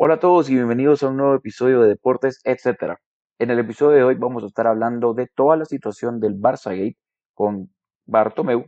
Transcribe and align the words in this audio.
Hola 0.00 0.14
a 0.14 0.20
todos 0.20 0.48
y 0.48 0.54
bienvenidos 0.54 1.02
a 1.02 1.08
un 1.08 1.16
nuevo 1.16 1.34
episodio 1.34 1.80
de 1.80 1.88
Deportes, 1.88 2.40
etc. 2.44 2.94
En 3.40 3.50
el 3.50 3.58
episodio 3.58 3.96
de 3.96 4.04
hoy 4.04 4.14
vamos 4.14 4.44
a 4.44 4.46
estar 4.46 4.68
hablando 4.68 5.12
de 5.12 5.26
toda 5.26 5.56
la 5.56 5.64
situación 5.64 6.20
del 6.20 6.36
Barça 6.36 6.70
Gate 6.70 6.96
con 7.34 7.74
Bartomeu. 8.06 8.66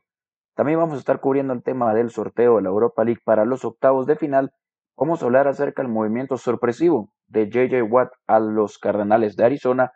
También 0.56 0.80
vamos 0.80 0.96
a 0.96 0.98
estar 0.98 1.20
cubriendo 1.20 1.52
el 1.52 1.62
tema 1.62 1.94
del 1.94 2.10
sorteo 2.10 2.56
de 2.56 2.62
la 2.62 2.70
Europa 2.70 3.04
League 3.04 3.20
para 3.24 3.44
los 3.44 3.64
octavos 3.64 4.06
de 4.06 4.16
final. 4.16 4.50
Vamos 4.96 5.22
a 5.22 5.26
hablar 5.26 5.46
acerca 5.46 5.82
del 5.82 5.92
movimiento 5.92 6.36
sorpresivo 6.36 7.12
de 7.28 7.48
JJ 7.48 7.80
Watt 7.88 8.10
a 8.26 8.40
los 8.40 8.78
Cardenales 8.78 9.36
de 9.36 9.44
Arizona. 9.44 9.92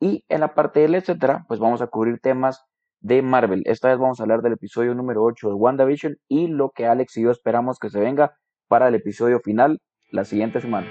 Y 0.00 0.22
en 0.28 0.40
la 0.40 0.52
parte 0.52 0.80
del 0.80 0.96
etcétera, 0.96 1.46
pues 1.48 1.60
vamos 1.60 1.80
a 1.80 1.86
cubrir 1.86 2.20
temas 2.20 2.62
de 3.00 3.22
Marvel. 3.22 3.62
Esta 3.64 3.88
vez 3.88 3.96
vamos 3.96 4.20
a 4.20 4.24
hablar 4.24 4.42
del 4.42 4.52
episodio 4.52 4.94
número 4.94 5.22
8 5.22 5.48
de 5.48 5.54
WandaVision 5.54 6.16
y 6.28 6.48
lo 6.48 6.72
que 6.72 6.86
Alex 6.86 7.16
y 7.16 7.22
yo 7.22 7.30
esperamos 7.30 7.78
que 7.78 7.88
se 7.88 8.00
venga 8.00 8.36
para 8.68 8.88
el 8.88 8.94
episodio 8.96 9.40
final 9.40 9.80
la 10.10 10.24
siguiente 10.24 10.60
semana. 10.60 10.86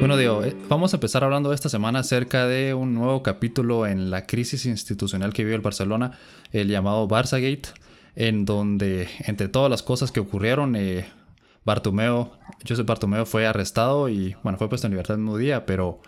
Bueno, 0.00 0.18
Diego, 0.18 0.44
eh, 0.44 0.54
vamos 0.68 0.92
a 0.92 0.98
empezar 0.98 1.24
hablando 1.24 1.52
esta 1.52 1.68
semana 1.68 2.00
acerca 2.00 2.46
de 2.46 2.74
un 2.74 2.92
nuevo 2.92 3.22
capítulo 3.22 3.86
en 3.86 4.10
la 4.10 4.26
crisis 4.26 4.66
institucional 4.66 5.32
que 5.32 5.44
vive 5.44 5.54
el 5.54 5.62
Barcelona, 5.62 6.18
el 6.52 6.68
llamado 6.68 7.08
Barçagate, 7.08 7.70
en 8.14 8.44
donde, 8.44 9.08
entre 9.20 9.48
todas 9.48 9.70
las 9.70 9.82
cosas 9.82 10.12
que 10.12 10.20
ocurrieron, 10.20 10.76
eh, 10.76 11.06
Bartomeo, 11.64 12.32
Josep 12.68 12.86
Bartomeo 12.86 13.24
fue 13.24 13.46
arrestado 13.46 14.10
y, 14.10 14.36
bueno, 14.42 14.58
fue 14.58 14.68
puesto 14.68 14.86
en 14.86 14.92
libertad 14.92 15.14
el 15.14 15.22
mismo 15.22 15.38
día, 15.38 15.64
pero 15.64 16.02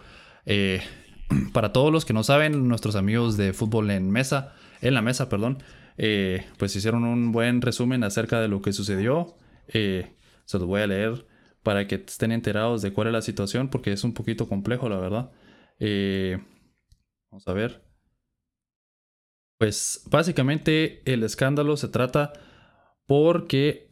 eh, 0.45 0.83
para 1.55 1.73
todos 1.73 1.91
los 1.91 2.05
que 2.05 2.13
no 2.13 2.23
saben, 2.23 2.69
nuestros 2.69 2.97
amigos 2.97 3.37
de 3.37 3.53
fútbol 3.55 3.91
en 3.91 4.11
mesa, 4.11 4.53
en 4.83 4.93
la 4.93 5.01
mesa, 5.01 5.31
perdón, 5.31 5.63
eh, 5.99 6.47
pues 6.59 6.77
hicieron 6.77 7.05
un 7.05 7.33
buen 7.33 7.63
resumen 7.63 8.05
acerca 8.05 8.41
de 8.41 8.49
lo 8.49 8.61
que 8.63 8.73
sucedió. 8.73 9.37
Eh, 9.69 10.17
se 10.45 10.59
los 10.59 10.67
voy 10.67 10.83
a 10.83 10.87
leer 10.87 11.27
para 11.63 11.87
que 11.87 11.97
estén 11.97 12.33
enterados 12.33 12.83
de 12.83 12.93
cuál 12.93 13.09
es 13.09 13.13
la 13.13 13.23
situación, 13.23 13.69
porque 13.69 13.93
es 13.93 14.05
un 14.05 14.15
poquito 14.15 14.49
complejo, 14.49 14.89
la 14.89 14.99
verdad. 14.99 15.33
Eh, 15.79 16.39
vamos 17.31 17.47
a 17.49 17.53
ver. 17.53 17.83
Pues 19.59 20.03
básicamente 20.11 21.03
el 21.11 21.23
escándalo 21.23 21.77
se 21.77 21.89
trata 21.89 22.33
porque 23.07 23.89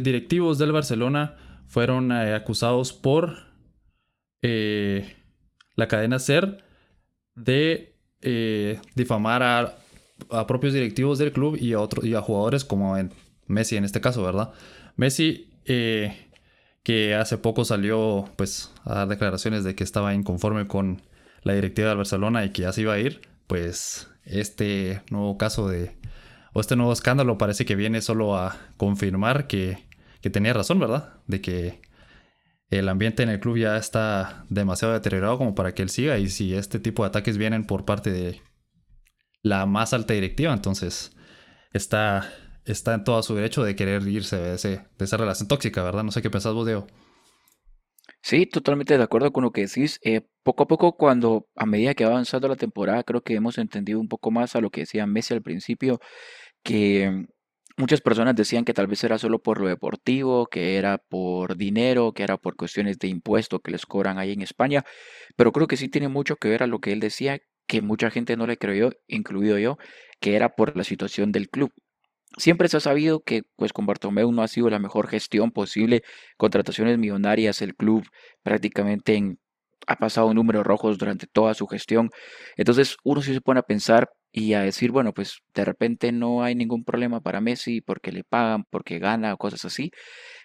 directivos 0.00 0.58
del 0.58 0.72
Barcelona 0.72 1.64
fueron 1.68 2.10
acusados 2.10 2.92
por 2.92 3.54
la 4.42 5.88
cadena 5.88 6.18
SER 6.18 6.64
de 7.34 7.93
eh, 8.24 8.80
difamar 8.94 9.42
a, 9.42 9.76
propios 10.46 10.72
directivos 10.72 11.18
del 11.18 11.32
club 11.32 11.56
y 11.60 11.72
a, 11.72 11.80
otros 11.80 12.04
y 12.04 12.14
a 12.14 12.20
jugadores 12.20 12.64
como 12.64 12.96
en 12.96 13.12
Messi 13.46 13.76
en 13.76 13.84
este 13.84 14.00
caso, 14.00 14.22
¿verdad? 14.22 14.52
Messi, 14.96 15.50
eh, 15.66 16.16
que 16.82 17.14
hace 17.14 17.38
poco 17.38 17.64
salió 17.64 18.30
pues 18.36 18.70
a 18.84 18.94
dar 18.94 19.08
declaraciones 19.08 19.64
de 19.64 19.74
que 19.74 19.84
estaba 19.84 20.14
inconforme 20.14 20.66
con 20.66 21.02
la 21.42 21.54
directiva 21.54 21.88
del 21.88 21.96
Barcelona 21.96 22.44
y 22.44 22.50
que 22.50 22.62
ya 22.62 22.72
se 22.72 22.82
iba 22.82 22.94
a 22.94 22.98
ir, 22.98 23.22
pues 23.46 24.08
este 24.24 25.02
nuevo 25.10 25.36
caso 25.36 25.68
de, 25.68 25.96
o 26.52 26.60
este 26.60 26.76
nuevo 26.76 26.92
escándalo 26.92 27.38
parece 27.38 27.64
que 27.64 27.74
viene 27.74 28.00
solo 28.00 28.36
a 28.36 28.56
confirmar 28.76 29.46
que, 29.46 29.78
que 30.20 30.30
tenía 30.30 30.52
razón, 30.52 30.78
¿verdad? 30.78 31.14
De 31.26 31.40
que 31.40 31.80
el 32.70 32.88
ambiente 32.88 33.22
en 33.22 33.28
el 33.28 33.40
club 33.40 33.58
ya 33.58 33.76
está 33.76 34.44
demasiado 34.48 34.94
deteriorado 34.94 35.38
como 35.38 35.54
para 35.54 35.74
que 35.74 35.82
él 35.82 35.90
siga 35.90 36.18
y 36.18 36.28
si 36.28 36.54
este 36.54 36.78
tipo 36.78 37.02
de 37.02 37.08
ataques 37.08 37.38
vienen 37.38 37.64
por 37.64 37.84
parte 37.84 38.10
de 38.10 38.40
la 39.42 39.66
más 39.66 39.92
alta 39.92 40.14
directiva, 40.14 40.52
entonces 40.52 41.14
está, 41.72 42.32
está 42.64 42.94
en 42.94 43.04
todo 43.04 43.22
su 43.22 43.34
derecho 43.34 43.62
de 43.62 43.76
querer 43.76 44.02
irse 44.08 44.38
de, 44.38 44.80
esa 44.98 45.16
relación 45.16 45.48
tóxica, 45.48 45.82
¿verdad? 45.82 46.02
No 46.02 46.10
sé 46.10 46.22
qué 46.22 46.30
pensás 46.30 46.54
vos, 46.54 46.66
Diego. 46.66 46.86
Sí, 48.22 48.46
totalmente 48.46 48.96
de 48.96 49.04
acuerdo 49.04 49.32
con 49.32 49.44
lo 49.44 49.52
que 49.52 49.66
decís. 49.66 50.00
Eh, 50.02 50.22
poco 50.42 50.62
a 50.62 50.66
poco, 50.66 50.96
cuando 50.96 51.46
a 51.56 51.66
medida 51.66 51.94
que 51.94 52.04
va 52.04 52.12
avanzando 52.12 52.48
la 52.48 52.56
temporada, 52.56 53.02
creo 53.02 53.22
que 53.22 53.34
hemos 53.34 53.58
entendido 53.58 54.00
un 54.00 54.08
poco 54.08 54.30
más 54.30 54.56
a 54.56 54.62
lo 54.62 54.70
que 54.70 54.80
decía 54.80 55.06
Messi 55.06 55.34
al 55.34 55.42
principio, 55.42 56.00
que 56.62 57.26
Muchas 57.76 58.00
personas 58.00 58.36
decían 58.36 58.64
que 58.64 58.72
tal 58.72 58.86
vez 58.86 59.02
era 59.02 59.18
solo 59.18 59.40
por 59.42 59.60
lo 59.60 59.66
deportivo, 59.66 60.46
que 60.46 60.76
era 60.76 60.98
por 60.98 61.56
dinero, 61.56 62.12
que 62.12 62.22
era 62.22 62.36
por 62.36 62.54
cuestiones 62.54 62.98
de 63.00 63.08
impuesto 63.08 63.58
que 63.60 63.72
les 63.72 63.84
cobran 63.84 64.18
ahí 64.18 64.32
en 64.32 64.42
España, 64.42 64.84
pero 65.36 65.50
creo 65.52 65.66
que 65.66 65.76
sí 65.76 65.88
tiene 65.88 66.06
mucho 66.08 66.36
que 66.36 66.48
ver 66.48 66.62
a 66.62 66.68
lo 66.68 66.78
que 66.78 66.92
él 66.92 67.00
decía, 67.00 67.40
que 67.66 67.82
mucha 67.82 68.10
gente 68.10 68.36
no 68.36 68.46
le 68.46 68.58
creyó, 68.58 68.90
incluido 69.08 69.58
yo, 69.58 69.78
que 70.20 70.36
era 70.36 70.50
por 70.54 70.76
la 70.76 70.84
situación 70.84 71.32
del 71.32 71.48
club. 71.50 71.72
Siempre 72.38 72.68
se 72.68 72.76
ha 72.76 72.80
sabido 72.80 73.22
que 73.22 73.42
pues 73.56 73.72
con 73.72 73.86
Bartomeu 73.86 74.30
no 74.32 74.42
ha 74.42 74.48
sido 74.48 74.70
la 74.70 74.78
mejor 74.78 75.08
gestión 75.08 75.50
posible, 75.52 76.02
contrataciones 76.36 76.98
millonarias, 76.98 77.62
el 77.62 77.74
club 77.76 78.06
prácticamente 78.42 79.14
en, 79.16 79.38
ha 79.86 79.96
pasado 79.96 80.32
números 80.34 80.64
rojos 80.64 80.98
durante 80.98 81.26
toda 81.26 81.54
su 81.54 81.66
gestión. 81.66 82.10
Entonces 82.56 82.96
uno 83.04 83.22
sí 83.22 83.34
se 83.34 83.40
pone 83.40 83.60
a 83.60 83.64
pensar 83.64 84.10
y 84.36 84.54
a 84.54 84.62
decir, 84.62 84.90
bueno, 84.90 85.14
pues 85.14 85.38
de 85.54 85.64
repente 85.64 86.10
no 86.12 86.42
hay 86.42 86.56
ningún 86.56 86.84
problema 86.84 87.20
para 87.20 87.40
Messi 87.40 87.80
porque 87.80 88.10
le 88.12 88.24
pagan, 88.24 88.64
porque 88.68 88.98
gana 88.98 89.32
o 89.34 89.38
cosas 89.38 89.64
así. 89.64 89.92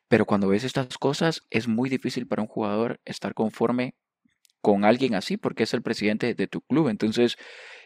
Pero 0.10 0.26
cuando 0.26 0.50
ves 0.50 0.64
estas 0.64 0.98
cosas 1.00 1.42
es 1.52 1.68
muy 1.68 1.90
difícil 1.90 2.28
para 2.28 2.44
un 2.44 2.48
jugador 2.50 3.00
estar 3.06 3.34
conforme 3.34 3.96
con 4.62 4.86
alguien 4.86 5.16
así 5.16 5.38
porque 5.38 5.64
es 5.64 5.74
el 5.74 5.84
presidente 5.84 6.36
de 6.36 6.48
tu 6.48 6.62
club. 6.62 6.90
Entonces, 6.90 7.36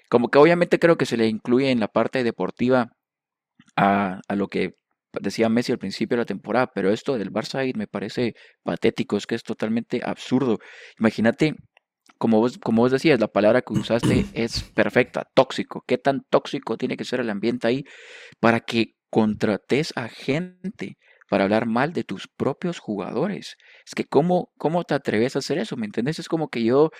como 0.09 0.29
que 0.29 0.39
obviamente 0.39 0.79
creo 0.79 0.97
que 0.97 1.05
se 1.07 1.17
le 1.17 1.27
incluye 1.27 1.71
en 1.71 1.79
la 1.81 1.89
parte 1.89 2.23
deportiva 2.23 2.91
a, 3.75 4.21
a 4.27 4.35
lo 4.35 4.47
que 4.47 4.75
decía 5.21 5.49
Messi 5.49 5.71
al 5.71 5.79
principio 5.79 6.17
de 6.17 6.21
la 6.23 6.25
temporada, 6.25 6.71
pero 6.73 6.91
esto 6.91 7.17
del 7.17 7.31
Barça 7.31 7.71
me 7.75 7.87
parece 7.87 8.33
patético, 8.63 9.17
es 9.17 9.27
que 9.27 9.35
es 9.35 9.43
totalmente 9.43 10.01
absurdo. 10.03 10.59
Imagínate 10.99 11.55
como 12.23 12.39
vos, 12.39 12.57
como 12.57 12.83
vos 12.83 12.91
decías, 12.93 13.19
la 13.19 13.27
palabra 13.27 13.61
que 13.61 13.73
usaste 13.73 14.25
es 14.33 14.63
perfecta, 14.63 15.27
tóxico. 15.33 15.83
¿Qué 15.85 15.97
tan 15.97 16.21
tóxico 16.29 16.77
tiene 16.77 16.95
que 16.95 17.03
ser 17.03 17.19
el 17.19 17.29
ambiente 17.29 17.67
ahí 17.67 17.83
para 18.39 18.61
que 18.61 18.93
contrates 19.09 19.91
a 19.97 20.07
gente 20.07 20.95
para 21.29 21.43
hablar 21.43 21.65
mal 21.65 21.91
de 21.91 22.05
tus 22.05 22.29
propios 22.29 22.79
jugadores? 22.79 23.57
Es 23.85 23.93
que 23.93 24.05
¿cómo, 24.05 24.53
cómo 24.57 24.85
te 24.85 24.93
atreves 24.93 25.35
a 25.35 25.39
hacer 25.39 25.57
eso? 25.57 25.75
¿Me 25.75 25.85
entiendes? 25.85 26.17
Es 26.17 26.29
como 26.29 26.47
que 26.47 26.63
yo 26.63 26.91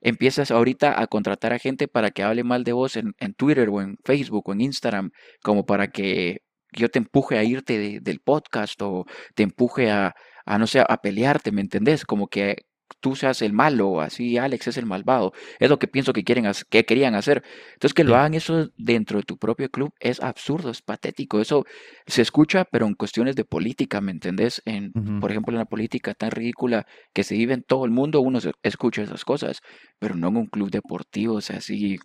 empiezas 0.00 0.52
ahorita 0.52 1.02
a 1.02 1.08
contratar 1.08 1.52
a 1.52 1.58
gente 1.58 1.88
para 1.88 2.12
que 2.12 2.22
hable 2.22 2.44
mal 2.44 2.62
de 2.62 2.72
vos 2.72 2.96
en, 2.96 3.14
Twitter 3.36 3.70
o 3.70 3.80
en 3.82 3.96
Facebook 4.04 4.48
o 4.48 4.52
en 4.52 4.60
Instagram, 4.60 5.10
como 5.42 5.66
para 5.66 5.88
que 5.88 6.36
yo 6.70 6.88
te 6.88 7.00
empuje 7.00 7.36
a 7.36 7.42
irte 7.42 7.98
del 8.00 8.20
podcast 8.20 8.80
o 8.82 9.06
te 9.34 9.42
empuje 9.42 9.90
a, 9.90 10.14
a, 10.46 10.58
no 10.58 10.68
sé, 10.68 10.78
a 10.86 10.96
pelearte, 10.98 11.50
¿me 11.50 11.62
entendés? 11.62 12.04
Como 12.04 12.28
que 12.28 12.67
tú 13.00 13.16
seas 13.16 13.42
el 13.42 13.52
malo, 13.52 14.00
así 14.00 14.38
Alex 14.38 14.68
es 14.68 14.76
el 14.76 14.86
malvado. 14.86 15.32
Es 15.58 15.70
lo 15.70 15.78
que 15.78 15.88
pienso 15.88 16.12
que, 16.12 16.24
quieren, 16.24 16.50
que 16.70 16.84
querían 16.84 17.14
hacer. 17.14 17.42
Entonces, 17.74 17.94
que 17.94 18.04
lo 18.04 18.16
hagan 18.16 18.34
eso 18.34 18.70
dentro 18.76 19.18
de 19.18 19.24
tu 19.24 19.38
propio 19.38 19.70
club 19.70 19.92
es 20.00 20.20
absurdo, 20.20 20.70
es 20.70 20.82
patético. 20.82 21.40
Eso 21.40 21.64
se 22.06 22.22
escucha, 22.22 22.64
pero 22.64 22.86
en 22.86 22.94
cuestiones 22.94 23.36
de 23.36 23.44
política, 23.44 24.00
¿me 24.00 24.12
entendés? 24.12 24.62
En, 24.64 24.92
Por 25.20 25.30
ejemplo, 25.30 25.54
en 25.54 25.58
la 25.58 25.64
política 25.66 26.14
tan 26.14 26.30
ridícula 26.30 26.86
que 27.12 27.24
se 27.24 27.34
vive 27.36 27.54
en 27.54 27.62
todo 27.62 27.84
el 27.84 27.90
mundo, 27.90 28.20
uno 28.20 28.38
escucha 28.62 29.02
esas 29.02 29.24
cosas, 29.24 29.60
pero 29.98 30.14
no 30.14 30.28
en 30.28 30.36
un 30.36 30.46
club 30.46 30.70
deportivo, 30.70 31.34
o 31.36 31.40
sea, 31.40 31.58
así. 31.58 31.98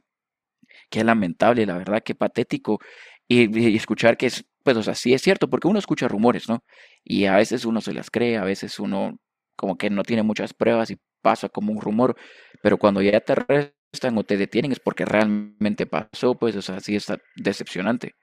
Qué 0.89 1.03
lamentable, 1.03 1.65
la 1.65 1.77
verdad, 1.77 2.01
qué 2.03 2.15
patético. 2.15 2.79
Y, 3.27 3.57
y 3.57 3.75
escuchar 3.75 4.17
que 4.17 4.27
es, 4.27 4.45
pues, 4.63 4.77
o 4.77 4.83
sea, 4.83 4.95
sí 4.95 5.13
es 5.13 5.21
cierto, 5.21 5.50
porque 5.50 5.67
uno 5.67 5.79
escucha 5.79 6.07
rumores, 6.07 6.50
¿no? 6.50 6.63
Y 7.03 7.25
a 7.25 7.35
veces 7.38 7.65
uno 7.65 7.81
se 7.81 7.94
las 7.94 8.09
cree, 8.11 8.38
a 8.38 8.44
veces 8.44 8.79
uno 8.79 9.17
como 9.55 9.77
que 9.77 9.89
no 9.89 10.03
tiene 10.03 10.23
muchas 10.23 10.53
pruebas 10.53 10.91
y 10.91 10.97
pasa 11.21 11.49
como 11.49 11.71
un 11.71 11.81
rumor, 11.81 12.15
pero 12.61 12.77
cuando 12.77 13.01
ya 13.01 13.19
te 13.21 13.33
arrestan 13.33 14.17
o 14.17 14.23
te 14.23 14.37
detienen 14.37 14.71
es 14.71 14.79
porque 14.79 15.05
realmente 15.05 15.85
pasó, 15.85 16.35
pues, 16.35 16.55
o 16.55 16.61
sea, 16.61 16.79
sí 16.79 16.95
está 16.95 17.17
decepcionante. 17.35 18.13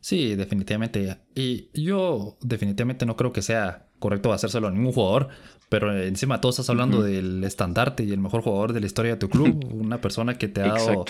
Sí, 0.00 0.34
definitivamente. 0.34 1.18
Y 1.34 1.70
yo 1.80 2.36
definitivamente 2.42 3.06
no 3.06 3.16
creo 3.16 3.32
que 3.32 3.42
sea 3.42 3.88
correcto 3.98 4.32
hacérselo 4.32 4.68
a 4.68 4.70
ningún 4.70 4.92
jugador, 4.92 5.28
pero 5.68 5.96
encima 5.96 6.40
todos 6.40 6.56
estás 6.56 6.70
hablando 6.70 7.02
del 7.02 7.42
estandarte 7.44 8.04
y 8.04 8.10
el 8.10 8.18
mejor 8.18 8.42
jugador 8.42 8.72
de 8.72 8.80
la 8.80 8.86
historia 8.86 9.12
de 9.12 9.18
tu 9.18 9.30
club, 9.30 9.64
una 9.72 10.00
persona 10.00 10.36
que 10.36 10.48
te 10.48 10.60
ha 10.60 10.68
dado 10.68 11.04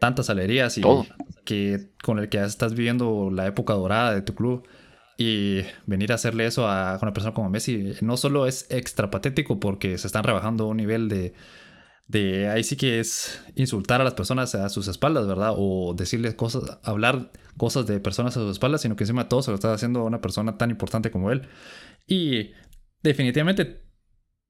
tantas 0.00 0.30
alegrías 0.30 0.78
y 0.78 0.82
que 1.44 1.90
con 2.02 2.18
el 2.18 2.28
que 2.28 2.42
estás 2.42 2.74
viviendo 2.74 3.30
la 3.30 3.46
época 3.46 3.74
dorada 3.74 4.14
de 4.14 4.22
tu 4.22 4.34
club. 4.34 4.66
Y 5.16 5.62
venir 5.86 6.12
a 6.12 6.14
hacerle 6.14 6.46
eso 6.46 6.66
a 6.66 6.98
una 7.02 7.12
persona 7.12 7.34
como 7.34 7.50
Messi 7.50 7.94
no 8.00 8.16
solo 8.16 8.46
es 8.46 8.66
extra 8.70 9.10
patético 9.10 9.60
porque 9.60 9.98
se 9.98 10.06
están 10.06 10.24
rebajando 10.24 10.66
un 10.66 10.78
nivel 10.78 11.08
de, 11.08 11.34
de 12.10 12.48
ahí 12.48 12.64
sí 12.64 12.76
que 12.76 12.98
es 12.98 13.40
insultar 13.54 14.00
a 14.00 14.04
las 14.04 14.14
personas 14.14 14.54
a 14.56 14.68
sus 14.68 14.88
espaldas, 14.88 15.28
¿verdad? 15.28 15.52
O 15.56 15.94
decirles 15.94 16.34
cosas, 16.34 16.78
hablar 16.82 17.30
cosas 17.56 17.86
de 17.86 18.00
personas 18.00 18.36
a 18.36 18.40
sus 18.40 18.50
espaldas, 18.50 18.80
sino 18.80 18.96
que 18.96 19.04
encima 19.04 19.28
todo 19.28 19.42
se 19.42 19.52
lo 19.52 19.54
está 19.54 19.72
haciendo 19.72 20.00
a 20.00 20.04
una 20.04 20.20
persona 20.20 20.58
tan 20.58 20.70
importante 20.70 21.12
como 21.12 21.30
él. 21.30 21.42
Y 22.08 22.50
definitivamente 23.02 23.82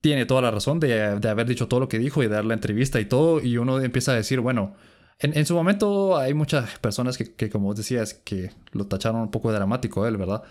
tiene 0.00 0.24
toda 0.24 0.40
la 0.40 0.50
razón 0.50 0.80
de, 0.80 1.18
de 1.20 1.28
haber 1.28 1.46
dicho 1.46 1.68
todo 1.68 1.80
lo 1.80 1.88
que 1.88 1.98
dijo 1.98 2.22
y 2.22 2.28
dar 2.28 2.46
la 2.46 2.54
entrevista 2.54 2.98
y 2.98 3.04
todo. 3.04 3.42
Y 3.42 3.58
uno 3.58 3.78
empieza 3.80 4.12
a 4.12 4.14
decir, 4.14 4.40
bueno, 4.40 4.74
en, 5.20 5.46
su 5.46 5.54
momento 5.54 6.16
hay 6.16 6.32
muchas 6.34 6.78
personas 6.78 7.18
que, 7.18 7.50
como 7.50 7.66
vos 7.66 7.76
decías, 7.76 8.14
que 8.14 8.50
lo 8.72 8.86
tacharon 8.86 9.20
un 9.20 9.30
poco 9.30 9.52
dramático 9.52 10.06
él, 10.06 10.16
¿verdad? 10.16 10.42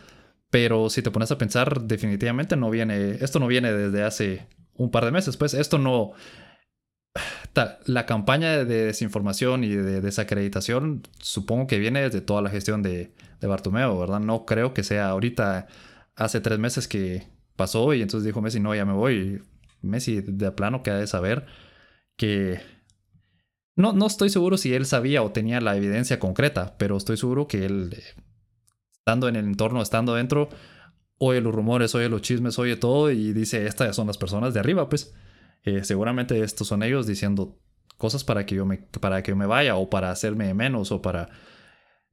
Pero 0.52 0.90
si 0.90 1.02
te 1.02 1.12
pones 1.12 1.32
a 1.32 1.38
pensar, 1.38 1.82
definitivamente 1.82 2.56
no 2.56 2.70
viene, 2.70 3.18
esto 3.22 3.40
no 3.40 3.48
viene 3.48 3.74
desde 3.74 4.04
hace 4.04 4.48
un 4.76 4.92
par 4.92 5.06
de 5.06 5.12
meses, 5.12 5.38
pues 5.38 5.54
esto 5.54 5.78
no... 5.78 6.12
La 7.88 8.06
campaña 8.06 8.64
de 8.64 8.86
desinformación 8.86 9.64
y 9.64 9.70
de 9.70 10.00
desacreditación 10.00 11.02
supongo 11.20 11.68
que 11.68 11.80
viene 11.80 12.02
desde 12.04 12.22
toda 12.22 12.42
la 12.42 12.50
gestión 12.50 12.82
de, 12.84 13.12
de 13.42 13.48
Bartomeo, 13.48 14.00
¿verdad? 14.00 14.20
No 14.22 14.46
creo 14.46 14.74
que 14.74 14.84
sea 14.84 15.10
ahorita, 15.10 15.68
hace 16.16 16.40
tres 16.42 16.60
meses 16.60 16.88
que 16.88 17.28
pasó 17.56 17.94
y 17.94 18.02
entonces 18.02 18.26
dijo 18.26 18.42
Messi, 18.42 18.60
no, 18.60 18.74
ya 18.76 18.86
me 18.86 18.94
voy. 18.94 19.42
Messi 19.82 20.22
de 20.22 20.52
plano 20.52 20.84
que 20.84 20.92
ha 20.92 20.96
de 20.96 21.08
saber 21.08 21.48
que 22.16 22.62
no, 23.80 23.94
no 23.94 24.08
estoy 24.08 24.30
seguro 24.30 24.58
si 24.58 24.74
él 24.74 24.86
sabía 24.86 25.24
o 25.24 25.32
tenía 25.32 25.62
la 25.62 25.78
evidencia 25.78 26.20
concreta, 26.20 26.76
pero 26.78 26.98
estoy 26.98 27.16
seguro 27.16 27.48
que 27.48 27.66
él, 27.66 27.96
estando 28.98 29.30
en 29.30 29.38
el 29.38 29.46
entorno, 29.46 29.82
estando 29.82 30.16
dentro, 30.16 30.50
oye 31.18 31.40
los 31.40 31.56
rumores, 31.56 31.96
oye 31.96 32.10
los 32.10 32.22
chismes, 32.22 32.60
oye 32.60 32.76
todo 32.76 33.10
y 33.10 33.32
dice, 33.32 33.66
estas 33.68 33.96
son 33.96 34.08
las 34.08 34.18
personas 34.18 34.54
de 34.54 34.60
arriba, 34.60 34.90
pues 34.90 35.14
eh, 35.64 35.86
seguramente 35.86 36.44
estos 36.44 36.68
son 36.68 36.84
ellos 36.84 37.08
diciendo 37.08 37.58
cosas 37.96 38.26
para 38.26 38.46
que 38.46 38.56
yo 38.56 38.66
me, 38.66 38.80
para 38.80 39.24
que 39.24 39.34
me 39.34 39.46
vaya 39.46 39.78
o 39.78 39.90
para 39.90 40.12
hacerme 40.12 40.54
menos 40.54 40.92
o 40.92 41.02
para 41.02 41.30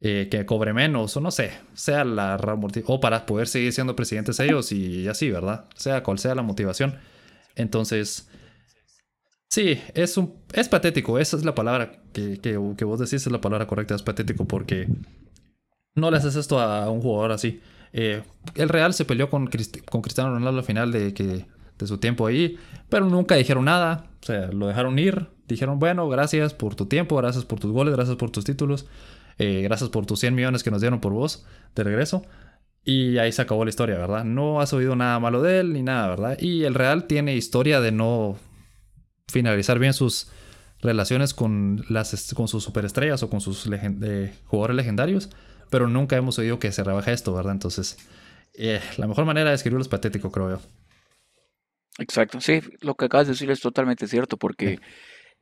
eh, 0.01 0.29
que 0.31 0.47
cobre 0.47 0.73
menos 0.73 1.17
o 1.17 1.21
no 1.21 1.33
sé, 1.33 1.51
sea 1.75 2.05
la 2.05 2.37
o 2.87 3.01
para 3.01 3.27
poder 3.27 3.49
seguir 3.49 3.73
siendo 3.73 3.97
presidentes 3.97 4.39
ellos 4.39 4.71
y 4.71 5.09
así, 5.09 5.33
¿verdad? 5.33 5.65
Sea 5.75 6.05
cual 6.05 6.21
sea 6.21 6.37
la 6.37 6.43
motivación. 6.43 6.97
Entonces, 7.57 8.29
Sí, 9.56 9.81
es, 9.94 10.19
un, 10.19 10.35
es 10.53 10.69
patético. 10.69 11.19
Esa 11.19 11.35
es 11.35 11.43
la 11.47 11.55
palabra 11.55 12.03
que, 12.12 12.38
que, 12.43 12.85
vos 12.85 12.99
decís, 12.99 13.26
es 13.26 13.32
la 13.32 13.41
palabra 13.41 13.67
correcta. 13.67 13.94
Es 13.94 14.03
patético 14.03 14.44
porque 14.44 14.87
no 15.94 16.11
le 16.11 16.19
haces 16.19 16.37
esto 16.37 16.61
a 16.61 16.91
un 16.91 17.00
jugador 17.00 17.32
así. 17.32 17.62
Eh, 17.94 18.23
el 18.55 18.69
Real 18.69 18.93
se 18.93 19.06
peleó 19.06 19.31
con, 19.31 19.49
con 19.87 20.03
Cristiano 20.03 20.35
Ronaldo 20.35 20.58
al 20.58 20.67
final 20.67 20.93
de, 20.93 21.14
que, 21.14 21.47
de 21.79 21.87
su 21.87 21.97
tiempo 21.97 22.26
ahí, 22.26 22.58
pero 22.91 23.06
nunca 23.06 23.35
dijeron 23.35 23.64
nada. 23.64 24.11
O 24.23 24.26
sea, 24.26 24.49
lo 24.49 24.67
dejaron 24.67 24.99
ir. 24.99 25.26
Dijeron, 25.49 25.79
bueno, 25.79 26.06
gracias 26.06 26.53
por 26.53 26.75
tu 26.75 26.85
tiempo, 26.85 27.17
gracias 27.17 27.47
por 27.47 27.58
tus 27.58 27.73
goles, 27.73 27.97
gracias 27.97 28.19
por 28.19 28.31
tus 28.31 28.44
títulos, 28.44 28.87
eh, 29.38 29.62
gracias 29.62 29.88
por 29.88 30.05
tus 30.05 30.20
100 30.20 30.35
millones 30.35 30.64
que 30.64 30.70
nos 30.70 30.82
dieron 30.82 31.00
por 31.00 31.14
vos 31.14 31.47
de 31.75 31.82
regreso. 31.82 32.26
Y 32.85 33.17
ahí 33.17 33.32
se 33.32 33.41
acabó 33.41 33.64
la 33.64 33.70
historia, 33.70 33.97
¿verdad? 33.97 34.23
No 34.23 34.61
has 34.61 34.75
oído 34.75 34.97
nada 34.97 35.19
malo 35.19 35.41
de 35.41 35.61
él 35.61 35.73
ni 35.73 35.82
nada, 35.82 36.08
¿verdad? 36.08 36.38
Y 36.38 36.64
el 36.64 36.75
Real 36.75 37.05
tiene 37.05 37.37
historia 37.37 37.81
de 37.81 37.91
no 37.91 38.37
finalizar 39.31 39.78
bien 39.78 39.93
sus 39.93 40.28
relaciones 40.81 41.34
con, 41.34 41.84
las, 41.88 42.34
con 42.34 42.49
sus 42.49 42.64
superestrellas 42.64 43.23
o 43.23 43.31
con 43.31 43.40
sus 43.40 43.67
eh, 43.67 44.34
jugadores 44.46 44.76
legendarios, 44.76 45.31
pero 45.70 45.88
nunca 45.88 46.17
hemos 46.17 46.38
oído 46.38 46.58
que 46.58 46.73
se 46.73 46.84
rebaja 46.84 47.12
esto, 47.12 47.34
¿verdad? 47.34 47.52
Entonces, 47.52 47.96
eh, 48.55 48.81
la 48.96 49.06
mejor 49.06 49.25
manera 49.25 49.50
de 49.50 49.56
escribirlo 49.56 49.82
es 49.82 49.88
patético, 49.88 50.31
creo 50.31 50.50
yo. 50.50 50.61
Exacto, 51.99 52.40
sí, 52.40 52.61
lo 52.81 52.94
que 52.94 53.06
acabas 53.06 53.26
de 53.26 53.32
decir 53.32 53.50
es 53.50 53.61
totalmente 53.61 54.06
cierto, 54.06 54.37
porque 54.37 54.78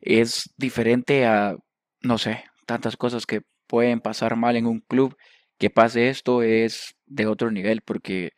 es 0.00 0.50
diferente 0.56 1.26
a, 1.26 1.56
no 2.00 2.18
sé, 2.18 2.44
tantas 2.66 2.96
cosas 2.96 3.26
que 3.26 3.40
pueden 3.66 4.00
pasar 4.00 4.36
mal 4.36 4.56
en 4.56 4.66
un 4.66 4.80
club, 4.80 5.16
que 5.58 5.70
pase 5.70 6.08
esto 6.08 6.42
es 6.42 6.94
de 7.06 7.26
otro 7.26 7.50
nivel, 7.50 7.80
porque 7.84 8.30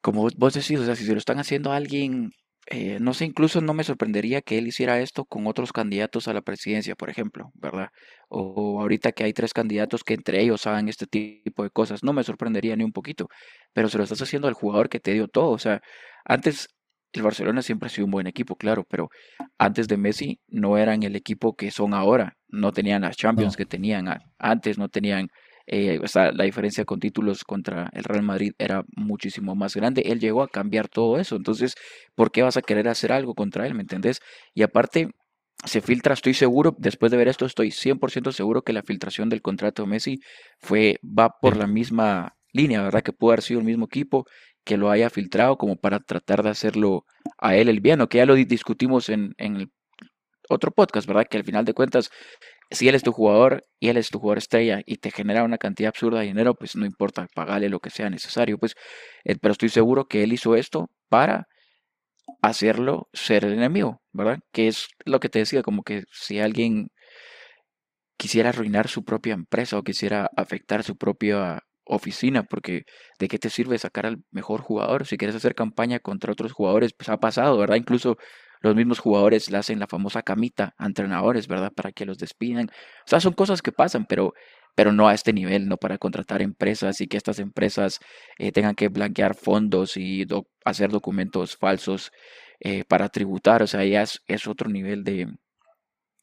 como 0.00 0.28
vos 0.36 0.54
decís, 0.54 0.78
o 0.80 0.84
sea, 0.84 0.96
si 0.96 1.04
se 1.04 1.12
lo 1.12 1.18
están 1.18 1.38
haciendo 1.38 1.70
a 1.70 1.76
alguien 1.76 2.32
eh, 2.66 2.98
no 3.00 3.12
sé, 3.12 3.24
incluso 3.24 3.60
no 3.60 3.74
me 3.74 3.84
sorprendería 3.84 4.40
que 4.40 4.56
él 4.58 4.68
hiciera 4.68 5.00
esto 5.00 5.24
con 5.24 5.46
otros 5.46 5.72
candidatos 5.72 6.28
a 6.28 6.32
la 6.34 6.42
presidencia, 6.42 6.94
por 6.94 7.10
ejemplo, 7.10 7.50
¿verdad? 7.54 7.88
O 8.28 8.80
ahorita 8.80 9.12
que 9.12 9.24
hay 9.24 9.32
tres 9.32 9.52
candidatos 9.52 10.04
que 10.04 10.14
entre 10.14 10.40
ellos 10.40 10.66
hagan 10.66 10.88
este 10.88 11.06
tipo 11.06 11.64
de 11.64 11.70
cosas, 11.70 12.04
no 12.04 12.12
me 12.12 12.22
sorprendería 12.22 12.76
ni 12.76 12.84
un 12.84 12.92
poquito, 12.92 13.28
pero 13.72 13.88
se 13.88 13.98
lo 13.98 14.04
estás 14.04 14.22
haciendo 14.22 14.48
al 14.48 14.54
jugador 14.54 14.88
que 14.88 15.00
te 15.00 15.12
dio 15.12 15.28
todo, 15.28 15.50
o 15.50 15.58
sea, 15.58 15.80
antes 16.24 16.68
el 17.12 17.22
Barcelona 17.22 17.62
siempre 17.62 17.88
ha 17.88 17.90
sido 17.90 18.06
un 18.06 18.12
buen 18.12 18.26
equipo, 18.26 18.56
claro, 18.56 18.84
pero 18.88 19.08
antes 19.58 19.88
de 19.88 19.96
Messi 19.96 20.40
no 20.48 20.78
eran 20.78 21.02
el 21.02 21.16
equipo 21.16 21.56
que 21.56 21.70
son 21.70 21.94
ahora, 21.94 22.36
no 22.48 22.72
tenían 22.72 23.02
las 23.02 23.16
Champions 23.16 23.56
que 23.56 23.66
tenían 23.66 24.06
antes, 24.38 24.78
no 24.78 24.88
tenían 24.88 25.28
eh, 25.66 26.00
la 26.14 26.44
diferencia 26.44 26.84
con 26.84 27.00
títulos 27.00 27.44
contra 27.44 27.90
el 27.92 28.04
Real 28.04 28.22
Madrid 28.22 28.52
era 28.58 28.84
muchísimo 28.96 29.54
más 29.54 29.74
grande. 29.74 30.02
Él 30.06 30.20
llegó 30.20 30.42
a 30.42 30.48
cambiar 30.48 30.88
todo 30.88 31.18
eso. 31.18 31.36
Entonces, 31.36 31.74
¿por 32.14 32.30
qué 32.30 32.42
vas 32.42 32.56
a 32.56 32.62
querer 32.62 32.88
hacer 32.88 33.12
algo 33.12 33.34
contra 33.34 33.66
él? 33.66 33.74
¿Me 33.74 33.82
entendés? 33.82 34.20
Y 34.54 34.62
aparte, 34.62 35.10
se 35.64 35.80
filtra, 35.80 36.14
estoy 36.14 36.34
seguro, 36.34 36.74
después 36.78 37.12
de 37.12 37.18
ver 37.18 37.28
esto, 37.28 37.46
estoy 37.46 37.70
100% 37.70 38.32
seguro 38.32 38.62
que 38.62 38.72
la 38.72 38.82
filtración 38.82 39.28
del 39.28 39.42
contrato 39.42 39.82
de 39.82 39.88
Messi 39.88 40.20
fue, 40.58 40.98
va 41.02 41.30
por 41.40 41.56
la 41.56 41.66
misma 41.66 42.36
línea, 42.52 42.82
¿verdad? 42.82 43.02
Que 43.02 43.12
pudo 43.12 43.30
haber 43.30 43.42
sido 43.42 43.60
el 43.60 43.66
mismo 43.66 43.86
equipo 43.86 44.26
que 44.64 44.76
lo 44.76 44.90
haya 44.90 45.10
filtrado 45.10 45.56
como 45.58 45.76
para 45.76 46.00
tratar 46.00 46.42
de 46.42 46.50
hacerlo 46.50 47.04
a 47.38 47.56
él 47.56 47.68
el 47.68 47.80
bien, 47.80 48.00
o 48.00 48.08
que 48.08 48.18
ya 48.18 48.26
lo 48.26 48.34
discutimos 48.34 49.08
en, 49.08 49.34
en 49.38 49.56
el 49.56 49.72
otro 50.48 50.70
podcast, 50.72 51.06
¿verdad? 51.06 51.26
Que 51.30 51.38
al 51.38 51.44
final 51.44 51.64
de 51.64 51.74
cuentas 51.74 52.10
si 52.72 52.88
él 52.88 52.94
es 52.94 53.02
tu 53.02 53.12
jugador 53.12 53.66
y 53.80 53.88
él 53.88 53.96
es 53.96 54.10
tu 54.10 54.18
jugador 54.18 54.38
estrella 54.38 54.82
y 54.86 54.96
te 54.96 55.10
genera 55.10 55.44
una 55.44 55.58
cantidad 55.58 55.88
absurda 55.90 56.20
de 56.20 56.26
dinero, 56.26 56.54
pues 56.54 56.76
no 56.76 56.86
importa, 56.86 57.28
pagarle 57.34 57.68
lo 57.68 57.80
que 57.80 57.90
sea 57.90 58.10
necesario. 58.10 58.58
Pues, 58.58 58.74
eh, 59.24 59.36
pero 59.40 59.52
estoy 59.52 59.68
seguro 59.68 60.06
que 60.06 60.22
él 60.22 60.32
hizo 60.32 60.56
esto 60.56 60.90
para 61.08 61.48
hacerlo 62.42 63.08
ser 63.12 63.44
el 63.44 63.54
enemigo, 63.54 64.02
¿verdad? 64.12 64.40
Que 64.52 64.68
es 64.68 64.88
lo 65.04 65.20
que 65.20 65.28
te 65.28 65.40
decía, 65.40 65.62
como 65.62 65.82
que 65.82 66.04
si 66.12 66.40
alguien 66.40 66.88
quisiera 68.16 68.50
arruinar 68.50 68.88
su 68.88 69.04
propia 69.04 69.34
empresa 69.34 69.78
o 69.78 69.82
quisiera 69.82 70.30
afectar 70.36 70.84
su 70.84 70.96
propia 70.96 71.60
oficina, 71.84 72.44
porque 72.44 72.84
¿de 73.18 73.28
qué 73.28 73.38
te 73.38 73.50
sirve 73.50 73.78
sacar 73.78 74.06
al 74.06 74.22
mejor 74.30 74.60
jugador? 74.60 75.06
Si 75.06 75.16
quieres 75.16 75.36
hacer 75.36 75.54
campaña 75.54 75.98
contra 75.98 76.32
otros 76.32 76.52
jugadores, 76.52 76.92
pues 76.96 77.08
ha 77.08 77.18
pasado, 77.18 77.58
¿verdad? 77.58 77.76
Incluso 77.76 78.16
los 78.62 78.76
mismos 78.76 79.00
jugadores 79.00 79.50
le 79.50 79.58
hacen 79.58 79.78
la 79.78 79.88
famosa 79.88 80.22
camita 80.22 80.74
a 80.78 80.86
entrenadores, 80.86 81.48
¿verdad? 81.48 81.72
Para 81.72 81.92
que 81.92 82.06
los 82.06 82.18
despidan. 82.18 82.68
O 82.68 83.08
sea, 83.08 83.20
son 83.20 83.32
cosas 83.32 83.60
que 83.60 83.72
pasan, 83.72 84.06
pero, 84.06 84.34
pero 84.74 84.92
no 84.92 85.08
a 85.08 85.14
este 85.14 85.32
nivel, 85.32 85.68
no 85.68 85.76
para 85.76 85.98
contratar 85.98 86.42
empresas 86.42 87.00
y 87.00 87.08
que 87.08 87.16
estas 87.16 87.40
empresas 87.40 87.98
eh, 88.38 88.52
tengan 88.52 88.76
que 88.76 88.88
blanquear 88.88 89.34
fondos 89.34 89.96
y 89.96 90.26
hacer 90.64 90.90
documentos 90.90 91.56
falsos 91.56 92.12
eh, 92.60 92.84
para 92.84 93.08
tributar. 93.08 93.62
O 93.62 93.66
sea, 93.66 93.84
ya 93.84 94.02
es, 94.02 94.46
otro 94.46 94.70
nivel 94.70 95.02
de, 95.02 95.26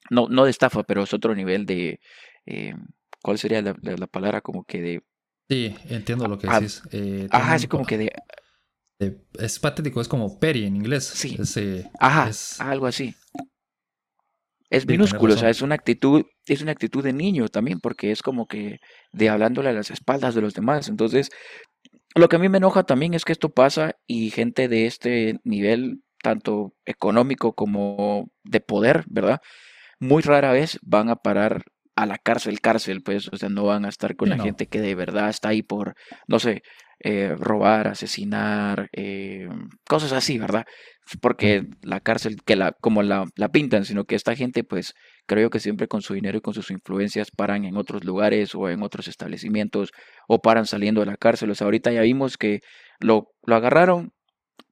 no, 0.09 0.27
no 0.29 0.45
de 0.45 0.51
estafa, 0.51 0.83
pero 0.83 1.03
es 1.03 1.13
otro 1.13 1.35
nivel 1.35 1.65
de, 1.65 1.99
eh, 2.45 2.73
¿cuál 3.21 3.37
sería 3.37 3.61
la, 3.61 4.07
palabra? 4.07 4.39
Como 4.39 4.63
que 4.63 4.81
de... 4.81 5.03
Sí, 5.49 5.75
entiendo 5.89 6.27
lo 6.27 6.37
que 6.37 6.47
decís. 6.47 6.83
ajá, 7.31 7.53
así 7.53 7.67
como 7.67 7.83
que 7.83 7.97
de 7.97 8.13
es 8.99 9.59
patético, 9.59 10.01
es 10.01 10.07
como 10.07 10.39
peri 10.39 10.65
en 10.65 10.75
inglés. 10.75 11.05
Sí. 11.05 11.37
Eh, 11.55 11.89
Ajá, 11.99 12.29
algo 12.59 12.85
así. 12.85 13.15
Es 14.69 14.85
minúsculo, 14.85 15.33
o 15.33 15.37
sea, 15.37 15.49
es 15.49 15.63
una 15.63 15.73
actitud, 15.75 16.25
es 16.45 16.61
una 16.61 16.71
actitud 16.71 17.03
de 17.03 17.11
niño 17.11 17.47
también, 17.47 17.79
porque 17.79 18.11
es 18.11 18.21
como 18.21 18.47
que 18.47 18.79
de 19.11 19.29
hablándole 19.29 19.69
a 19.69 19.73
las 19.73 19.89
espaldas 19.89 20.35
de 20.35 20.41
los 20.41 20.53
demás. 20.53 20.89
Entonces, 20.89 21.31
lo 22.13 22.29
que 22.29 22.35
a 22.35 22.39
mí 22.39 22.49
me 22.49 22.59
enoja 22.59 22.83
también 22.83 23.15
es 23.15 23.25
que 23.25 23.31
esto 23.31 23.49
pasa 23.49 23.95
y 24.05 24.29
gente 24.29 24.67
de 24.67 24.85
este 24.85 25.39
nivel, 25.43 26.03
tanto 26.21 26.75
económico 26.85 27.53
como 27.53 28.29
de 28.43 28.59
poder, 28.59 29.05
¿verdad? 29.07 29.41
Muy 29.99 30.21
rara 30.21 30.51
vez 30.51 30.77
van 30.83 31.09
a 31.09 31.15
parar 31.15 31.63
a 31.95 32.05
la 32.05 32.17
cárcel, 32.17 32.61
cárcel, 32.61 33.01
pues, 33.01 33.27
o 33.31 33.37
sea, 33.37 33.49
no 33.49 33.63
van 33.63 33.85
a 33.85 33.89
estar 33.89 34.15
con 34.15 34.29
la 34.29 34.37
gente 34.37 34.67
que 34.67 34.81
de 34.81 34.95
verdad 34.95 35.29
está 35.29 35.49
ahí 35.49 35.63
por, 35.63 35.95
no 36.27 36.39
sé, 36.39 36.61
eh, 37.01 37.35
robar, 37.37 37.87
asesinar, 37.87 38.89
eh, 38.91 39.47
cosas 39.87 40.11
así, 40.11 40.37
¿verdad? 40.37 40.65
Porque 41.21 41.63
la 41.81 42.01
cárcel, 42.01 42.37
que 42.45 42.55
la, 42.55 42.73
como 42.81 43.03
la, 43.03 43.25
la, 43.35 43.49
pintan, 43.49 43.85
sino 43.85 44.05
que 44.05 44.15
esta 44.15 44.35
gente, 44.35 44.63
pues, 44.63 44.93
creo 45.25 45.49
que 45.49 45.59
siempre 45.59 45.87
con 45.87 46.01
su 46.01 46.13
dinero 46.13 46.37
y 46.37 46.41
con 46.41 46.53
sus 46.53 46.71
influencias 46.71 47.31
paran 47.31 47.65
en 47.65 47.77
otros 47.77 48.03
lugares 48.03 48.53
o 48.53 48.69
en 48.69 48.83
otros 48.83 49.07
establecimientos 49.07 49.91
o 50.27 50.39
paran 50.41 50.65
saliendo 50.65 51.01
de 51.01 51.07
la 51.07 51.17
cárcel. 51.17 51.49
O 51.51 51.55
sea, 51.55 51.65
ahorita 51.65 51.91
ya 51.91 52.01
vimos 52.01 52.37
que 52.37 52.59
lo, 52.99 53.29
lo 53.43 53.55
agarraron, 53.55 54.11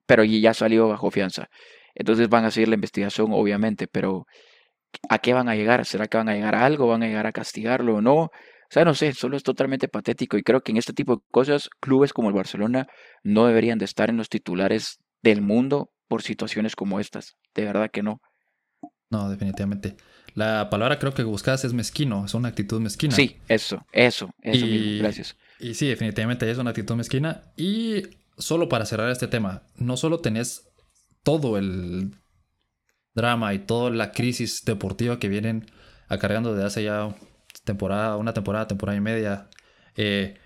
pero 0.05 0.23
ya 0.23 0.53
salió 0.53 0.87
bajo 0.87 1.11
fianza. 1.11 1.47
Entonces 1.95 2.29
van 2.29 2.45
a 2.45 2.51
seguir 2.51 2.69
la 2.69 2.75
investigación, 2.75 3.29
obviamente, 3.31 3.87
pero 3.87 4.25
¿a 5.09 5.19
qué 5.19 5.33
van 5.33 5.49
a 5.49 5.55
llegar? 5.55 5.85
¿Será 5.85 6.07
que 6.07 6.17
van 6.17 6.29
a 6.29 6.33
llegar 6.35 6.55
a 6.55 6.65
algo? 6.65 6.87
¿Van 6.87 7.03
a 7.03 7.07
llegar 7.07 7.27
a 7.27 7.31
castigarlo 7.31 7.95
o 7.95 8.01
no? 8.01 8.29
O 8.69 8.73
sea, 8.73 8.83
no 8.83 8.93
sé, 8.93 9.13
solo 9.13 9.37
es 9.37 9.43
totalmente 9.43 9.87
patético 9.87 10.37
y 10.37 10.43
creo 10.43 10.61
que 10.61 10.71
en 10.71 10.77
este 10.77 10.91
tipo 10.91 11.15
de 11.15 11.21
cosas 11.31 11.69
clubes 11.79 12.11
como 12.11 12.27
el 12.27 12.35
Barcelona 12.35 12.87
no 13.23 13.45
deberían 13.45 13.77
de 13.77 13.85
estar 13.85 14.09
en 14.09 14.17
los 14.17 14.27
titulares 14.27 14.99
del 15.23 15.41
mundo 15.41 15.89
por 16.09 16.21
situaciones 16.21 16.75
como 16.75 16.99
estas. 16.99 17.35
De 17.55 17.63
verdad 17.63 17.89
que 17.91 18.03
no. 18.03 18.19
No, 19.09 19.29
definitivamente. 19.29 19.95
La 20.33 20.69
palabra 20.69 20.99
creo 20.99 21.13
que 21.13 21.23
buscas 21.23 21.63
es 21.63 21.73
mezquino, 21.73 22.25
es 22.25 22.33
una 22.33 22.49
actitud 22.49 22.81
mezquina. 22.81 23.15
Sí, 23.15 23.37
eso, 23.47 23.85
eso, 23.91 24.29
eso 24.41 24.65
mismo, 24.65 24.99
gracias. 24.99 25.37
Y 25.59 25.73
sí, 25.73 25.87
definitivamente 25.87 26.49
es 26.51 26.57
una 26.57 26.71
actitud 26.71 26.95
mezquina. 26.95 27.43
Y 27.55 28.03
solo 28.37 28.69
para 28.69 28.85
cerrar 28.85 29.09
este 29.09 29.27
tema, 29.27 29.63
no 29.77 29.97
solo 29.97 30.19
tenés 30.19 30.69
todo 31.23 31.57
el 31.57 32.11
drama 33.15 33.53
y 33.53 33.59
toda 33.59 33.89
la 33.89 34.11
crisis 34.11 34.63
deportiva 34.63 35.19
que 35.19 35.29
vienen 35.29 35.65
acarreando 36.07 36.53
desde 36.53 36.67
hace 36.67 36.83
ya 36.83 37.15
temporada, 37.67 38.17
una 38.17 38.33
temporada, 38.33 38.67
temporada 38.67 38.97
y 38.97 39.01
media. 39.01 39.49
Eh, 39.95 40.39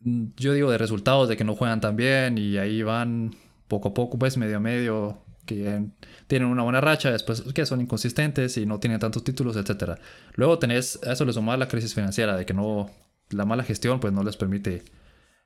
yo 0.00 0.54
digo 0.54 0.70
de 0.70 0.78
resultados 0.78 1.28
de 1.28 1.36
que 1.36 1.44
no 1.44 1.54
juegan 1.54 1.82
tan 1.82 1.96
bien 1.96 2.38
y 2.38 2.56
ahí 2.56 2.82
van 2.82 3.36
poco 3.68 3.88
a 3.88 3.94
poco, 3.94 4.18
pues 4.18 4.38
medio 4.38 4.56
a 4.56 4.60
medio, 4.60 5.22
que 5.44 5.84
tienen 6.26 6.48
una 6.48 6.62
buena 6.62 6.80
racha, 6.80 7.10
después 7.10 7.42
que 7.54 7.66
son 7.66 7.80
inconsistentes 7.80 8.56
y 8.56 8.66
no 8.66 8.78
tienen 8.80 8.98
tantos 8.98 9.24
títulos, 9.24 9.56
etc. 9.56 9.98
Luego 10.34 10.58
tenés, 10.58 11.00
a 11.06 11.12
eso 11.12 11.24
le 11.24 11.32
suma 11.32 11.56
la 11.56 11.68
crisis 11.68 11.94
financiera, 11.94 12.36
de 12.36 12.46
que 12.46 12.54
no, 12.54 12.90
la 13.30 13.44
mala 13.44 13.64
gestión 13.64 14.00
pues 14.00 14.12
no 14.12 14.22
les 14.22 14.36
permite, 14.36 14.84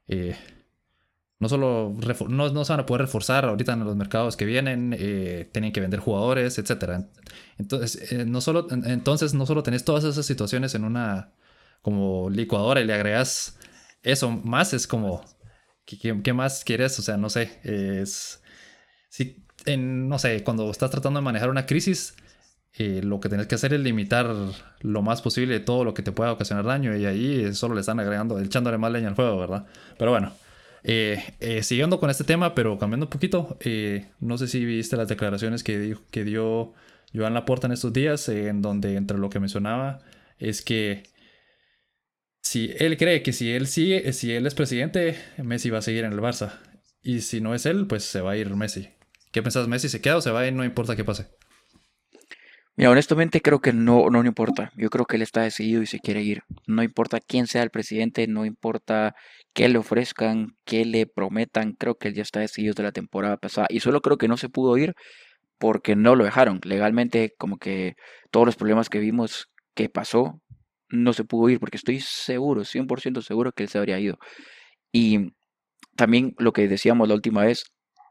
eh, 0.08 0.36
no 1.40 1.48
solo, 1.48 1.96
no, 2.28 2.50
no, 2.50 2.64
se 2.64 2.72
van 2.72 2.80
a 2.80 2.86
poder 2.86 3.02
reforzar 3.02 3.46
ahorita 3.46 3.72
en 3.72 3.84
los 3.84 3.96
mercados 3.96 4.36
que 4.36 4.44
vienen, 4.44 4.94
eh, 4.98 5.48
tienen 5.52 5.72
que 5.72 5.80
vender 5.80 5.98
jugadores, 5.98 6.58
etc. 6.58 7.06
Entonces, 7.58 8.12
eh, 8.12 8.26
no 8.26 8.42
solo, 8.42 8.68
entonces 8.70 9.32
no 9.32 9.46
solo 9.46 9.62
tenés 9.62 9.84
todas 9.84 10.04
esas 10.04 10.26
situaciones 10.26 10.74
en 10.74 10.84
una 10.84 11.32
como 11.80 12.28
licuadora 12.28 12.82
y 12.82 12.84
le 12.84 12.92
agregas 12.92 13.58
eso 14.02 14.30
más, 14.30 14.74
es 14.74 14.86
como, 14.86 15.24
¿qué, 15.86 16.32
más 16.34 16.62
quieres? 16.62 16.98
O 16.98 17.02
sea, 17.02 17.16
no 17.16 17.30
sé, 17.30 17.58
es... 17.64 18.42
Si, 19.08 19.44
en, 19.64 20.08
no 20.08 20.18
sé, 20.18 20.44
cuando 20.44 20.70
estás 20.70 20.90
tratando 20.90 21.20
de 21.20 21.24
manejar 21.24 21.48
una 21.48 21.64
crisis, 21.66 22.14
eh, 22.74 23.00
lo 23.02 23.18
que 23.18 23.30
tienes 23.30 23.46
que 23.46 23.54
hacer 23.54 23.72
es 23.72 23.80
limitar 23.80 24.34
lo 24.80 25.02
más 25.02 25.22
posible 25.22 25.58
todo 25.60 25.84
lo 25.84 25.94
que 25.94 26.02
te 26.02 26.12
pueda 26.12 26.32
ocasionar 26.32 26.66
daño 26.66 26.96
y 26.96 27.06
ahí 27.06 27.54
solo 27.54 27.74
le 27.74 27.80
están 27.80 27.98
agregando, 27.98 28.38
echándole 28.40 28.78
más 28.78 28.92
leña 28.92 29.08
al 29.08 29.16
fuego, 29.16 29.38
¿verdad? 29.38 29.66
Pero 29.98 30.10
bueno, 30.12 30.32
eh, 30.82 31.34
eh, 31.40 31.62
siguiendo 31.62 32.00
con 32.00 32.10
este 32.10 32.24
tema, 32.24 32.54
pero 32.54 32.78
cambiando 32.78 33.06
un 33.06 33.10
poquito, 33.10 33.58
no 34.20 34.38
sé 34.38 34.48
si 34.48 34.64
viste 34.64 34.96
las 34.96 35.08
declaraciones 35.08 35.62
que, 35.62 35.96
que 36.10 36.24
dio 36.24 36.72
Joan 37.14 37.34
Laporta 37.34 37.66
en 37.66 37.72
estos 37.72 37.92
días, 37.92 38.28
en 38.28 38.62
donde 38.62 38.96
entre 38.96 39.18
lo 39.18 39.30
que 39.30 39.40
mencionaba 39.40 40.00
es 40.38 40.62
que 40.62 41.02
si 42.42 42.74
él 42.78 42.96
cree 42.96 43.22
que 43.22 43.32
si 43.32 43.52
él 43.52 43.66
sigue, 43.66 44.12
si 44.12 44.32
él 44.32 44.46
es 44.46 44.54
presidente, 44.54 45.16
Messi 45.38 45.70
va 45.70 45.78
a 45.78 45.82
seguir 45.82 46.04
en 46.04 46.12
el 46.12 46.20
Barça. 46.20 46.58
Y 47.02 47.20
si 47.20 47.40
no 47.40 47.54
es 47.54 47.66
él, 47.66 47.86
pues 47.86 48.04
se 48.04 48.20
va 48.20 48.32
a 48.32 48.36
ir 48.36 48.54
Messi. 48.56 48.88
¿Qué 49.30 49.42
pensás, 49.42 49.68
Messi? 49.68 49.88
¿Se 49.88 50.00
queda 50.00 50.16
o 50.16 50.20
se 50.20 50.30
va 50.30 50.46
y 50.46 50.52
no 50.52 50.64
importa 50.64 50.96
qué 50.96 51.04
pase? 51.04 51.28
Mira, 52.80 52.92
honestamente 52.92 53.42
creo 53.42 53.60
que 53.60 53.74
no, 53.74 54.08
no, 54.08 54.24
importa. 54.24 54.72
Yo 54.74 54.88
creo 54.88 55.04
que 55.04 55.16
él 55.16 55.22
está 55.22 55.42
decidido 55.42 55.82
y 55.82 55.86
se 55.86 56.00
quiere 56.00 56.22
ir. 56.22 56.44
No 56.66 56.82
importa 56.82 57.20
quién 57.20 57.46
sea 57.46 57.62
el 57.62 57.68
presidente, 57.68 58.26
no 58.26 58.46
importa 58.46 59.14
qué 59.52 59.68
le 59.68 59.76
ofrezcan, 59.76 60.56
qué 60.64 60.86
le 60.86 61.04
prometan. 61.04 61.72
Creo 61.72 61.96
que 61.96 62.08
él 62.08 62.14
ya 62.14 62.22
está 62.22 62.40
decidido 62.40 62.72
de 62.72 62.84
la 62.84 62.92
temporada 62.92 63.36
pasada. 63.36 63.66
Y 63.68 63.80
solo 63.80 64.00
creo 64.00 64.16
que 64.16 64.28
no 64.28 64.38
se 64.38 64.48
pudo 64.48 64.78
ir 64.78 64.94
porque 65.58 65.94
no 65.94 66.16
lo 66.16 66.24
dejaron. 66.24 66.58
Legalmente, 66.64 67.34
como 67.36 67.58
que 67.58 67.96
todos 68.30 68.46
los 68.46 68.56
problemas 68.56 68.88
que 68.88 68.98
vimos 68.98 69.50
que 69.74 69.90
pasó, 69.90 70.40
no 70.88 71.12
se 71.12 71.24
pudo 71.24 71.50
ir 71.50 71.60
porque 71.60 71.76
estoy 71.76 72.00
seguro, 72.00 72.64
100% 72.64 73.20
seguro 73.20 73.52
que 73.52 73.64
él 73.64 73.68
se 73.68 73.76
habría 73.76 73.98
ido. 74.00 74.16
Y 74.90 75.34
también 75.96 76.34
lo 76.38 76.54
que 76.54 76.66
decíamos 76.66 77.08
la 77.08 77.14
última 77.14 77.44
vez, 77.44 77.64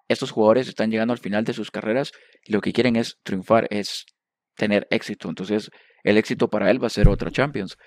estos 0.10 0.30
jugadores 0.30 0.68
están 0.68 0.92
llegando 0.92 1.14
al 1.14 1.20
final 1.20 1.44
de 1.44 1.54
sus 1.54 1.72
carreras 1.72 2.12
y 2.46 2.54
lo 2.54 2.62
que 2.62 2.72
quieren 2.72 2.98
es 2.98 3.18
triunfar, 3.24 3.68
es 3.72 4.06
tener 4.60 4.88
éxito. 4.92 5.30
Entonces, 5.30 5.72
el 6.04 6.18
éxito 6.18 6.50
para 6.50 6.70
él 6.70 6.82
va 6.82 6.88
a 6.88 6.92
ser 6.92 7.08
otra 7.08 7.32
Champions. 7.32 7.78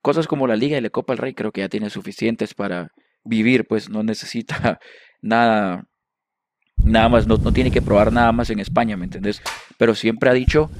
Cosas 0.00 0.28
como 0.28 0.46
la 0.46 0.54
Liga 0.54 0.78
y 0.78 0.80
la 0.80 0.90
Copa 0.90 1.12
del 1.12 1.18
Rey 1.18 1.34
creo 1.34 1.50
que 1.50 1.62
ya 1.62 1.68
tiene 1.68 1.90
suficientes 1.90 2.54
para 2.54 2.92
vivir, 3.24 3.66
pues 3.66 3.90
no 3.90 4.04
necesita 4.04 4.78
nada, 5.22 5.88
nada 6.76 7.08
más, 7.08 7.26
no, 7.26 7.38
tiene 7.52 7.72
que 7.72 7.82
probar 7.82 8.12
nada 8.12 8.30
más 8.30 8.50
en 8.50 8.60
España, 8.60 8.96
¿me 8.96 9.06
entendés? 9.06 9.42
Pero 9.76 9.96
siempre 9.96 10.30
ha 10.30 10.34
dicho 10.34 10.70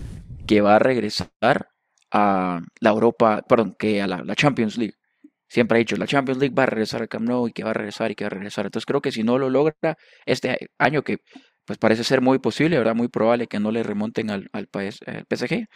que 0.47 0.61
va 0.61 0.77
a 0.77 0.79
regresar 0.79 1.69
a 2.13 2.61
la 2.81 2.91
Europa, 2.91 3.43
perdón, 3.49 3.75
que 3.77 4.01
a 4.01 4.07
la 4.07 4.35
Champions 4.37 4.79
League 4.79 4.95
siempre 5.49 5.77
ha 5.77 5.81
dicho, 5.81 5.97
la 5.97 6.07
Champions 6.07 6.39
League 6.41 6.55
va 6.55 6.65
a 6.65 6.67
regresar 6.67 7.01
al 7.03 7.09
Camp 7.09 7.27
Nou 7.27 7.49
y 7.49 7.53
que 7.53 7.65
va 7.65 7.71
a 7.71 7.75
regresar 7.75 8.11
y 8.11 8.15
que 8.15 8.25
va 8.25 8.29
a 8.29 8.31
regresar. 8.31 8.67
Entonces 8.67 8.87
creo 8.87 9.01
que 9.01 9.13
si 9.13 9.23
no 9.23 9.39
lo 9.39 9.51
logra 9.51 9.97
este 10.27 10.71
año, 10.79 11.03
que 11.03 11.19
pues 11.69 11.79
parece 11.79 12.03
ser 12.03 12.23
muy 12.23 12.39
posible, 12.39 12.79
¿verdad? 12.79 12.95
Muy 12.95 13.09
probable 13.09 13.47
que 13.47 13.61
no 13.61 13.71
le 13.71 13.83
remonten 13.83 14.31
al, 14.31 14.49
al, 14.53 14.69
país, 14.69 15.01
PSG, 15.29 15.67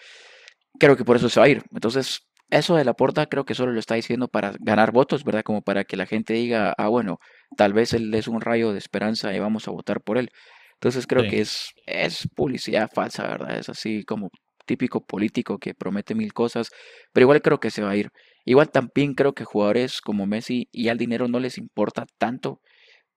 creo 0.80 0.96
que 0.96 1.04
por 1.04 1.16
eso 1.16 1.28
se 1.28 1.38
va 1.38 1.46
a 1.46 1.50
ir. 1.50 1.62
Entonces, 1.70 2.20
eso 2.48 2.76
de 2.76 2.84
la 2.86 2.94
porta 2.94 3.26
creo 3.26 3.44
que 3.44 3.54
solo 3.54 3.72
lo 3.72 3.78
está 3.78 3.94
diciendo 3.94 4.26
para 4.28 4.54
ganar 4.60 4.90
votos, 4.90 5.22
¿verdad? 5.22 5.42
Como 5.42 5.60
para 5.60 5.84
que 5.84 5.98
la 5.98 6.06
gente 6.06 6.32
diga, 6.32 6.74
ah, 6.78 6.88
bueno, 6.88 7.18
tal 7.58 7.74
vez 7.74 7.92
él 7.92 8.14
es 8.14 8.26
un 8.26 8.40
rayo 8.40 8.72
de 8.72 8.78
esperanza 8.78 9.34
y 9.34 9.38
vamos 9.38 9.68
a 9.68 9.70
votar 9.70 10.00
por 10.00 10.16
él. 10.16 10.30
Entonces 10.74 11.06
creo 11.06 11.24
que 11.28 11.42
es, 11.42 11.72
es 11.86 12.26
publicidad 12.34 12.90
falsa, 12.92 13.26
¿verdad? 13.28 13.58
Es 13.58 13.68
así 13.68 14.02
como 14.04 14.30
típico 14.64 15.04
político 15.04 15.58
que 15.58 15.74
promete 15.74 16.14
mil 16.14 16.32
cosas, 16.32 16.70
pero 17.12 17.24
igual 17.24 17.42
creo 17.42 17.60
que 17.60 17.70
se 17.70 17.82
va 17.82 17.90
a 17.90 17.96
ir. 17.96 18.08
Igual 18.46 18.70
también 18.70 19.12
creo 19.12 19.34
que 19.34 19.44
jugadores 19.44 20.00
como 20.00 20.26
Messi 20.26 20.68
y 20.72 20.88
al 20.88 20.96
dinero 20.96 21.28
no 21.28 21.38
les 21.38 21.58
importa 21.58 22.06
tanto 22.18 22.60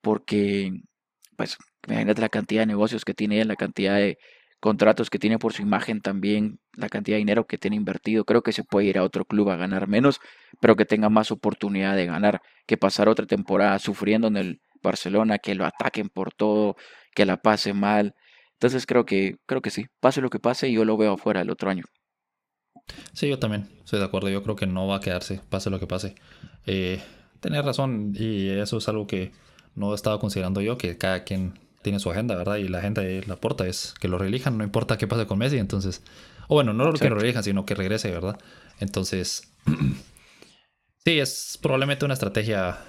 porque, 0.02 0.72
pues, 1.36 1.58
imagínate 1.88 2.22
la 2.22 2.30
cantidad 2.30 2.62
de 2.62 2.68
negocios 2.68 3.06
que 3.06 3.14
tiene 3.14 3.42
él, 3.42 3.48
la 3.48 3.56
cantidad 3.56 3.96
de 3.96 4.18
contratos 4.60 5.10
que 5.10 5.20
tiene 5.20 5.38
por 5.38 5.54
su 5.54 5.62
imagen 5.62 6.02
también, 6.02 6.60
la 6.76 6.90
cantidad 6.90 7.16
de 7.16 7.20
dinero 7.20 7.46
que 7.46 7.58
tiene 7.58 7.76
invertido. 7.76 8.26
Creo 8.26 8.42
que 8.42 8.52
se 8.52 8.64
puede 8.64 8.88
ir 8.88 8.98
a 8.98 9.04
otro 9.04 9.26
club 9.26 9.50
a 9.50 9.58
ganar 9.58 9.88
menos, 9.88 10.20
pero 10.60 10.76
que 10.76 10.86
tenga 10.86 11.10
más 11.10 11.32
oportunidad 11.32 11.96
de 11.96 12.06
ganar, 12.06 12.42
que 12.66 12.78
pasar 12.78 13.08
otra 13.10 13.26
temporada 13.26 13.78
sufriendo 13.80 14.28
en 14.28 14.38
el 14.38 14.62
Barcelona, 14.82 15.38
que 15.38 15.56
lo 15.56 15.66
ataquen 15.66 16.10
por 16.10 16.34
todo, 16.34 16.76
que 17.14 17.26
la 17.26 17.38
pase 17.38 17.74
mal. 17.74 18.16
Entonces 18.54 18.86
creo 18.86 19.06
que, 19.06 19.36
creo 19.46 19.62
que 19.62 19.70
sí, 19.70 19.86
pase 20.00 20.22
lo 20.22 20.30
que 20.30 20.40
pase, 20.40 20.72
yo 20.72 20.86
lo 20.86 20.98
veo 20.98 21.14
afuera 21.14 21.42
el 21.42 21.50
otro 21.50 21.70
año. 21.70 21.84
Sí, 23.14 23.30
yo 23.30 23.40
también 23.40 23.70
estoy 23.84 24.00
de 24.00 24.06
acuerdo. 24.06 24.30
Yo 24.30 24.44
creo 24.44 24.56
que 24.56 24.68
no 24.68 24.88
va 24.88 24.98
a 24.98 25.00
quedarse, 25.00 25.42
pase 25.50 25.70
lo 25.70 25.80
que 25.80 25.88
pase. 25.88 26.16
Eh, 26.66 27.02
tenés 27.40 27.64
razón 27.64 28.14
y 28.16 28.50
eso 28.50 28.78
es 28.78 28.90
algo 28.90 29.08
que 29.08 29.32
no 29.76 29.92
he 29.92 29.96
estado 29.96 30.20
considerando 30.20 30.62
yo, 30.62 30.78
que 30.78 30.98
cada 30.98 31.24
quien 31.24 31.60
tiene 31.82 32.00
su 32.00 32.10
agenda, 32.10 32.36
¿verdad? 32.36 32.56
Y 32.58 32.68
la 32.68 32.80
agenda 32.80 33.04
de 33.04 33.24
la 33.28 33.36
porta 33.36 33.68
es 33.68 33.94
que 34.00 34.08
lo 34.08 34.18
relijan, 34.18 34.58
no 34.58 34.64
importa 34.64 34.98
qué 34.98 35.08
pase 35.08 35.28
con 35.28 35.38
Messi, 35.38 35.58
entonces... 35.58 36.02
O 36.48 36.56
bueno, 36.56 36.74
no 36.74 36.94
que 36.94 37.10
lo 37.10 37.16
relijan, 37.16 37.44
sino 37.44 37.66
que 37.66 37.76
regrese, 37.76 38.10
¿verdad? 38.10 38.40
Entonces... 38.80 39.54
sí, 41.06 41.20
es 41.20 41.60
probablemente 41.62 42.06
una 42.06 42.16
estrategia 42.16 42.80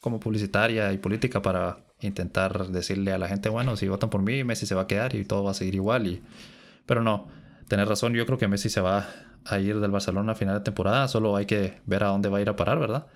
como 0.00 0.20
publicitaria 0.20 0.92
y 0.92 0.98
política 0.98 1.40
para 1.40 1.78
intentar 2.00 2.68
decirle 2.68 3.12
a 3.12 3.18
la 3.18 3.28
gente, 3.28 3.48
bueno, 3.48 3.76
si 3.76 3.88
votan 3.88 4.10
por 4.10 4.22
mí, 4.22 4.44
Messi 4.44 4.66
se 4.66 4.74
va 4.74 4.82
a 4.82 4.86
quedar 4.86 5.14
y 5.14 5.24
todo 5.24 5.44
va 5.44 5.52
a 5.52 5.54
seguir 5.54 5.74
igual. 5.74 6.06
Y... 6.06 6.22
Pero 6.84 7.02
no, 7.02 7.28
tenés 7.68 7.88
razón, 7.88 8.12
yo 8.14 8.26
creo 8.26 8.38
que 8.38 8.48
Messi 8.48 8.68
se 8.68 8.80
va 8.80 9.08
a 9.44 9.58
ir 9.58 9.80
del 9.80 9.90
Barcelona 9.90 10.32
a 10.32 10.34
final 10.34 10.58
de 10.58 10.60
temporada, 10.60 11.08
solo 11.08 11.36
hay 11.36 11.46
que 11.46 11.80
ver 11.86 12.04
a 12.04 12.08
dónde 12.08 12.28
va 12.28 12.38
a 12.38 12.40
ir 12.42 12.48
a 12.48 12.56
parar, 12.56 12.78
¿verdad? 12.78 13.06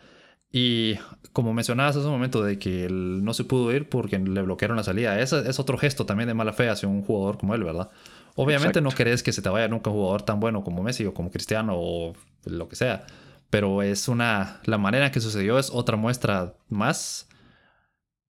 Y 0.53 0.97
como 1.33 1.55
mencionabas 1.55 1.97
hace 1.97 2.07
un 2.07 2.13
momento 2.13 2.43
de 2.43 2.59
que 2.59 2.85
él 2.85 3.25
no 3.25 3.35
se 3.35 3.45
pudo 3.45 3.73
ir 3.73 3.89
porque 3.89 4.19
le 4.19 4.43
bloquearon 4.43 4.77
la 4.77 4.83
salida, 4.83 5.21
ese 5.21 5.49
es 5.49 5.61
otro 5.61 5.79
gesto 5.79 6.07
también 6.07 6.27
de 6.27 6.35
mala 6.35 6.53
fe 6.53 6.69
hacia 6.69 6.89
un 6.89 7.03
jugador 7.03 7.39
como 7.39 7.55
él, 7.55 7.63
¿verdad? 7.63 7.91
Obviamente 8.35 8.81
no 8.81 8.91
querés 8.91 9.23
que 9.23 9.33
se 9.33 9.43
te 9.43 9.49
vaya 9.49 9.69
nunca 9.69 9.91
un 9.91 9.97
jugador 9.97 10.23
tan 10.23 10.41
bueno 10.41 10.65
como 10.65 10.83
Messi 10.83 11.05
o 11.07 11.15
como 11.15 11.31
Cristiano 11.31 11.75
o 11.77 12.15
lo 12.47 12.69
que 12.69 12.75
sea, 12.75 13.07
pero 13.49 13.83
es 13.83 14.09
una 14.09 14.61
la 14.65 14.79
manera 14.79 15.07
en 15.07 15.13
que 15.13 15.21
sucedió 15.21 15.59
es 15.59 15.71
otra 15.71 15.97
muestra 15.97 16.55
más 16.69 17.29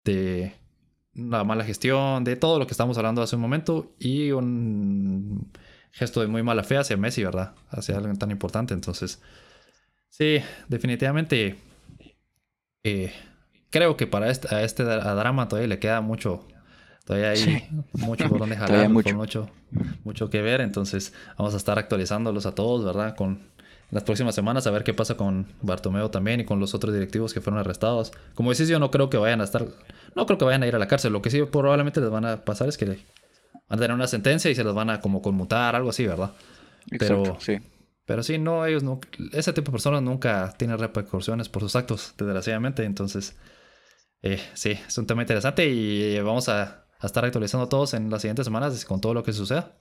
de 0.05 0.55
la 1.15 1.45
mala 1.45 1.65
gestión, 1.65 2.25
de 2.25 2.37
todo 2.37 2.59
lo 2.59 2.67
que 2.67 2.73
estamos 2.73 2.99
hablando 2.99 3.23
hace 3.23 3.37
un 3.37 3.43
momento 3.43 3.95
y 3.99 4.31
un 4.31 5.50
gesto 5.93 6.21
de 6.21 6.27
muy 6.27 6.43
mala 6.43 6.65
fe 6.65 6.77
hacia 6.77 6.97
Messi, 6.97 7.25
¿verdad? 7.25 7.55
Hacia 7.71 7.97
alguien 7.97 8.17
tan 8.19 8.31
importante. 8.31 8.75
Entonces, 8.75 9.21
sí, 10.09 10.39
definitivamente 10.69 11.59
eh, 12.84 13.12
creo 13.70 13.96
que 13.96 14.06
para 14.06 14.30
este, 14.30 14.54
a 14.54 14.62
este 14.62 14.84
drama 14.84 15.49
todavía 15.49 15.68
le 15.68 15.78
queda 15.78 16.00
mucho. 16.00 16.46
Todavía 17.04 17.30
hay 17.30 17.68
mucho 17.92 18.28
por 18.28 18.38
donde 18.38 18.56
jalar, 18.58 18.88
mucho. 18.88 19.14
mucho, 19.16 19.50
mucho 20.04 20.30
que 20.30 20.42
ver. 20.42 20.60
Entonces, 20.60 21.12
vamos 21.37 21.54
a 21.54 21.56
estar 21.56 21.78
actualizándolos 21.78 22.46
a 22.46 22.54
todos, 22.54 22.84
¿verdad? 22.84 23.16
Con 23.16 23.40
las 23.90 24.04
próximas 24.04 24.34
semanas 24.34 24.66
a 24.66 24.70
ver 24.70 24.84
qué 24.84 24.94
pasa 24.94 25.16
con 25.16 25.46
Bartomeo 25.62 26.10
también 26.10 26.40
y 26.40 26.44
con 26.44 26.60
los 26.60 26.75
otros 26.75 26.94
directivos 26.94 27.34
que 27.34 27.40
fueron 27.40 27.58
arrestados. 27.58 28.12
Como 28.34 28.50
decís, 28.50 28.68
yo 28.68 28.78
no 28.78 28.90
creo 28.90 29.10
que 29.10 29.16
vayan 29.16 29.40
a 29.40 29.44
estar, 29.44 29.66
no 30.14 30.26
creo 30.26 30.38
que 30.38 30.44
vayan 30.44 30.62
a 30.62 30.66
ir 30.66 30.76
a 30.76 30.78
la 30.78 30.87
cárcel. 30.87 31.12
Lo 31.12 31.22
que 31.22 31.30
sí 31.30 31.42
probablemente 31.42 32.00
les 32.00 32.10
van 32.10 32.25
a 32.25 32.44
pasar 32.44 32.68
es 32.68 32.78
que 32.78 32.84
van 32.87 32.96
a 33.68 33.76
tener 33.76 33.92
una 33.92 34.06
sentencia 34.06 34.50
y 34.50 34.54
se 34.54 34.62
los 34.62 34.75
van 34.75 34.90
a 34.90 35.00
como 35.00 35.22
conmutar, 35.22 35.75
algo 35.75 35.90
así, 35.90 36.06
¿verdad? 36.06 36.30
pero, 36.99 37.37
sí. 37.40 37.58
Pero 38.07 38.23
sí, 38.23 38.38
no, 38.38 38.66
ellos 38.66 38.83
no, 38.83 39.00
ese 39.33 39.52
tipo 39.52 39.66
de 39.66 39.73
personas 39.73 40.02
nunca 40.02 40.52
tienen 40.57 40.78
repercusiones 40.78 41.49
por 41.49 41.62
sus 41.62 41.76
actos, 41.76 42.14
desgraciadamente. 42.19 42.85
Entonces, 42.85 43.37
eh, 44.23 44.40
sí, 44.54 44.71
es 44.71 44.99
un 44.99 45.07
tema 45.07 45.23
interesante 45.23 45.69
y 45.69 46.19
vamos 46.21 46.49
a, 46.49 46.87
a, 46.99 47.07
estar 47.07 47.25
actualizando 47.25 47.69
todos 47.69 47.95
en 47.95 48.11
las 48.11 48.23
siguientes 48.23 48.45
semanas 48.47 48.85
con 48.85 49.00
todo 49.00 49.14
lo 49.14 49.23
que 49.23 49.33
suceda. 49.33 49.76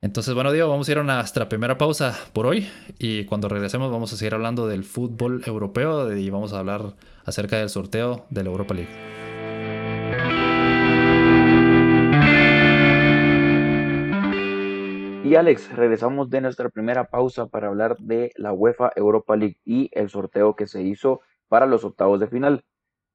Entonces, 0.00 0.32
bueno, 0.34 0.52
Diego, 0.52 0.68
vamos 0.68 0.88
a 0.88 0.92
ir 0.92 0.98
a 0.98 1.02
nuestra 1.02 1.48
primera 1.48 1.76
pausa 1.76 2.16
por 2.32 2.46
hoy 2.46 2.68
y 2.98 3.24
cuando 3.24 3.48
regresemos 3.48 3.90
vamos 3.90 4.12
a 4.12 4.16
seguir 4.16 4.34
hablando 4.34 4.68
del 4.68 4.84
fútbol 4.84 5.42
europeo 5.44 6.16
y 6.16 6.30
vamos 6.30 6.52
a 6.52 6.60
hablar 6.60 6.94
acerca 7.24 7.58
del 7.58 7.68
sorteo 7.68 8.26
de 8.30 8.44
la 8.44 8.50
Europa 8.50 8.74
League. 8.74 9.27
Y 15.28 15.34
Alex, 15.34 15.76
regresamos 15.76 16.30
de 16.30 16.40
nuestra 16.40 16.70
primera 16.70 17.04
pausa 17.04 17.48
para 17.48 17.68
hablar 17.68 17.98
de 17.98 18.32
la 18.36 18.54
UEFA 18.54 18.92
Europa 18.96 19.36
League 19.36 19.58
y 19.62 19.90
el 19.92 20.08
sorteo 20.08 20.56
que 20.56 20.66
se 20.66 20.80
hizo 20.80 21.20
para 21.48 21.66
los 21.66 21.84
octavos 21.84 22.18
de 22.18 22.28
final. 22.28 22.64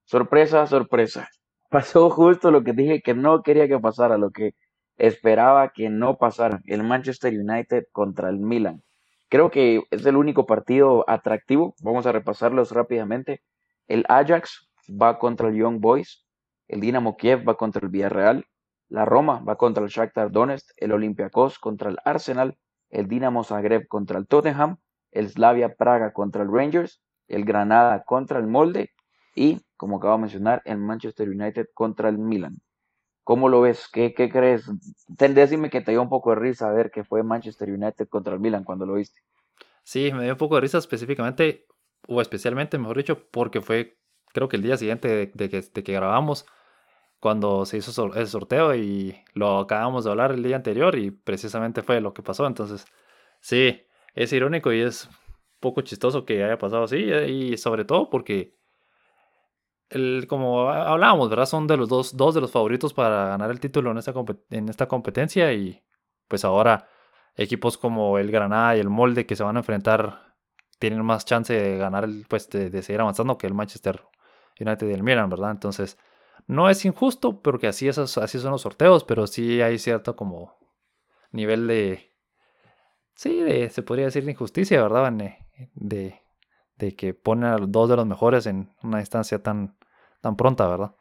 Sorpresa, 0.04 0.68
sorpresa. 0.68 1.28
Pasó 1.72 2.12
justo 2.12 2.52
lo 2.52 2.64
que 2.64 2.74
dije 2.74 3.02
que 3.02 3.16
no 3.16 3.42
quería 3.42 3.68
que 3.68 3.80
pasara, 3.80 4.20
lo 4.20 4.30
que 4.30 4.54
esperaba 4.96 5.74
que 5.74 5.90
no 5.90 6.20
pasara. 6.20 6.62
El 6.68 6.84
Manchester 6.84 7.34
United 7.34 7.86
contra 7.92 8.30
el 8.30 8.38
Milan. 8.38 8.84
Creo 9.28 9.50
que 9.50 9.82
es 9.90 10.06
el 10.06 10.16
único 10.16 10.46
partido 10.46 11.10
atractivo. 11.10 11.74
Vamos 11.82 12.06
a 12.06 12.12
repasarlos 12.12 12.74
rápidamente. 12.74 13.42
El 13.88 14.06
Ajax 14.08 14.70
va 14.88 15.18
contra 15.18 15.50
el 15.50 15.56
Young 15.56 15.80
Boys. 15.80 16.24
El 16.68 16.80
Dinamo 16.80 17.18
Kiev 17.18 17.50
va 17.50 17.58
contra 17.58 17.82
el 17.84 17.90
Villarreal. 17.90 18.46
La 18.90 19.06
Roma 19.06 19.42
va 19.48 19.56
contra 19.56 19.84
el 19.84 19.90
Shakhtar 19.90 20.32
Donetsk. 20.32 20.70
El 20.78 20.92
Olympiacos 20.92 21.60
contra 21.60 21.90
el 21.90 21.98
Arsenal. 22.06 22.58
El 22.90 23.08
Dinamo 23.08 23.44
Zagreb 23.44 23.88
contra 23.88 24.20
el 24.20 24.28
Tottenham. 24.28 24.78
El 25.12 25.30
Slavia 25.30 25.76
Praga 25.76 26.14
contra 26.14 26.44
el 26.44 26.52
Rangers. 26.52 27.02
El 27.28 27.46
Granada 27.46 28.04
contra 28.04 28.40
el 28.40 28.48
Molde. 28.48 28.92
Y, 29.36 29.62
como 29.78 29.98
acabo 29.98 30.16
de 30.16 30.22
mencionar, 30.22 30.62
el 30.66 30.78
Manchester 30.78 31.30
United 31.30 31.68
contra 31.74 32.10
el 32.10 32.18
Milan. 32.18 32.58
¿Cómo 33.24 33.48
lo 33.48 33.62
ves? 33.62 33.88
¿Qué, 33.92 34.14
qué 34.14 34.30
crees? 34.30 34.70
Decime 35.08 35.70
que 35.70 35.82
te 35.82 35.92
dio 35.92 36.02
un 36.02 36.10
poco 36.10 36.32
de 36.32 36.36
risa 36.38 36.70
ver 36.72 36.92
que 36.92 37.04
fue 37.04 37.24
Manchester 37.24 37.72
United 37.72 38.08
contra 38.10 38.34
el 38.34 38.40
Milan 38.40 38.64
cuando 38.66 38.86
lo 38.86 38.96
viste. 38.96 39.22
Sí, 39.84 40.12
me 40.14 40.24
dio 40.24 40.34
un 40.34 40.38
poco 40.38 40.56
de 40.56 40.62
risa 40.62 40.78
específicamente, 40.78 41.66
o 42.08 42.22
especialmente, 42.22 42.78
mejor 42.78 42.98
dicho, 42.98 43.28
porque 43.32 43.62
fue, 43.62 43.98
creo 44.34 44.50
que 44.50 44.58
el 44.58 44.64
día 44.64 44.78
siguiente 44.78 45.08
de, 45.08 45.50
que, 45.50 45.62
de 45.62 45.84
que 45.84 45.94
grabamos, 45.94 46.46
cuando 47.24 47.66
se 47.66 47.78
hizo 47.78 48.14
el 48.16 48.28
sorteo 48.28 48.76
y 48.76 49.16
lo 49.34 49.60
acabamos 49.60 50.04
de 50.04 50.12
hablar 50.12 50.34
el 50.34 50.44
día 50.44 50.58
anterior 50.58 50.98
y 50.98 51.10
precisamente 51.10 51.82
fue 51.82 52.02
lo 52.02 52.14
que 52.14 52.22
pasó. 52.22 52.46
Entonces, 52.46 52.86
sí, 53.40 53.82
es 54.14 54.34
irónico 54.34 54.74
y 54.74 54.82
es 54.82 55.10
poco 55.62 55.80
chistoso 55.84 56.26
que 56.26 56.44
haya 56.44 56.58
pasado 56.58 56.84
así 56.84 56.98
y 56.98 57.56
sobre 57.56 57.86
todo 57.86 58.10
porque 58.10 58.58
como 60.28 60.70
hablábamos, 60.70 61.30
¿verdad? 61.30 61.46
Son 61.46 61.66
de 61.66 61.78
los 61.78 61.88
dos, 61.88 62.18
dos 62.18 62.36
de 62.36 62.42
los 62.42 62.52
favoritos 62.52 62.94
para 62.94 63.30
ganar 63.30 63.52
el 63.52 63.62
título 63.62 63.92
en 63.92 64.00
esta, 64.00 64.14
en 64.50 64.68
esta 64.68 64.90
competencia 64.90 65.54
y 65.54 65.82
pues 66.28 66.44
ahora 66.44 66.90
equipos 67.38 67.78
como 67.78 68.18
el 68.18 68.32
Granada 68.32 68.76
y 68.76 68.82
el 68.82 68.90
Molde 68.90 69.26
que 69.26 69.38
se 69.38 69.44
van 69.44 69.56
a 69.56 69.62
enfrentar 69.62 70.36
tienen 70.78 71.06
más 71.06 71.24
chance 71.24 71.54
de 71.54 71.78
ganar, 71.78 72.04
el, 72.04 72.26
pues 72.28 72.50
de, 72.50 72.82
seguir 72.82 73.00
avanzando 73.00 73.38
que 73.38 73.48
el 73.48 73.54
Manchester 73.54 74.02
United 74.60 74.90
y 74.90 74.92
el 74.92 75.04
Milan, 75.04 75.30
¿verdad? 75.30 75.52
Entonces, 75.52 75.98
no 76.48 76.70
es 76.70 76.86
injusto, 76.86 77.42
porque 77.42 77.68
así, 77.68 77.88
es, 77.88 77.98
así 77.98 78.40
son 78.40 78.52
los 78.52 78.62
sorteos, 78.62 79.04
pero 79.04 79.28
sí 79.28 79.62
hay 79.62 79.80
cierto 79.80 80.16
como 80.16 80.56
nivel 81.32 81.68
de, 81.68 82.12
sí, 83.16 83.40
de, 83.42 83.70
se 83.70 83.84
podría 83.84 84.06
decir 84.06 84.26
de 84.26 84.32
injusticia, 84.32 84.82
¿verdad? 84.82 85.12
De, 85.76 86.22
de 86.78 86.96
que 86.96 87.14
ponen 87.14 87.46
a 87.46 87.58
dos 87.58 87.90
de 87.90 87.96
los 87.96 88.06
mejores 88.06 88.46
en 88.46 88.74
una 88.84 89.00
distancia 89.00 89.42
tan, 89.42 89.76
tan 90.22 90.36
pronta, 90.36 90.68
¿verdad? 90.68 90.96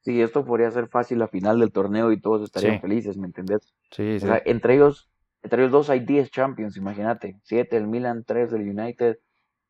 Sí, 0.00 0.22
esto 0.22 0.44
podría 0.44 0.70
ser 0.70 0.86
fácil 0.86 1.18
la 1.18 1.26
final 1.26 1.58
del 1.58 1.72
torneo 1.72 2.12
y 2.12 2.20
todos 2.20 2.42
estarían 2.42 2.80
felices, 2.80 3.16
¿me 3.16 3.26
entendés? 3.26 3.74
Sí, 3.90 4.20
sí. 4.20 4.26
entre 4.44 4.74
ellos, 4.74 5.10
entre 5.42 5.62
ellos 5.62 5.72
dos 5.72 5.90
hay 5.90 5.98
10 5.98 6.30
Champions, 6.30 6.76
imagínate. 6.76 7.40
7 7.42 7.76
el 7.76 7.88
Milan, 7.88 8.22
3 8.24 8.52
del 8.52 8.68
United. 8.68 9.18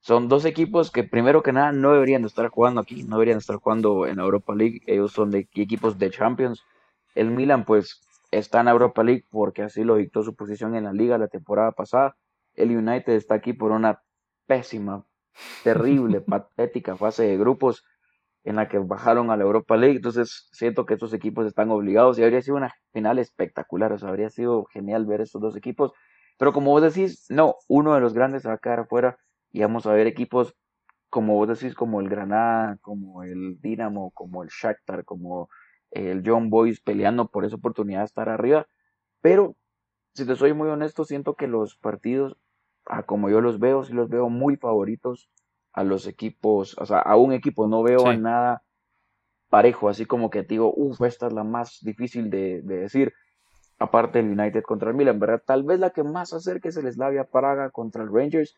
Son 0.07 0.29
dos 0.29 0.45
equipos 0.45 0.93
que 0.93 1.03
primero 1.03 1.43
que 1.43 1.53
nada 1.53 1.73
no 1.73 1.91
deberían 1.91 2.25
estar 2.25 2.47
jugando 2.47 2.81
aquí, 2.81 3.03
no 3.03 3.17
deberían 3.17 3.39
estar 3.39 3.57
jugando 3.57 4.07
en 4.07 4.21
Europa 4.21 4.55
League. 4.55 4.81
Ellos 4.87 5.11
son 5.11 5.33
de 5.33 5.49
equipos 5.53 5.99
de 5.99 6.13
Champions. 6.13 6.63
El 7.17 7.33
Milan 7.33 7.65
pues 7.65 8.07
está 8.31 8.61
en 8.61 8.69
Europa 8.69 9.03
League 9.03 9.25
porque 9.33 9.63
así 9.63 9.83
lo 9.83 9.97
dictó 9.97 10.23
su 10.23 10.37
posición 10.37 10.77
en 10.77 10.85
la 10.85 10.93
liga 10.93 11.19
la 11.19 11.27
temporada 11.27 11.73
pasada. 11.73 12.17
El 12.55 12.77
United 12.77 13.15
está 13.15 13.35
aquí 13.35 13.53
por 13.53 13.73
una 13.73 14.01
pésima, 14.47 15.05
terrible, 15.65 16.21
patética 16.21 16.97
fase 16.97 17.25
de 17.25 17.37
grupos 17.37 17.85
en 18.45 18.55
la 18.55 18.69
que 18.69 18.79
bajaron 18.79 19.33
a 19.33 19.37
la 19.37 19.43
Europa 19.43 19.77
League. 19.77 19.97
Entonces 19.97 20.49
siento 20.53 20.87
que 20.87 20.95
estos 20.95 21.15
equipos 21.15 21.47
están 21.47 21.73
obligados 21.73 22.17
y 22.17 22.23
habría 22.23 22.43
sido 22.43 22.59
una 22.59 22.73
final 22.93 23.19
espectacular. 23.19 23.93
O 23.93 23.99
sea, 23.99 24.11
habría 24.11 24.31
sido 24.31 24.67
genial 24.67 25.05
ver 25.05 25.21
estos 25.21 25.43
dos 25.43 25.57
equipos. 25.57 25.91
Pero 26.39 26.53
como 26.53 26.71
vos 26.71 26.83
decís, 26.83 27.27
no, 27.29 27.57
uno 27.67 27.93
de 27.93 28.01
los 28.01 28.15
grandes 28.15 28.43
se 28.43 28.49
va 28.49 28.55
a 28.55 28.59
quedar 28.59 28.79
afuera 28.79 29.19
y 29.57 29.61
vamos 29.61 29.87
a 29.87 29.93
ver 29.95 30.07
equipos 30.07 30.55
como 31.09 31.33
vos 31.33 31.49
decís, 31.49 31.75
como 31.75 32.03
el 32.03 32.11
Granada, 32.11 32.77
como 32.83 33.23
el 33.23 33.59
Dinamo, 33.63 34.11
como 34.11 34.43
el 34.43 34.51
Shakhtar, 34.51 35.07
como 35.07 35.49
el 35.93 36.23
John 36.27 36.51
Boys 36.51 36.83
peleando 36.83 37.29
por 37.29 37.47
esa 37.47 37.57
oportunidad 37.57 38.01
de 38.01 38.05
estar 38.05 38.29
arriba. 38.29 38.67
Pero, 39.23 39.57
si 40.13 40.27
te 40.27 40.37
soy 40.37 40.53
muy 40.53 40.69
honesto, 40.69 41.07
siento 41.07 41.37
que 41.37 41.47
los 41.47 41.75
partidos 41.79 42.37
a 42.85 43.05
como 43.05 43.31
yo 43.31 43.41
los 43.41 43.59
veo, 43.59 43.83
sí 43.83 43.95
los 43.95 44.11
veo 44.11 44.29
muy 44.29 44.57
favoritos 44.57 45.31
a 45.73 45.85
los 45.85 46.07
equipos, 46.07 46.77
o 46.79 46.85
sea, 46.85 46.99
a 46.99 47.17
un 47.17 47.33
equipo 47.33 47.67
no 47.67 47.83
veo 47.83 48.13
nada 48.13 48.63
parejo, 49.49 49.89
así 49.89 50.05
como 50.05 50.29
que 50.29 50.43
digo, 50.43 50.71
uff, 50.77 51.01
esta 51.01 51.29
es 51.29 51.33
la 51.33 51.45
más 51.45 51.79
difícil 51.81 52.29
de, 52.29 52.61
decir, 52.61 53.15
aparte 53.79 54.23
del 54.23 54.39
United 54.39 54.65
contra 54.65 54.91
el 54.91 54.97
Milan, 54.97 55.19
¿verdad? 55.19 55.43
Tal 55.47 55.63
vez 55.63 55.81
la 55.81 55.91
que 55.91 56.03
más 56.05 56.35
acerque 56.35 56.69
es 56.69 56.77
el 56.77 56.93
Slavia 56.93 57.25
Praga 57.25 57.71
contra 57.71 58.03
el 58.03 58.13
Rangers, 58.13 58.55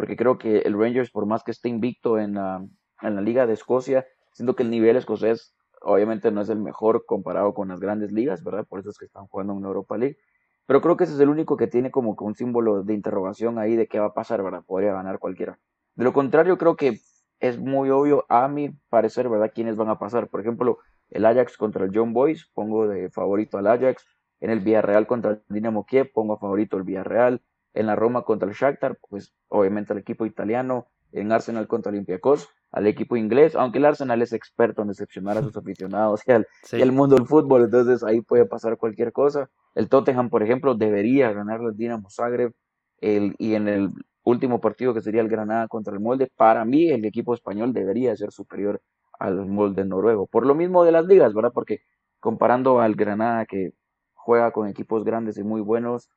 porque 0.00 0.16
creo 0.16 0.38
que 0.38 0.60
el 0.60 0.78
Rangers, 0.78 1.10
por 1.10 1.26
más 1.26 1.44
que 1.44 1.50
esté 1.50 1.68
invicto 1.68 2.18
en 2.18 2.32
la, 2.32 2.66
en 3.02 3.14
la 3.14 3.20
Liga 3.20 3.46
de 3.46 3.52
Escocia, 3.52 4.06
siento 4.32 4.56
que 4.56 4.62
el 4.62 4.70
nivel 4.70 4.96
escocés 4.96 5.54
obviamente 5.82 6.30
no 6.30 6.40
es 6.40 6.48
el 6.48 6.58
mejor 6.58 7.04
comparado 7.04 7.52
con 7.52 7.68
las 7.68 7.80
grandes 7.80 8.10
ligas, 8.10 8.42
¿verdad? 8.42 8.64
Por 8.66 8.80
eso 8.80 8.88
es 8.88 8.96
que 8.96 9.04
están 9.04 9.26
jugando 9.26 9.52
en 9.52 9.62
Europa 9.62 9.98
League. 9.98 10.16
Pero 10.64 10.80
creo 10.80 10.96
que 10.96 11.04
ese 11.04 11.12
es 11.12 11.20
el 11.20 11.28
único 11.28 11.58
que 11.58 11.66
tiene 11.66 11.90
como 11.90 12.16
que 12.16 12.24
un 12.24 12.34
símbolo 12.34 12.82
de 12.82 12.94
interrogación 12.94 13.58
ahí 13.58 13.76
de 13.76 13.88
qué 13.88 14.00
va 14.00 14.06
a 14.06 14.14
pasar, 14.14 14.42
¿verdad? 14.42 14.64
Podría 14.66 14.94
ganar 14.94 15.18
cualquiera. 15.18 15.58
De 15.96 16.04
lo 16.04 16.14
contrario, 16.14 16.56
creo 16.56 16.76
que 16.76 17.00
es 17.38 17.58
muy 17.58 17.90
obvio 17.90 18.24
a 18.30 18.48
mi 18.48 18.70
parecer, 18.88 19.28
¿verdad? 19.28 19.52
Quiénes 19.54 19.76
van 19.76 19.90
a 19.90 19.98
pasar. 19.98 20.28
Por 20.28 20.40
ejemplo, 20.40 20.78
el 21.10 21.26
Ajax 21.26 21.58
contra 21.58 21.84
el 21.84 21.90
John 21.94 22.14
Boys, 22.14 22.50
pongo 22.54 22.88
de 22.88 23.10
favorito 23.10 23.58
al 23.58 23.66
Ajax. 23.66 24.06
En 24.40 24.48
el 24.48 24.60
Villarreal 24.60 25.06
contra 25.06 25.32
el 25.32 25.42
Dinamo 25.50 25.84
Kiev, 25.84 26.10
pongo 26.14 26.32
a 26.32 26.38
favorito 26.38 26.78
el 26.78 26.84
Villarreal. 26.84 27.42
En 27.74 27.86
la 27.86 27.96
Roma 27.96 28.22
contra 28.22 28.48
el 28.48 28.54
Shakhtar, 28.54 28.98
pues 29.08 29.32
obviamente 29.48 29.92
el 29.92 29.98
equipo 29.98 30.26
italiano. 30.26 30.88
En 31.12 31.32
Arsenal 31.32 31.66
contra 31.66 31.90
Olympiacos, 31.90 32.48
al 32.70 32.86
equipo 32.86 33.16
inglés, 33.16 33.56
aunque 33.56 33.78
el 33.78 33.84
Arsenal 33.84 34.22
es 34.22 34.32
experto 34.32 34.82
en 34.82 34.88
decepcionar 34.88 35.36
a 35.36 35.42
sus 35.42 35.56
aficionados 35.56 36.20
y 36.24 36.30
al 36.30 36.46
el 36.70 36.92
mundo 36.92 37.16
del 37.16 37.26
fútbol, 37.26 37.64
entonces 37.64 38.04
ahí 38.04 38.20
puede 38.20 38.46
pasar 38.46 38.76
cualquier 38.76 39.12
cosa. 39.12 39.50
El 39.74 39.88
Tottenham, 39.88 40.30
por 40.30 40.44
ejemplo, 40.44 40.76
debería 40.76 41.32
ganar 41.32 41.60
el 41.62 41.76
Dinamo 41.76 42.08
Zagreb 42.10 42.52
el, 43.00 43.34
y 43.38 43.54
en 43.54 43.66
el 43.66 43.90
último 44.22 44.60
partido 44.60 44.94
que 44.94 45.00
sería 45.00 45.20
el 45.20 45.28
Granada 45.28 45.68
contra 45.68 45.92
el 45.92 46.00
Molde, 46.00 46.30
para 46.36 46.64
mí 46.64 46.88
el 46.90 47.04
equipo 47.04 47.34
español 47.34 47.72
debería 47.72 48.14
ser 48.16 48.30
superior 48.30 48.80
al 49.18 49.46
Molde 49.46 49.84
noruego. 49.84 50.26
Por 50.26 50.46
lo 50.46 50.54
mismo 50.54 50.84
de 50.84 50.92
las 50.92 51.06
ligas, 51.06 51.34
¿verdad? 51.34 51.52
Porque 51.52 51.80
comparando 52.20 52.80
al 52.80 52.94
Granada 52.94 53.46
que 53.46 53.72
juega 54.14 54.52
con 54.52 54.68
equipos 54.68 55.04
grandes 55.04 55.38
y 55.38 55.42
muy 55.42 55.60
buenos, 55.60 56.08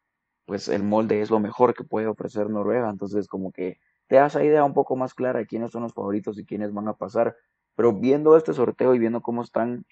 pues 0.46 0.68
el 0.68 0.84
Molde 0.84 1.22
es 1.22 1.30
lo 1.30 1.40
mejor 1.40 1.74
que 1.74 1.84
puede 1.84 2.08
ofrecer 2.08 2.50
Noruega, 2.50 2.90
entonces 2.90 3.28
como 3.28 3.52
que 3.52 3.80
te 4.08 4.18
da 4.18 4.28
esa 4.28 4.44
idea 4.44 4.64
un 4.64 4.74
poco 4.74 4.96
más 4.96 5.14
clara 5.14 5.40
de 5.40 5.48
quiénes 5.48 5.72
son 5.72 5.84
los 5.84 5.94
favoritos 5.94 6.38
y 6.38 6.46
quiénes 6.46 6.74
van 6.74 6.88
a 6.88 6.94
pasar. 6.94 7.36
Pero 7.76 7.94
viendo 7.94 8.38
este 8.38 8.54
sorteo 8.54 8.94
y 8.94 9.00
viendo 9.00 9.22
cómo 9.22 9.42
están, 9.42 9.86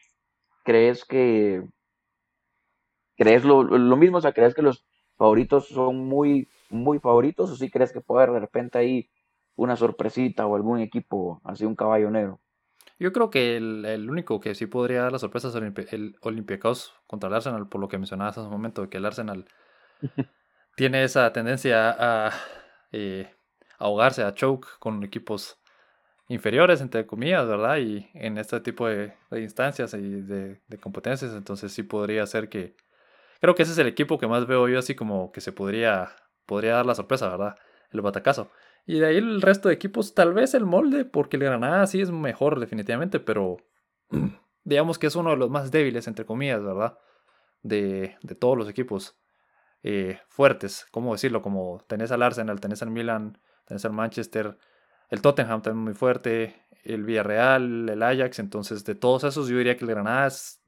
¿crees 0.64 1.06
que 1.06 1.64
crees 3.18 3.44
lo, 3.44 3.64
lo 3.64 3.98
mismo? 3.98 4.18
O 4.18 4.22
sea, 4.22 4.34
¿crees 4.34 4.54
que 4.54 4.62
los 4.62 4.86
favoritos 5.18 5.68
son 5.68 6.08
muy, 6.08 6.50
muy 6.70 7.00
favoritos 7.00 7.52
o 7.52 7.56
si 7.56 7.70
crees 7.70 7.92
que 7.92 8.02
puede 8.02 8.24
haber 8.24 8.34
de 8.34 8.40
repente 8.42 8.78
ahí 8.78 9.10
una 9.56 9.76
sorpresita 9.76 10.46
o 10.48 10.56
algún 10.56 10.80
equipo, 10.80 11.42
así 11.44 11.66
un 11.66 11.76
caballo 11.76 12.10
negro? 12.10 12.40
Yo 13.00 13.12
creo 13.14 13.30
que 13.32 13.58
el, 13.58 14.10
único 14.10 14.40
que 14.40 14.54
sí 14.54 14.68
podría 14.68 15.02
dar 15.02 15.12
la 15.12 15.20
sorpresa 15.20 15.48
es 15.48 15.56
el, 15.94 16.16
Olympiacos 16.22 16.94
contra 17.08 17.30
el 17.30 17.36
Arsenal, 17.36 17.68
por 17.68 17.82
lo 17.82 17.88
que 17.88 17.98
mencionabas 17.98 18.38
hace 18.38 18.46
un 18.46 18.54
momento, 18.54 18.90
que 18.90 18.98
el 18.98 19.06
Arsenal 19.06 19.46
tiene 20.76 21.04
esa 21.04 21.32
tendencia 21.34 21.96
a 21.98 22.34
eh, 22.92 23.34
ahogarse, 23.78 24.24
a 24.24 24.34
choke 24.34 24.68
con 24.80 25.04
equipos 25.04 25.62
inferiores, 26.28 26.82
entre 26.82 27.06
comillas, 27.06 27.48
¿verdad? 27.48 27.78
Y 27.78 28.10
en 28.14 28.38
este 28.38 28.60
tipo 28.62 28.88
de, 28.88 29.14
instancias 29.32 29.94
y 29.94 30.22
de, 30.22 30.62
competencias, 30.80 31.34
entonces 31.34 31.74
sí 31.74 31.84
podría 31.84 32.26
ser 32.26 32.50
que... 32.50 32.76
Creo 33.42 33.56
que 33.56 33.64
ese 33.64 33.72
es 33.72 33.78
el 33.80 33.88
equipo 33.88 34.20
que 34.20 34.28
más 34.28 34.48
veo 34.48 34.68
yo 34.70 34.80
así 34.80 34.96
como 34.96 35.32
que 35.32 35.42
se 35.42 35.52
podría, 35.52 36.16
podría 36.46 36.76
dar 36.76 36.86
la 36.86 36.96
sorpresa, 36.96 37.28
¿verdad? 37.28 37.56
El 37.92 38.02
batacazo. 38.02 38.52
Y 38.86 39.00
de 39.00 39.08
ahí 39.08 39.18
el 39.18 39.42
resto 39.42 39.68
de 39.68 39.76
equipos, 39.76 40.14
tal 40.14 40.34
vez 40.34 40.54
el 40.54 40.66
molde, 40.66 41.06
porque 41.06 41.38
el 41.38 41.44
Granada 41.44 41.86
sí 41.88 42.02
es 42.02 42.12
mejor 42.12 42.60
definitivamente, 42.60 43.20
pero 43.20 43.58
digamos 44.64 45.00
que 45.00 45.08
es 45.08 45.16
uno 45.16 45.32
de 45.32 45.38
los 45.38 45.50
más 45.50 45.72
débiles, 45.72 46.08
entre 46.08 46.26
comillas, 46.26 46.64
¿verdad? 46.64 46.98
De, 47.64 48.16
de 48.22 48.36
todos 48.36 48.58
los 48.58 48.70
equipos 48.70 49.21
eh, 49.84 50.20
fuertes, 50.30 50.86
¿cómo 50.92 51.14
decirlo? 51.14 51.42
Como 51.42 51.84
tenés 51.88 52.12
al 52.12 52.22
Arsenal, 52.22 52.60
tenés 52.60 52.82
al 52.82 52.92
Milan, 52.92 53.40
tenés 53.66 53.86
el 53.86 53.94
Manchester, 53.94 54.58
el 55.10 55.22
Tottenham 55.22 55.62
también 55.62 55.84
muy 55.84 55.94
fuerte, 55.94 56.56
el 56.84 57.04
Villarreal, 57.04 57.90
el 57.90 58.04
Ajax, 58.04 58.40
entonces 58.40 58.84
de 58.86 58.96
todos 58.96 59.24
esos 59.24 59.48
yo 59.48 59.58
diría 59.58 59.78
que 59.78 59.86
el 59.86 59.92
Granada 59.92 60.28
es, 60.28 60.62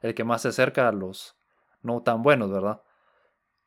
el 0.00 0.14
que 0.14 0.24
más 0.24 0.42
se 0.42 0.48
acerca 0.48 0.88
a 0.88 0.92
los 0.92 1.36
no 1.82 2.02
tan 2.02 2.22
buenos, 2.22 2.50
¿verdad? 2.50 2.82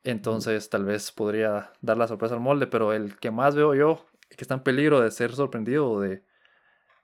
Entonces 0.03 0.69
tal 0.69 0.85
vez 0.85 1.11
podría 1.11 1.73
dar 1.81 1.97
la 1.97 2.07
sorpresa 2.07 2.35
al 2.35 2.41
molde, 2.41 2.67
pero 2.67 2.93
el 2.93 3.17
que 3.17 3.31
más 3.31 3.55
veo 3.55 3.73
yo 3.75 4.05
que 4.29 4.43
está 4.43 4.55
en 4.55 4.63
peligro 4.63 5.01
de 5.01 5.11
ser 5.11 5.33
sorprendido 5.33 5.89
o 5.89 5.99
de 6.01 6.23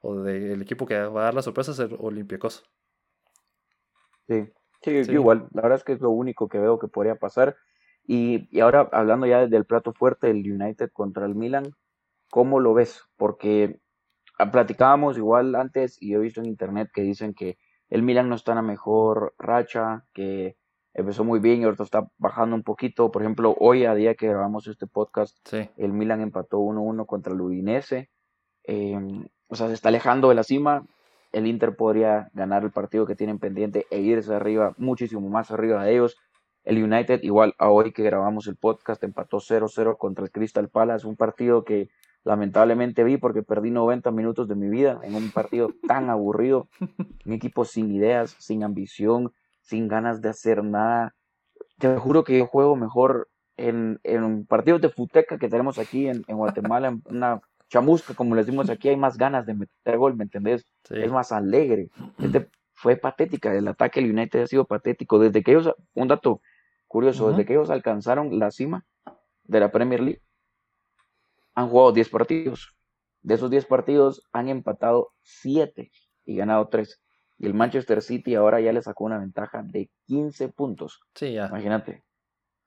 o 0.01 0.15
del 0.21 0.61
equipo 0.61 0.85
que 0.85 0.99
va 0.99 1.21
a 1.21 1.25
dar 1.25 1.33
la 1.35 1.41
sorpresa 1.41 1.71
es 1.71 1.79
el 1.79 1.95
Olympiacos. 1.99 2.63
Sí, 4.27 4.51
sí, 4.83 5.11
igual, 5.11 5.47
la 5.53 5.61
verdad 5.61 5.77
es 5.77 5.83
que 5.83 5.93
es 5.93 6.01
lo 6.01 6.09
único 6.09 6.47
que 6.47 6.59
veo 6.59 6.79
que 6.79 6.87
podría 6.87 7.15
pasar. 7.15 7.55
Y, 8.05 8.47
y 8.55 8.61
ahora 8.61 8.89
hablando 8.91 9.27
ya 9.27 9.47
del 9.47 9.65
plato 9.65 9.93
fuerte, 9.93 10.29
el 10.29 10.51
United 10.51 10.89
contra 10.91 11.25
el 11.25 11.35
Milan, 11.35 11.75
¿cómo 12.29 12.59
lo 12.59 12.73
ves? 12.73 13.03
Porque 13.15 13.79
ah, 14.39 14.51
platicábamos 14.51 15.17
igual 15.17 15.55
antes 15.55 16.01
y 16.01 16.13
he 16.13 16.17
visto 16.17 16.41
en 16.41 16.47
internet 16.47 16.89
que 16.93 17.03
dicen 17.03 17.33
que 17.33 17.57
el 17.89 18.03
Milan 18.03 18.29
no 18.29 18.35
está 18.35 18.53
en 18.53 18.57
la 18.57 18.61
mejor 18.63 19.35
racha, 19.37 20.05
que 20.13 20.55
empezó 20.93 21.23
muy 21.23 21.39
bien 21.39 21.61
y 21.61 21.65
ahorita 21.65 21.83
está 21.83 22.09
bajando 22.17 22.55
un 22.55 22.63
poquito. 22.63 23.11
Por 23.11 23.21
ejemplo, 23.21 23.55
hoy 23.59 23.85
a 23.85 23.93
día 23.93 24.15
que 24.15 24.27
grabamos 24.27 24.67
este 24.67 24.87
podcast, 24.87 25.37
el 25.53 25.93
Milan 25.93 26.21
empató 26.21 26.59
1-1 26.59 27.05
contra 27.05 27.33
el 27.33 27.41
Udinese. 27.41 28.09
Em, 28.63 29.27
o 29.47 29.55
sea, 29.55 29.67
se 29.67 29.73
está 29.73 29.89
alejando 29.89 30.29
de 30.29 30.35
la 30.35 30.43
cima. 30.43 30.85
El 31.31 31.47
Inter 31.47 31.75
podría 31.75 32.29
ganar 32.33 32.63
el 32.63 32.71
partido 32.71 33.05
que 33.05 33.15
tienen 33.15 33.39
pendiente 33.39 33.85
e 33.89 33.99
irse 33.99 34.33
arriba, 34.33 34.73
muchísimo 34.77 35.29
más 35.29 35.51
arriba 35.51 35.83
de 35.83 35.93
ellos. 35.93 36.17
El 36.63 36.83
United, 36.83 37.21
igual 37.23 37.55
a 37.57 37.69
hoy 37.69 37.91
que 37.91 38.03
grabamos 38.03 38.47
el 38.47 38.55
podcast, 38.55 39.03
empató 39.03 39.37
0-0 39.37 39.97
contra 39.97 40.23
el 40.25 40.31
Crystal 40.31 40.69
Palace, 40.69 41.07
un 41.07 41.15
partido 41.15 41.63
que 41.63 41.89
lamentablemente 42.23 43.03
vi 43.03 43.17
porque 43.17 43.41
perdí 43.41 43.71
90 43.71 44.11
minutos 44.11 44.47
de 44.47 44.55
mi 44.55 44.69
vida 44.69 44.99
en 45.03 45.15
un 45.15 45.31
partido 45.31 45.73
tan 45.87 46.09
aburrido, 46.09 46.67
un 47.25 47.33
equipo 47.33 47.65
sin 47.65 47.91
ideas, 47.91 48.35
sin 48.39 48.63
ambición, 48.63 49.31
sin 49.61 49.87
ganas 49.87 50.21
de 50.21 50.29
hacer 50.29 50.63
nada. 50.63 51.15
Te 51.79 51.95
juro 51.97 52.23
que 52.23 52.37
yo 52.37 52.45
juego 52.45 52.75
mejor 52.75 53.29
en, 53.57 53.99
en 54.03 54.45
partidos 54.45 54.81
de 54.81 54.89
futeca 54.89 55.37
que 55.37 55.49
tenemos 55.49 55.79
aquí 55.79 56.07
en, 56.07 56.23
Guatemala, 56.27 56.89
en 56.89 57.01
una 57.09 57.41
chamusca, 57.71 58.13
como 58.13 58.35
les 58.35 58.45
decimos 58.45 58.69
aquí, 58.69 58.89
hay 58.89 58.97
más 58.97 59.17
ganas 59.17 59.45
de 59.45 59.53
meter 59.53 59.97
gol, 59.97 60.15
¿me 60.15 60.25
entendés? 60.25 60.65
Es 60.89 61.09
más 61.09 61.31
alegre. 61.31 61.89
Este 62.19 62.49
fue 62.73 62.97
patética, 62.97 63.55
el 63.55 63.67
ataque 63.67 64.01
del 64.01 64.11
United 64.11 64.43
ha 64.43 64.47
sido 64.47 64.65
patético. 64.65 65.19
Desde 65.19 65.41
que 65.41 65.51
ellos, 65.51 65.73
un 65.93 66.09
dato 66.09 66.41
curioso, 66.87 67.29
desde 67.29 67.45
que 67.45 67.53
ellos 67.53 67.69
alcanzaron 67.69 68.37
la 68.39 68.51
cima 68.51 68.85
de 69.45 69.61
la 69.61 69.71
Premier 69.71 70.01
League, 70.01 70.21
han 71.55 71.69
jugado 71.69 71.93
10 71.93 72.09
partidos. 72.09 72.75
De 73.21 73.35
esos 73.35 73.49
10 73.49 73.65
partidos 73.65 74.21
han 74.33 74.49
empatado 74.49 75.13
7 75.21 75.91
y 76.25 76.35
ganado 76.35 76.67
3. 76.67 77.01
Y 77.37 77.45
el 77.45 77.53
Manchester 77.53 78.01
City 78.01 78.35
ahora 78.35 78.59
ya 78.59 78.73
le 78.73 78.81
sacó 78.81 79.05
una 79.05 79.17
ventaja 79.17 79.63
de 79.63 79.89
15 80.07 80.49
puntos. 80.49 80.99
Sí, 81.15 81.33
ya. 81.33 81.47
Imagínate. 81.47 82.03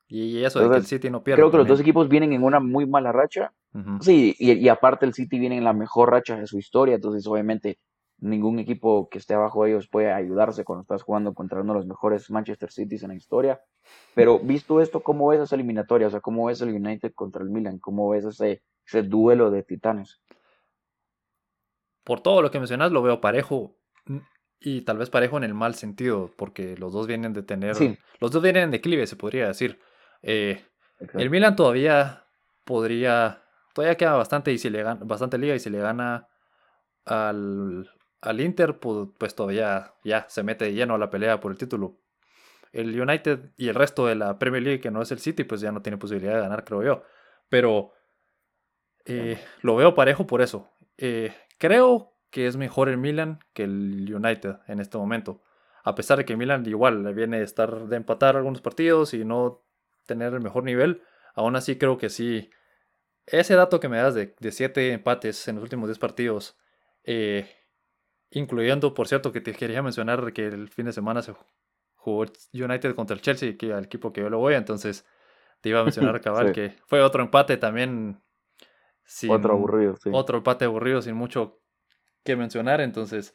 Y 0.09 0.43
eso 0.43 0.61
de 0.61 0.71
que 0.71 0.77
el 0.77 0.87
City 0.87 1.11
no 1.11 1.23
pierde. 1.23 1.43
Creo 1.43 1.51
que 1.51 1.59
los 1.59 1.67
dos 1.67 1.81
equipos 1.81 2.09
vienen 2.09 2.33
en 2.33 2.43
una 2.43 2.61
muy 2.61 2.87
mala 2.87 3.13
racha. 3.13 3.53
Sí, 4.01 4.37
y, 4.39 4.69
aparte 4.69 5.05
el 5.05 5.15
City 5.15 5.39
viene 5.39 5.57
en 5.57 5.65
la 5.65 5.73
mejor 5.73 6.11
racha 6.11 6.37
de 6.37 6.47
su 6.47 6.59
historia. 6.59 6.95
Entonces, 6.95 7.27
obviamente, 7.27 7.79
ningún 8.19 8.61
equipo 8.61 9.09
que 9.09 9.19
esté 9.19 9.35
abajo 9.35 9.65
de 9.65 9.71
ellos 9.71 9.89
puede 9.89 10.13
ayudarse 10.13 10.65
cuando 10.65 10.83
estás 10.83 11.03
jugando 11.03 11.35
contra 11.35 11.61
uno 11.61 11.73
de 11.73 11.81
los 11.81 11.87
mejores 11.87 12.31
Manchester 12.31 12.71
Cities 12.71 13.03
en 13.03 13.09
la 13.09 13.17
historia. 13.17 13.61
Pero 14.15 14.39
visto 14.39 14.81
esto, 14.81 15.01
¿cómo 15.01 15.29
ves 15.29 15.41
esa 15.41 15.57
eliminatoria? 15.57 16.07
O 16.07 16.11
sea, 16.11 16.21
¿cómo 16.21 16.47
ves 16.47 16.61
el 16.61 16.71
United 16.71 17.13
contra 17.15 17.43
el 17.43 17.51
Milan? 17.51 17.79
¿Cómo 17.81 18.09
ves 18.11 18.25
ese, 18.25 18.63
ese 18.87 19.03
duelo 19.03 19.51
de 19.51 19.65
titanes? 19.65 20.21
Por 22.05 22.21
todo 22.21 22.43
lo 22.43 22.51
que 22.51 22.59
mencionas, 22.59 22.93
lo 22.93 23.03
veo 23.03 23.21
parejo. 23.21 23.77
Y 24.61 24.83
tal 24.83 24.99
vez 24.99 25.11
parejo 25.11 25.37
en 25.37 25.45
el 25.45 25.55
mal 25.55 25.75
sentido, 25.75 26.31
porque 26.37 26.77
los 26.77 26.93
dos 26.93 27.07
vienen 27.07 27.33
de 27.33 27.43
tener. 27.43 27.77
Los 28.21 28.31
dos 28.31 28.43
vienen 28.43 28.65
en 28.65 28.71
declive, 28.71 29.07
se 29.07 29.17
podría 29.17 29.49
decir. 29.49 29.81
Eh, 30.23 30.65
el 31.15 31.31
Milan 31.31 31.57
todavía 31.57 32.25
podría. 32.65 33.44
Todavía 33.75 33.97
queda 33.97 34.15
bastante, 34.15 34.53
y 34.53 34.59
si 34.59 34.71
le 34.71 34.83
gana, 34.83 35.01
bastante 35.05 35.37
liga 35.37 35.55
y 35.55 35.59
si 35.61 35.69
le 35.69 35.81
gana 35.81 36.29
al, 37.05 37.91
al 38.23 38.41
Inter, 38.41 38.79
pues, 38.79 39.09
pues, 39.19 39.35
todavía 39.35 39.93
ya 40.05 40.27
se 40.31 40.43
mete 40.43 40.65
de 40.65 40.73
lleno 40.73 40.95
a 40.95 40.99
la 40.99 41.11
pelea 41.11 41.41
por 41.41 41.53
el 41.53 41.59
título. 41.59 41.99
El 42.73 42.99
United 42.99 43.53
y 43.57 43.69
el 43.69 43.75
resto 43.75 44.07
de 44.07 44.15
la 44.15 44.39
Premier 44.39 44.63
League, 44.63 44.81
que 44.81 44.91
no 44.91 45.03
es 45.03 45.13
el 45.13 45.19
City, 45.19 45.45
pues 45.45 45.61
ya 45.61 45.71
no 45.71 45.83
tiene 45.83 45.99
posibilidad 45.99 46.35
de 46.35 46.41
ganar, 46.41 46.65
creo 46.65 46.83
yo. 46.83 47.03
Pero 47.49 47.93
eh, 49.05 49.39
lo 49.61 49.77
veo 49.77 49.95
parejo 49.95 50.27
por 50.27 50.41
eso. 50.41 50.71
Eh, 50.97 51.33
creo 51.59 52.15
que 52.31 52.47
es 52.47 52.57
mejor 52.57 52.89
el 52.89 52.97
Milan 52.97 53.39
que 53.53 53.65
el 53.65 54.13
United 54.13 54.57
en 54.67 54.81
este 54.81 54.99
momento. 54.99 55.43
A 55.85 55.95
pesar 55.95 56.19
de 56.19 56.25
que 56.25 56.37
Milan 56.37 56.67
igual 56.67 57.05
le 57.05 57.13
viene 57.13 57.37
a 57.39 57.43
estar 57.43 57.87
de 57.87 57.97
empatar 57.97 58.37
algunos 58.37 58.61
partidos 58.61 59.15
y 59.15 59.25
no 59.25 59.63
tener 60.07 60.33
el 60.33 60.41
mejor 60.41 60.65
nivel, 60.65 61.03
aún 61.35 61.57
así 61.57 61.77
creo 61.77 61.99
que 61.99 62.09
sí. 62.09 62.51
Ese 63.27 63.55
dato 63.55 63.81
que 63.81 63.89
me 63.89 63.97
das 63.97 64.15
de, 64.15 64.35
de 64.39 64.53
siete 64.53 64.93
empates 64.93 65.49
en 65.49 65.57
los 65.57 65.63
últimos 65.65 65.89
10 65.89 65.99
partidos, 65.99 66.59
eh, 67.05 67.49
incluyendo, 68.31 68.95
por 68.95 69.09
cierto, 69.09 69.33
que 69.33 69.41
te 69.41 69.53
quería 69.53 69.83
mencionar 69.83 70.33
que 70.33 70.47
el 70.47 70.69
fin 70.69 70.87
de 70.87 70.93
semana 70.93 71.23
se 71.23 71.35
jugó 71.95 72.27
United 72.53 72.95
contra 72.95 73.15
el 73.15 73.23
Chelsea, 73.23 73.57
que 73.57 73.73
al 73.73 73.85
equipo 73.85 74.13
que 74.13 74.21
yo 74.21 74.29
lo 74.29 74.39
voy, 74.39 74.55
entonces 74.55 75.07
te 75.61 75.71
iba 75.71 75.81
a 75.81 75.85
mencionar, 75.85 76.21
cabal, 76.21 76.53
que 76.53 76.77
fue 76.87 77.03
otro 77.03 77.23
empate 77.23 77.57
también. 77.57 78.21
otro 79.29 79.55
aburrido, 79.55 79.97
sí. 79.97 80.11
Otro 80.13 80.39
empate 80.39 80.67
aburrido 80.67 81.01
sin 81.01 81.15
mucho 81.15 81.63
que 82.23 82.37
mencionar. 82.37 82.81
Entonces, 82.81 83.35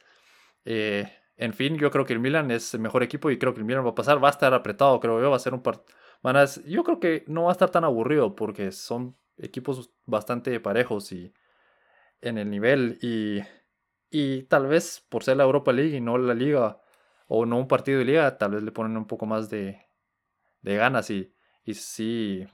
eh, 0.66 1.12
en 1.38 1.54
fin, 1.54 1.78
yo 1.78 1.90
creo 1.90 2.06
que 2.06 2.14
el 2.14 2.20
Milan 2.20 2.52
es 2.52 2.74
el 2.74 2.82
mejor 2.82 3.02
equipo 3.02 3.32
y 3.32 3.40
creo 3.40 3.54
que 3.54 3.60
el 3.60 3.66
Milan 3.66 3.86
va 3.86 3.92
a 3.92 3.96
pasar. 3.96 4.24
Va 4.24 4.28
a 4.28 4.32
estar 4.32 4.54
apretado, 4.54 5.00
creo 5.00 5.22
yo. 5.22 5.30
Va 5.32 5.38
a 5.38 5.40
ser 5.40 5.54
un 5.54 5.64
partido. 5.64 5.88
Yo 6.66 6.84
creo 6.84 7.00
que 7.00 7.24
no 7.28 7.44
va 7.44 7.50
a 7.50 7.54
estar 7.54 7.70
tan 7.70 7.84
aburrido 7.84 8.36
porque 8.36 8.72
son 8.72 9.16
equipos 9.40 9.92
bastante 10.06 10.60
parejos 10.60 11.12
y 11.12 11.34
en 12.22 12.38
el 12.38 12.50
nivel. 12.50 13.00
Y, 13.02 13.42
y 14.10 14.44
tal 14.44 14.68
vez 14.68 15.06
por 15.10 15.24
ser 15.24 15.38
la 15.38 15.44
Europa 15.44 15.72
League 15.72 15.96
y 15.96 16.02
no 16.02 16.18
la 16.18 16.34
Liga 16.34 16.82
o 17.28 17.46
no 17.46 17.58
un 17.58 17.68
partido 17.68 18.00
de 18.00 18.06
Liga, 18.06 18.38
tal 18.38 18.52
vez 18.52 18.64
le 18.64 18.72
ponen 18.72 18.98
un 18.98 19.06
poco 19.08 19.26
más 19.26 19.50
de, 19.50 19.86
de 20.62 20.76
ganas 20.76 21.10
y, 21.10 21.34
y 21.64 21.74
sí. 21.76 22.48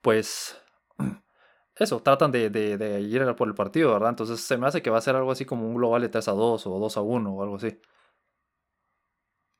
Pues 0.00 0.60
eso, 1.76 2.02
tratan 2.02 2.30
de, 2.30 2.50
de, 2.50 3.00
ir 3.00 3.24
por 3.36 3.48
el 3.48 3.54
partido, 3.54 3.92
¿verdad? 3.92 4.10
Entonces 4.10 4.40
se 4.40 4.56
me 4.58 4.66
hace 4.66 4.82
que 4.82 4.90
va 4.90 4.98
a 4.98 5.00
ser 5.00 5.16
algo 5.16 5.32
así 5.32 5.44
como 5.44 5.66
un 5.66 5.74
global 5.76 6.02
de 6.02 6.08
3 6.10 6.28
a 6.28 6.32
2 6.32 6.66
o 6.66 6.78
2 6.78 6.96
a 6.96 7.02
1 7.02 7.34
o 7.34 7.42
algo 7.42 7.56
así. 7.56 7.78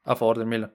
A 0.05 0.15
favor 0.17 0.39
del 0.39 0.47
Milan. 0.47 0.75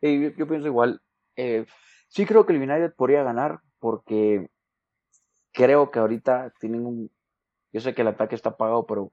yo, 0.00 0.46
pienso 0.48 0.66
igual. 0.66 1.00
Eh, 1.36 1.64
sí 2.12 2.26
creo 2.26 2.46
que 2.46 2.52
el 2.52 2.62
United 2.62 2.94
podría 2.94 3.22
ganar 3.22 3.60
porque 3.78 4.48
creo 5.52 5.90
que 5.90 5.98
ahorita 5.98 6.52
tienen 6.60 6.86
un... 6.86 7.10
Yo 7.72 7.80
sé 7.80 7.94
que 7.94 8.02
el 8.02 8.08
ataque 8.08 8.34
está 8.34 8.50
apagado, 8.50 8.86
pero 8.86 9.12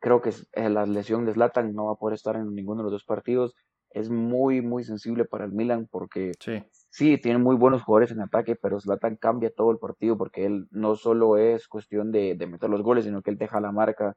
creo 0.00 0.20
que 0.20 0.30
eh, 0.52 0.68
la 0.68 0.86
lesión 0.86 1.24
de 1.24 1.32
Zlatan 1.32 1.74
no 1.74 1.86
va 1.86 1.92
a 1.92 1.96
poder 1.96 2.14
estar 2.14 2.36
en 2.36 2.54
ninguno 2.54 2.80
de 2.80 2.84
los 2.84 2.92
dos 2.92 3.04
partidos. 3.04 3.54
Es 3.90 4.10
muy, 4.10 4.60
muy 4.60 4.84
sensible 4.84 5.24
para 5.24 5.44
el 5.44 5.52
Milan 5.52 5.88
porque... 5.90 6.32
Sí 6.38 6.62
sí, 6.92 7.18
tiene 7.18 7.38
muy 7.38 7.56
buenos 7.56 7.82
jugadores 7.82 8.12
en 8.12 8.20
ataque, 8.20 8.54
pero 8.54 8.78
Zlatan 8.80 9.16
cambia 9.16 9.50
todo 9.50 9.70
el 9.72 9.78
partido 9.78 10.16
porque 10.18 10.44
él 10.46 10.68
no 10.70 10.94
solo 10.94 11.38
es 11.38 11.66
cuestión 11.66 12.12
de, 12.12 12.36
meter 12.46 12.70
los 12.70 12.82
goles, 12.82 13.04
sino 13.04 13.22
que 13.22 13.30
él 13.30 13.38
deja 13.38 13.60
la 13.60 13.72
marca, 13.72 14.14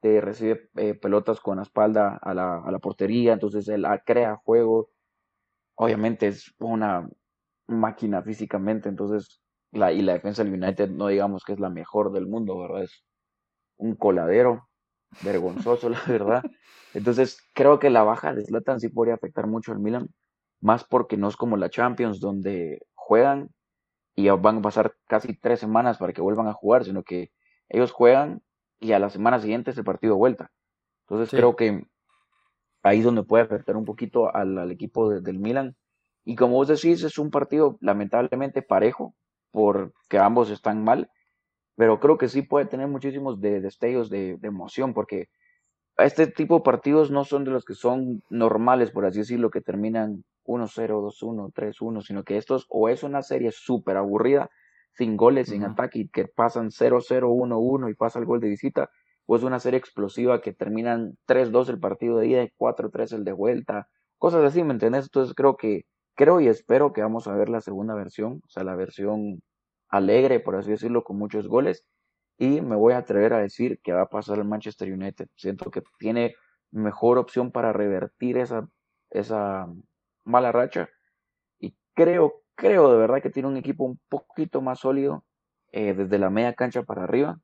te 0.00 0.20
recibe 0.20 0.68
eh, 0.76 0.94
pelotas 0.94 1.40
con 1.40 1.56
la 1.58 1.62
espalda 1.62 2.18
a 2.20 2.34
la, 2.34 2.58
a 2.58 2.70
la 2.70 2.78
portería, 2.80 3.32
entonces 3.32 3.68
él 3.68 3.84
ah, 3.84 4.02
crea 4.04 4.36
juego. 4.36 4.90
Obviamente 5.76 6.28
es 6.28 6.52
una 6.58 7.08
máquina 7.66 8.22
físicamente, 8.22 8.88
entonces 8.88 9.40
la, 9.72 9.92
y 9.92 10.02
la 10.02 10.14
defensa 10.14 10.44
del 10.44 10.54
United 10.62 10.90
no 10.90 11.08
digamos 11.08 11.44
que 11.44 11.52
es 11.52 11.60
la 11.60 11.70
mejor 11.70 12.12
del 12.12 12.26
mundo, 12.26 12.58
¿verdad? 12.58 12.84
Es 12.84 13.04
un 13.76 13.94
coladero 13.94 14.68
vergonzoso, 15.22 15.88
la 15.90 16.02
verdad. 16.06 16.42
Entonces 16.94 17.38
creo 17.54 17.78
que 17.78 17.90
la 17.90 18.02
baja 18.02 18.34
de 18.34 18.44
Zlatan 18.44 18.80
sí 18.80 18.88
podría 18.88 19.14
afectar 19.14 19.46
mucho 19.46 19.72
al 19.72 19.80
Milan 19.80 20.08
más 20.60 20.84
porque 20.84 21.16
no 21.16 21.28
es 21.28 21.36
como 21.36 21.56
la 21.56 21.70
Champions 21.70 22.20
donde 22.20 22.80
juegan 22.94 23.50
y 24.14 24.28
van 24.30 24.58
a 24.58 24.62
pasar 24.62 24.94
casi 25.06 25.34
tres 25.34 25.60
semanas 25.60 25.98
para 25.98 26.12
que 26.12 26.22
vuelvan 26.22 26.48
a 26.48 26.54
jugar, 26.54 26.84
sino 26.84 27.02
que 27.02 27.30
ellos 27.68 27.92
juegan 27.92 28.42
y 28.80 28.92
a 28.92 28.98
la 28.98 29.10
semana 29.10 29.40
siguiente 29.40 29.70
es 29.70 29.78
el 29.78 29.84
partido 29.84 30.14
de 30.14 30.18
vuelta. 30.18 30.50
Entonces 31.02 31.30
creo 31.30 31.54
que 31.54 31.86
ahí 32.82 32.98
es 32.98 33.04
donde 33.04 33.22
puede 33.22 33.44
afectar 33.44 33.76
un 33.76 33.84
poquito 33.84 34.34
al, 34.34 34.70
equipo 34.70 35.10
del 35.10 35.38
Milan. 35.38 35.76
Y 36.26 36.34
como 36.34 36.56
vos 36.56 36.68
decís, 36.68 37.04
es 37.04 37.18
un 37.18 37.30
partido 37.30 37.78
lamentablemente 37.80 38.60
parejo, 38.60 39.14
porque 39.52 40.18
ambos 40.18 40.50
están 40.50 40.82
mal, 40.82 41.08
pero 41.76 42.00
creo 42.00 42.18
que 42.18 42.28
sí 42.28 42.42
puede 42.42 42.66
tener 42.66 42.88
muchísimos 42.88 43.40
destellos 43.40 44.10
de, 44.10 44.36
de 44.36 44.48
emoción, 44.48 44.92
porque 44.92 45.28
este 45.96 46.26
tipo 46.26 46.56
de 46.56 46.62
partidos 46.62 47.12
no 47.12 47.24
son 47.24 47.44
de 47.44 47.52
los 47.52 47.64
que 47.64 47.74
son 47.74 48.22
normales, 48.28 48.90
por 48.90 49.06
así 49.06 49.20
decirlo, 49.20 49.50
que 49.50 49.60
terminan 49.60 50.24
1-0, 50.44 51.00
2-1, 51.00 51.52
3-1, 51.52 52.02
sino 52.02 52.24
que 52.24 52.36
estos 52.36 52.66
o 52.70 52.88
es 52.88 53.04
una 53.04 53.22
serie 53.22 53.52
súper 53.52 53.96
aburrida, 53.96 54.50
sin 54.94 55.16
goles, 55.16 55.48
sin 55.50 55.62
ataque, 55.62 56.00
y 56.00 56.08
que 56.08 56.26
pasan 56.26 56.70
0-0, 56.70 57.28
1-1 57.28 57.90
y 57.90 57.94
pasa 57.94 58.18
el 58.18 58.24
gol 58.24 58.40
de 58.40 58.48
visita, 58.48 58.90
o 59.26 59.36
es 59.36 59.44
una 59.44 59.60
serie 59.60 59.78
explosiva 59.78 60.40
que 60.40 60.52
terminan 60.52 61.16
3-2 61.28 61.68
el 61.68 61.78
partido 61.78 62.18
de 62.18 62.26
ida 62.26 62.42
y 62.42 62.50
4-3 62.58 63.12
el 63.12 63.24
de 63.24 63.32
vuelta, 63.32 63.88
cosas 64.18 64.42
así, 64.44 64.64
¿me 64.64 64.72
entiendes? 64.72 65.04
Entonces 65.04 65.34
creo 65.34 65.56
que, 65.56 65.84
creo 66.16 66.40
y 66.40 66.48
espero 66.48 66.92
que 66.92 67.02
vamos 67.02 67.28
a 67.28 67.34
ver 67.34 67.48
la 67.48 67.60
segunda 67.60 67.94
versión, 67.94 68.40
o 68.44 68.48
sea, 68.48 68.64
la 68.64 68.74
versión 68.74 69.42
alegre, 69.88 70.40
por 70.40 70.56
así 70.56 70.70
decirlo, 70.70 71.04
con 71.04 71.18
muchos 71.18 71.46
goles, 71.46 71.84
y 72.38 72.60
me 72.60 72.74
voy 72.74 72.94
a 72.94 72.98
atrever 72.98 73.34
a 73.34 73.38
decir 73.38 73.80
que 73.82 73.92
va 73.92 74.02
a 74.02 74.08
pasar 74.08 74.38
el 74.38 74.44
Manchester 74.44 74.92
United. 74.92 75.28
Siento 75.36 75.70
que 75.70 75.82
tiene 75.98 76.34
mejor 76.72 77.18
opción 77.18 77.52
para 77.52 77.72
revertir 77.72 78.38
esa, 78.38 78.68
esa 79.10 79.68
mala 80.24 80.52
racha, 80.52 80.88
y 81.60 81.76
creo, 81.94 82.42
creo 82.56 82.90
de 82.90 82.98
verdad 82.98 83.22
que 83.22 83.30
tiene 83.30 83.48
un 83.48 83.56
equipo 83.58 83.84
un 83.84 84.00
poquito 84.08 84.60
más 84.60 84.80
sólido 84.80 85.24
eh, 85.72 85.94
desde 85.94 86.18
la 86.18 86.30
media 86.30 86.54
cancha 86.54 86.82
para 86.82 87.04
arriba, 87.04 87.38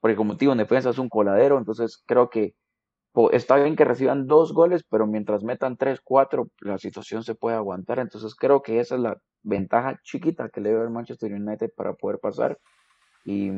porque 0.00 0.16
como 0.16 0.34
digo, 0.34 0.52
en 0.52 0.58
defensa 0.58 0.90
es 0.90 0.98
un 0.98 1.08
coladero, 1.08 1.58
entonces 1.58 2.02
creo 2.06 2.28
que 2.28 2.54
está 3.32 3.56
bien 3.56 3.76
que 3.76 3.84
reciban 3.84 4.26
dos 4.26 4.54
goles, 4.54 4.84
pero 4.88 5.06
mientras 5.06 5.42
metan 5.44 5.76
tres, 5.76 6.00
cuatro, 6.02 6.48
la 6.60 6.78
situación 6.78 7.22
se 7.24 7.34
puede 7.34 7.56
aguantar. 7.56 7.98
Entonces 7.98 8.34
creo 8.34 8.62
que 8.62 8.80
esa 8.80 8.94
es 8.94 9.00
la 9.00 9.18
ventaja 9.42 10.00
chiquita 10.02 10.48
que 10.48 10.60
le 10.60 10.70
debe 10.70 10.84
el 10.84 10.90
Manchester 10.90 11.32
United 11.32 11.70
para 11.76 11.94
poder 11.94 12.18
pasar. 12.18 12.58
Y, 13.24 13.50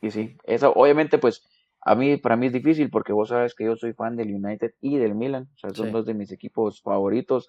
y 0.00 0.10
sí, 0.10 0.36
eso 0.44 0.72
obviamente 0.74 1.18
pues 1.18 1.42
a 1.84 1.94
mí, 1.94 2.16
para 2.16 2.36
mí 2.36 2.46
es 2.46 2.52
difícil 2.52 2.88
porque 2.90 3.12
vos 3.12 3.28
sabes 3.28 3.54
que 3.54 3.64
yo 3.64 3.76
soy 3.76 3.92
fan 3.92 4.16
del 4.16 4.34
United 4.34 4.72
y 4.80 4.96
del 4.96 5.14
Milan, 5.14 5.48
o 5.54 5.58
sea, 5.58 5.70
son 5.70 5.92
dos 5.92 6.06
de 6.06 6.14
mis 6.14 6.32
equipos 6.32 6.80
favoritos. 6.80 7.48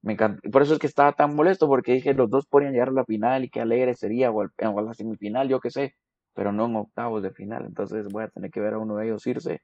Me 0.00 0.14
encanta. 0.14 0.40
Por 0.50 0.62
eso 0.62 0.74
es 0.74 0.78
que 0.78 0.86
estaba 0.86 1.12
tan 1.12 1.34
molesto 1.34 1.66
porque 1.66 1.92
dije 1.92 2.14
los 2.14 2.30
dos 2.30 2.46
podrían 2.46 2.72
llegar 2.72 2.88
a 2.88 2.92
la 2.92 3.04
final 3.04 3.44
y 3.44 3.50
qué 3.50 3.60
alegre 3.60 3.94
sería 3.94 4.30
o, 4.30 4.42
a 4.42 4.82
la 4.82 4.94
semifinal, 4.94 5.48
yo 5.48 5.60
qué 5.60 5.70
sé, 5.70 5.94
pero 6.34 6.52
no 6.52 6.66
en 6.66 6.76
octavos 6.76 7.22
de 7.22 7.30
final. 7.30 7.64
Entonces 7.66 8.08
voy 8.08 8.24
a 8.24 8.28
tener 8.28 8.50
que 8.50 8.60
ver 8.60 8.74
a 8.74 8.78
uno 8.78 8.96
de 8.96 9.06
ellos 9.06 9.26
irse 9.26 9.62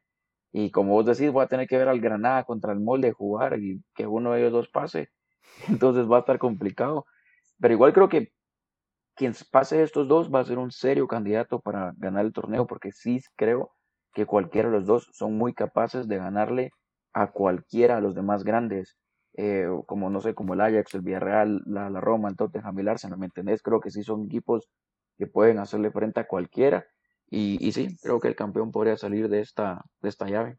y 0.53 0.71
como 0.71 0.93
vos 0.93 1.07
decís, 1.07 1.31
voy 1.33 1.45
a 1.45 1.49
tener 1.49 1.67
que 1.67 1.79
ver 1.79 1.89
al 1.89 2.01
Granada 2.01 2.45
contra 2.45 2.73
el 2.73 2.81
Molde 2.81 3.13
jugar 3.13 3.59
y 3.59 3.83
que 3.95 4.07
uno 4.07 4.33
de 4.33 4.41
ellos 4.41 4.53
dos 4.53 4.69
pase. 4.69 5.09
Entonces 5.69 6.11
va 6.11 6.19
a 6.19 6.21
estar 6.21 6.39
complicado. 6.39 7.07
Pero 7.61 7.75
igual 7.75 7.93
creo 7.93 8.09
que 8.09 8.33
quien 9.15 9.35
pase 9.51 9.83
estos 9.83 10.09
dos 10.09 10.33
va 10.33 10.41
a 10.41 10.45
ser 10.45 10.59
un 10.59 10.71
serio 10.71 11.07
candidato 11.07 11.61
para 11.61 11.93
ganar 11.99 12.25
el 12.25 12.33
torneo, 12.33 12.67
porque 12.67 12.91
sí 12.93 13.21
creo 13.37 13.73
que 14.13 14.27
cualquiera 14.27 14.71
de 14.71 14.79
los 14.79 14.87
dos 14.87 15.09
son 15.13 15.37
muy 15.37 15.55
capaces 15.55 16.09
de 16.09 16.17
ganarle 16.17 16.71
a 17.13 17.31
cualquiera 17.31 17.97
de 17.97 18.03
los 18.03 18.15
demás 18.15 18.45
grandes, 18.45 18.97
eh, 19.37 19.69
como 19.87 20.11
no 20.11 20.21
sé, 20.21 20.35
como 20.35 20.55
el 20.55 20.61
Ajax, 20.61 20.95
el 20.95 21.03
Villarreal, 21.03 21.63
la, 21.67 21.91
la 21.91 22.01
Roma, 22.01 22.29
el 22.29 22.37
Tottenham 22.37 22.79
el 22.79 22.89
Arsenal, 22.89 23.19
¿me 23.19 23.27
entendés? 23.27 23.63
Creo 23.63 23.81
que 23.81 23.91
sí 23.91 24.03
son 24.03 24.25
equipos 24.25 24.69
que 25.19 25.27
pueden 25.27 25.59
hacerle 25.59 25.91
frente 25.91 26.21
a 26.21 26.27
cualquiera 26.27 26.87
y, 27.31 27.73
sí, 27.73 27.97
creo 28.03 28.19
que 28.19 28.29
el 28.29 28.35
campeón 28.35 28.73
podría 28.73 28.97
salir 28.97 29.29
de 29.29 29.41
esta, 29.41 29.85
de 30.03 30.09
esta 30.09 30.27
llave. 30.29 30.59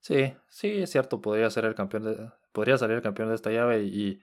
Sí, 0.00 0.34
sí, 0.48 0.82
es 0.82 0.90
cierto, 0.90 1.20
podría 1.20 1.50
ser 1.50 1.64
el 1.64 1.74
campeón 1.74 2.04
de, 2.04 2.30
podría 2.52 2.78
salir 2.78 2.96
el 2.96 3.02
campeón 3.02 3.28
de 3.28 3.34
esta 3.36 3.50
llave 3.50 3.82
y, 3.84 4.20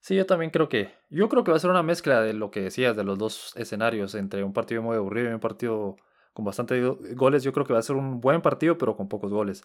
sí, 0.00 0.16
yo 0.16 0.26
también 0.26 0.50
creo 0.50 0.68
que, 0.68 0.92
yo 1.10 1.28
creo 1.28 1.44
que 1.44 1.50
va 1.52 1.56
a 1.56 1.60
ser 1.60 1.70
una 1.70 1.82
mezcla 1.82 2.20
de 2.22 2.34
lo 2.34 2.50
que 2.50 2.62
decías 2.62 2.96
de 2.96 3.04
los 3.04 3.18
dos 3.18 3.52
escenarios, 3.56 4.14
entre 4.14 4.44
un 4.44 4.52
partido 4.52 4.82
muy 4.82 4.96
aburrido 4.96 5.30
y 5.30 5.34
un 5.34 5.40
partido 5.40 5.96
con 6.32 6.44
bastante 6.44 6.80
goles, 7.14 7.44
yo 7.44 7.52
creo 7.52 7.66
que 7.66 7.72
va 7.72 7.78
a 7.78 7.82
ser 7.82 7.96
un 7.96 8.20
buen 8.20 8.42
partido 8.42 8.78
pero 8.78 8.96
con 8.96 9.08
pocos 9.08 9.32
goles. 9.32 9.64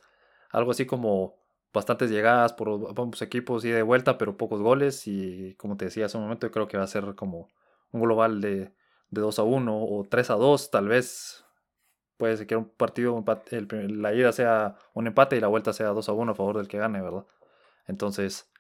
Algo 0.52 0.72
así 0.72 0.86
como 0.86 1.36
bastantes 1.74 2.10
llegadas 2.12 2.54
por 2.54 2.70
ambos 2.70 3.22
equipos 3.22 3.66
y 3.66 3.70
de 3.70 3.84
vuelta, 3.84 4.18
pero 4.18 4.38
pocos 4.38 4.62
goles 4.62 5.08
y 5.08 5.56
como 5.56 5.78
te 5.78 5.86
decía 5.86 6.06
hace 6.06 6.18
un 6.18 6.24
momento, 6.24 6.48
yo 6.48 6.52
creo 6.52 6.68
que 6.68 6.78
va 6.78 6.84
a 6.84 6.88
ser 6.88 7.16
como 7.16 7.50
un 7.92 8.02
global 8.02 8.42
de 8.42 8.74
de 9.10 9.22
2 9.22 9.40
a 9.40 9.44
1 9.44 9.84
o 9.84 10.08
3 10.10 10.30
a 10.30 10.36
2, 10.36 10.72
tal 10.72 10.88
vez 10.88 11.46
puede 12.18 12.38
ser 12.38 12.48
que 12.48 12.56
un 12.56 12.70
partido, 12.70 13.24
la 13.72 14.14
ida 14.14 14.32
sea 14.32 14.76
un 14.94 15.08
empate 15.08 15.38
y 15.38 15.40
la 15.40 15.48
vuelta 15.48 15.74
sea 15.74 15.88
2 15.88 16.10
a 16.10 16.14
1 16.14 16.32
a 16.32 16.36
favor 16.36 16.58
del 16.58 16.68
que 16.68 16.78
gane, 16.78 17.02
¿verdad? 17.02 17.26
Entonces, 17.88 18.52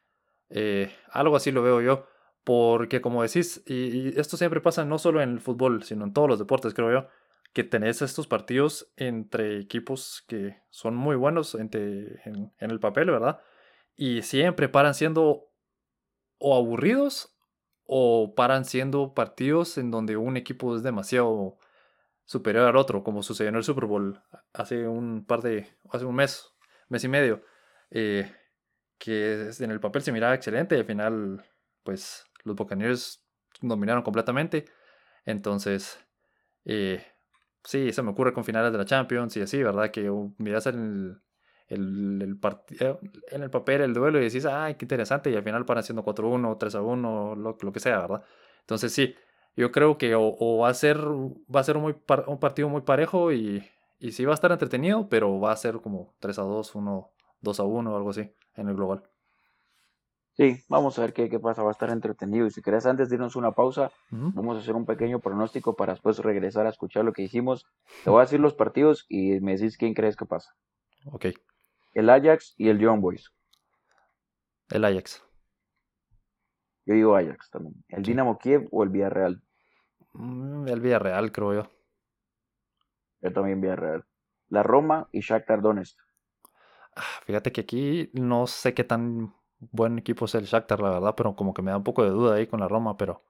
eh, 0.49 0.91
algo 1.11 1.35
así 1.35 1.51
lo 1.51 1.61
veo 1.61 1.81
yo, 1.81 2.07
porque 2.43 3.01
como 3.01 3.21
decís, 3.21 3.61
y, 3.67 4.17
esto 4.19 4.37
siempre 4.37 4.61
pasa 4.61 4.85
no 4.85 4.97
solo 4.97 5.21
en 5.21 5.31
el 5.31 5.41
fútbol, 5.41 5.83
sino 5.83 6.05
en 6.05 6.13
todos 6.13 6.29
los 6.29 6.39
deportes, 6.39 6.73
creo 6.73 6.91
yo, 6.91 7.07
que 7.53 7.63
tenés 7.63 8.01
estos 8.01 8.27
partidos 8.27 8.91
entre 8.95 9.59
equipos 9.59 10.23
que 10.27 10.61
son 10.69 10.95
muy 10.95 11.15
buenos 11.15 11.55
entre, 11.55 12.21
en, 12.23 12.53
en 12.57 12.71
el 12.71 12.79
papel, 12.79 13.11
¿verdad? 13.11 13.41
Y 13.95 14.21
siempre 14.21 14.69
paran 14.69 14.93
siendo 14.93 15.49
o 16.37 16.55
aburridos 16.55 17.35
o 17.91 18.35
paran 18.35 18.65
siendo 18.65 19.15
partidos 19.15 19.79
en 19.79 19.89
donde 19.89 20.15
un 20.15 20.37
equipo 20.37 20.75
es 20.75 20.83
demasiado 20.83 21.57
superior 22.23 22.67
al 22.67 22.75
otro, 22.75 23.03
como 23.03 23.23
sucedió 23.23 23.49
en 23.49 23.55
el 23.55 23.63
Super 23.63 23.85
Bowl 23.85 24.21
hace 24.53 24.87
un 24.87 25.25
par 25.25 25.41
de, 25.41 25.67
hace 25.89 26.05
un 26.05 26.13
mes, 26.13 26.53
mes 26.87 27.03
y 27.03 27.07
medio, 27.07 27.41
eh, 27.89 28.31
que 28.99 29.49
en 29.59 29.71
el 29.71 29.79
papel 29.79 30.03
se 30.03 30.11
miraba 30.11 30.35
excelente 30.35 30.75
y 30.75 30.79
al 30.81 30.85
final, 30.85 31.43
pues 31.81 32.27
los 32.43 32.55
Buccaneers 32.55 33.25
dominaron 33.59 34.03
completamente. 34.03 34.65
Entonces, 35.25 35.99
eh, 36.65 37.03
sí, 37.63 37.91
se 37.91 38.03
me 38.03 38.11
ocurre 38.11 38.33
con 38.33 38.45
finales 38.45 38.71
de 38.71 38.77
la 38.77 38.85
Champions 38.85 39.35
y 39.35 39.41
así, 39.41 39.63
¿verdad? 39.63 39.89
Que 39.89 40.11
miras 40.37 40.67
el, 40.67 41.19
el, 41.67 41.81
el 41.81 42.08
partido, 42.39 42.99
eh, 43.01 43.09
en 43.31 43.43
el 43.43 43.49
papel 43.49 43.81
el 43.81 43.93
duelo 43.93 44.19
y 44.19 44.23
decís, 44.23 44.45
ay, 44.45 44.75
qué 44.75 44.85
interesante, 44.85 45.29
y 45.31 45.35
al 45.35 45.43
final 45.43 45.63
van 45.63 45.77
haciendo 45.77 46.03
4-1, 46.03 46.57
3-1, 46.57 47.35
lo, 47.35 47.57
lo 47.59 47.71
que 47.71 47.79
sea, 47.79 47.99
¿verdad? 47.99 48.23
Entonces 48.61 48.93
sí, 48.93 49.15
yo 49.55 49.71
creo 49.71 49.97
que 49.97 50.15
o, 50.15 50.57
va 50.57 50.69
a 50.69 50.73
ser, 50.73 50.97
va 50.97 51.59
a 51.59 51.63
ser 51.63 51.77
un, 51.77 51.83
muy 51.83 51.95
un 52.27 52.39
partido 52.39 52.69
muy 52.69 52.81
parejo 52.81 53.31
y, 53.31 53.63
y 53.99 54.11
sí 54.11 54.25
va 54.25 54.31
a 54.31 54.35
estar 54.35 54.51
entretenido, 54.51 55.09
pero 55.09 55.39
va 55.39 55.51
a 55.51 55.57
ser 55.57 55.81
como 55.81 56.13
3-2, 56.21 56.75
1, 56.75 57.11
2-1 57.41 57.87
o 57.91 57.97
algo 57.97 58.09
así 58.09 58.31
en 58.55 58.69
el 58.69 58.75
global. 58.75 59.03
Sí, 60.37 60.63
vamos 60.69 60.97
a 60.97 61.01
ver 61.01 61.11
qué, 61.11 61.27
qué, 61.27 61.37
pasa, 61.37 61.63
va 61.63 61.69
a 61.69 61.71
estar 61.73 61.89
entretenido. 61.89 62.47
Y 62.47 62.51
si 62.51 62.61
querés, 62.61 62.85
antes 62.85 63.09
de 63.09 63.15
irnos 63.15 63.35
una 63.35 63.51
pausa, 63.51 63.91
vamos 64.09 64.55
a 64.55 64.61
hacer 64.61 64.73
un 64.73 64.85
pequeño 64.85 65.19
pronóstico 65.19 65.75
para 65.75 65.91
después 65.91 66.19
regresar 66.19 66.65
a 66.65 66.69
escuchar 66.69 67.03
lo 67.03 67.11
que 67.11 67.23
dijimos. 67.23 67.67
Te 68.05 68.09
voy 68.09 68.19
a 68.19 68.23
decir 68.23 68.39
los 68.39 68.53
partidos 68.53 69.05
y 69.09 69.41
me 69.41 69.57
decís 69.57 69.75
quién 69.75 69.93
crees 69.93 70.15
que 70.15 70.25
pasa. 70.25 70.55
Ok 71.11 71.25
el 71.93 72.09
Ajax 72.09 72.55
y 72.57 72.69
el 72.69 72.79
Young 72.79 73.01
Boys. 73.01 73.31
El 74.71 74.85
Ajax. 74.85 75.23
Yo 76.85 76.93
digo 76.95 77.15
Ajax 77.15 77.49
también. 77.51 77.75
¿El 77.87 78.03
Dinamo 78.03 78.37
Kiev 78.37 78.67
o 78.71 78.83
el 78.83 78.89
Villarreal? 78.89 79.41
Mm, 80.13 80.67
el 80.67 80.79
Villarreal, 80.81 81.31
creo 81.31 81.53
yo. 81.53 81.69
Yo 83.21 83.33
también 83.33 83.61
Villarreal. 83.61 84.05
La 84.49 84.63
Roma 84.63 85.07
y 85.11 85.21
Shakhtar 85.21 85.61
Donetsk. 85.61 85.99
Ah, 86.95 87.21
fíjate 87.25 87.51
que 87.51 87.61
aquí 87.61 88.09
no 88.13 88.47
sé 88.47 88.73
qué 88.73 88.83
tan 88.83 89.33
buen 89.59 89.99
equipo 89.99 90.25
es 90.25 90.35
el 90.35 90.45
Shakhtar, 90.45 90.79
la 90.79 90.89
verdad, 90.89 91.13
pero 91.15 91.35
como 91.35 91.53
que 91.53 91.61
me 91.61 91.71
da 91.71 91.77
un 91.77 91.83
poco 91.83 92.03
de 92.03 92.09
duda 92.09 92.35
ahí 92.35 92.47
con 92.47 92.59
la 92.59 92.67
Roma, 92.67 92.97
pero 92.97 93.23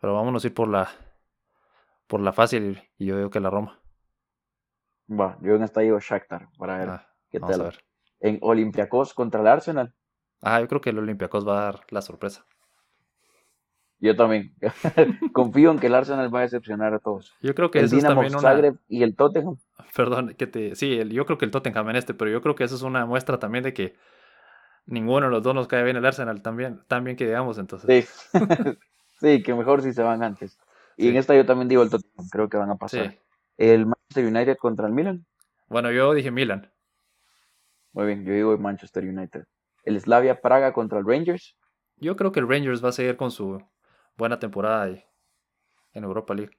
pero 0.00 0.14
vámonos 0.14 0.44
a 0.44 0.48
ir 0.48 0.54
por 0.54 0.68
la 0.68 0.88
por 2.06 2.20
la 2.20 2.32
fácil 2.32 2.82
y 2.98 3.06
yo 3.06 3.16
digo 3.16 3.30
que 3.30 3.40
la 3.40 3.50
Roma. 3.50 3.80
Va, 5.08 5.38
yo 5.42 5.54
en 5.54 5.62
esta 5.62 5.80
digo 5.80 5.98
Shakhtar 5.98 6.48
para 6.58 6.78
ver. 6.78 6.88
Ah, 6.88 7.13
¿Qué 7.34 7.40
tal? 7.40 7.76
En 8.20 8.38
Olympiacos 8.42 9.12
contra 9.12 9.40
el 9.40 9.48
Arsenal. 9.48 9.92
Ah, 10.40 10.60
yo 10.60 10.68
creo 10.68 10.80
que 10.80 10.90
el 10.90 10.98
Olympiacos 11.00 11.46
va 11.46 11.58
a 11.58 11.64
dar 11.64 11.80
la 11.90 12.00
sorpresa. 12.00 12.46
Yo 13.98 14.14
también. 14.14 14.54
Confío 15.32 15.72
en 15.72 15.80
que 15.80 15.88
el 15.88 15.96
Arsenal 15.96 16.32
va 16.32 16.38
a 16.38 16.42
decepcionar 16.42 16.94
a 16.94 17.00
todos. 17.00 17.34
Yo 17.40 17.56
creo 17.56 17.72
que 17.72 17.80
el 17.80 17.86
eso 17.86 17.96
es 17.96 18.04
también 18.04 18.36
una... 18.36 18.78
y 18.86 19.02
el 19.02 19.16
Tottenham. 19.16 19.56
Perdón, 19.96 20.34
que 20.38 20.46
te... 20.46 20.76
sí, 20.76 20.96
yo 21.08 21.26
creo 21.26 21.36
que 21.36 21.44
el 21.44 21.50
Tottenham 21.50 21.90
en 21.90 21.96
este, 21.96 22.14
pero 22.14 22.30
yo 22.30 22.40
creo 22.40 22.54
que 22.54 22.62
eso 22.62 22.76
es 22.76 22.82
una 22.82 23.04
muestra 23.04 23.40
también 23.40 23.64
de 23.64 23.74
que 23.74 23.96
ninguno 24.86 25.26
de 25.26 25.32
los 25.32 25.42
dos 25.42 25.56
nos 25.56 25.66
cae 25.66 25.82
bien 25.82 25.96
el 25.96 26.06
Arsenal 26.06 26.40
también, 26.40 26.82
también 26.86 27.16
que 27.16 27.26
digamos 27.26 27.58
entonces. 27.58 28.08
Sí. 28.08 28.38
sí, 29.20 29.42
que 29.42 29.54
mejor 29.54 29.82
si 29.82 29.92
se 29.92 30.04
van 30.04 30.22
antes. 30.22 30.56
Y 30.96 31.08
en 31.08 31.16
esta 31.16 31.34
yo 31.34 31.44
también 31.44 31.66
digo 31.66 31.82
el 31.82 31.90
Tottenham, 31.90 32.28
creo 32.30 32.48
que 32.48 32.58
van 32.58 32.70
a 32.70 32.76
pasar. 32.76 33.18
El 33.56 33.86
Manchester 33.86 34.24
United 34.24 34.56
contra 34.56 34.86
el 34.86 34.92
Milan. 34.92 35.26
Bueno, 35.66 35.90
yo 35.90 36.14
dije 36.14 36.30
Milan. 36.30 36.70
Muy 37.94 38.06
bien, 38.06 38.24
yo 38.24 38.32
digo 38.32 38.58
Manchester 38.58 39.04
United. 39.04 39.44
El 39.84 40.00
Slavia 40.00 40.40
Praga 40.40 40.72
contra 40.72 40.98
el 40.98 41.06
Rangers. 41.06 41.56
Yo 41.96 42.16
creo 42.16 42.32
que 42.32 42.40
el 42.40 42.48
Rangers 42.48 42.84
va 42.84 42.88
a 42.88 42.92
seguir 42.92 43.16
con 43.16 43.30
su 43.30 43.62
buena 44.16 44.40
temporada 44.40 44.88
en 44.88 46.04
Europa 46.04 46.34
League. 46.34 46.58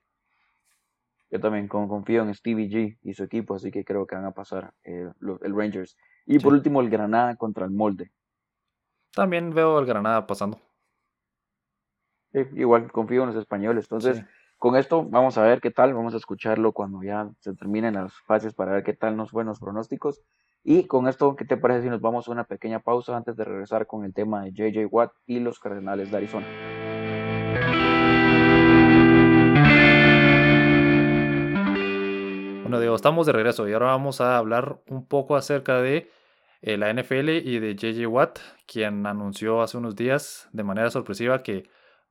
Yo 1.29 1.41
también 1.41 1.67
confío 1.67 2.21
en 2.21 2.33
Stevie 2.33 2.69
G 2.69 2.97
y 3.01 3.13
su 3.13 3.23
equipo, 3.23 3.55
así 3.55 3.69
que 3.69 3.83
creo 3.83 4.07
que 4.07 4.15
van 4.15 4.23
a 4.23 4.31
pasar 4.31 4.73
eh, 4.85 5.11
el 5.41 5.55
Rangers. 5.55 5.97
Y 6.25 6.39
por 6.39 6.53
último, 6.53 6.79
el 6.79 6.89
Granada 6.89 7.35
contra 7.35 7.65
el 7.65 7.71
Molde. 7.71 8.13
También 9.13 9.53
veo 9.53 9.77
el 9.79 9.85
Granada 9.85 10.25
pasando. 10.25 10.57
igual 12.31 12.89
confío 12.93 13.23
en 13.23 13.27
los 13.27 13.35
españoles. 13.35 13.85
Entonces, 13.85 14.23
con 14.57 14.77
esto 14.77 15.03
vamos 15.03 15.37
a 15.37 15.43
ver 15.43 15.59
qué 15.59 15.71
tal. 15.71 15.93
Vamos 15.93 16.13
a 16.13 16.17
escucharlo 16.17 16.71
cuando 16.71 17.03
ya 17.03 17.29
se 17.39 17.53
terminen 17.55 17.95
las 17.95 18.13
fases 18.21 18.53
para 18.53 18.71
ver 18.71 18.85
qué 18.85 18.93
tal 18.93 19.17
nos 19.17 19.31
fueron 19.31 19.49
los 19.49 19.59
pronósticos. 19.59 20.21
Y 20.67 20.87
con 20.87 21.07
esto, 21.07 21.35
¿qué 21.35 21.45
te 21.45 21.57
parece 21.57 21.83
si 21.83 21.89
nos 21.91 22.01
vamos 22.01 22.27
a 22.27 22.31
una 22.31 22.45
pequeña 22.45 22.79
pausa 22.79 23.15
antes 23.15 23.37
de 23.37 23.43
regresar 23.43 23.85
con 23.85 24.03
el 24.03 24.15
tema 24.15 24.45
de 24.45 24.51
JJ 24.51 24.87
Watt 24.89 25.11
y 25.27 25.39
los 25.39 25.59
Cardenales 25.59 26.09
de 26.09 26.17
Arizona? 26.17 26.47
Bueno, 32.63 32.79
Diego, 32.79 32.95
estamos 32.95 33.27
de 33.27 33.33
regreso 33.33 33.69
y 33.69 33.73
ahora 33.73 33.85
vamos 33.85 34.21
a 34.21 34.37
hablar 34.39 34.81
un 34.87 35.05
poco 35.05 35.35
acerca 35.35 35.79
de 35.81 36.09
eh, 36.63 36.77
la 36.77 36.91
NFL 36.91 37.29
y 37.29 37.59
de 37.59 37.75
JJ 37.75 38.07
Watt, 38.07 38.39
quien 38.65 39.05
anunció 39.05 39.61
hace 39.61 39.77
unos 39.77 39.95
días 39.95 40.49
de 40.51 40.63
manera 40.63 40.89
sorpresiva 40.89 41.43
que 41.43 41.69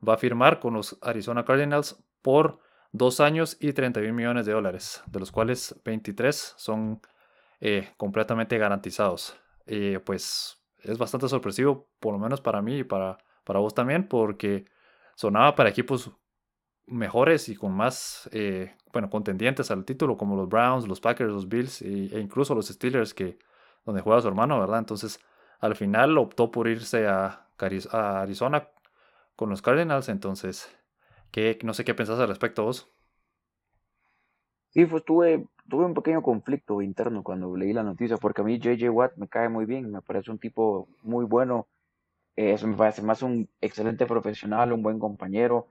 va 0.09 0.15
a 0.15 0.19
firmar 0.19 0.61
con 0.61 0.75
los 0.75 0.97
Arizona 1.03 1.45
Cardinals 1.45 2.01
por 2.23 2.61
dos 2.93 3.19
años 3.19 3.57
y 3.59 3.73
31 3.73 4.15
millones 4.15 4.47
de 4.47 4.53
dólares, 4.53 5.03
de 5.07 5.19
los 5.19 5.33
cuales 5.33 5.75
23 5.85 6.55
son 6.57 7.01
eh, 7.67 7.95
completamente 7.97 8.59
garantizados. 8.59 9.41
Eh, 9.65 9.99
pues 10.05 10.63
es 10.83 10.99
bastante 10.99 11.29
sorpresivo, 11.31 11.89
por 11.99 12.13
lo 12.13 12.19
menos 12.19 12.43
para 12.43 12.61
mí 12.61 12.81
y 12.81 12.85
para, 12.85 13.17
para 13.43 13.59
vos 13.59 13.73
también, 13.73 14.07
porque 14.07 14.67
sonaba 15.15 15.55
para 15.55 15.71
equipos 15.71 16.13
mejores 16.85 17.49
y 17.49 17.57
con 17.57 17.73
más, 17.73 18.29
eh, 18.33 18.77
bueno, 18.93 19.09
contendientes 19.09 19.71
al 19.71 19.87
título, 19.87 20.19
como 20.19 20.37
los 20.37 20.47
Browns, 20.47 20.87
los 20.87 21.01
Packers, 21.01 21.33
los 21.33 21.49
Bills 21.49 21.81
e 21.81 22.21
incluso 22.21 22.55
los 22.55 22.69
Steelers, 22.69 23.15
que, 23.15 23.39
donde 23.87 24.03
juega 24.03 24.21
su 24.21 24.29
hermano, 24.29 24.61
¿verdad? 24.61 24.81
Entonces, 24.81 25.19
al 25.59 25.75
final 25.75 26.19
optó 26.19 26.51
por 26.51 26.69
irse 26.69 27.07
a, 27.07 27.49
Arizona 27.57 28.69
con 29.37 29.49
los 29.49 29.63
Cardinals, 29.63 30.11
entonces, 30.11 30.69
¿qué, 31.31 31.59
no 31.63 31.73
sé 31.73 31.87
qué 31.87 31.95
pensás 31.95 32.21
al 32.21 32.29
respecto 32.29 32.65
vos. 32.65 32.93
Sí, 34.69 34.85
pues 34.85 35.03
tuve, 35.03 35.47
tuve 35.69 35.85
un 35.85 35.95
pequeño 35.95 36.23
conflicto 36.23 36.83
interno 36.83 37.23
cuando 37.23 37.57
leí 37.57 37.73
la 37.73 37.83
noticia, 37.83 38.17
porque 38.17 38.43
a 38.43 38.45
mí 38.45 38.59
JJ 38.59 38.91
Watt 38.91 39.17
me 39.17 39.29
cae 39.29 39.49
muy 39.49 39.65
bien, 39.65 39.91
me 39.91 40.03
parece 40.03 40.31
un 40.31 40.39
tipo 40.39 40.89
muy 41.03 41.25
bueno, 41.25 41.69
eso 42.37 42.67
me 42.67 42.77
parece 42.77 43.03
más 43.03 43.23
un 43.23 43.49
excelente 43.61 44.07
profesional, 44.07 44.73
un 44.73 44.83
buen 44.83 44.99
compañero, 44.99 45.69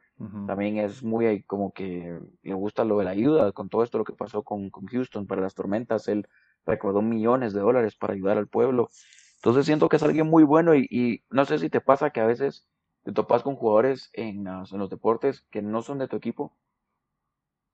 también 0.47 0.77
es 0.77 1.03
muy 1.03 1.43
como 1.43 1.73
que 1.73 2.17
le 2.43 2.53
gusta 2.53 2.85
lo 2.85 2.97
de 2.97 3.05
la 3.05 3.11
ayuda, 3.11 3.51
con 3.51 3.67
todo 3.67 3.83
esto 3.83 3.97
lo 3.97 4.05
que 4.05 4.13
pasó 4.13 4.43
con, 4.43 4.69
con 4.69 4.85
Houston 4.85 5.27
para 5.27 5.41
las 5.41 5.53
tormentas, 5.53 6.07
él 6.07 6.27
recaudó 6.65 7.01
millones 7.01 7.51
de 7.53 7.59
dólares 7.59 7.95
para 7.95 8.13
ayudar 8.13 8.37
al 8.37 8.47
pueblo, 8.47 8.89
entonces 9.35 9.65
siento 9.65 9.89
que 9.89 9.97
es 9.97 10.03
alguien 10.03 10.27
muy 10.27 10.43
bueno 10.43 10.75
y, 10.75 10.87
y 10.89 11.23
no 11.29 11.43
sé 11.43 11.59
si 11.59 11.69
te 11.69 11.81
pasa 11.81 12.11
que 12.11 12.21
a 12.21 12.25
veces 12.25 12.65
te 13.03 13.11
topas 13.11 13.43
con 13.43 13.55
jugadores 13.55 14.09
en, 14.13 14.47
en 14.47 14.79
los 14.79 14.89
deportes 14.89 15.41
que 15.51 15.61
no 15.61 15.81
son 15.81 15.97
de 15.97 16.07
tu 16.07 16.15
equipo, 16.15 16.55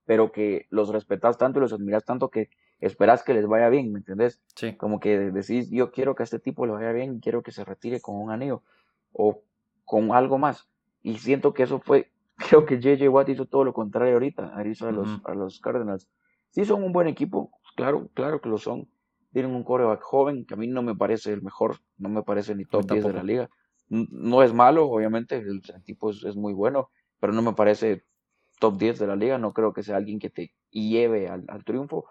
pero 0.10 0.32
que 0.32 0.66
los 0.72 0.90
respetas 0.90 1.38
tanto 1.38 1.60
y 1.60 1.62
los 1.62 1.72
admiras 1.72 2.04
tanto 2.04 2.30
que 2.30 2.50
esperas 2.80 3.22
que 3.22 3.36
les 3.36 3.46
vaya 3.46 3.70
bien, 3.70 3.92
¿me 3.92 4.00
entendés? 4.00 4.42
Sí. 4.56 4.76
Como 4.76 5.00
que 5.00 5.20
decís, 5.20 5.70
yo 5.70 5.92
quiero 5.92 6.16
que 6.16 6.24
a 6.24 6.26
este 6.26 6.40
tipo 6.40 6.66
le 6.66 6.72
vaya 6.72 6.92
bien 6.92 7.14
y 7.14 7.20
quiero 7.20 7.44
que 7.44 7.52
se 7.52 7.64
retire 7.64 8.02
con 8.02 8.16
un 8.16 8.32
anillo 8.32 8.64
o 9.14 9.44
con 9.86 10.12
algo 10.12 10.40
más. 10.40 10.68
Y 11.04 11.20
siento 11.20 11.54
que 11.54 11.62
eso 11.62 11.80
fue, 11.80 12.10
creo 12.38 12.66
que 12.66 12.80
JJ 12.80 13.08
Watt 13.08 13.30
hizo 13.30 13.46
todo 13.46 13.64
lo 13.64 13.72
contrario 13.72 14.14
ahorita, 14.14 14.52
hizo 14.66 14.88
a 14.88 14.92
los, 14.92 15.22
a 15.26 15.36
los 15.36 15.60
Cardinals. 15.60 16.10
Sí 16.50 16.66
son 16.66 16.84
un 16.84 16.92
buen 16.92 17.08
equipo, 17.08 17.52
claro, 17.76 18.10
claro 18.16 18.42
que 18.42 18.50
lo 18.50 18.58
son. 18.58 18.90
Tienen 19.32 19.54
un 19.54 19.64
coreback 19.64 20.02
joven, 20.02 20.44
que 20.48 20.56
a 20.56 20.58
mí 20.58 20.66
no 20.66 20.82
me 20.82 20.96
parece 20.96 21.34
el 21.34 21.44
mejor, 21.44 21.82
no 22.00 22.10
me 22.10 22.24
parece 22.24 22.56
ni 22.56 22.66
top 22.66 22.90
10 22.90 23.04
de 23.04 23.14
la 23.14 23.22
liga. 23.22 23.50
No 23.90 24.42
es 24.42 24.56
malo, 24.56 24.90
obviamente, 24.90 25.38
el, 25.38 25.62
tipo 25.84 26.10
es, 26.10 26.24
es 26.24 26.36
muy 26.36 26.54
bueno, 26.54 26.90
pero 27.20 27.32
no 27.32 27.44
me 27.44 27.54
parece 27.54 28.06
top 28.60 28.78
10 28.78 29.00
de 29.00 29.08
la 29.08 29.16
liga, 29.16 29.38
no 29.38 29.54
creo 29.54 29.74
que 29.74 29.84
sea 29.84 29.98
alguien 29.98 30.20
que 30.20 30.30
te 30.30 30.54
lleve 30.70 31.28
al, 31.30 31.64
triunfo. 31.66 32.06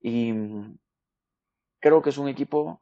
Y 0.00 0.32
creo 1.80 2.02
que 2.02 2.10
es 2.10 2.18
un 2.18 2.28
equipo 2.28 2.80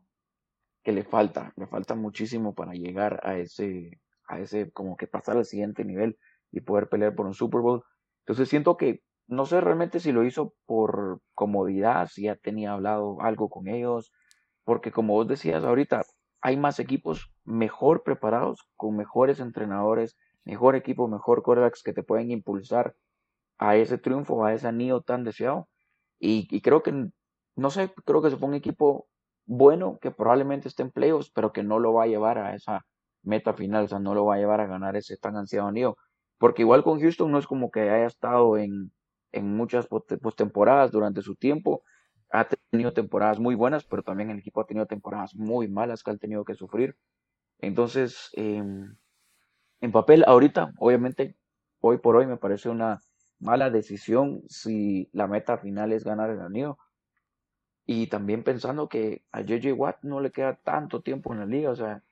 que 0.83 0.93
le 0.93 1.05
falta, 1.05 1.53
le 1.57 1.67
falta 1.67 1.95
muchísimo 1.95 2.55
para 2.55 2.73
llegar 2.73 3.21
a 3.23 3.39
ese, 3.39 4.01
a 4.27 4.41
ese, 4.41 4.73
como 4.73 4.97
que 4.97 5.07
pasar 5.07 5.37
al 5.37 5.45
siguiente 5.45 5.85
nivel 5.85 6.19
y 6.51 6.61
poder 6.61 6.89
pelear 6.89 7.15
por 7.15 7.27
un 7.27 7.35
Super 7.35 7.61
Bowl. 7.61 7.85
Entonces 8.25 8.49
siento 8.49 8.77
que, 8.77 9.03
no 9.29 9.47
sé 9.47 9.61
realmente 9.61 10.01
si 10.01 10.11
lo 10.11 10.25
hizo 10.25 10.55
por 10.67 11.21
comodidad, 11.35 12.09
si 12.09 12.23
ya 12.23 12.37
tenía 12.37 12.73
hablado 12.73 13.21
algo 13.21 13.49
con 13.49 13.69
ellos, 13.69 14.13
porque 14.65 14.91
como 14.91 15.15
vos 15.15 15.29
decías 15.29 15.65
ahorita, 15.65 16.03
hay 16.41 16.57
más 16.57 16.81
equipos 16.81 17.33
mejor 17.45 18.03
preparados, 18.03 18.69
con 18.77 18.97
mejores 18.97 19.39
entrenadores, 19.39 20.17
mejor 20.45 20.77
equipo, 20.77 21.09
mejor 21.09 21.43
quarterbacks 21.43 21.83
que 21.83 21.93
te 21.93 22.03
pueden 22.03 22.31
impulsar 22.31 22.95
a 23.59 23.77
ese 23.77 23.99
triunfo, 23.99 24.45
a 24.45 24.55
ese 24.55 24.69
anillo 24.69 25.03
tan 25.03 25.25
deseado. 25.25 25.69
Y, 26.19 26.61
creo 26.63 26.83
que, 26.83 27.09
no 27.57 27.71
sé, 27.71 27.93
creo 28.05 28.23
que 28.23 28.31
se 28.31 28.37
fue 28.37 28.49
un 28.49 28.55
equipo 28.55 29.09
bueno 29.45 29.99
que 30.01 30.11
probablemente 30.13 30.69
esté 30.69 30.83
en 30.83 30.91
playoffs, 30.93 31.31
pero 31.31 31.53
que 31.53 31.63
no 31.63 31.79
lo 31.79 31.93
va 31.93 32.05
a 32.05 32.07
llevar 32.07 32.39
a 32.39 32.55
esa 32.55 32.87
meta 33.23 33.53
final, 33.55 33.85
o 33.85 33.89
sea, 33.89 33.99
no 33.99 34.15
lo 34.15 34.25
va 34.25 34.37
a 34.37 34.39
llevar 34.39 34.61
a 34.61 34.67
ganar 34.67 34.97
ese 34.97 35.17
tan 35.17 35.37
ansiado 35.37 35.69
anillo. 35.69 35.97
Porque 36.39 36.63
igual 36.63 36.85
con 36.85 37.01
Houston 37.01 37.31
no 37.31 37.39
es 37.39 37.47
como 37.47 37.71
que 37.71 37.83
haya 37.83 38.07
estado 38.07 38.57
en, 38.57 38.93
en 39.33 39.57
muchas 39.57 39.87
postemporadas 39.89 40.93
durante 40.93 41.23
su 41.23 41.37
tiempo. 41.37 41.83
Ha 42.31 42.49
tenido 42.71 42.93
temporadas 42.93 43.39
muy 43.41 43.55
buenas, 43.55 43.85
pero 43.85 44.03
también 44.03 44.31
el 44.31 44.39
equipo 44.39 44.61
ha 44.61 44.67
tenido 44.67 44.87
temporadas 44.87 45.35
muy 45.35 45.69
malas 45.69 46.03
que 46.03 46.11
han 46.11 46.19
tenido 46.19 46.45
que 46.45 46.55
sufrir. 46.55 46.97
Entonces, 47.59 48.31
eh, 48.37 48.63
en 49.83 49.91
papel, 49.91 50.25
ahorita, 50.27 50.73
obviamente, 50.79 51.37
hoy 51.81 51.99
por 51.99 52.15
hoy 52.15 52.27
me 52.27 52.37
parece 52.37 52.69
una 52.69 53.01
mala 53.41 53.69
decisión 53.69 54.43
si 54.49 55.11
la 55.13 55.27
meta 55.27 55.59
final 55.59 55.93
es 55.93 56.05
ganar 56.05 56.31
el 56.31 56.41
anillo. 56.41 56.79
Y 57.85 58.07
también 58.07 58.45
pensando 58.45 58.89
que 58.89 59.25
a 59.33 59.41
JJ 59.41 59.73
Watt 59.73 59.97
no 60.03 60.21
le 60.21 60.31
queda 60.31 60.55
tanto 60.55 61.03
tiempo 61.03 61.33
en 61.33 61.41
la 61.41 61.47
liga, 61.47 61.71
o 61.71 61.75
sea, 61.75 62.05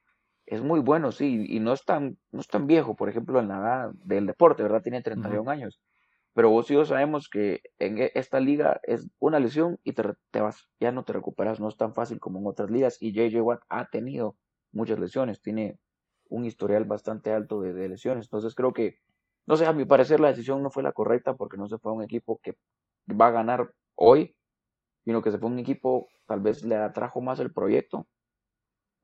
es 0.47 0.61
muy 0.63 0.81
bueno, 0.81 1.13
sí, 1.13 1.47
y 1.49 1.61
no 1.61 1.73
es 1.73 1.85
tan, 1.85 2.19
no 2.33 2.41
es 2.41 2.49
tan 2.49 2.67
viejo, 2.67 2.97
por 2.97 3.09
ejemplo, 3.09 3.39
en 3.39 3.47
la 3.47 3.59
edad 3.59 3.91
del 4.05 4.27
deporte, 4.27 4.65
¿verdad? 4.65 4.83
Tiene 4.83 5.01
31 5.01 5.49
años. 5.49 5.81
Pero 6.35 6.51
vos 6.51 6.69
y 6.73 6.75
yo 6.75 6.85
sabemos 6.85 7.29
que 7.29 7.61
en 7.79 7.99
e, 7.99 8.11
esta 8.17 8.41
liga 8.41 8.81
es 8.83 9.09
una 9.21 9.39
lesión 9.39 9.79
y 9.85 9.93
te, 9.93 10.03
te, 10.33 10.41
vas, 10.41 10.69
ya 10.81 10.91
no 10.91 11.05
te 11.05 11.13
recuperas, 11.13 11.61
no 11.61 11.69
es 11.69 11.77
tan 11.77 11.95
fácil 11.95 12.19
como 12.19 12.41
en 12.41 12.49
otras 12.49 12.69
ligas. 12.69 13.01
Y 13.01 13.13
JJ 13.13 13.41
Watt 13.43 13.63
ha 13.69 13.87
tenido 13.91 14.35
muchas 14.73 14.99
lesiones, 14.99 15.41
tiene 15.41 15.79
un 16.31 16.47
historial 16.47 16.85
bastante 16.85 17.33
alto 17.33 17.61
de, 17.61 17.89
lesiones. 17.89 18.27
Entonces 18.27 18.55
creo 18.55 18.73
que, 18.73 18.99
no 19.47 19.57
sé, 19.57 19.67
a 19.67 19.73
mi 19.73 19.85
parecer 19.85 20.21
la 20.21 20.29
decisión 20.29 20.63
no 20.63 20.71
fue 20.71 20.83
la 20.83 20.93
correcta 20.93 21.35
porque 21.35 21.59
no 21.59 21.69
se 21.69 21.79
fue 21.79 21.93
a 21.93 21.95
un 21.95 22.03
equipo 22.03 22.41
que 22.43 22.57
va 23.09 23.27
a 23.27 23.33
ganar 23.33 23.73
hoy, 23.97 24.35
sino 25.05 25.23
que 25.23 25.31
se 25.31 25.39
fue 25.39 25.49
a 25.49 25.53
un 25.53 25.59
equipo, 25.59 26.09
tal 26.27 26.41
vez 26.41 26.65
le 26.65 26.77
atrajo 26.77 27.21
más 27.21 27.41
el 27.41 27.53
proyecto. 27.53 28.07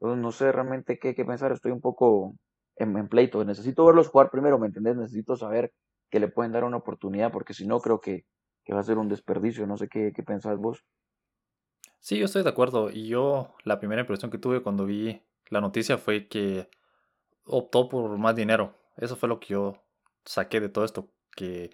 Entonces 0.01 0.23
no 0.23 0.33
sé 0.33 0.53
realmente 0.53 0.99
qué, 0.99 1.15
qué 1.15 1.25
pensar, 1.25 1.53
estoy 1.53 1.73
un 1.73 1.81
poco 1.81 2.35
en, 2.77 3.09
pleito. 3.09 3.45
Necesito 3.45 3.85
verlos 3.85 4.09
jugar 4.09 4.31
primero, 4.31 4.59
¿me 4.59 4.69
entendés? 4.69 4.97
Necesito 4.97 5.37
saber 5.37 5.73
que 6.11 6.21
le 6.21 6.29
pueden 6.29 6.53
dar 6.53 6.65
una 6.65 6.77
oportunidad 6.77 7.33
porque 7.33 7.55
si 7.55 7.67
no 7.67 7.81
creo 7.81 8.01
que, 8.01 8.25
que 8.65 8.73
va 8.73 8.81
a 8.81 8.85
ser 8.85 8.99
un 8.99 9.09
desperdicio. 9.09 9.67
No 9.67 9.77
sé 9.77 9.89
qué, 9.89 10.12
qué 10.15 10.23
pensás 10.23 10.59
vos. 10.59 10.85
Sí, 11.99 12.19
yo 12.19 12.27
estoy 12.27 12.45
de 12.45 12.51
acuerdo. 12.51 12.91
Y 12.91 13.09
yo 13.09 13.55
la 13.65 13.81
primera 13.81 14.03
impresión 14.03 14.31
que 14.31 14.39
tuve 14.39 14.62
cuando 14.62 14.87
vi 14.87 15.23
la 15.49 15.61
noticia 15.61 15.99
fue 15.99 16.29
que 16.29 16.69
optó 17.47 17.89
por 17.89 18.17
más 18.19 18.37
dinero. 18.37 18.75
Eso 18.97 19.17
fue 19.17 19.29
lo 19.29 19.41
que 19.41 19.49
yo 19.49 19.83
saqué 20.25 20.61
de 20.61 20.69
todo 20.69 20.85
esto. 20.85 21.09
Que 21.35 21.71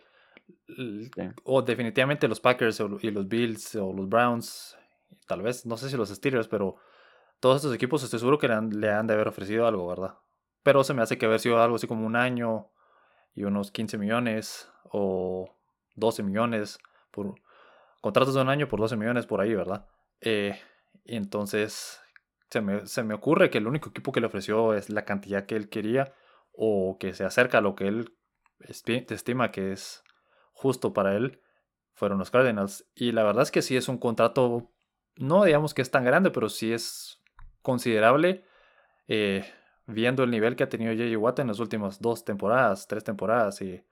o 1.45 1.63
definitivamente 1.63 2.29
los 2.29 2.41
Packers 2.41 2.83
y 3.01 3.11
los 3.11 3.29
Bills 3.29 3.75
o 3.77 3.93
los 3.93 4.09
Browns, 4.09 4.77
tal 5.27 5.43
vez, 5.43 5.67
no 5.67 5.77
sé 5.77 5.89
si 5.89 5.97
los 5.97 6.09
Steelers, 6.09 6.49
pero 6.49 6.77
todos 7.41 7.57
estos 7.57 7.75
equipos 7.75 8.03
estoy 8.03 8.19
seguro 8.19 8.39
que 8.39 8.49
le 8.49 8.55
han, 8.55 8.71
le 8.81 8.91
han 8.91 9.07
de 9.07 9.15
haber 9.15 9.29
ofrecido 9.29 9.67
algo, 9.67 9.87
¿verdad? 9.89 10.19
Pero 10.63 10.85
se 10.85 10.95
me 10.95 11.03
hace 11.03 11.19
que 11.19 11.27
haber 11.27 11.41
sido 11.41 11.61
algo 11.61 11.77
así 11.77 11.87
como 11.87 12.07
un 12.07 12.17
año 12.17 12.69
y 13.35 13.45
unos 13.45 13.71
15 13.71 13.99
millones 13.99 14.71
o 14.85 15.51
12 15.97 16.23
millones 16.23 16.79
por 17.11 17.35
contratos 18.01 18.35
de 18.35 18.43
un 18.43 18.49
año 18.49 18.69
por 18.69 18.81
12 18.81 18.97
millones 18.97 19.27
por 19.27 19.41
ahí, 19.41 19.55
¿verdad? 19.55 19.87
Eh, 20.21 20.61
y 21.05 21.17
entonces 21.17 22.02
se 22.53 23.03
me, 23.03 23.15
ocurre 23.15 23.49
que 23.49 23.59
el 23.59 23.67
único 23.67 23.89
equipo 23.91 24.13
que 24.13 24.21
le 24.21 24.27
ofreció 24.27 24.75
es 24.75 24.91
la 24.91 25.05
cantidad 25.05 25.47
que 25.47 25.57
él 25.57 25.71
quería 25.71 26.13
o 26.53 26.99
que 27.01 27.15
se 27.15 27.25
acerca 27.25 27.59
a 27.59 27.61
lo 27.63 27.75
que 27.75 27.89
él 27.89 28.15
estima 28.69 29.51
que 29.51 29.73
es 29.73 30.05
justo 30.53 30.93
para 30.93 31.17
él, 31.17 31.41
fueron 31.95 32.19
los 32.19 32.31
Cardinals. 32.31 32.87
Y 32.95 33.13
la 33.13 33.25
verdad 33.25 33.43
es 33.43 33.51
que 33.51 33.63
sí 33.63 33.77
es 33.77 33.89
un 33.89 33.99
contrato, 33.99 34.71
no 35.17 35.45
digamos 35.45 35.73
que 35.73 35.83
es 35.83 35.91
tan 35.91 36.05
grande, 36.05 36.31
pero 36.31 36.49
sí 36.49 36.73
es 36.73 37.23
considerable 37.63 38.45
eh, 39.09 39.45
viendo 39.87 40.23
el 40.23 40.31
nivel 40.31 40.55
que 40.55 40.65
ha 40.65 40.69
tenido 40.69 40.93
J.J. 40.93 41.19
Watt 41.19 41.39
en 41.39 41.49
las 41.49 41.59
últimas 41.59 42.01
dos 42.01 42.25
temporadas, 42.25 42.87
tres 42.87 43.03
temporadas 43.03 43.63
y 43.63 43.83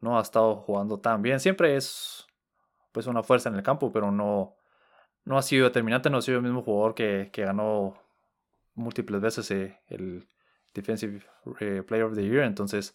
no 0.00 0.18
ha 0.18 0.22
estado 0.22 0.56
jugando 0.56 1.00
tan 1.00 1.22
bien. 1.22 1.40
Siempre 1.40 1.76
es 1.76 2.26
pues 2.92 3.06
una 3.06 3.22
fuerza 3.22 3.48
en 3.48 3.54
el 3.54 3.62
campo, 3.62 3.90
pero 3.90 4.10
no, 4.10 4.56
no 5.24 5.38
ha 5.38 5.42
sido 5.42 5.64
determinante, 5.64 6.10
no 6.10 6.18
ha 6.18 6.22
sido 6.22 6.38
el 6.38 6.44
mismo 6.44 6.62
jugador 6.62 6.94
que, 6.94 7.30
que 7.32 7.44
ganó 7.44 8.01
múltiples 8.74 9.20
veces 9.20 9.50
eh, 9.50 9.80
el 9.88 10.28
Defensive 10.74 11.22
eh, 11.60 11.82
Player 11.86 12.04
of 12.04 12.14
the 12.14 12.22
Year. 12.22 12.44
Entonces, 12.44 12.92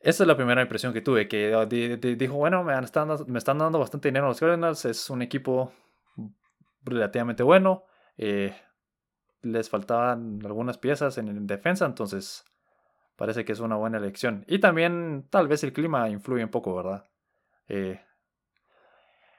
esa 0.00 0.24
es 0.24 0.26
la 0.26 0.36
primera 0.36 0.62
impresión 0.62 0.92
que 0.92 1.00
tuve, 1.00 1.28
que 1.28 1.54
ah, 1.54 1.66
dijo, 1.66 2.34
bueno, 2.34 2.64
me 2.64 2.78
están, 2.78 3.08
me 3.26 3.38
están 3.38 3.58
dando 3.58 3.78
bastante 3.78 4.08
dinero 4.08 4.26
los 4.26 4.40
Cardinals, 4.40 4.84
es 4.84 5.10
un 5.10 5.22
equipo 5.22 5.72
relativamente 6.82 7.42
bueno, 7.42 7.84
eh, 8.16 8.54
les 9.42 9.70
faltaban 9.70 10.40
algunas 10.44 10.78
piezas 10.78 11.18
en 11.18 11.46
defensa, 11.46 11.86
entonces 11.86 12.44
parece 13.16 13.44
que 13.44 13.52
es 13.52 13.60
una 13.60 13.76
buena 13.76 13.98
elección. 13.98 14.44
Y 14.48 14.58
también 14.58 15.26
tal 15.30 15.48
vez 15.48 15.62
el 15.64 15.72
clima 15.72 16.08
influye 16.10 16.44
un 16.44 16.50
poco, 16.50 16.74
¿verdad? 16.74 17.04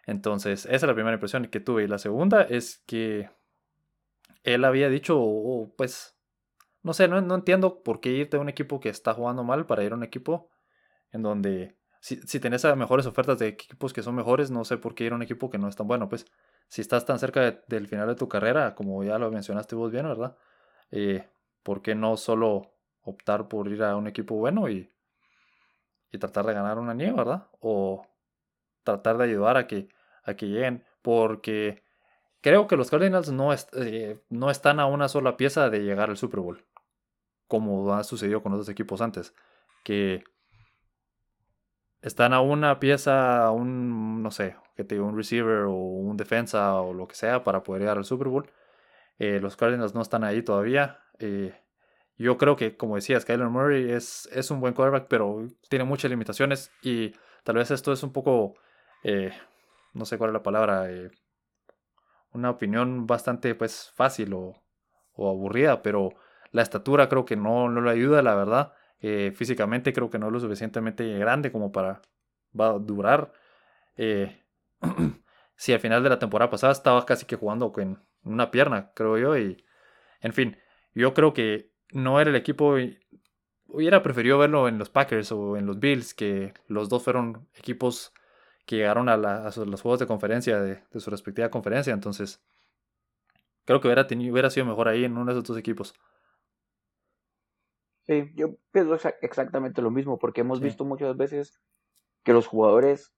Entonces, 0.06 0.66
esa 0.66 0.76
es 0.76 0.84
la 0.84 0.94
primera 0.94 1.14
impresión 1.14 1.46
que 1.48 1.60
tuve. 1.60 1.84
Y 1.84 1.88
la 1.88 1.98
segunda 1.98 2.44
es 2.44 2.84
que 2.86 3.30
él 4.44 4.66
había 4.66 4.90
dicho, 4.90 5.72
pues, 5.78 6.16
no 6.82 6.94
sé, 6.94 7.08
no, 7.08 7.22
no, 7.22 7.36
entiendo 7.36 7.84
por 7.84 8.02
qué 8.02 8.10
irte 8.10 8.38
a 8.38 8.40
un 8.40 8.50
equipo 8.50 8.80
que 8.80 8.90
está 8.90 9.14
jugando 9.14 9.44
mal 9.44 9.66
para 9.66 9.84
ir 9.84 9.94
a 9.94 9.96
un 9.96 10.04
equipo 10.04 10.50
en 11.12 11.24
donde, 11.24 11.78
si, 12.02 12.18
si 12.18 12.40
tenés 12.40 12.66
mejores 12.76 13.06
ofertas 13.06 13.40
de 13.40 13.48
equipos 13.48 13.94
que 13.94 14.04
son 14.04 14.16
mejores, 14.16 14.52
no 14.52 14.66
sé 14.66 14.78
por 14.78 14.96
qué 14.96 15.06
ir 15.06 15.14
a 15.14 15.16
un 15.16 15.22
equipo 15.22 15.50
que 15.50 15.58
no 15.58 15.68
es 15.70 15.76
tan 15.76 15.88
bueno. 15.88 16.10
Pues, 16.10 16.26
si 16.68 16.82
estás 16.82 17.06
tan 17.06 17.20
cerca 17.20 17.64
del 17.68 17.88
final 17.88 18.08
de 18.08 18.16
tu 18.16 18.28
carrera, 18.28 18.76
como 18.76 19.04
ya 19.04 19.18
lo 19.20 19.32
mencionaste 19.32 19.76
vos 19.76 19.92
bien, 19.92 20.08
¿verdad? 20.08 20.36
Eh, 20.92 21.30
¿Por 21.62 21.82
qué 21.82 21.96
no 21.96 22.18
solo 22.18 22.74
optar 23.04 23.48
por 23.48 23.68
ir 23.68 23.84
a 23.84 23.96
un 23.96 24.08
equipo 24.08 24.36
bueno 24.36 24.70
y, 24.70 24.90
y 26.12 26.18
tratar 26.18 26.46
de 26.46 26.54
ganar 26.54 26.80
una 26.80 26.94
nieve, 26.94 27.14
¿verdad? 27.14 27.48
O 27.60 28.08
tratar 28.84 29.18
de 29.18 29.26
ayudar 29.26 29.58
a 29.58 29.68
que, 29.68 29.90
a 30.24 30.34
que 30.34 30.48
lleguen, 30.48 30.86
porque 31.02 31.83
creo 32.44 32.68
que 32.68 32.76
los 32.76 32.92
Cardinals 32.92 33.32
no, 33.32 33.52
eh, 33.54 34.22
no 34.30 34.52
están 34.52 34.80
a 34.80 34.86
una 34.86 35.08
sola 35.08 35.38
pieza 35.38 35.70
de 35.70 35.80
llegar 35.80 36.10
al 36.10 36.18
Super 36.18 36.42
Bowl, 36.42 36.66
como 37.48 37.94
ha 37.94 38.04
sucedido 38.04 38.44
con 38.44 38.52
otros 38.52 38.68
equipos 38.68 39.02
antes, 39.02 39.34
que 39.84 40.26
están 42.02 42.34
a 42.34 42.42
una 42.42 42.80
pieza, 42.80 43.50
un, 43.50 44.22
no 44.22 44.30
sé, 44.30 44.58
un 44.78 45.16
receiver 45.16 45.64
o 45.64 45.74
un 45.74 46.18
defensa 46.18 46.76
o 46.82 46.94
lo 46.94 47.08
que 47.08 47.16
sea 47.16 47.46
para 47.46 47.64
poder 47.64 47.84
llegar 47.84 47.98
al 47.98 48.06
Super 48.06 48.28
Bowl. 48.28 48.52
Eh, 49.20 49.40
los 49.40 49.56
Cardinals 49.56 49.96
no 49.96 50.02
están 50.02 50.26
ahí 50.26 50.42
todavía. 50.42 51.00
Eh, 51.20 51.58
yo 52.18 52.38
creo 52.38 52.58
que, 52.58 52.76
como 52.76 52.96
decías, 52.96 53.24
Kyler 53.24 53.48
Murray 53.48 53.90
es, 53.90 54.28
un 54.52 54.60
buen 54.60 54.74
quarterback, 54.74 55.08
pero 55.08 55.48
tiene 55.70 55.86
muchas 55.86 56.12
limitaciones 56.12 56.72
y 56.82 57.14
tal 57.46 57.56
vez 57.56 57.72
esto 57.72 57.94
es 57.94 58.04
un 58.04 58.12
poco, 58.12 58.56
no 59.94 60.06
sé 60.06 60.18
cuál 60.18 60.32
es 60.32 60.34
la 60.34 60.44
palabra, 60.44 60.90
una 62.34 62.50
opinión 62.50 63.08
bastante 63.08 63.56
pues 63.56 63.92
fácil 63.96 64.34
o, 64.34 64.64
o, 65.14 65.30
aburrida, 65.30 65.82
pero 65.82 66.10
la 66.52 66.62
estatura 66.62 67.10
creo 67.10 67.26
que 67.26 67.36
no, 67.36 67.70
no 67.70 67.82
le 67.82 67.92
ayuda, 67.92 68.22
la 68.22 68.36
verdad. 68.36 68.74
físicamente 69.36 69.94
creo 69.94 70.10
que 70.10 70.20
no 70.20 70.28
es 70.28 70.34
lo 70.34 70.40
suficientemente 70.40 71.18
grande 71.18 71.52
como 71.52 71.72
para 71.72 72.02
va 72.60 72.70
a 72.70 72.80
durar. 72.80 73.34
si 75.56 75.74
al 75.74 75.80
final 75.80 76.04
de 76.04 76.10
la 76.10 76.20
temporada 76.20 76.50
pasada 76.50 76.74
estaba 76.74 77.06
casi 77.06 77.26
que 77.26 77.36
jugando 77.36 77.72
con 77.72 78.04
una 78.24 78.52
pierna, 78.52 78.92
creo 78.94 79.18
yo, 79.18 79.38
y 79.38 79.64
en 80.22 80.34
fin, 80.34 80.58
yo 80.94 81.14
creo 81.14 81.34
que 81.34 81.72
no 81.92 82.20
era 82.20 82.30
el 82.30 82.36
equipo. 82.36 82.76
Hubiera 83.68 84.04
preferido 84.04 84.38
verlo 84.38 84.68
en 84.68 84.78
los 84.78 84.90
Packers 84.90 85.32
o 85.32 85.58
en 85.58 85.66
los 85.66 85.80
Bills, 85.80 86.14
que 86.14 86.54
los 86.68 86.90
dos 86.90 87.04
fueron 87.04 87.48
equipos 87.56 88.14
que 88.66 88.78
llegaron 88.78 89.10
a, 89.10 89.18
los 89.18 89.82
juegos 89.82 90.00
de 90.00 90.08
conferencia 90.08 90.62
de, 90.62 90.82
su 91.00 91.10
respectiva 91.10 91.50
conferencia. 91.50 91.94
Entonces, 91.94 92.42
creo 93.66 93.82
que 93.82 93.88
hubiera, 93.88 94.08
tenido, 94.08 94.32
hubiera 94.32 94.50
sido 94.50 94.66
mejor 94.66 94.88
ahí 94.88 95.04
en 95.04 95.18
uno 95.18 95.26
de 95.26 95.32
esos 95.34 95.44
dos 95.44 95.58
equipos. 95.58 95.94
Sí, 98.04 98.32
yo 98.36 98.58
pienso 98.72 98.98
exactamente 99.22 99.82
lo 99.82 99.90
mismo, 99.90 100.20
porque 100.20 100.42
hemos 100.42 100.60
visto 100.60 100.84
muchas 100.84 101.16
veces 101.16 101.62
que 102.24 102.34
los 102.34 102.48
jugadores, 102.48 103.14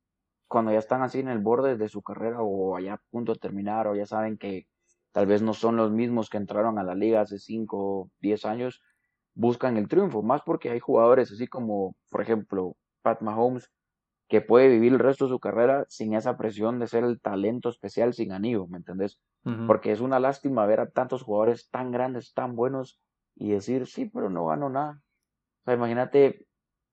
cuando 0.47 0.71
ya 0.71 0.77
están 0.77 1.01
así 1.01 1.19
en 1.19 1.27
el 1.27 1.39
borde 1.39 1.75
de 1.75 1.89
su 1.89 2.03
carrera 2.03 2.41
o 2.41 2.75
allá 2.75 2.93
a 2.93 3.01
punto 3.09 3.33
de 3.33 3.39
terminar, 3.39 3.87
o 3.87 3.95
ya 3.95 4.05
saben 4.05 4.37
que 4.37 4.67
tal 5.11 5.25
vez 5.25 5.41
no 5.41 5.53
son 5.53 5.75
los 5.75 5.91
mismos 5.91 6.29
que 6.29 6.37
entraron 6.37 6.77
a 6.77 6.83
la 6.83 6.93
liga 6.93 7.21
hace 7.21 7.39
5 7.39 7.77
o 7.77 8.11
10 8.19 8.45
años, 8.45 8.81
buscan 9.33 9.77
el 9.77 9.87
triunfo, 9.87 10.21
más 10.21 10.41
porque 10.43 10.69
hay 10.69 10.79
jugadores 10.79 11.31
así 11.31 11.47
como, 11.47 11.95
por 12.09 12.21
ejemplo, 12.21 12.75
Pat 13.01 13.21
Mahomes, 13.21 13.71
que 14.27 14.41
puede 14.41 14.69
vivir 14.69 14.93
el 14.93 14.99
resto 14.99 15.25
de 15.25 15.29
su 15.29 15.39
carrera 15.39 15.85
sin 15.87 16.15
esa 16.15 16.37
presión 16.37 16.79
de 16.79 16.87
ser 16.87 17.03
el 17.03 17.19
talento 17.19 17.69
especial 17.69 18.13
sin 18.13 18.31
anillo, 18.31 18.67
¿me 18.67 18.77
entendés? 18.77 19.19
Porque 19.67 19.91
es 19.91 20.01
una 20.01 20.19
lástima 20.19 20.65
ver 20.65 20.79
a 20.79 20.89
tantos 20.89 21.21
jugadores 21.21 21.69
tan 21.69 21.91
grandes, 21.91 22.33
tan 22.33 22.55
buenos 22.55 22.99
y 23.35 23.51
decir, 23.51 23.85
sí, 23.85 24.05
pero 24.05 24.29
no 24.29 24.47
gano 24.47 24.69
nada. 24.69 25.01
O 25.61 25.65
sea, 25.65 25.75
imagínate, 25.75 26.47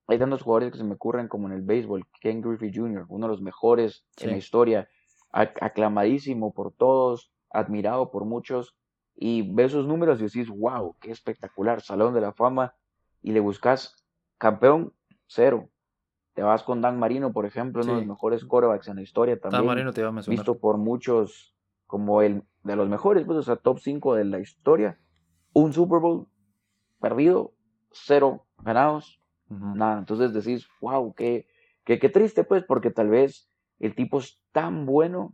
hay 0.06 0.18
tantos 0.18 0.42
jugadores 0.42 0.72
que 0.72 0.78
se 0.78 0.84
me 0.84 0.94
ocurren 0.94 1.28
como 1.28 1.48
en 1.48 1.54
el 1.54 1.62
béisbol, 1.62 2.04
Ken 2.20 2.42
Griffey 2.42 2.70
Jr., 2.74 3.06
uno 3.08 3.26
de 3.26 3.32
los 3.32 3.40
mejores 3.40 4.04
en 4.18 4.30
la 4.30 4.36
historia, 4.36 4.88
aclamadísimo 5.30 6.52
por 6.52 6.74
todos, 6.74 7.32
admirado 7.48 8.10
por 8.10 8.26
muchos, 8.26 8.76
y 9.14 9.50
ves 9.54 9.72
esos 9.72 9.86
números 9.86 10.20
y 10.20 10.24
decís, 10.24 10.48
wow, 10.48 10.96
qué 11.00 11.10
espectacular, 11.10 11.80
Salón 11.80 12.12
de 12.12 12.20
la 12.20 12.32
Fama, 12.32 12.74
y 13.22 13.32
le 13.32 13.40
buscas 13.40 14.04
campeón, 14.36 14.92
cero. 15.26 15.70
Te 16.34 16.42
vas 16.42 16.62
con 16.62 16.80
Dan 16.80 16.98
Marino, 16.98 17.32
por 17.32 17.44
ejemplo, 17.44 17.82
uno 17.82 17.92
de 17.92 17.98
los 17.98 18.08
mejores 18.08 18.44
quarterbacks 18.44 18.88
en 18.88 18.96
la 18.96 19.02
historia 19.02 19.38
también. 19.38 19.60
Dan 19.60 19.66
Marino 19.66 19.92
te 19.92 20.00
iba 20.00 20.08
a 20.08 20.12
mencionar. 20.12 20.38
Visto 20.38 20.58
por 20.58 20.78
muchos 20.78 21.54
como 21.86 22.22
el 22.22 22.42
de 22.62 22.76
los 22.76 22.88
mejores, 22.88 23.24
pues, 23.26 23.38
o 23.38 23.42
sea, 23.42 23.56
top 23.56 23.78
5 23.78 24.14
de 24.14 24.24
la 24.24 24.38
historia. 24.38 24.98
Un 25.52 25.72
Super 25.72 26.00
Bowl 26.00 26.28
perdido, 27.00 27.52
cero 27.90 28.46
ganados, 28.62 29.20
nada. 29.48 29.98
Entonces 29.98 30.32
decís, 30.32 30.66
wow, 30.80 31.12
qué, 31.14 31.46
qué, 31.84 31.98
qué 31.98 32.08
triste, 32.08 32.44
pues, 32.44 32.64
porque 32.64 32.90
tal 32.90 33.10
vez 33.10 33.50
el 33.78 33.94
tipo 33.94 34.18
es 34.18 34.40
tan 34.52 34.86
bueno 34.86 35.32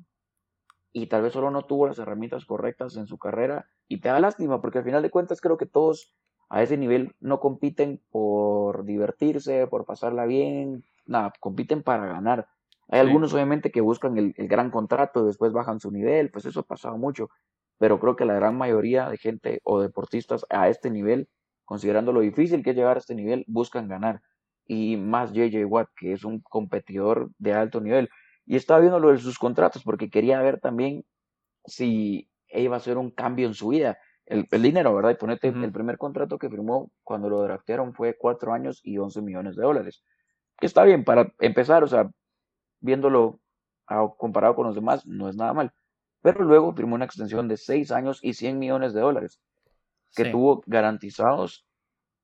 y 0.93 1.07
tal 1.07 1.23
vez 1.23 1.33
solo 1.33 1.51
no 1.51 1.63
tuvo 1.67 1.87
las 1.87 1.99
herramientas 1.99 2.45
correctas 2.45 2.97
en 2.97 3.07
su 3.07 3.19
carrera 3.19 3.67
y 3.87 4.01
te 4.01 4.09
da 4.09 4.19
lástima 4.21 4.61
porque 4.61 4.79
al 4.79 4.85
final 4.85 5.03
de 5.03 5.11
cuentas 5.11 5.41
creo 5.41 5.57
que 5.59 5.67
todos 5.67 6.15
a 6.49 6.63
ese 6.63 6.77
nivel 6.77 7.15
no 7.21 7.41
compiten 7.41 8.01
por 8.11 8.85
divertirse, 8.85 9.67
por 9.67 9.85
pasarla 9.85 10.25
bien, 10.27 10.85
nada, 11.07 11.33
compiten 11.41 11.83
para 11.83 12.07
ganar. 12.07 12.49
Hay 12.89 13.01
algunos 13.01 13.35
obviamente 13.35 13.71
que 13.71 13.83
buscan 13.83 14.17
el, 14.17 14.35
gran 14.49 14.71
contrato 14.71 15.23
y 15.23 15.27
después 15.27 15.53
bajan 15.53 15.79
su 15.79 15.91
nivel, 15.91 16.31
pues 16.31 16.47
eso 16.47 16.61
ha 16.61 16.63
pasado 16.63 16.97
mucho, 16.97 17.29
pero 17.79 18.01
creo 18.01 18.17
que 18.17 18.25
la 18.25 18.35
gran 18.35 18.57
mayoría 18.57 19.11
de 19.11 19.19
gente 19.19 19.61
o 19.63 19.81
deportistas 19.81 20.47
a 20.49 20.69
este 20.69 20.91
nivel, 20.91 21.29
considerando 21.67 22.13
lo 22.13 22.21
difícil 22.21 22.63
que 22.63 22.71
es 22.71 22.77
llegar 22.77 22.97
a 22.97 23.01
este 23.01 23.15
nivel, 23.15 23.45
buscan 23.47 23.89
ganar. 23.89 24.23
Y 24.67 24.97
más 24.97 25.33
JJ 25.33 25.65
Watt, 25.67 25.89
que 25.97 26.13
es 26.13 26.25
un 26.25 26.41
competidor 26.41 27.31
de 27.39 27.55
alto 27.55 27.81
nivel. 27.81 28.09
Y 28.47 28.57
estaba 28.57 28.81
viendo 28.81 28.99
lo 28.99 29.11
de 29.11 29.19
sus 29.19 29.39
contratos 29.39 29.83
porque 29.83 30.11
quería 30.11 30.41
ver 30.43 30.61
también 30.61 31.05
si 31.65 32.31
iba 32.51 32.77
a 32.77 32.79
hacer 32.79 32.99
un 32.99 33.11
cambio 33.11 33.47
en 33.47 33.55
su 33.55 33.69
vida. 33.69 33.99
El, 34.29 34.47
dinero, 34.63 34.95
¿verdad? 34.95 35.11
Y 35.11 35.15
ponete, 35.15 35.49
el 35.49 35.73
primer 35.73 35.97
contrato 35.97 36.39
que 36.39 36.51
firmó 36.51 36.91
cuando 37.03 37.31
lo 37.31 37.43
draftearon 37.43 37.95
fue 37.95 38.17
cuatro 38.19 38.53
años 38.53 38.81
y 38.85 38.99
11 38.99 39.23
millones 39.23 39.57
de 39.57 39.63
dólares. 39.63 40.05
Que 40.59 40.67
está 40.67 40.85
bien 40.85 41.03
para 41.03 41.33
empezar, 41.39 41.83
o 41.83 41.87
sea, 41.87 42.11
viéndolo 42.81 43.41
comparado 44.19 44.55
con 44.55 44.67
los 44.67 44.75
demás, 44.75 45.07
no 45.07 45.31
es 45.31 45.37
nada 45.37 45.55
mal. 45.55 45.73
Pero 46.21 46.45
luego 46.45 46.75
firmó 46.75 46.95
una 46.95 47.07
extensión 47.07 47.49
de 47.49 47.57
seis 47.57 47.91
años 47.91 48.21
y 48.23 48.35
100 48.35 48.59
millones 48.59 48.93
de 48.93 49.01
dólares, 49.01 49.41
que 50.15 50.27
tuvo 50.27 50.63
garantizados 50.67 51.67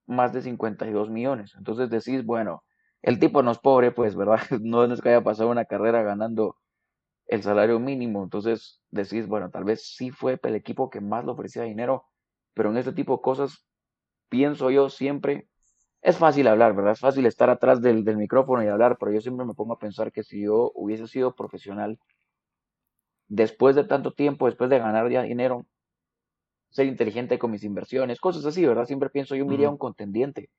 más 0.07 0.34
de 0.34 0.42
52 0.42 1.09
millones. 1.09 1.55
Entonces 1.57 1.88
decís, 1.88 2.24
bueno, 2.26 2.64
el 3.00 3.18
tipo 3.18 3.42
no 3.42 3.50
es 3.50 3.59
pobre, 3.59 3.92
pues, 3.92 4.14
¿verdad? 4.14 4.40
No 4.61 4.84
es 4.84 5.00
que 5.00 5.09
haya 5.09 5.24
pasado 5.24 5.48
una 5.48 5.64
carrera 5.64 6.02
ganando 6.02 6.57
el 7.27 7.43
salario 7.43 7.79
mínimo. 7.81 8.22
Entonces 8.22 8.81
decís, 8.91 9.27
bueno, 9.27 9.51
tal 9.51 9.64
vez 9.64 9.95
sí 9.95 10.11
fue 10.11 10.39
el 10.43 10.55
equipo 10.55 10.91
que 10.91 11.01
más 11.01 11.25
le 11.25 11.33
ofrecía 11.33 11.62
dinero, 11.62 12.07
pero 12.55 12.70
en 12.70 12.77
este 12.77 12.93
tipo 12.93 13.16
de 13.16 13.22
cosas, 13.22 13.66
pienso 14.29 14.70
yo 14.70 14.91
siempre, 14.91 15.49
es 16.03 16.18
fácil 16.18 16.49
hablar, 16.49 16.75
¿verdad? 16.75 16.93
Es 16.93 17.01
fácil 17.01 17.27
estar 17.27 17.51
atrás 17.51 17.81
del, 17.83 18.05
del 18.05 18.16
micrófono 18.16 18.62
y 18.62 18.68
hablar, 18.68 18.97
pero 18.99 19.12
yo 19.12 19.20
siempre 19.20 19.47
me 19.47 19.55
pongo 19.55 19.75
a 19.75 19.79
pensar 19.79 20.12
que 20.12 20.22
si 20.22 20.43
yo 20.43 20.72
hubiese 20.75 21.07
sido 21.07 21.35
profesional, 21.35 21.99
después 23.29 23.77
de 23.77 23.85
tanto 23.85 24.12
tiempo, 24.12 24.47
después 24.47 24.70
de 24.70 24.79
ganar 24.79 25.11
ya 25.11 25.22
dinero, 25.22 25.66
ser 26.70 26.87
inteligente 26.87 27.39
con 27.39 27.51
mis 27.51 27.64
inversiones, 27.64 28.20
cosas 28.20 28.45
así, 28.45 28.66
¿verdad? 28.66 28.85
Siempre 28.85 29.09
pienso, 29.11 29.35
yo 29.37 29.47
me 29.47 29.64
a 29.64 29.70
un 29.70 29.79
contendiente 29.79 30.51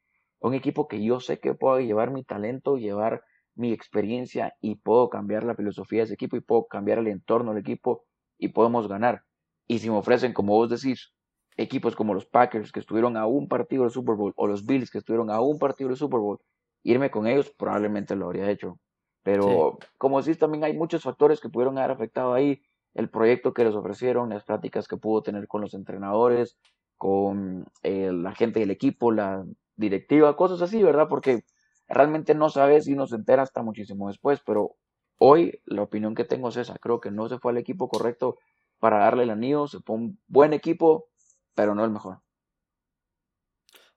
un 0.46 0.54
equipo 0.54 0.88
que 0.88 1.04
yo 1.04 1.20
sé 1.20 1.40
que 1.40 1.54
puedo 1.54 1.80
llevar 1.80 2.12
mi 2.12 2.24
talento, 2.24 2.78
llevar 2.78 3.24
mi 3.56 3.72
experiencia 3.72 4.54
y 4.62 4.76
puedo 4.76 5.10
cambiar 5.10 5.44
la 5.44 5.56
filosofía 5.56 6.00
de 6.00 6.06
ese 6.06 6.14
equipo 6.14 6.36
y 6.36 6.42
puedo 6.42 6.66
cambiar 6.66 7.00
el 7.00 7.08
entorno 7.08 7.52
del 7.54 7.62
equipo 7.62 8.04
y 8.38 8.50
podemos 8.50 8.88
ganar. 8.88 9.24
Y 9.68 9.80
si 9.80 9.90
me 9.90 9.98
ofrecen, 9.98 10.34
como 10.34 10.54
vos 10.54 10.70
decís, 10.70 11.14
equipos 11.58 11.96
como 11.96 12.14
los 12.14 12.26
Packers 12.26 12.72
que 12.72 12.80
estuvieron 12.80 13.18
a 13.18 13.26
un 13.26 13.48
partido 13.48 13.84
del 13.84 13.92
Super 13.92 14.16
Bowl 14.16 14.34
o 14.36 14.48
los 14.48 14.66
Bills 14.66 14.92
que 14.92 14.98
estuvieron 14.98 15.30
a 15.32 15.42
un 15.42 15.58
partido 15.58 15.90
del 15.90 15.98
Super 15.98 16.20
Bowl, 16.20 16.40
irme 16.84 17.10
con 17.10 17.28
ellos 17.28 17.50
probablemente 17.58 18.16
lo 18.16 18.26
habría 18.26 18.50
hecho. 18.50 18.80
Pero 19.24 19.80
como 19.98 20.22
decís, 20.22 20.38
también 20.38 20.64
hay 20.64 20.78
muchos 20.78 21.02
factores 21.02 21.40
que 21.40 21.50
pudieron 21.50 21.78
haber 21.78 21.92
afectado 21.92 22.34
ahí. 22.34 22.62
El 22.94 23.10
proyecto 23.10 23.54
que 23.54 23.64
les 23.64 23.74
ofrecieron, 23.74 24.30
las 24.30 24.44
prácticas 24.44 24.88
que 24.88 24.98
pudo 24.98 25.24
tener 25.24 25.48
con 25.48 25.62
los 25.62 25.74
entrenadores, 25.74 26.58
con 26.96 27.66
eh, 27.82 28.12
la 28.14 28.34
gente 28.36 28.60
del 28.60 28.70
equipo, 28.70 29.12
la 29.12 29.44
directiva, 29.76 30.36
cosas 30.38 30.62
así, 30.62 30.82
¿verdad? 30.84 31.08
Porque 31.10 31.44
realmente 31.88 32.36
no 32.36 32.50
sabes 32.50 32.88
y 32.88 32.96
no 32.96 33.08
se 33.08 33.16
entera 33.16 33.44
hasta 33.44 33.62
muchísimo 33.62 34.08
después, 34.08 34.42
pero 34.46 34.76
hoy 35.18 35.62
la 35.66 35.84
opinión 35.84 36.16
que 36.16 36.26
tengo 36.26 36.50
es 36.50 36.58
esa, 36.58 36.78
creo 36.78 37.00
que 37.00 37.12
no 37.12 37.28
se 37.30 37.40
fue 37.40 37.52
al 37.52 37.58
equipo 37.58 37.88
correcto 37.88 38.38
para 38.80 39.00
darle 39.00 39.24
el 39.24 39.30
anillo, 39.30 39.68
se 39.68 39.80
fue 39.80 39.96
un 39.96 40.20
buen 40.28 40.54
equipo, 40.54 41.10
pero 41.54 41.76
no 41.76 41.86
el 41.86 41.92
mejor. 41.92 42.20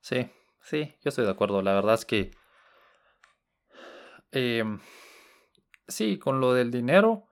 Sí, 0.01 0.31
sí, 0.61 0.95
yo 1.03 1.09
estoy 1.09 1.25
de 1.25 1.31
acuerdo, 1.31 1.63
la 1.63 1.75
verdad 1.75 1.95
es 1.95 2.05
que 2.05 2.31
em, 4.31 4.79
sí, 5.87 6.19
con 6.19 6.41
lo 6.41 6.55
del 6.55 6.71
dinero, 6.71 7.25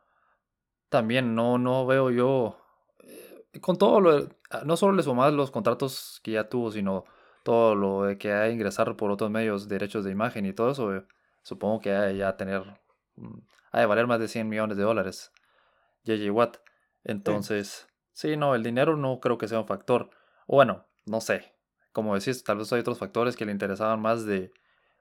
también 0.89 1.35
no, 1.35 1.59
no 1.59 1.87
veo 1.87 2.11
yo, 2.11 2.59
eh, 3.01 3.61
con 3.61 3.77
todo 3.79 4.01
lo, 4.01 4.29
no 4.65 4.77
solo 4.77 4.95
le 4.95 5.03
sumas 5.03 5.33
los 5.33 5.51
contratos 5.51 6.21
que 6.23 6.33
ya 6.33 6.49
tuvo, 6.49 6.71
sino 6.71 7.05
todo 7.47 7.77
lo 7.77 8.03
de 8.03 8.19
que 8.19 8.33
hay 8.33 8.53
ingresar 8.53 8.97
por 8.97 9.13
otros 9.13 9.31
medios, 9.31 9.69
derechos 9.69 10.05
de 10.05 10.11
imagen 10.11 10.47
y 10.47 10.53
todo 10.53 10.73
eso, 10.73 10.97
eh, 10.97 11.05
supongo 11.43 11.81
que 11.81 11.93
hay 11.95 12.17
ya 12.17 12.37
tener, 12.37 12.65
mm, 13.15 13.39
hay 13.71 13.83
de 13.83 13.87
valer 13.87 14.09
más 14.09 14.19
de 14.19 14.27
100 14.27 14.49
millones 14.49 14.77
de 14.77 14.83
dólares. 14.83 15.33
JJ 16.03 16.29
Watt. 16.33 16.57
Entonces, 17.05 17.87
sí. 18.13 18.37
no, 18.37 18.57
el 18.57 18.65
dinero 18.65 18.97
no 18.97 19.21
creo 19.21 19.39
que 19.39 19.47
sea 19.47 19.61
un 19.61 19.67
factor. 19.69 20.11
Bueno, 20.49 20.87
no 21.05 21.21
sé. 21.21 21.55
Como 21.93 22.17
decís, 22.17 22.43
tal 22.43 22.59
vez 22.59 22.73
hay 22.73 22.81
otros 22.81 22.99
factores 22.99 23.37
que 23.37 23.47
le 23.47 23.53
interesaban 23.53 24.01
más 24.03 24.27
de, 24.27 24.53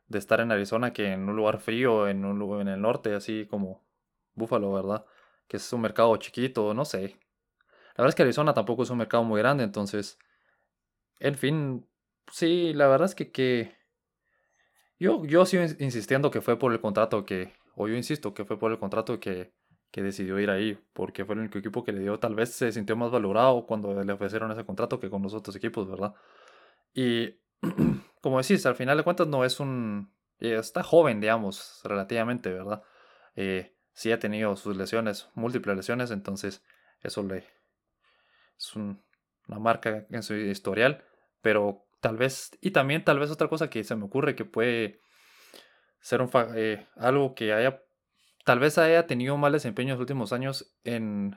de 0.07 0.19
estar 0.19 0.39
en 0.39 0.51
Arizona 0.51 0.93
que 0.93 1.13
en 1.13 1.27
un 1.27 1.35
lugar 1.35 1.57
frío, 1.59 2.07
en 2.07 2.25
un 2.25 2.37
lugar 2.37 2.61
en 2.61 2.67
el 2.67 2.79
norte, 2.79 3.15
así 3.15 3.47
como 3.49 3.83
Buffalo, 4.35 4.71
¿verdad? 4.71 5.03
Que 5.47 5.57
es 5.57 5.73
un 5.73 5.81
mercado 5.81 6.15
chiquito, 6.17 6.75
no 6.75 6.85
sé. 6.85 7.17
La 7.95 8.03
verdad 8.03 8.09
es 8.09 8.15
que 8.15 8.23
Arizona 8.23 8.53
tampoco 8.53 8.83
es 8.83 8.91
un 8.91 8.99
mercado 8.99 9.23
muy 9.23 9.39
grande, 9.39 9.63
entonces, 9.63 10.19
en 11.19 11.33
fin, 11.35 11.87
sí, 12.31 12.73
la 12.73 12.87
verdad 12.87 13.05
es 13.05 13.15
que, 13.15 13.31
que 13.31 13.75
yo, 14.99 15.25
yo 15.25 15.45
sigo 15.45 15.63
insistiendo 15.79 16.31
que 16.31 16.41
fue 16.41 16.57
por 16.57 16.71
el 16.71 16.79
contrato 16.79 17.25
que, 17.25 17.53
o 17.75 17.87
yo 17.87 17.95
insisto 17.95 18.33
que 18.33 18.45
fue 18.45 18.57
por 18.57 18.71
el 18.71 18.79
contrato 18.79 19.19
que, 19.19 19.53
que 19.91 20.01
decidió 20.01 20.39
ir 20.39 20.49
ahí, 20.49 20.77
porque 20.93 21.25
fue 21.25 21.35
el 21.35 21.41
único 21.41 21.57
equipo 21.57 21.83
que 21.83 21.93
le 21.93 22.01
dio, 22.01 22.19
tal 22.19 22.35
vez 22.35 22.53
se 22.53 22.71
sintió 22.71 22.95
más 22.95 23.11
valorado 23.11 23.65
cuando 23.65 24.03
le 24.03 24.13
ofrecieron 24.13 24.51
ese 24.51 24.65
contrato 24.65 24.99
que 24.99 25.09
con 25.09 25.21
los 25.21 25.33
otros 25.33 25.55
equipos, 25.55 25.89
¿verdad? 25.89 26.13
Y 26.93 27.39
como 28.21 28.41
decís, 28.41 28.65
al 28.65 28.75
final 28.75 28.97
de 28.97 29.03
cuentas 29.03 29.27
no 29.27 29.45
es 29.45 29.59
un... 29.59 30.11
Eh, 30.39 30.55
está 30.55 30.83
joven, 30.83 31.21
digamos, 31.21 31.79
relativamente, 31.85 32.51
¿verdad? 32.51 32.83
Eh, 33.37 33.73
sí 33.93 34.11
ha 34.11 34.19
tenido 34.19 34.55
sus 34.57 34.75
lesiones, 34.75 35.29
múltiples 35.33 35.77
lesiones, 35.77 36.11
entonces 36.11 36.61
eso 37.01 37.23
le... 37.23 37.45
Es 38.57 38.75
una 38.75 38.97
marca 39.47 40.05
en 40.09 40.23
su 40.23 40.33
historial, 40.35 41.03
pero 41.41 41.84
tal 42.05 42.17
vez... 42.17 42.51
Y 42.61 42.69
también 42.69 43.03
tal 43.03 43.17
vez 43.17 43.31
otra 43.31 43.47
cosa 43.47 43.67
que 43.67 43.83
se 43.83 43.95
me 43.95 44.05
ocurre 44.05 44.35
que 44.35 44.45
puede 44.45 44.99
ser 45.99 46.21
un, 46.21 46.29
eh, 46.55 46.85
algo 46.97 47.33
que 47.33 47.51
haya 47.51 47.81
Tal 48.43 48.59
vez 48.59 48.77
haya 48.77 49.07
tenido 49.07 49.37
mal 49.37 49.53
desempeño 49.53 49.89
en 49.89 49.93
los 49.95 50.01
últimos 50.01 50.31
años 50.31 50.71
en, 50.83 51.35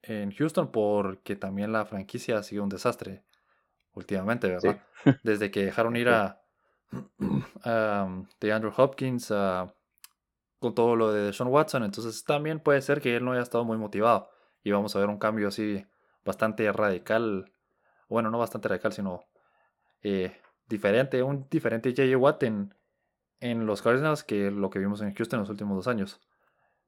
en 0.00 0.32
Houston 0.32 0.72
porque 0.72 1.36
también 1.36 1.70
la 1.70 1.84
franquicia 1.84 2.38
ha 2.38 2.42
sido 2.42 2.62
un 2.62 2.70
desastre 2.70 3.26
últimamente, 3.92 4.48
¿verdad? 4.48 4.82
Desde 5.22 5.50
que 5.50 5.66
dejaron 5.66 5.96
ir 5.96 6.08
a, 6.08 6.40
de 8.40 8.52
Andrew 8.54 8.72
Hopkins 8.74 9.28
con 9.28 10.74
todo 10.74 10.96
lo 10.96 11.12
de 11.12 11.34
Sean 11.34 11.50
Watson, 11.50 11.84
entonces 11.84 12.24
también 12.24 12.60
puede 12.60 12.80
ser 12.80 13.02
que 13.02 13.16
él 13.16 13.24
no 13.26 13.32
haya 13.32 13.42
estado 13.42 13.64
muy 13.66 13.76
motivado 13.76 14.30
y 14.64 14.70
vamos 14.70 14.96
a 14.96 14.98
ver 15.00 15.10
un 15.10 15.18
cambio 15.18 15.48
así 15.48 15.84
bastante 16.24 16.72
radical, 16.72 17.52
bueno, 18.08 18.30
no 18.30 18.38
bastante 18.38 18.68
radical, 18.68 18.94
sino 18.94 19.24
eh, 20.02 20.40
diferente, 20.68 21.22
un 21.22 21.46
diferente 21.50 21.90
J.J. 21.90 22.16
Watt 22.16 22.42
en, 22.42 22.74
en 23.40 23.66
los 23.66 23.82
Cardinals 23.82 24.24
que 24.24 24.50
lo 24.50 24.70
que 24.70 24.78
vimos 24.78 25.00
en 25.02 25.14
Houston 25.14 25.38
en 25.38 25.42
los 25.42 25.50
últimos 25.50 25.76
dos 25.76 25.88
años. 25.88 26.20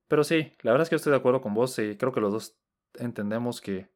Pero 0.09 0.25
sí, 0.25 0.53
la 0.63 0.73
verdad 0.73 0.85
es 0.85 0.91
que 0.91 0.97
estoy 0.97 1.11
de 1.13 1.19
acuerdo 1.19 1.41
con 1.41 1.55
vos 1.55 1.79
y 1.79 1.97
creo 1.97 2.13
que 2.13 2.21
los 2.21 2.33
dos 2.33 2.59
entendemos 2.95 3.61
que 3.61 3.91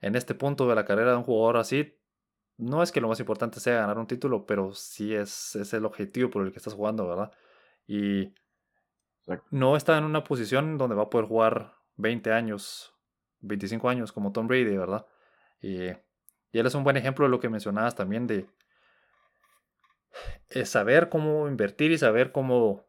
en 0.00 0.16
este 0.16 0.34
punto 0.34 0.68
de 0.68 0.74
la 0.74 0.84
carrera 0.84 1.12
de 1.12 1.16
un 1.18 1.22
jugador 1.24 1.56
así, 1.56 1.98
no 2.58 2.82
es 2.82 2.92
que 2.92 3.00
lo 3.00 3.08
más 3.08 3.20
importante 3.20 3.60
sea 3.60 3.80
ganar 3.80 3.98
un 3.98 4.06
título, 4.06 4.46
pero 4.46 4.72
sí 4.74 5.14
es, 5.14 5.56
es 5.56 5.72
el 5.74 5.84
objetivo 5.84 6.30
por 6.30 6.44
el 6.44 6.52
que 6.52 6.58
estás 6.58 6.74
jugando, 6.74 7.06
¿verdad? 7.06 7.32
Y 7.86 8.34
no 9.50 9.76
está 9.76 9.98
en 9.98 10.04
una 10.04 10.24
posición 10.24 10.78
donde 10.78 10.96
va 10.96 11.04
a 11.04 11.10
poder 11.10 11.26
jugar 11.26 11.74
20 11.96 12.32
años, 12.32 12.94
25 13.40 13.88
años 13.88 14.12
como 14.12 14.32
Tom 14.32 14.46
Brady, 14.46 14.76
¿verdad? 14.76 15.06
Y, 15.60 15.90
y 16.52 16.58
él 16.58 16.66
es 16.66 16.74
un 16.74 16.84
buen 16.84 16.96
ejemplo 16.96 17.24
de 17.24 17.30
lo 17.30 17.40
que 17.40 17.48
mencionabas 17.48 17.94
también 17.94 18.26
de 18.26 18.46
saber 20.64 21.08
cómo 21.08 21.48
invertir 21.48 21.92
y 21.92 21.98
saber 21.98 22.32
cómo 22.32 22.86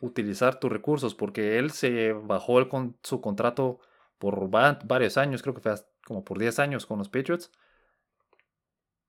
utilizar 0.00 0.58
tus 0.58 0.70
recursos, 0.70 1.14
porque 1.14 1.58
él 1.58 1.70
se 1.70 2.12
bajó 2.12 2.58
su 3.02 3.20
contrato 3.20 3.80
por 4.18 4.50
varios 4.50 5.16
años, 5.16 5.42
creo 5.42 5.54
que 5.54 5.60
fue 5.60 5.74
como 6.04 6.24
por 6.24 6.38
10 6.38 6.58
años 6.58 6.86
con 6.86 6.98
los 6.98 7.08
Patriots. 7.08 7.50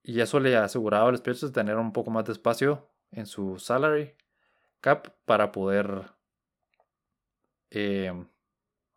Y 0.04 0.20
eso 0.20 0.40
le 0.40 0.56
aseguraba 0.58 1.10
a 1.10 1.12
los 1.12 1.22
Patriots 1.22 1.52
tener 1.52 1.78
un 1.78 1.94
poco 1.94 2.12
más 2.12 2.26
de 2.26 2.34
espacio 2.34 2.90
en 3.12 3.26
su 3.26 3.58
salary 3.58 4.16
cap 4.82 5.08
para 5.26 5.52
poder 5.52 6.12
em, 7.70 8.28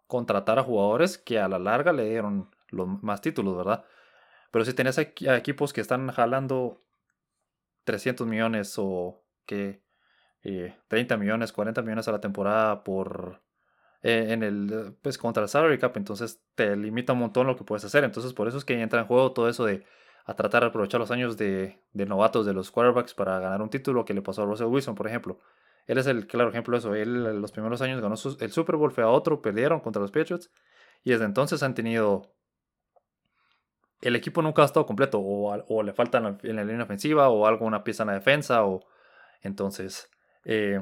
contratar 0.07 0.59
a 0.59 0.64
jugadores 0.64 1.16
que 1.16 1.38
a 1.38 1.49
la 1.49 1.59
larga 1.59 1.92
le 1.92 2.09
dieron 2.09 2.51
los 2.68 3.03
más 3.03 3.20
títulos, 3.20 3.57
¿verdad? 3.57 3.84
Pero 4.51 4.64
si 4.64 4.72
tenés 4.72 4.99
equipos 4.99 5.72
que 5.72 5.80
están 5.80 6.11
jalando 6.11 6.82
300 7.84 8.26
millones 8.26 8.74
o 8.78 9.22
que 9.47 9.82
30 10.42 11.14
eh, 11.14 11.18
millones, 11.18 11.53
40 11.53 11.82
millones 11.82 12.09
a 12.09 12.12
la 12.12 12.20
temporada 12.20 12.84
por 12.84 13.42
eh, 14.03 14.26
en 14.30 14.42
el 14.42 14.97
pues 15.03 15.18
contra 15.18 15.42
el 15.42 15.49
salary 15.49 15.78
cap, 15.78 15.97
entonces 15.97 16.40
te 16.55 16.76
limita 16.76 17.12
un 17.12 17.20
montón 17.20 17.47
lo 17.47 17.57
que 17.57 17.64
puedes 17.64 17.84
hacer. 17.84 18.05
Entonces 18.05 18.32
por 18.32 18.49
eso 18.49 18.59
es 18.59 18.64
que 18.64 18.80
entra 18.80 19.01
en 19.01 19.07
juego 19.07 19.32
todo 19.32 19.49
eso 19.49 19.64
de 19.64 19.84
a 20.24 20.34
tratar 20.34 20.62
de 20.62 20.68
aprovechar 20.68 21.01
los 21.01 21.11
años 21.11 21.36
de, 21.36 21.80
de 21.92 22.07
novatos 22.07 22.47
de 22.47 22.53
los 22.53 22.70
quarterbacks 22.70 23.14
para 23.14 23.38
ganar 23.38 23.62
un 23.62 23.70
título 23.70 24.05
que 24.05 24.14
le 24.14 24.22
pasó 24.22 24.42
a 24.42 24.47
Russell 24.47 24.66
Wilson, 24.66 24.94
por 24.97 25.07
ejemplo. 25.07 25.38
Él 25.86 25.99
es 25.99 26.07
el 26.09 26.26
claro 26.26 26.51
ejemplo 26.51 26.76
de 26.76 26.78
eso. 26.80 26.94
Él 26.94 27.26
en 27.26 27.40
los 27.40 27.53
primeros 27.53 27.80
años 27.80 28.01
ganó 28.01 28.16
el 28.40 28.53
Super 28.53 28.76
Bowl, 28.76 28.90
fue 28.90 29.05
a 29.05 29.09
otro, 29.09 29.40
perdieron 29.40 29.80
contra 29.80 30.03
los 30.03 30.11
Patriots 30.11 30.51
y 31.05 31.11
desde 31.11 31.24
entonces 31.24 31.62
han 31.62 31.74
tenido 31.74 32.36
el 34.07 34.16
equipo 34.16 34.42
nunca 34.42 34.62
ha 34.62 34.66
estado 34.66 34.86
completo 34.86 35.20
o, 35.20 35.82
le 35.82 35.92
faltan 35.92 36.38
en 36.42 36.57
la 36.57 36.64
línea 36.64 36.84
ofensiva 36.84 37.28
o 37.28 37.46
algo, 37.46 37.66
una 37.66 37.82
pieza 37.82 38.04
en 38.04 38.09
la 38.09 38.14
defensa 38.14 38.64
o 38.64 38.86
entonces 39.42 40.11
eh, 40.44 40.80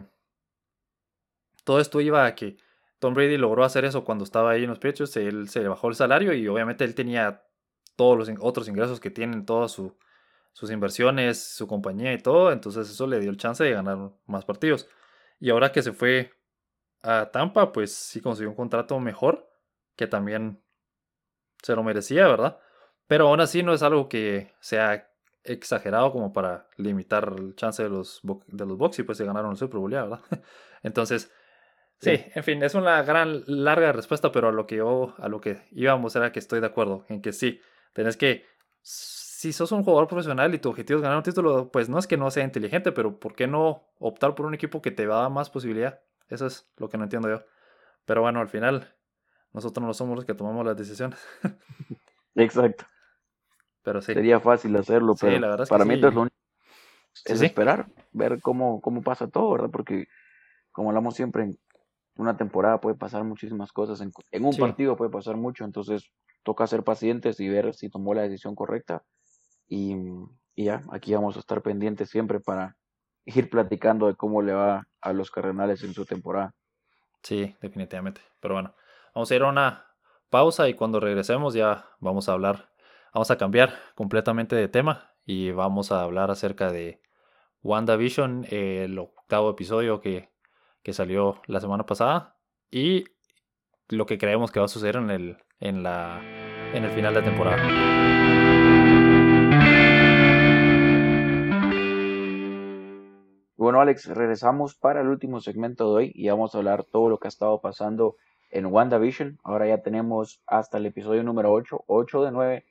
todo 1.64 1.80
esto 1.80 2.00
iba 2.00 2.26
a 2.26 2.34
que 2.34 2.58
Tom 2.98 3.14
Brady 3.14 3.38
logró 3.38 3.64
hacer 3.64 3.84
eso 3.84 4.04
cuando 4.04 4.24
estaba 4.24 4.50
ahí 4.50 4.64
en 4.64 4.70
los 4.70 4.78
Patriots. 4.78 5.16
Él 5.16 5.48
se 5.48 5.60
le 5.60 5.68
bajó 5.68 5.88
el 5.88 5.94
salario 5.94 6.32
y 6.34 6.46
obviamente 6.46 6.84
él 6.84 6.94
tenía 6.94 7.42
todos 7.96 8.16
los 8.16 8.30
otros 8.40 8.68
ingresos 8.68 9.00
que 9.00 9.10
tienen 9.10 9.46
todas 9.46 9.72
sus 9.72 10.70
inversiones, 10.70 11.42
su 11.42 11.66
compañía 11.66 12.12
y 12.12 12.18
todo. 12.18 12.52
Entonces 12.52 12.88
eso 12.90 13.06
le 13.06 13.20
dio 13.20 13.30
el 13.30 13.36
chance 13.36 13.64
de 13.64 13.72
ganar 13.72 14.12
más 14.26 14.44
partidos. 14.44 14.88
Y 15.40 15.50
ahora 15.50 15.72
que 15.72 15.82
se 15.82 15.92
fue 15.92 16.32
a 17.02 17.30
Tampa, 17.30 17.72
pues 17.72 17.94
sí 17.94 18.20
consiguió 18.20 18.50
un 18.50 18.56
contrato 18.56 18.98
mejor, 19.00 19.50
que 19.96 20.06
también 20.06 20.62
se 21.62 21.74
lo 21.74 21.82
merecía, 21.82 22.26
¿verdad? 22.28 22.58
Pero 23.06 23.28
aún 23.28 23.40
así 23.40 23.62
no 23.62 23.74
es 23.74 23.82
algo 23.82 24.08
que 24.08 24.52
sea 24.60 25.10
exagerado 25.44 26.10
como 26.10 26.32
para 26.32 26.68
limitar 26.76 27.34
el 27.36 27.54
chance 27.54 27.82
de 27.82 27.90
los, 27.90 28.20
de 28.46 28.66
los 28.66 28.78
Bucks 28.78 28.98
y 28.98 29.02
pues 29.02 29.18
se 29.18 29.24
ganaron 29.24 29.50
el 29.52 29.56
Super 29.56 29.78
Bowl 29.78 29.90
¿verdad? 29.90 30.20
Entonces, 30.82 31.30
sí, 32.00 32.24
en 32.34 32.42
fin, 32.42 32.62
es 32.62 32.74
una 32.74 33.02
gran 33.02 33.42
larga 33.46 33.92
respuesta, 33.92 34.32
pero 34.32 34.48
a 34.48 34.52
lo 34.52 34.66
que 34.66 34.76
yo, 34.76 35.14
a 35.18 35.28
lo 35.28 35.40
que 35.40 35.62
íbamos 35.72 36.16
era 36.16 36.32
que 36.32 36.38
estoy 36.38 36.60
de 36.60 36.66
acuerdo 36.66 37.04
en 37.08 37.20
que 37.20 37.32
sí, 37.32 37.60
tenés 37.92 38.16
que, 38.16 38.46
si 38.82 39.52
sos 39.52 39.72
un 39.72 39.84
jugador 39.84 40.08
profesional 40.08 40.54
y 40.54 40.58
tu 40.58 40.70
objetivo 40.70 40.98
es 40.98 41.02
ganar 41.02 41.18
un 41.18 41.22
título, 41.22 41.70
pues 41.70 41.88
no 41.88 41.98
es 41.98 42.06
que 42.06 42.16
no 42.16 42.30
sea 42.30 42.44
inteligente, 42.44 42.92
pero 42.92 43.18
¿por 43.18 43.34
qué 43.34 43.46
no 43.46 43.84
optar 43.98 44.34
por 44.34 44.46
un 44.46 44.54
equipo 44.54 44.80
que 44.80 44.90
te 44.90 45.06
va 45.06 45.18
a 45.18 45.22
dar 45.22 45.30
más 45.30 45.50
posibilidad? 45.50 46.00
Eso 46.28 46.46
es 46.46 46.66
lo 46.78 46.88
que 46.88 46.96
no 46.96 47.04
entiendo 47.04 47.28
yo. 47.28 47.44
Pero 48.06 48.22
bueno, 48.22 48.40
al 48.40 48.48
final, 48.48 48.94
nosotros 49.52 49.86
no 49.86 49.94
somos 49.94 50.16
los 50.16 50.24
que 50.24 50.34
tomamos 50.34 50.64
las 50.64 50.76
decisiones. 50.76 51.18
Exacto. 52.34 52.86
Pero 53.84 54.02
sí. 54.02 54.14
Sería 54.14 54.40
fácil 54.40 54.74
hacerlo, 54.76 55.14
pero 55.20 55.64
para 55.68 55.84
mí 55.84 55.94
es 55.94 56.00
lo 56.00 56.22
único 56.22 56.34
es 57.24 57.42
esperar, 57.42 57.86
ver 58.12 58.40
cómo, 58.40 58.80
cómo 58.80 59.02
pasa 59.02 59.28
todo, 59.28 59.52
¿verdad? 59.52 59.70
Porque 59.70 60.08
como 60.72 60.90
hablamos 60.90 61.14
siempre, 61.14 61.44
en 61.44 61.58
una 62.16 62.36
temporada 62.36 62.80
puede 62.80 62.96
pasar 62.96 63.24
muchísimas 63.24 63.72
cosas, 63.72 64.00
en, 64.00 64.44
un 64.44 64.56
partido 64.56 64.96
puede 64.96 65.10
pasar 65.10 65.36
mucho, 65.36 65.64
entonces 65.64 66.10
toca 66.42 66.66
ser 66.66 66.82
pacientes 66.82 67.38
y 67.40 67.48
ver 67.48 67.74
si 67.74 67.88
tomó 67.88 68.14
la 68.14 68.22
decisión 68.22 68.54
correcta. 68.54 69.04
Y, 69.68 69.96
y 70.54 70.64
ya, 70.64 70.82
aquí 70.90 71.14
vamos 71.14 71.36
a 71.36 71.40
estar 71.40 71.62
pendientes 71.62 72.10
siempre 72.10 72.40
para 72.40 72.76
ir 73.24 73.48
platicando 73.48 74.06
de 74.08 74.16
cómo 74.16 74.42
le 74.42 74.52
va 74.52 74.86
a 75.00 75.12
los 75.12 75.30
Cardenales 75.30 75.82
en 75.84 75.94
su 75.94 76.04
temporada. 76.04 76.52
Sí, 77.22 77.56
definitivamente. 77.62 78.20
Pero 78.40 78.54
bueno, 78.54 78.74
vamos 79.14 79.30
a 79.30 79.34
ir 79.34 79.42
a 79.42 79.48
una 79.48 79.86
pausa 80.28 80.68
y 80.68 80.74
cuando 80.74 81.00
regresemos 81.00 81.54
ya 81.54 81.88
vamos 82.00 82.28
a 82.28 82.32
hablar 82.32 82.73
Vamos 83.14 83.30
a 83.30 83.38
cambiar 83.38 83.70
completamente 83.94 84.56
de 84.56 84.66
tema 84.66 85.12
y 85.24 85.52
vamos 85.52 85.92
a 85.92 86.02
hablar 86.02 86.32
acerca 86.32 86.72
de 86.72 87.00
WandaVision, 87.62 88.44
el 88.50 88.98
octavo 88.98 89.50
episodio 89.50 90.00
que, 90.00 90.30
salió 90.90 91.40
la 91.46 91.60
semana 91.60 91.86
pasada 91.86 92.36
y 92.72 93.04
lo 93.88 94.04
que 94.06 94.18
creemos 94.18 94.50
que 94.50 94.58
va 94.58 94.64
a 94.64 94.68
suceder 94.68 94.96
en 94.96 95.10
el, 95.10 95.38
en 95.60 95.84
la, 95.84 96.20
en 96.74 96.82
el 96.82 96.90
final 96.90 97.14
de 97.14 97.22
temporada. 97.22 97.62
Bueno, 103.56 103.80
Alex, 103.80 104.06
regresamos 104.08 104.74
para 104.74 105.02
el 105.02 105.06
último 105.06 105.40
segmento 105.40 105.88
de 105.90 105.94
hoy 105.94 106.12
y 106.16 106.28
vamos 106.28 106.52
a 106.52 106.58
hablar 106.58 106.82
todo 106.82 107.08
lo 107.08 107.20
que 107.20 107.28
ha 107.28 107.30
estado 107.30 107.60
pasando 107.60 108.16
en 108.50 108.66
WandaVision. 108.66 109.38
Ahora 109.44 109.68
ya 109.68 109.82
tenemos 109.82 110.42
hasta 110.48 110.78
el 110.78 110.86
episodio 110.86 111.22
número 111.22 111.52
8, 111.52 111.84
8 111.86 112.24
de 112.24 112.32
9, 112.32 112.64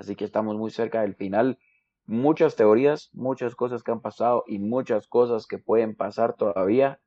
así 0.00 0.16
que 0.16 0.24
estamos 0.24 0.56
muy 0.56 0.70
cerca 0.70 1.02
del 1.02 1.14
final. 1.14 1.58
Muchas 2.06 2.56
teorías, 2.56 3.10
muchas 3.12 3.54
cosas 3.54 3.82
que 3.82 3.92
han 3.92 4.00
pasado 4.00 4.44
y 4.46 4.58
muchas 4.58 5.06
cosas 5.06 5.46
que 5.46 5.58
pueden 5.58 5.94
pasar 5.94 6.34
todavía. 6.34 7.00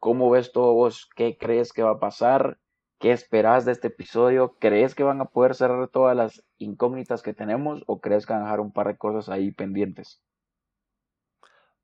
¿Cómo 0.00 0.30
ves 0.30 0.50
todo 0.50 0.72
vos? 0.72 1.08
¿Qué 1.14 1.36
crees 1.38 1.72
que 1.72 1.82
va 1.82 1.92
a 1.92 2.00
pasar? 2.00 2.58
¿Qué 2.98 3.12
esperas 3.12 3.66
de 3.66 3.72
este 3.72 3.88
episodio? 3.88 4.56
¿Crees 4.58 4.94
que 4.94 5.02
van 5.02 5.20
a 5.20 5.26
poder 5.26 5.54
cerrar 5.54 5.88
todas 5.88 6.16
las 6.16 6.42
incógnitas 6.56 7.22
que 7.22 7.34
tenemos 7.34 7.84
o 7.86 8.00
crees 8.00 8.24
que 8.24 8.32
van 8.32 8.42
a 8.42 8.46
dejar 8.46 8.60
un 8.60 8.72
par 8.72 8.88
de 8.88 8.96
cosas 8.96 9.28
ahí 9.28 9.52
pendientes? 9.52 10.22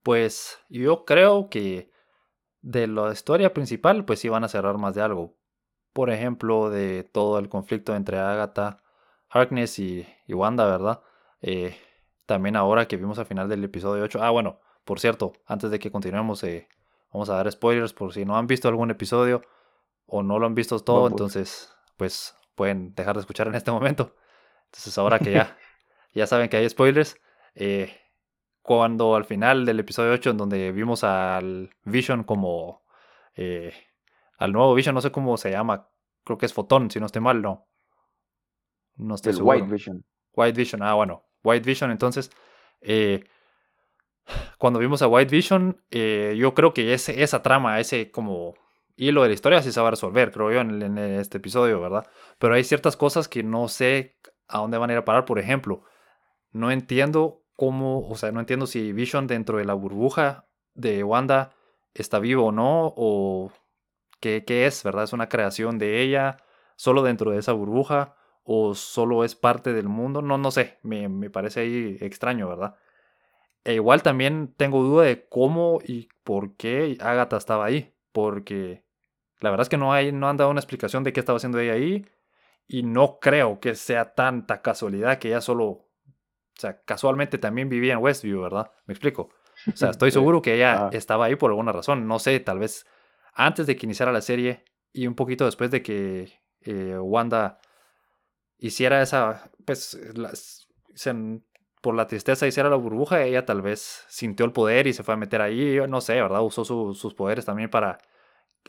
Pues 0.02 0.58
yo 0.70 1.04
creo 1.04 1.50
que 1.50 1.90
de 2.62 2.86
la 2.86 3.12
historia 3.12 3.52
principal, 3.52 4.06
pues 4.06 4.20
sí 4.20 4.30
van 4.30 4.44
a 4.44 4.48
cerrar 4.48 4.78
más 4.78 4.94
de 4.94 5.02
algo. 5.02 5.36
Por 5.92 6.10
ejemplo, 6.10 6.70
de 6.70 7.04
todo 7.04 7.38
el 7.38 7.48
conflicto 7.50 7.94
entre 7.94 8.18
Agatha, 8.18 8.82
Harkness 9.38 9.78
y, 9.78 10.06
Wanda, 10.28 10.66
¿verdad? 10.66 11.02
Eh, 11.40 11.76
también 12.26 12.56
ahora 12.56 12.86
que 12.86 12.96
vimos 12.96 13.18
al 13.18 13.26
final 13.26 13.48
del 13.48 13.64
episodio 13.64 14.02
8. 14.04 14.22
Ah, 14.22 14.30
bueno, 14.30 14.60
por 14.84 15.00
cierto, 15.00 15.32
antes 15.46 15.70
de 15.70 15.78
que 15.78 15.90
continuemos, 15.90 16.42
eh, 16.44 16.68
vamos 17.12 17.28
a 17.30 17.34
dar 17.34 17.50
spoilers 17.50 17.92
por 17.92 18.12
si 18.12 18.24
no 18.24 18.36
han 18.36 18.46
visto 18.46 18.68
algún 18.68 18.90
episodio 18.90 19.42
o 20.06 20.22
no 20.22 20.38
lo 20.38 20.46
han 20.46 20.54
visto 20.54 20.78
todo, 20.80 21.08
entonces, 21.08 21.74
pues 21.96 22.36
pueden 22.54 22.94
dejar 22.94 23.16
de 23.16 23.20
escuchar 23.20 23.48
en 23.48 23.54
este 23.54 23.70
momento. 23.70 24.14
Entonces, 24.66 24.96
ahora 24.98 25.18
que 25.18 25.32
ya, 25.32 25.56
ya 26.14 26.26
saben 26.26 26.48
que 26.48 26.56
hay 26.56 26.68
spoilers, 26.68 27.20
eh, 27.54 27.92
cuando 28.62 29.14
al 29.14 29.24
final 29.24 29.64
del 29.64 29.80
episodio 29.80 30.12
8, 30.12 30.30
en 30.30 30.36
donde 30.36 30.72
vimos 30.72 31.04
al 31.04 31.70
Vision 31.84 32.24
como. 32.24 32.82
Eh, 33.34 33.72
al 34.38 34.52
nuevo 34.52 34.74
Vision, 34.74 34.94
no 34.94 35.00
sé 35.00 35.12
cómo 35.12 35.36
se 35.36 35.52
llama. 35.52 35.88
Creo 36.24 36.36
que 36.36 36.46
es 36.46 36.52
Fotón, 36.52 36.90
si 36.90 36.98
no 36.98 37.06
estoy 37.06 37.22
mal, 37.22 37.40
no. 37.40 37.68
No 38.96 39.14
estoy 39.14 39.32
es 39.32 39.40
White 39.40 39.66
Vision. 39.66 40.04
White 40.32 40.56
Vision, 40.56 40.82
ah, 40.82 40.94
bueno. 40.94 41.24
White 41.42 41.66
Vision, 41.66 41.90
entonces. 41.90 42.30
Eh, 42.80 43.24
cuando 44.58 44.78
vimos 44.78 45.02
a 45.02 45.08
White 45.08 45.30
Vision, 45.30 45.82
eh, 45.90 46.34
yo 46.38 46.54
creo 46.54 46.74
que 46.74 46.92
ese, 46.94 47.22
esa 47.22 47.42
trama, 47.42 47.78
ese 47.80 48.10
como 48.10 48.54
hilo 48.96 49.22
de 49.22 49.28
la 49.28 49.34
historia 49.34 49.62
sí 49.62 49.72
se 49.72 49.80
va 49.80 49.88
a 49.88 49.92
resolver, 49.92 50.32
creo 50.32 50.52
yo, 50.52 50.60
en, 50.60 50.82
en, 50.82 50.98
este 50.98 51.38
episodio, 51.38 51.80
¿verdad? 51.80 52.06
Pero 52.38 52.54
hay 52.54 52.64
ciertas 52.64 52.96
cosas 52.96 53.28
que 53.28 53.42
no 53.42 53.68
sé 53.68 54.16
a 54.48 54.58
dónde 54.58 54.78
van 54.78 54.90
a 54.90 54.94
ir 54.94 54.98
a 54.98 55.04
parar. 55.04 55.24
Por 55.24 55.38
ejemplo, 55.38 55.82
no 56.50 56.70
entiendo 56.70 57.42
cómo, 57.54 58.08
o 58.08 58.16
sea, 58.16 58.32
no 58.32 58.40
entiendo 58.40 58.66
si 58.66 58.92
Vision 58.92 59.26
dentro 59.26 59.58
de 59.58 59.64
la 59.64 59.74
burbuja 59.74 60.48
de 60.74 61.04
Wanda 61.04 61.52
está 61.94 62.18
vivo 62.18 62.46
o 62.46 62.52
no, 62.52 62.92
o 62.96 63.52
qué, 64.20 64.44
qué 64.46 64.66
es, 64.66 64.82
¿verdad? 64.82 65.04
Es 65.04 65.12
una 65.12 65.28
creación 65.28 65.78
de 65.78 66.02
ella, 66.02 66.38
solo 66.76 67.02
dentro 67.02 67.30
de 67.30 67.38
esa 67.38 67.52
burbuja, 67.52 68.16
o 68.46 68.74
solo 68.74 69.24
es 69.24 69.34
parte 69.34 69.72
del 69.72 69.88
mundo, 69.88 70.22
no, 70.22 70.38
no 70.38 70.50
sé, 70.50 70.78
me, 70.82 71.08
me 71.08 71.30
parece 71.30 71.60
ahí 71.60 71.98
extraño, 72.00 72.48
¿verdad? 72.48 72.76
E 73.64 73.74
igual 73.74 74.02
también 74.02 74.54
tengo 74.56 74.82
duda 74.82 75.04
de 75.04 75.26
cómo 75.28 75.80
y 75.84 76.08
por 76.22 76.56
qué 76.56 76.96
Agatha 77.00 77.36
estaba 77.36 77.64
ahí, 77.66 77.94
porque 78.12 78.84
la 79.40 79.50
verdad 79.50 79.64
es 79.64 79.68
que 79.68 79.76
no, 79.76 79.92
hay, 79.92 80.12
no 80.12 80.28
han 80.28 80.36
dado 80.36 80.50
una 80.50 80.60
explicación 80.60 81.02
de 81.02 81.12
qué 81.12 81.20
estaba 81.20 81.36
haciendo 81.36 81.58
ella 81.58 81.72
ahí, 81.72 82.06
y 82.68 82.82
no 82.84 83.18
creo 83.20 83.60
que 83.60 83.74
sea 83.74 84.14
tanta 84.14 84.62
casualidad 84.62 85.18
que 85.18 85.28
ella 85.28 85.40
solo 85.40 85.86
o 86.56 86.60
sea, 86.60 86.80
casualmente 86.82 87.36
también 87.36 87.68
vivía 87.68 87.92
en 87.92 87.98
Westview, 87.98 88.40
¿verdad? 88.40 88.70
Me 88.86 88.94
explico. 88.94 89.28
O 89.72 89.76
sea, 89.76 89.90
estoy 89.90 90.10
seguro 90.10 90.40
que 90.40 90.54
ella 90.54 90.86
ah. 90.86 90.90
estaba 90.92 91.26
ahí 91.26 91.36
por 91.36 91.50
alguna 91.50 91.72
razón. 91.72 92.06
No 92.06 92.18
sé, 92.18 92.40
tal 92.40 92.60
vez 92.60 92.86
antes 93.34 93.66
de 93.66 93.76
que 93.76 93.84
iniciara 93.84 94.12
la 94.12 94.22
serie 94.22 94.64
y 94.92 95.06
un 95.06 95.14
poquito 95.14 95.44
después 95.44 95.70
de 95.70 95.82
que 95.82 96.40
eh, 96.62 96.98
Wanda 96.98 97.60
hiciera 98.58 99.02
esa, 99.02 99.50
pues, 99.64 99.98
por 101.80 101.94
la 101.94 102.06
tristeza 102.06 102.46
hiciera 102.46 102.68
la 102.68 102.76
burbuja, 102.76 103.22
ella 103.22 103.44
tal 103.44 103.62
vez 103.62 104.04
sintió 104.08 104.46
el 104.46 104.52
poder 104.52 104.86
y 104.86 104.92
se 104.92 105.02
fue 105.02 105.14
a 105.14 105.16
meter 105.16 105.40
ahí, 105.40 105.78
no 105.88 106.00
sé, 106.00 106.14
¿verdad? 106.14 106.42
Usó 106.42 106.64
sus 106.64 107.14
poderes 107.14 107.44
también 107.44 107.70
para 107.70 107.98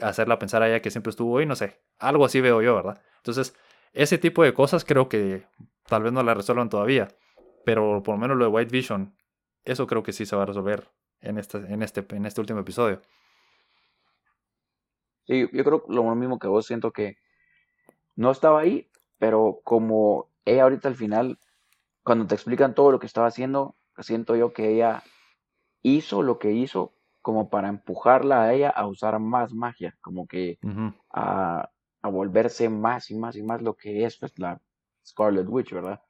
hacerla 0.01 0.39
pensar 0.39 0.61
a 0.61 0.69
ella 0.69 0.81
que 0.81 0.91
siempre 0.91 1.09
estuvo 1.09 1.37
ahí, 1.37 1.45
no 1.45 1.55
sé. 1.55 1.81
Algo 1.99 2.25
así 2.25 2.41
veo 2.41 2.61
yo, 2.61 2.75
¿verdad? 2.75 3.01
Entonces, 3.17 3.55
ese 3.93 4.17
tipo 4.17 4.43
de 4.43 4.53
cosas 4.53 4.85
creo 4.85 5.09
que 5.09 5.47
tal 5.87 6.03
vez 6.03 6.13
no 6.13 6.21
la 6.23 6.33
resuelvan 6.33 6.69
todavía. 6.69 7.07
Pero 7.65 8.03
por 8.03 8.15
lo 8.15 8.21
menos 8.21 8.37
lo 8.37 8.45
de 8.45 8.51
White 8.51 8.71
Vision, 8.71 9.17
eso 9.65 9.87
creo 9.87 10.03
que 10.03 10.13
sí 10.13 10.25
se 10.25 10.35
va 10.35 10.43
a 10.43 10.45
resolver 10.45 10.89
en 11.19 11.37
este, 11.37 11.57
en 11.57 11.81
este, 11.81 12.05
en 12.15 12.25
este 12.25 12.41
último 12.41 12.59
episodio. 12.59 13.01
Sí, 15.25 15.49
yo 15.51 15.63
creo 15.63 15.83
lo 15.89 16.03
mismo 16.15 16.39
que 16.39 16.47
vos, 16.47 16.65
siento 16.65 16.91
que 16.91 17.17
no 18.15 18.31
estaba 18.31 18.61
ahí, 18.61 18.89
pero 19.17 19.59
como 19.63 20.29
ella 20.45 20.63
ahorita 20.63 20.87
al 20.87 20.95
final, 20.95 21.39
cuando 22.03 22.27
te 22.27 22.35
explican 22.35 22.73
todo 22.73 22.91
lo 22.91 22.99
que 22.99 23.07
estaba 23.07 23.27
haciendo, 23.27 23.75
siento 23.99 24.35
yo 24.35 24.53
que 24.53 24.73
ella 24.73 25.03
hizo 25.81 26.21
lo 26.21 26.39
que 26.39 26.51
hizo 26.51 26.93
como 27.21 27.49
para 27.49 27.67
empujarla 27.67 28.43
a 28.43 28.53
ella 28.53 28.69
a 28.69 28.87
usar 28.87 29.19
más 29.19 29.53
magia, 29.53 29.97
como 30.01 30.27
que 30.27 30.57
a, 31.11 31.69
a, 32.01 32.09
volverse 32.09 32.69
más 32.69 33.11
y 33.11 33.17
más 33.17 33.35
y 33.35 33.43
más 33.43 33.61
lo 33.61 33.75
que 33.75 34.05
es 34.05 34.17
pues, 34.17 34.37
la 34.39 34.61
Scarlet 35.05 35.47
Witch, 35.47 35.73
¿verdad? 35.73 36.01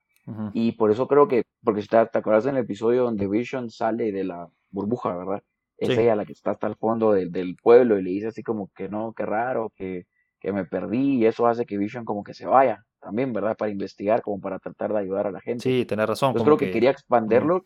Y 0.54 0.74
por 0.74 0.92
eso 0.92 1.08
creo 1.08 1.28
que, 1.30 1.44
porque 1.64 1.82
si 1.82 1.88
te, 1.88 2.06
te 2.06 2.18
acuerdas 2.18 2.46
en 2.46 2.58
el 2.58 2.64
episodio 2.64 3.06
donde 3.06 3.30
Vision 3.30 3.70
sale 3.70 4.12
de 4.12 4.26
la 4.26 4.50
burbuja, 4.70 5.16
¿verdad? 5.16 5.42
Es 5.78 5.98
ella 5.98 6.16
la 6.16 6.26
que 6.26 6.34
está 6.34 6.52
hasta 6.52 6.68
el 6.68 6.76
fondo 6.76 7.14
del 7.14 7.56
pueblo 7.56 7.98
y 7.98 8.04
le 8.04 8.10
dice 8.10 8.28
así 8.28 8.44
como 8.44 8.70
que 8.76 8.90
no, 8.90 9.14
qué 9.14 9.26
raro, 9.26 9.72
que, 9.76 10.06
que 10.40 10.52
me 10.52 10.66
perdí 10.66 11.20
y 11.20 11.26
eso 11.26 11.48
hace 11.48 11.66
que 11.66 11.78
Vision 11.78 12.04
como 12.04 12.24
que 12.24 12.34
se 12.34 12.46
vaya 12.46 12.87
también, 13.00 13.34
¿verdad? 13.34 13.56
Para 13.58 13.72
investigar, 13.72 14.22
como 14.22 14.40
para 14.40 14.60
tratar 14.60 14.94
de 14.94 15.00
ayudar 15.00 15.28
a 15.28 15.32
la 15.32 15.42
gente. 15.42 15.64
Sí, 15.64 15.86
tenés 15.86 16.08
razón. 16.08 16.36
Yo 16.36 16.44
creo 16.44 16.58
que, 16.58 16.72
quería 16.72 16.92
expanderlo, 16.92 17.66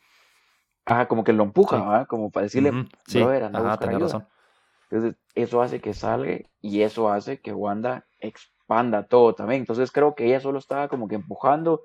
ajá, 0.86 1.08
como 1.08 1.24
que 1.24 1.34
lo 1.34 1.44
empuja, 1.44 1.78
¿verdad? 1.78 2.08
Como 2.08 2.32
para 2.32 2.46
decirle, 2.46 2.72
uh 2.72 2.86
sí. 3.08 3.22
ajá, 3.22 3.78
tenés 3.78 4.00
razón. 4.00 4.28
Entonces, 4.90 5.20
eso 5.36 5.62
hace 5.62 5.80
que 5.80 5.94
salga 5.94 6.40
y 6.60 6.82
eso 6.82 7.10
hace 7.10 7.40
que 7.40 7.54
Wanda 7.54 8.06
expanda 8.20 9.08
todo 9.08 9.34
también. 9.34 9.62
Entonces, 9.62 9.92
creo 9.92 10.16
que 10.16 10.26
ella 10.26 10.40
solo 10.40 10.60
estaba 10.60 10.90
como 10.90 11.08
que 11.08 11.16
empujando 11.16 11.84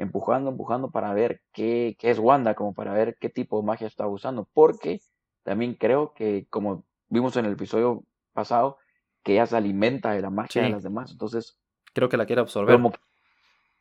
empujando, 0.00 0.50
empujando 0.50 0.90
para 0.90 1.12
ver 1.12 1.42
qué, 1.52 1.94
qué, 1.98 2.10
es 2.10 2.18
Wanda, 2.18 2.54
como 2.54 2.72
para 2.72 2.94
ver 2.94 3.16
qué 3.20 3.28
tipo 3.28 3.60
de 3.60 3.66
magia 3.66 3.86
está 3.86 4.06
usando, 4.06 4.48
porque 4.54 5.00
también 5.42 5.74
creo 5.74 6.14
que, 6.14 6.46
como 6.48 6.84
vimos 7.08 7.36
en 7.36 7.44
el 7.44 7.52
episodio 7.52 8.02
pasado, 8.32 8.78
que 9.22 9.34
ella 9.34 9.46
se 9.46 9.56
alimenta 9.56 10.12
de 10.12 10.22
la 10.22 10.30
magia 10.30 10.62
de 10.62 10.70
las 10.70 10.82
demás, 10.82 11.10
entonces... 11.12 11.58
Creo 11.92 12.08
que 12.08 12.16
la 12.16 12.26
quiere 12.26 12.40
absorber. 12.40 12.80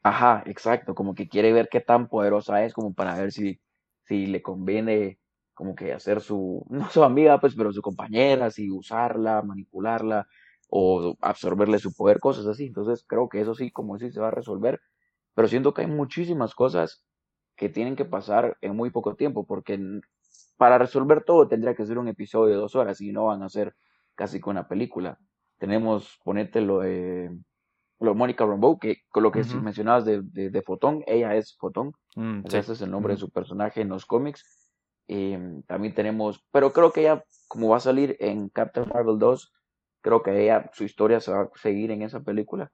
ajá, 0.03 0.43
exacto, 0.45 0.95
como 0.95 1.15
que 1.15 1.27
quiere 1.27 1.53
ver 1.53 1.69
qué 1.69 1.81
tan 1.81 2.07
poderosa 2.07 2.63
es, 2.63 2.73
como 2.73 2.93
para 2.93 3.15
ver 3.15 3.31
si, 3.31 3.59
si 4.03 4.25
le 4.27 4.41
conviene 4.41 5.19
como 5.53 5.75
que 5.75 5.93
hacer 5.93 6.21
su, 6.21 6.65
no 6.69 6.89
su 6.89 7.03
amiga, 7.03 7.39
pues, 7.39 7.55
pero 7.55 7.71
su 7.71 7.81
compañera, 7.81 8.51
si 8.51 8.71
usarla, 8.71 9.41
manipularla, 9.41 10.27
o 10.69 11.15
absorberle 11.21 11.79
su 11.79 11.93
poder, 11.93 12.19
cosas 12.19 12.45
así. 12.47 12.67
Entonces 12.67 13.03
creo 13.07 13.27
que 13.29 13.41
eso 13.41 13.55
sí, 13.55 13.71
como 13.71 13.97
sí 13.97 14.11
se 14.11 14.21
va 14.21 14.27
a 14.27 14.31
resolver 14.31 14.79
pero 15.39 15.47
siento 15.47 15.73
que 15.73 15.83
hay 15.83 15.87
muchísimas 15.87 16.53
cosas 16.53 17.05
que 17.55 17.69
tienen 17.69 17.95
que 17.95 18.03
pasar 18.03 18.57
en 18.59 18.75
muy 18.75 18.89
poco 18.89 19.15
tiempo, 19.15 19.45
porque 19.45 19.79
para 20.57 20.77
resolver 20.77 21.23
todo 21.23 21.47
tendría 21.47 21.75
que 21.75 21.85
ser 21.85 21.97
un 21.97 22.09
episodio 22.09 22.55
de 22.55 22.59
dos 22.59 22.75
horas 22.75 22.99
y 22.99 23.13
no 23.13 23.27
van 23.27 23.43
a 23.43 23.47
ser 23.47 23.73
casi 24.15 24.41
con 24.41 24.57
una 24.57 24.67
película. 24.67 25.17
Tenemos, 25.57 26.19
ponerte 26.25 26.59
lo 26.59 26.79
de, 26.79 27.31
Mónica 27.99 28.45
Rambeau, 28.45 28.79
que 28.79 29.03
con 29.09 29.23
lo 29.23 29.31
que 29.31 29.43
mencionabas 29.61 30.05
de, 30.05 30.21
de, 30.21 30.61
Fotón, 30.61 31.03
ella 31.05 31.35
es 31.35 31.57
Fotón, 31.57 31.93
mm, 32.15 32.41
ese 32.45 32.73
es 32.73 32.81
el 32.81 32.91
nombre 32.91 33.13
de 33.13 33.19
su 33.19 33.29
personaje 33.29 33.81
en 33.81 33.89
los 33.89 34.05
cómics. 34.05 34.45
También 35.07 35.93
tenemos, 35.95 36.45
pero 36.51 36.71
creo 36.71 36.91
que 36.91 37.01
ella, 37.01 37.23
como 37.47 37.69
va 37.69 37.77
a 37.77 37.81
salir 37.81 38.15
en 38.19 38.49
Captain 38.49 38.87
Marvel 38.87 39.17
2, 39.17 39.53
creo 40.01 40.23
que 40.23 40.43
ella, 40.43 40.69
su 40.73 40.83
historia 40.83 41.19
se 41.19 41.31
va 41.31 41.41
a 41.41 41.49
seguir 41.55 41.91
en 41.91 42.03
esa 42.03 42.21
película. 42.21 42.71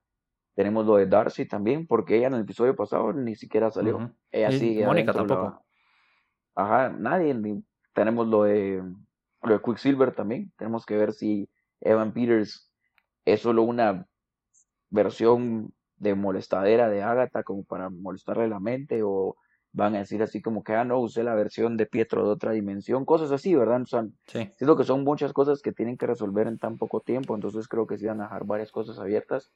Tenemos 0.55 0.85
lo 0.85 0.95
de 0.95 1.07
Darcy 1.07 1.45
también, 1.45 1.85
porque 1.85 2.17
ella 2.17 2.27
en 2.27 2.35
el 2.35 2.41
episodio 2.41 2.75
pasado 2.75 3.11
ni 3.13 3.35
siquiera 3.35 3.71
salió. 3.71 4.13
Ella 4.31 4.51
sí. 4.51 4.81
Mónica 4.85 5.13
tampoco. 5.13 5.65
Ajá, 6.55 6.89
nadie. 6.89 7.35
Tenemos 7.93 8.27
lo 8.27 8.43
de, 8.43 8.81
lo 9.41 9.53
de 9.53 9.61
Quicksilver 9.61 10.13
también. 10.13 10.53
Tenemos 10.57 10.85
que 10.85 10.95
ver 10.95 11.13
si 11.13 11.49
Evan 11.81 12.13
Peters 12.13 12.71
es 13.25 13.41
solo 13.41 13.63
una 13.63 14.07
versión 14.89 15.73
de 15.97 16.15
molestadera 16.15 16.89
de 16.89 17.01
Agatha 17.01 17.43
como 17.43 17.63
para 17.63 17.89
molestarle 17.89 18.47
la 18.47 18.59
mente 18.59 19.01
o 19.03 19.35
van 19.71 19.95
a 19.95 19.99
decir 19.99 20.23
así 20.23 20.41
como 20.41 20.63
que, 20.63 20.73
ah, 20.73 20.85
no, 20.85 20.99
usé 20.99 21.23
la 21.23 21.35
versión 21.35 21.75
de 21.75 21.85
Pietro 21.85 22.25
de 22.25 22.31
otra 22.31 22.51
dimensión, 22.51 23.03
cosas 23.03 23.31
así, 23.31 23.55
¿verdad? 23.55 23.83
Son, 23.85 24.17
sí. 24.27 24.49
Siento 24.55 24.77
que 24.77 24.85
son 24.85 25.03
muchas 25.03 25.33
cosas 25.33 25.61
que 25.61 25.73
tienen 25.73 25.97
que 25.97 26.07
resolver 26.07 26.47
en 26.47 26.57
tan 26.57 26.77
poco 26.77 27.01
tiempo, 27.01 27.35
entonces 27.35 27.67
creo 27.67 27.85
que 27.85 27.97
sí 27.97 28.05
van 28.05 28.21
a 28.21 28.25
dejar 28.25 28.45
varias 28.45 28.71
cosas 28.71 28.99
abiertas 28.99 29.51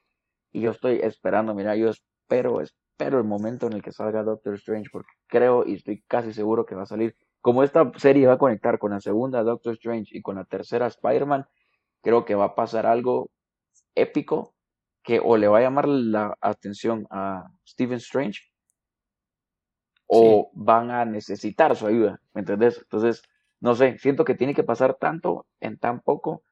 y 0.51 0.61
yo 0.61 0.71
estoy 0.71 0.99
esperando, 1.03 1.53
mira, 1.53 1.75
yo 1.77 1.89
espero, 1.89 2.61
espero 2.61 3.17
el 3.17 3.23
momento 3.23 3.67
en 3.67 3.73
el 3.73 3.81
que 3.81 3.91
salga 3.91 4.23
Doctor 4.23 4.55
Strange, 4.55 4.89
porque 4.91 5.11
creo 5.27 5.65
y 5.65 5.75
estoy 5.75 6.03
casi 6.07 6.33
seguro 6.33 6.65
que 6.65 6.75
va 6.75 6.83
a 6.83 6.87
salir. 6.87 7.15
Como 7.39 7.63
esta 7.63 7.89
serie 7.95 8.27
va 8.27 8.33
a 8.33 8.37
conectar 8.37 8.77
con 8.77 8.91
la 8.91 8.99
segunda 8.99 9.43
Doctor 9.43 9.73
Strange 9.73 10.17
y 10.17 10.21
con 10.21 10.35
la 10.35 10.43
tercera 10.43 10.87
Spider-Man, 10.87 11.45
creo 12.01 12.25
que 12.25 12.35
va 12.35 12.45
a 12.45 12.55
pasar 12.55 12.85
algo 12.85 13.29
épico 13.95 14.53
que 15.03 15.19
o 15.23 15.37
le 15.37 15.47
va 15.47 15.59
a 15.59 15.61
llamar 15.61 15.87
la 15.87 16.37
atención 16.41 17.07
a 17.09 17.51
Stephen 17.67 17.97
Strange 17.97 18.41
o 20.07 20.49
van 20.53 20.89
a 20.89 21.05
necesitar 21.05 21.75
su 21.75 21.85
ayuda, 21.85 22.19
¿me 22.33 22.41
entendés? 22.41 22.79
Entonces, 22.79 23.21
no 23.59 23.75
sé, 23.75 23.97
siento 23.99 24.25
que 24.25 24.35
tiene 24.35 24.55
que 24.55 24.63
pasar 24.63 24.95
tanto 24.95 25.45
en 25.59 25.77
tan 25.77 26.01
poco, 26.01 26.43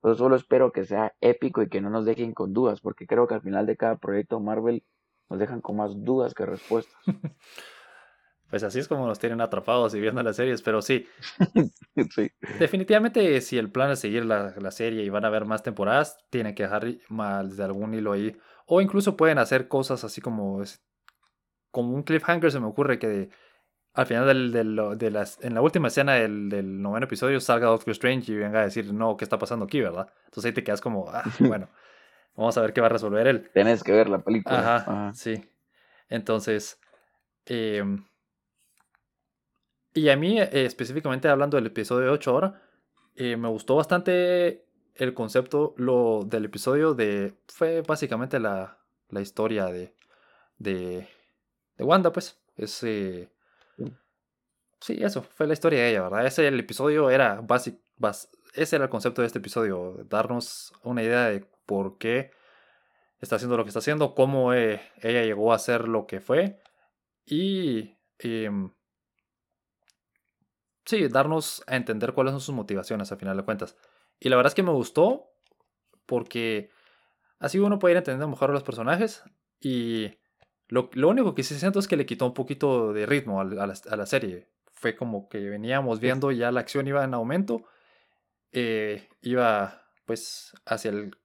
pero 0.00 0.14
solo 0.14 0.36
espero 0.36 0.70
que 0.72 0.84
sea 0.84 1.14
épico 1.20 1.62
y 1.62 1.68
que 1.68 1.80
no 1.80 1.90
nos 1.90 2.04
dejen 2.04 2.32
con 2.32 2.52
dudas, 2.52 2.80
porque 2.80 3.06
creo 3.06 3.26
que 3.26 3.34
al 3.34 3.42
final 3.42 3.66
de 3.66 3.76
cada 3.76 3.96
proyecto 3.96 4.38
Marvel 4.38 4.84
nos 5.28 5.38
dejan 5.38 5.60
con 5.60 5.76
más 5.76 5.92
dudas 6.04 6.34
que 6.34 6.46
respuestas. 6.46 6.94
Pues 8.50 8.62
así 8.64 8.80
es 8.80 8.88
como 8.88 9.06
nos 9.06 9.18
tienen 9.18 9.40
atrapados 9.40 9.94
y 9.94 10.00
viendo 10.00 10.22
las 10.22 10.36
series, 10.36 10.60
pero 10.62 10.82
sí. 10.82 11.06
sí. 12.14 12.30
Definitivamente, 12.58 13.40
si 13.40 13.58
el 13.58 13.70
plan 13.70 13.92
es 13.92 14.00
seguir 14.00 14.24
la, 14.24 14.54
la, 14.58 14.70
serie 14.70 15.04
y 15.04 15.08
van 15.08 15.24
a 15.24 15.28
haber 15.28 15.44
más 15.44 15.62
temporadas, 15.62 16.18
tienen 16.30 16.54
que 16.54 16.64
dejar 16.64 16.86
más 17.08 17.56
de 17.56 17.64
algún 17.64 17.94
hilo 17.94 18.12
ahí. 18.12 18.36
O 18.66 18.80
incluso 18.80 19.16
pueden 19.16 19.38
hacer 19.38 19.68
cosas 19.68 20.04
así 20.04 20.20
como 20.20 20.62
como 21.70 21.94
un 21.94 22.02
cliffhanger 22.02 22.50
se 22.50 22.60
me 22.60 22.66
ocurre 22.66 22.98
que 22.98 23.30
al 23.92 24.06
final 24.06 24.26
del, 24.26 24.52
del, 24.52 24.98
de 24.98 25.10
las, 25.10 25.42
en 25.42 25.54
la 25.54 25.62
última 25.62 25.88
escena 25.88 26.14
del, 26.14 26.48
del, 26.48 26.80
noveno 26.80 27.06
episodio 27.06 27.40
salga 27.40 27.68
Doctor 27.68 27.92
Strange 27.92 28.32
y 28.32 28.36
venga 28.36 28.60
a 28.60 28.64
decir, 28.64 28.92
no, 28.92 29.16
¿qué 29.16 29.24
está 29.24 29.38
pasando 29.38 29.64
aquí, 29.64 29.80
verdad? 29.80 30.12
Entonces 30.26 30.46
ahí 30.46 30.54
te 30.54 30.62
quedas 30.62 30.80
como, 30.80 31.08
ah, 31.10 31.24
bueno, 31.40 31.68
vamos 32.36 32.56
a 32.56 32.60
ver 32.60 32.72
qué 32.72 32.80
va 32.80 32.86
a 32.86 32.90
resolver 32.90 33.26
él. 33.26 33.50
Tienes 33.52 33.82
que 33.82 33.92
ver 33.92 34.08
la 34.08 34.20
película. 34.20 34.76
Ajá, 34.76 35.12
sí. 35.14 35.44
Entonces, 36.08 36.80
em, 37.46 38.04
y 39.94 40.08
a 40.08 40.16
mí, 40.16 40.40
eh, 40.40 40.48
específicamente 40.52 41.28
hablando 41.28 41.56
del 41.56 41.66
episodio 41.66 42.12
8 42.12 42.30
ahora, 42.30 42.62
eh, 43.16 43.36
me 43.36 43.48
gustó 43.48 43.76
bastante 43.76 44.64
el 44.94 45.14
concepto 45.14 45.74
lo, 45.76 46.24
del 46.24 46.44
episodio 46.46 46.94
de... 46.94 47.34
Fue 47.48 47.82
básicamente 47.82 48.38
la, 48.38 48.78
la 49.08 49.20
historia 49.20 49.66
de, 49.66 49.94
de 50.58 51.08
de 51.80 51.84
Wanda, 51.84 52.12
pues. 52.12 52.38
Es, 52.58 52.82
eh, 52.82 53.30
sí, 54.80 54.98
eso, 55.02 55.22
fue 55.22 55.46
la 55.46 55.54
historia 55.54 55.80
de 55.80 55.90
ella, 55.90 56.02
¿verdad? 56.02 56.26
Ese 56.26 56.46
el 56.46 56.60
episodio 56.60 57.08
era 57.08 57.40
básico, 57.40 57.78
ese 58.52 58.76
era 58.76 58.84
el 58.84 58.90
concepto 58.90 59.22
de 59.22 59.26
este 59.26 59.38
episodio, 59.38 60.04
darnos 60.10 60.74
una 60.82 61.02
idea 61.02 61.30
de 61.30 61.46
por 61.64 61.96
qué 61.96 62.32
está 63.22 63.36
haciendo 63.36 63.56
lo 63.56 63.64
que 63.64 63.68
está 63.68 63.78
haciendo, 63.78 64.14
cómo 64.14 64.52
eh, 64.52 64.82
ella 65.00 65.22
llegó 65.22 65.54
a 65.54 65.58
ser 65.58 65.88
lo 65.88 66.06
que 66.06 66.20
fue 66.20 66.60
y 67.24 67.96
em, 68.18 68.72
sí, 70.90 71.08
darnos 71.08 71.62
a 71.66 71.76
entender 71.76 72.12
cuáles 72.12 72.32
son 72.32 72.40
sus 72.40 72.54
motivaciones 72.54 73.10
al 73.10 73.18
final 73.18 73.36
de 73.36 73.44
cuentas. 73.44 73.76
Y 74.18 74.28
la 74.28 74.36
verdad 74.36 74.50
es 74.50 74.54
que 74.54 74.62
me 74.62 74.72
gustó 74.72 75.30
porque 76.06 76.70
así 77.38 77.58
uno 77.58 77.78
puede 77.78 77.92
ir 77.92 77.98
entendiendo 77.98 78.28
mejor 78.28 78.50
a 78.50 78.52
los 78.52 78.62
personajes 78.62 79.22
y 79.60 80.18
lo, 80.68 80.90
único 81.08 81.34
que 81.34 81.42
sí 81.42 81.58
siento 81.58 81.78
es 81.78 81.88
que 81.88 81.96
le 81.96 82.06
quitó 82.06 82.26
un 82.26 82.34
poquito 82.34 82.92
de 82.92 83.06
ritmo 83.06 83.40
a, 83.40 83.44
la, 83.44 84.06
serie. 84.06 84.48
Fue 84.72 84.94
como 84.94 85.28
que 85.28 85.38
veníamos 85.38 86.00
viendo 86.00 86.30
ya 86.30 86.52
la 86.52 86.60
acción 86.60 86.86
iba 86.86 87.02
en 87.02 87.14
aumento. 87.14 87.64
Eh, 88.52 89.08
iba 89.22 89.82
pues 90.06 90.52
hacia 90.66 90.90
el 90.90 91.16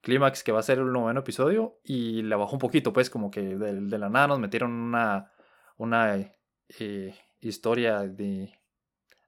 clímax 0.00 0.44
que 0.44 0.52
va 0.52 0.60
a 0.60 0.62
ser 0.62 0.78
el 0.78 0.92
noveno 0.92 1.20
episodio 1.20 1.80
y 1.82 2.22
le 2.22 2.36
bajó 2.36 2.52
un 2.52 2.58
poquito 2.60 2.92
pues 2.92 3.10
como 3.10 3.30
que 3.30 3.56
de, 3.56 3.98
la 3.98 4.08
nada 4.08 4.28
nos 4.28 4.38
metieron 4.38 4.70
una, 4.72 5.32
una 5.76 6.16
eh, 6.78 7.14
historia 7.40 8.00
de, 8.00 8.52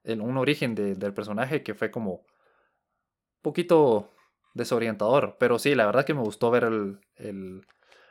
un 0.06 0.36
origen 0.36 0.74
del 0.74 1.14
personaje 1.14 1.62
que 1.62 1.74
fue 1.74 1.90
como 1.90 2.12
un 2.12 3.42
poquito 3.42 4.12
desorientador 4.54 5.36
pero 5.38 5.58
sí 5.58 5.74
la 5.74 5.86
verdad 5.86 6.04
que 6.04 6.14
me 6.14 6.22
gustó 6.22 6.50
ver 6.50 6.64
el 6.64 7.62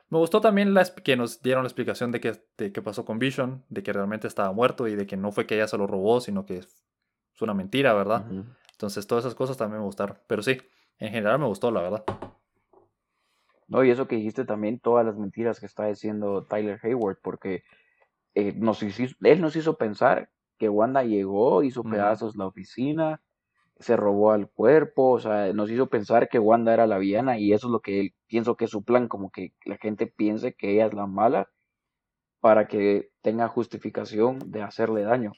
me 0.10 0.20
gustó 0.20 0.40
también 0.40 0.74
la, 0.74 0.86
que 0.86 1.18
nos 1.18 1.42
dieron 1.42 1.64
la 1.64 1.68
explicación 1.68 2.12
de 2.12 2.22
qué 2.22 2.82
pasó 2.82 3.06
con 3.06 3.18
Vision, 3.18 3.64
de 3.70 3.82
que 3.82 3.92
realmente 3.92 4.28
estaba 4.28 4.52
muerto 4.52 4.88
y 4.88 4.96
de 4.96 5.08
que 5.08 5.18
no 5.18 5.32
fue 5.32 5.48
que 5.48 5.56
ella 5.56 5.68
se 5.68 5.78
lo 5.78 5.88
robó, 5.88 6.22
sino 6.22 6.46
que 6.46 6.60
es 6.60 6.86
una 7.42 7.54
mentira, 7.54 7.94
¿verdad? 7.94 8.26
Entonces 8.72 9.08
todas 9.08 9.26
esas 9.26 9.36
cosas 9.36 9.58
también 9.58 9.80
me 9.80 9.86
gustaron. 9.86 10.18
Pero 10.28 10.44
sí, 10.44 10.58
en 11.00 11.12
general 11.12 11.40
me 11.40 11.48
gustó, 11.48 11.72
la 11.72 11.82
verdad. 11.82 12.04
No, 13.68 13.84
y 13.84 13.90
eso 13.90 14.08
que 14.08 14.18
dijiste 14.18 14.46
también, 14.46 14.80
todas 14.80 15.06
las 15.06 15.18
mentiras 15.18 15.60
que 15.60 15.66
está 15.66 15.88
diciendo 15.88 16.46
Tyler 16.46 16.80
Hayward, 16.84 17.18
porque 17.22 17.64
eh, 18.36 18.54
nos 18.56 18.84
él 18.84 19.42
nos 19.42 19.56
hizo 19.56 19.76
pensar 19.76 20.30
que 20.58 20.70
Wanda 20.70 21.04
llegó, 21.04 21.64
hizo 21.64 21.84
pedazos 21.84 22.36
la 22.36 22.48
oficina, 22.48 23.22
se 23.80 23.98
robó 23.98 24.32
al 24.32 24.50
cuerpo, 24.50 25.12
o 25.12 25.20
sea, 25.20 25.52
nos 25.54 25.70
hizo 25.70 25.88
pensar 25.88 26.30
que 26.30 26.40
Wanda 26.40 26.74
era 26.74 26.88
la 26.88 26.98
villana 26.98 27.38
y 27.38 27.54
eso 27.54 27.68
es 27.68 27.72
lo 27.72 27.82
que 27.82 28.00
él 28.00 28.16
pienso 28.28 28.56
que 28.56 28.66
es 28.66 28.72
su 28.72 28.84
plan, 28.84 29.08
como 29.08 29.32
que 29.32 29.54
la 29.66 29.78
gente 29.78 30.08
piense 30.08 30.54
que 30.54 30.72
ella 30.72 30.86
es 30.86 30.94
la 30.94 31.08
mala 31.08 31.50
para 32.40 32.68
que 32.68 33.10
tenga 33.22 33.48
justificación 33.48 34.40
de 34.52 34.62
hacerle 34.62 35.02
daño. 35.04 35.34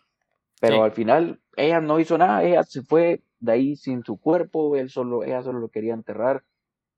Pero 0.60 0.84
al 0.84 0.92
final 0.92 1.40
ella 1.56 1.80
no 1.82 2.00
hizo 2.00 2.18
nada, 2.18 2.44
ella 2.44 2.64
se 2.64 2.82
fue 2.82 3.24
de 3.40 3.52
ahí 3.52 3.76
sin 3.76 4.04
su 4.04 4.18
cuerpo, 4.18 4.76
él 4.76 4.90
solo, 4.90 5.24
ella 5.24 5.42
solo 5.44 5.60
lo 5.60 5.70
quería 5.70 5.94
enterrar 5.94 6.44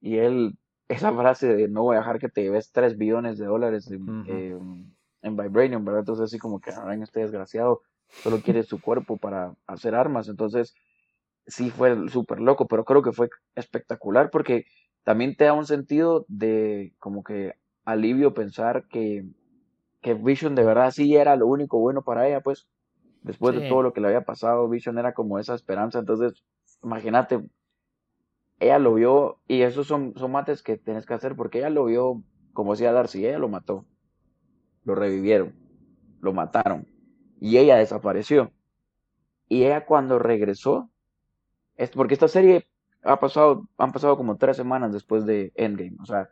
y 0.01 0.17
él, 0.17 0.57
esa 0.87 1.13
frase 1.13 1.55
de 1.55 1.67
no 1.67 1.83
voy 1.83 1.95
a 1.95 1.99
dejar 1.99 2.19
que 2.19 2.29
te 2.29 2.41
lleves 2.41 2.71
tres 2.71 2.97
billones 2.97 3.37
de 3.37 3.45
dólares 3.45 3.91
en, 3.91 4.93
en 5.21 5.37
Vibranium, 5.37 5.85
¿verdad? 5.85 5.99
Entonces 5.99 6.25
así 6.25 6.39
como 6.39 6.59
que, 6.59 6.71
ahora 6.71 6.95
este 6.95 7.19
desgraciado 7.19 7.81
solo 8.09 8.41
quiere 8.41 8.63
su 8.63 8.81
cuerpo 8.81 9.17
para 9.17 9.53
hacer 9.67 9.95
armas, 9.95 10.27
entonces 10.27 10.73
sí 11.47 11.69
fue 11.69 12.09
súper 12.09 12.39
loco, 12.39 12.67
pero 12.67 12.85
creo 12.85 13.01
que 13.01 13.11
fue 13.11 13.29
espectacular 13.55 14.29
porque 14.29 14.65
también 15.03 15.35
te 15.35 15.45
da 15.45 15.53
un 15.53 15.65
sentido 15.65 16.25
de 16.27 16.93
como 16.99 17.23
que 17.23 17.53
alivio 17.85 18.33
pensar 18.33 18.87
que, 18.89 19.25
que 20.01 20.13
Vision 20.13 20.55
de 20.55 20.63
verdad 20.63 20.91
sí 20.91 21.15
era 21.15 21.35
lo 21.35 21.47
único 21.47 21.79
bueno 21.79 22.03
para 22.03 22.27
ella, 22.27 22.41
pues 22.41 22.67
después 23.21 23.55
de 23.55 23.67
todo 23.67 23.81
lo 23.81 23.93
que 23.93 24.01
le 24.01 24.07
había 24.07 24.25
pasado, 24.25 24.69
Vision 24.69 24.97
era 24.97 25.13
como 25.13 25.39
esa 25.39 25.55
esperanza, 25.55 25.99
entonces 25.99 26.43
imagínate, 26.83 27.43
ella 28.59 28.79
lo 28.79 28.93
vio 28.93 29.39
y 29.47 29.61
esos 29.61 29.87
son, 29.87 30.13
son 30.17 30.31
mates 30.31 30.61
que 30.61 30.77
tienes 30.77 31.05
que 31.05 31.13
hacer 31.13 31.35
porque 31.35 31.59
ella 31.59 31.69
lo 31.69 31.85
vio, 31.85 32.23
como 32.53 32.73
decía 32.73 32.91
Darcy, 32.91 33.25
ella 33.25 33.39
lo 33.39 33.49
mató, 33.49 33.85
lo 34.83 34.95
revivieron, 34.95 35.53
lo 36.21 36.33
mataron 36.33 36.88
y 37.39 37.57
ella 37.57 37.77
desapareció. 37.77 38.51
Y 39.47 39.63
ella 39.63 39.85
cuando 39.85 40.19
regresó, 40.19 40.89
es 41.75 41.89
porque 41.91 42.13
esta 42.13 42.27
serie 42.27 42.67
ha 43.03 43.19
pasado, 43.19 43.67
han 43.77 43.91
pasado 43.91 44.17
como 44.17 44.37
tres 44.37 44.57
semanas 44.57 44.91
después 44.91 45.25
de 45.25 45.51
Endgame, 45.55 45.97
o 46.01 46.05
sea, 46.05 46.29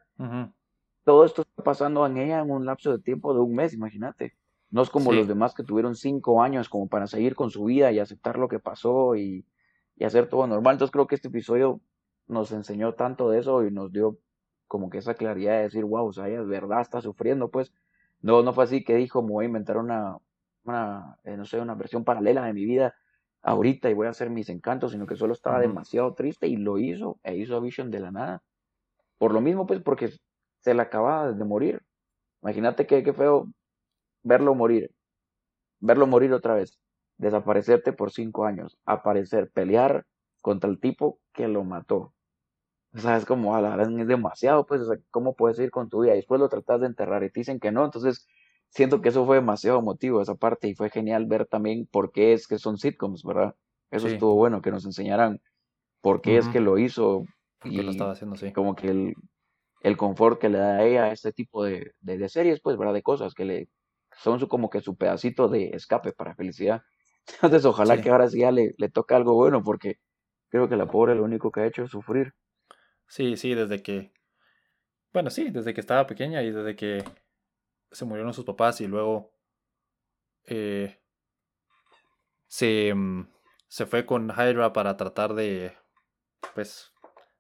todo 1.04 1.26
esto 1.26 1.44
está 1.44 1.64
pasando 1.64 2.06
en 2.06 2.18
ella 2.18 2.40
en 2.42 2.52
un 2.52 2.66
lapso 2.66 2.92
de 2.92 3.00
tiempo 3.00 3.34
de 3.34 3.40
un 3.40 3.56
mes, 3.56 3.74
imagínate. 3.74 4.36
No 4.70 4.82
es 4.82 4.90
como 4.90 5.14
los 5.14 5.30
demás 5.30 5.54
que 5.56 5.64
tuvieron 5.64 5.96
cinco 5.96 6.42
años 6.42 6.68
como 6.68 6.90
para 6.90 7.08
seguir 7.08 7.36
con 7.36 7.50
su 7.50 7.64
vida 7.64 7.94
y 7.94 8.00
aceptar 8.00 8.38
lo 8.38 8.50
que 8.50 8.60
pasó 8.60 9.16
y, 9.16 9.46
y 9.96 10.04
hacer 10.04 10.28
todo 10.28 10.46
normal. 10.46 10.74
Entonces 10.74 10.92
creo 10.92 11.08
que 11.08 11.16
este 11.16 11.30
episodio 11.30 11.80
nos 12.28 12.52
enseñó 12.52 12.94
tanto 12.94 13.30
de 13.30 13.40
eso 13.40 13.64
y 13.64 13.72
nos 13.72 13.94
dio 13.94 14.18
como 14.68 14.90
que 14.90 14.98
esa 14.98 15.14
claridad 15.14 15.54
de 15.54 15.64
decir, 15.64 15.86
wow, 15.86 16.08
o 16.08 16.12
sea, 16.12 16.28
ella 16.28 16.42
es 16.42 16.48
verdad 16.48 16.82
está 16.82 17.00
sufriendo, 17.00 17.50
pues. 17.50 17.72
No, 18.22 18.44
no 18.44 18.52
fue 18.52 18.66
así 18.66 18.84
que 18.84 18.96
dijo, 18.96 19.22
me 19.22 19.32
voy 19.32 19.46
a 19.46 19.48
inventar 19.48 19.78
una, 19.78 20.18
una 20.68 21.18
eh, 21.24 21.38
no 21.38 21.46
sé, 21.46 21.60
una 21.60 21.76
versión 21.76 22.04
paralela 22.04 22.46
de 22.46 22.54
mi 22.54 22.66
vida 22.66 22.96
ahorita 23.42 23.90
y 23.90 23.94
voy 23.94 24.08
a 24.08 24.12
hacer 24.12 24.30
mis 24.30 24.50
encantos, 24.50 24.92
sino 24.92 25.08
que 25.08 25.16
solo 25.16 25.34
estaba 25.34 25.60
demasiado 25.60 26.14
triste 26.14 26.48
y 26.48 26.58
lo 26.58 26.78
hizo, 26.80 27.20
e 27.24 27.36
hizo 27.38 27.56
a 27.56 27.60
Vision 27.60 27.92
de 27.92 28.00
la 28.00 28.12
nada. 28.12 28.44
Por 29.18 29.34
lo 29.34 29.42
mismo, 29.42 29.66
pues, 29.66 29.82
porque 29.82 30.12
se 30.62 30.74
le 30.74 30.82
acababa 30.82 31.32
de 31.32 31.46
morir. 31.46 31.82
Imagínate 32.42 32.86
qué, 32.86 33.04
qué 33.04 33.14
feo 33.14 33.48
verlo 34.24 34.54
morir, 34.56 34.92
verlo 35.80 36.08
morir 36.08 36.34
otra 36.34 36.56
vez, 36.56 36.78
desaparecerte 37.18 37.94
por 37.94 38.12
cinco 38.12 38.46
años, 38.46 38.78
aparecer, 38.86 39.50
pelear 39.52 40.06
contra 40.42 40.70
el 40.70 40.80
tipo 40.80 41.20
que 41.34 41.48
lo 41.48 41.64
mató. 41.64 42.14
O 42.94 43.00
sea, 43.00 43.18
es 43.18 43.26
como, 43.26 43.56
a 43.56 43.62
la 43.62 43.82
es 43.82 44.08
demasiado, 44.08 44.66
pues, 44.66 44.82
o 44.82 44.86
sea, 44.86 44.98
¿cómo 45.12 45.36
puedes 45.36 45.60
ir 45.60 45.72
con 45.72 45.90
tu 45.90 46.02
vida? 46.02 46.14
Y 46.14 46.18
después 46.18 46.40
lo 46.40 46.50
tratas 46.50 46.82
de 46.82 46.88
enterrar 46.88 47.24
y 47.24 47.30
te 47.32 47.42
dicen 47.42 47.60
que 47.60 47.72
no, 47.72 47.86
entonces 47.86 48.28
siento 48.70 49.02
que 49.02 49.10
eso 49.10 49.26
fue 49.26 49.38
demasiado 49.38 49.80
emotivo, 49.80 50.22
esa 50.22 50.36
parte, 50.36 50.68
y 50.68 50.76
fue 50.76 50.90
genial 50.90 51.26
ver 51.26 51.46
también 51.46 51.88
por 51.92 52.12
qué 52.12 52.34
es 52.34 52.48
que 52.48 52.58
son 52.58 52.78
sitcoms, 52.78 53.24
¿verdad? 53.24 53.56
Eso 53.92 54.08
estuvo 54.08 54.36
bueno, 54.36 54.62
que 54.62 54.72
nos 54.72 54.86
enseñaran 54.86 55.42
por 56.02 56.22
qué 56.22 56.38
es 56.38 56.48
que 56.50 56.60
lo 56.60 56.78
hizo. 56.78 57.26
Y 57.64 57.82
lo 57.82 57.92
estaba 57.92 58.12
haciendo, 58.12 58.36
sí. 58.36 58.52
Como 58.52 58.76
que 58.76 58.90
el, 58.90 59.14
el 59.82 59.98
confort 59.98 60.40
que 60.40 60.50
le 60.50 60.58
da 60.58 60.78
a 60.78 60.86
ella 60.86 61.06
a 61.06 61.12
este 61.12 61.32
tipo 61.32 61.64
de, 61.64 61.94
de, 62.02 62.30
series, 62.30 62.60
pues, 62.62 62.78
¿verdad? 62.78 62.94
De 62.94 63.04
cosas 63.04 63.34
que 63.34 63.46
le 63.46 63.70
son 64.18 64.40
su, 64.40 64.48
como 64.48 64.70
que 64.70 64.82
su 64.82 64.96
pedacito 64.96 65.48
de 65.48 65.70
escape 65.70 66.12
para 66.12 66.36
felicidad. 66.36 66.82
Entonces, 67.42 67.66
ojalá 67.66 68.02
que 68.02 68.10
ahora 68.10 68.30
sí 68.30 68.40
ya 68.40 68.52
le, 68.52 68.74
le 68.78 68.90
toque 68.90 69.16
algo 69.16 69.34
bueno, 69.34 69.64
porque 69.64 70.00
creo 70.50 70.68
que 70.68 70.76
la 70.76 70.88
pobre 70.88 71.16
lo 71.16 71.24
único 71.24 71.52
que 71.52 71.62
ha 71.62 71.66
hecho 71.68 71.84
es 71.84 71.92
sufrir. 71.92 72.34
Sí, 73.08 73.38
sí, 73.38 73.54
desde 73.54 73.82
que. 73.82 74.12
Bueno, 75.14 75.30
sí, 75.30 75.50
desde 75.50 75.74
que 75.74 75.82
estaba 75.82 76.08
pequeña 76.08 76.44
y 76.44 76.52
desde 76.52 76.76
que 76.76 77.04
se 77.92 78.06
murieron 78.06 78.34
sus 78.34 78.46
papás 78.46 78.82
y 78.82 78.88
luego 78.88 79.32
eh, 80.46 81.00
se, 82.48 82.94
mm, 82.94 83.28
se 83.68 83.86
fue 83.86 84.06
con 84.06 84.30
Hydra 84.30 84.74
para 84.74 84.98
tratar 84.98 85.34
de, 85.34 85.76
pues, 86.56 86.94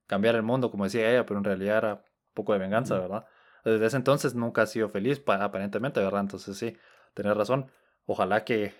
cambiar 0.08 0.36
el 0.36 0.44
mundo, 0.44 0.72
como 0.72 0.84
decía 0.86 1.10
ella, 1.10 1.26
pero 1.26 1.40
en 1.40 1.44
realidad 1.44 1.78
era 1.78 2.06
poco 2.34 2.54
de 2.54 2.60
venganza, 2.60 3.00
¿verdad? 3.00 3.26
Desde 3.64 3.86
ese 3.86 3.98
entonces 3.98 4.36
nunca 4.36 4.62
ha 4.62 4.68
sido 4.68 4.90
feliz, 4.90 5.22
aparentemente, 5.26 6.00
¿verdad? 6.00 6.22
Entonces 6.22 6.58
sí, 6.58 6.78
tenés 7.14 7.36
razón. 7.36 7.72
Ojalá 8.06 8.46
que 8.46 8.74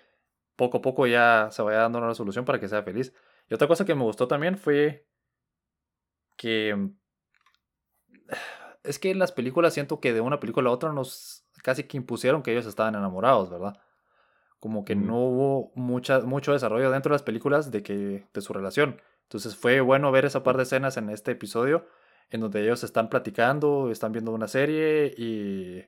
poco 0.56 0.78
a 0.78 0.82
poco 0.82 1.06
ya 1.06 1.48
se 1.50 1.62
vaya 1.62 1.78
dando 1.80 1.98
una 1.98 2.08
resolución 2.08 2.44
para 2.44 2.58
que 2.58 2.68
sea 2.68 2.82
feliz. 2.82 3.12
Y 3.50 3.54
otra 3.54 3.68
cosa 3.68 3.84
que 3.84 3.94
me 3.94 4.02
gustó 4.02 4.28
también 4.28 4.56
fue 4.56 5.06
que 6.36 6.90
es 8.82 8.98
que 8.98 9.10
en 9.10 9.18
las 9.18 9.32
películas 9.32 9.74
siento 9.74 10.00
que 10.00 10.12
de 10.12 10.20
una 10.20 10.40
película 10.40 10.70
a 10.70 10.72
otra 10.72 10.92
nos 10.92 11.47
casi 11.62 11.84
que 11.84 11.96
impusieron 11.96 12.42
que 12.42 12.52
ellos 12.52 12.66
estaban 12.66 12.94
enamorados, 12.94 13.50
¿verdad? 13.50 13.78
Como 14.60 14.84
que 14.84 14.96
no 14.96 15.18
hubo 15.18 15.72
mucha, 15.74 16.20
mucho 16.20 16.52
desarrollo 16.52 16.90
dentro 16.90 17.10
de 17.10 17.14
las 17.14 17.22
películas 17.22 17.70
de, 17.70 17.82
que, 17.82 18.26
de 18.32 18.40
su 18.40 18.52
relación. 18.52 19.00
Entonces 19.22 19.56
fue 19.56 19.80
bueno 19.80 20.10
ver 20.10 20.24
esa 20.24 20.42
par 20.42 20.56
de 20.56 20.64
escenas 20.64 20.96
en 20.96 21.10
este 21.10 21.32
episodio 21.32 21.86
en 22.30 22.40
donde 22.40 22.62
ellos 22.62 22.82
están 22.84 23.08
platicando, 23.08 23.90
están 23.90 24.12
viendo 24.12 24.32
una 24.32 24.48
serie 24.48 25.14
y, 25.16 25.84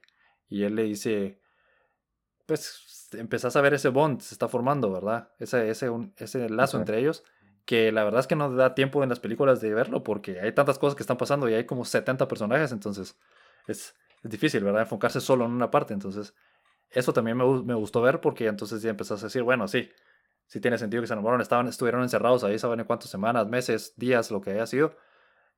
y 0.48 0.62
él 0.62 0.76
le 0.76 0.84
dice, 0.84 1.40
pues 2.46 3.08
empezás 3.12 3.56
a 3.56 3.60
ver 3.60 3.74
ese 3.74 3.88
bond, 3.88 4.20
se 4.20 4.34
está 4.34 4.48
formando, 4.48 4.92
¿verdad? 4.92 5.30
Ese, 5.38 5.68
ese, 5.68 5.90
ese 6.16 6.48
lazo 6.48 6.78
entre 6.78 6.98
ellos 6.98 7.24
que 7.70 7.92
la 7.92 8.02
verdad 8.02 8.20
es 8.20 8.26
que 8.26 8.34
no 8.34 8.52
da 8.52 8.74
tiempo 8.74 9.02
en 9.04 9.08
las 9.08 9.20
películas 9.20 9.60
de 9.60 9.72
verlo 9.72 10.02
porque 10.02 10.40
hay 10.40 10.52
tantas 10.52 10.78
cosas 10.78 10.96
que 10.96 11.04
están 11.04 11.16
pasando 11.16 11.48
y 11.48 11.54
hay 11.54 11.66
como 11.66 11.84
70 11.84 12.26
personajes, 12.26 12.72
entonces 12.72 13.16
es, 13.68 13.94
es 14.22 14.30
difícil, 14.30 14.64
¿verdad? 14.64 14.82
Enfocarse 14.82 15.20
solo 15.20 15.44
en 15.46 15.52
una 15.52 15.70
parte, 15.70 15.94
entonces 15.94 16.34
eso 16.90 17.12
también 17.12 17.36
me, 17.36 17.44
me, 17.62 17.74
gustó 17.74 18.02
ver 18.02 18.20
porque 18.20 18.46
entonces 18.46 18.82
ya 18.82 18.90
empezás 18.90 19.22
a 19.22 19.26
decir, 19.26 19.42
bueno, 19.42 19.68
sí, 19.68 19.90
sí 20.46 20.60
tiene 20.60 20.78
sentido 20.78 21.02
que 21.02 21.06
se 21.06 21.12
enamoraron, 21.14 21.40
estaban, 21.40 21.68
estuvieron 21.68 22.02
encerrados 22.02 22.44
ahí, 22.44 22.58
saben 22.58 22.80
en 22.80 22.86
cuántas 22.86 23.10
semanas, 23.10 23.46
meses, 23.48 23.94
días, 23.96 24.30
lo 24.30 24.40
que 24.40 24.50
haya 24.50 24.66
sido, 24.66 24.96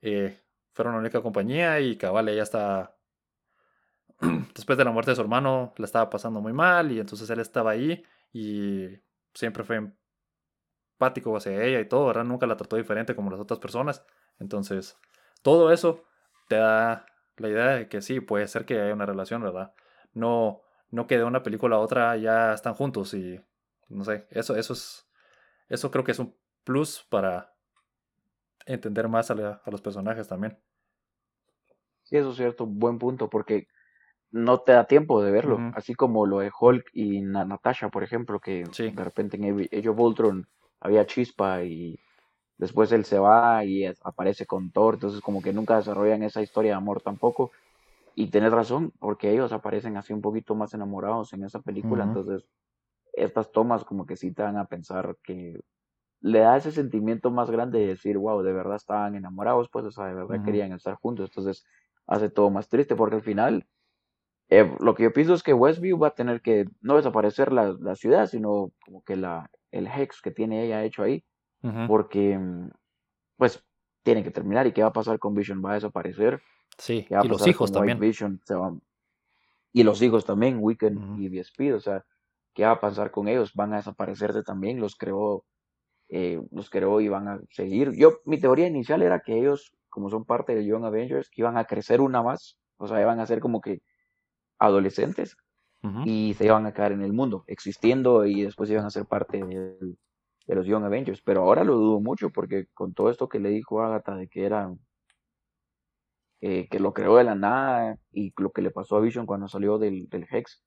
eh, 0.03 0.39
fueron 0.73 0.95
la 0.95 1.01
única 1.01 1.23
compañía 1.23 1.81
y 1.81 1.97
cabal, 1.97 2.29
ella 2.29 2.43
está, 2.43 2.97
después 4.55 4.79
de 4.79 4.85
la 4.85 4.91
muerte 4.91 5.13
de 5.13 5.17
su 5.17 5.23
hermano, 5.23 5.73
la 5.77 5.87
estaba 5.87 6.11
pasando 6.11 6.41
muy 6.41 6.53
mal 6.53 6.93
y 6.93 7.01
entonces 7.01 7.29
él 7.31 7.41
estaba 7.41 7.71
ahí 7.73 8.05
y 8.33 8.89
siempre 9.35 9.65
fue 9.65 9.77
empático 11.03 11.37
hacia 11.37 11.63
ella 11.63 11.81
y 11.81 11.89
todo, 11.89 12.07
¿verdad? 12.07 12.25
Nunca 12.25 12.47
la 12.47 12.57
trató 12.57 12.77
diferente 12.77 13.15
como 13.17 13.31
las 13.31 13.41
otras 13.41 13.59
personas. 13.59 14.05
Entonces, 14.39 14.97
todo 15.43 15.73
eso 15.73 16.05
te 16.49 16.57
da 16.57 17.07
la 17.43 17.49
idea 17.49 17.67
de 17.71 17.89
que 17.89 18.01
sí, 18.01 18.21
puede 18.21 18.47
ser 18.49 18.65
que 18.65 18.81
haya 18.81 18.95
una 18.95 19.07
relación, 19.07 19.43
¿verdad? 19.43 19.75
No, 20.15 20.63
no 20.91 21.07
que 21.07 21.19
de 21.19 21.25
una 21.25 21.43
película 21.43 21.77
a 21.77 21.81
otra 21.81 22.17
ya 22.17 22.55
están 22.55 22.75
juntos 22.75 23.13
y 23.15 23.41
no 23.89 24.05
sé, 24.05 24.27
eso, 24.31 24.57
eso 24.57 24.73
es, 24.73 25.07
eso 25.69 25.91
creo 25.91 26.05
que 26.05 26.13
es 26.13 26.19
un 26.19 26.35
plus 26.65 27.05
para 27.11 27.53
entender 28.65 29.09
más 29.09 29.31
a, 29.31 29.61
los 29.67 29.83
personajes 29.83 30.29
también. 30.29 30.59
Sí, 32.05 32.17
eso 32.17 32.31
es 32.31 32.37
cierto, 32.37 32.67
buen 32.67 32.99
punto, 32.99 33.29
porque 33.29 33.67
no 34.31 34.61
te 34.61 34.73
da 34.73 34.87
tiempo 34.87 35.23
de 35.23 35.31
verlo, 35.31 35.59
así 35.75 35.95
como 35.95 36.27
lo 36.27 36.39
de 36.39 36.51
Hulk 36.59 36.91
y 36.93 37.21
Natasha, 37.23 37.91
por 37.91 38.03
ejemplo, 38.03 38.41
que 38.41 38.65
de 38.65 39.05
repente 39.05 39.37
en 39.37 39.69
Age 39.73 39.89
of 39.89 39.99
Ultron 39.99 40.49
había 40.81 41.07
chispa 41.07 41.65
y 41.65 41.99
después 42.63 42.93
él 42.93 43.05
se 43.05 43.19
va 43.19 43.65
y 43.65 43.87
aparece 44.05 44.47
con 44.47 44.71
Thor, 44.71 44.95
entonces 44.95 45.21
como 45.21 45.43
que 45.43 45.53
nunca 45.53 45.75
desarrollan 45.75 46.23
esa 46.23 46.43
historia 46.43 46.71
de 46.71 46.77
amor 46.77 47.03
tampoco. 47.03 47.51
Y 48.15 48.29
tenés 48.29 48.53
razón, 48.53 48.93
porque 49.01 49.33
ellos 49.33 49.51
aparecen 49.51 49.97
así 49.97 50.13
un 50.13 50.21
poquito 50.21 50.55
más 50.55 50.73
enamorados 50.73 51.33
en 51.33 51.43
esa 51.43 51.59
película, 51.59 52.05
entonces 52.05 52.47
estas 53.15 53.51
tomas 53.51 53.85
como 53.85 54.07
que 54.07 54.17
sí 54.17 54.33
te 54.33 54.45
van 54.45 54.59
a 54.59 54.67
pensar 54.67 55.17
que 55.25 55.61
le 56.21 56.39
da 56.39 56.57
ese 56.57 56.71
sentimiento 56.71 57.33
más 57.33 57.51
grande 57.51 57.81
de 57.81 57.89
decir, 57.89 58.17
wow, 58.17 58.43
de 58.43 58.53
verdad 58.53 58.77
estaban 58.77 59.17
enamorados, 59.17 59.69
pues, 59.69 59.85
o 59.85 59.91
sea, 59.91 60.07
de 60.07 60.15
verdad 60.15 60.45
querían 60.45 60.71
estar 60.73 60.95
juntos, 60.95 61.31
entonces 61.31 61.67
hace 62.07 62.31
todo 62.31 62.49
más 62.51 62.69
triste, 62.69 62.95
porque 62.95 63.17
al 63.17 63.23
final, 63.23 63.67
eh, 64.51 64.71
lo 64.79 64.95
que 64.95 65.03
yo 65.03 65.13
pienso 65.13 65.35
es 65.35 65.43
que 65.43 65.53
Westview 65.53 65.99
va 65.99 66.09
a 66.09 66.15
tener 66.15 66.43
que 66.43 66.67
no 66.81 66.95
desaparecer 66.95 67.53
la, 67.53 67.75
la 67.81 67.97
ciudad, 67.97 68.29
sino 68.29 68.71
como 68.85 69.03
que 69.03 69.17
la, 69.17 69.51
el 69.73 69.89
hex 69.89 70.21
que 70.23 70.31
tiene 70.31 70.65
ella 70.65 70.85
hecho 70.85 71.03
ahí, 71.03 71.25
porque 71.87 72.39
mm, 72.39 72.71
pues 73.37 73.65
tiene 74.03 74.23
que 74.23 74.31
terminar. 74.31 74.67
¿Y 74.67 74.73
qué 74.73 74.83
va 74.83 74.89
a 74.89 74.93
pasar 74.93 75.19
con 75.19 75.35
Vision? 75.35 75.63
¿Va 75.65 75.73
a 75.73 75.75
desaparecer? 75.75 76.41
Sí, 76.79 77.07
y 77.11 77.29
los 77.29 77.47
hijos 77.47 77.71
también. 77.71 77.99
Vision 77.99 78.41
se 78.45 78.55
Y 79.73 79.83
los 79.83 80.03
hijos 80.03 80.25
también, 80.25 80.59
Weekend 80.61 81.21
y 81.21 81.29
VSP, 81.29 81.75
o 81.75 81.81
sea, 81.81 82.05
¿qué 82.55 82.65
va 82.65 82.73
a 82.73 82.81
pasar 82.81 83.11
con 83.11 83.29
ellos? 83.29 83.53
¿Van 83.55 83.73
a 83.73 83.77
desaparecerse 83.77 84.43
también? 84.43 84.81
¿Los 84.81 84.97
creó, 84.97 85.45
eh, 86.09 86.41
los 86.51 86.71
creó 86.71 87.01
y 87.01 87.09
van 87.09 87.29
a 87.29 87.41
seguir? 87.51 87.93
Yo, 87.93 88.21
mi 88.25 88.39
teoría 88.39 88.67
inicial 88.67 89.03
era 89.03 89.21
que 89.21 89.39
ellos, 89.39 89.73
como 89.89 90.11
son 90.11 90.25
parte 90.25 90.55
de 90.55 90.65
Young 90.65 90.85
Avengers, 90.85 91.29
que 91.31 91.43
iban 91.43 91.57
a 91.57 91.65
crecer 91.65 92.01
una 92.01 92.23
más, 92.23 92.59
o 92.79 92.89
sea, 92.89 93.01
iban 93.01 93.21
a 93.21 93.27
ser 93.27 93.41
como 93.41 93.61
que 93.61 93.83
adolescentes 94.59 95.37
y 96.05 96.35
se 96.35 96.45
iban 96.45 96.65
a 96.65 96.73
quedar 96.73 96.93
en 96.93 97.03
el 97.03 97.13
mundo, 97.13 97.43
existiendo 97.49 98.25
y 98.25 98.43
después 98.43 98.71
iban 98.71 98.85
a 98.85 98.91
ser 98.91 99.05
parte 99.05 99.43
de, 100.53 100.57
los 100.57 100.67
Young 100.67 100.85
Avengers. 100.85 101.21
Pero 101.23 101.43
ahora 101.43 101.65
lo 101.65 101.75
dudo 101.75 102.01
mucho 102.01 102.31
porque 102.31 102.67
con 102.75 102.95
todo 102.95 103.11
esto 103.11 103.29
que 103.29 103.41
le 103.41 103.51
dijo 103.51 103.83
Agatha 103.83 104.17
de 104.17 104.29
que 104.29 104.45
era 104.45 104.73
eh, 106.41 106.69
que 106.71 106.81
lo 106.81 106.93
creó 106.93 107.17
de 107.17 107.25
la 107.25 107.35
nada 107.35 107.99
y 108.13 108.33
lo 108.37 108.51
que 108.51 108.63
le 108.63 108.71
pasó 108.71 108.97
a 108.97 109.01
Vision 109.01 109.27
cuando 109.27 109.49
salió 109.49 109.79
del, 109.79 110.09
del 110.09 110.27
Hex, 110.31 110.63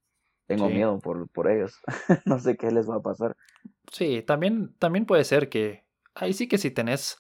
tengo 0.48 0.70
miedo 0.70 1.00
por, 1.00 1.30
por 1.30 1.50
ellos. 1.50 1.80
no 2.26 2.40
sé 2.40 2.56
qué 2.58 2.72
les 2.72 2.90
va 2.90 2.96
a 2.96 3.02
pasar. 3.02 3.36
Sí, 3.92 4.22
también, 4.22 4.76
también 4.80 5.06
puede 5.06 5.24
ser 5.24 5.50
que 5.50 5.86
ahí 6.14 6.34
sí 6.34 6.48
que 6.48 6.58
si 6.58 6.72
tenés 6.72 7.18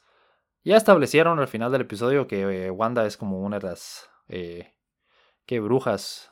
ya 0.63 0.77
establecieron 0.77 1.39
al 1.39 1.47
final 1.47 1.71
del 1.71 1.81
episodio 1.81 2.27
que 2.27 2.65
eh, 2.65 2.71
Wanda 2.71 3.05
es 3.05 3.17
como 3.17 3.41
una 3.41 3.59
de 3.59 3.67
las 3.67 4.09
eh, 4.29 4.73
que 5.45 5.59
brujas 5.59 6.31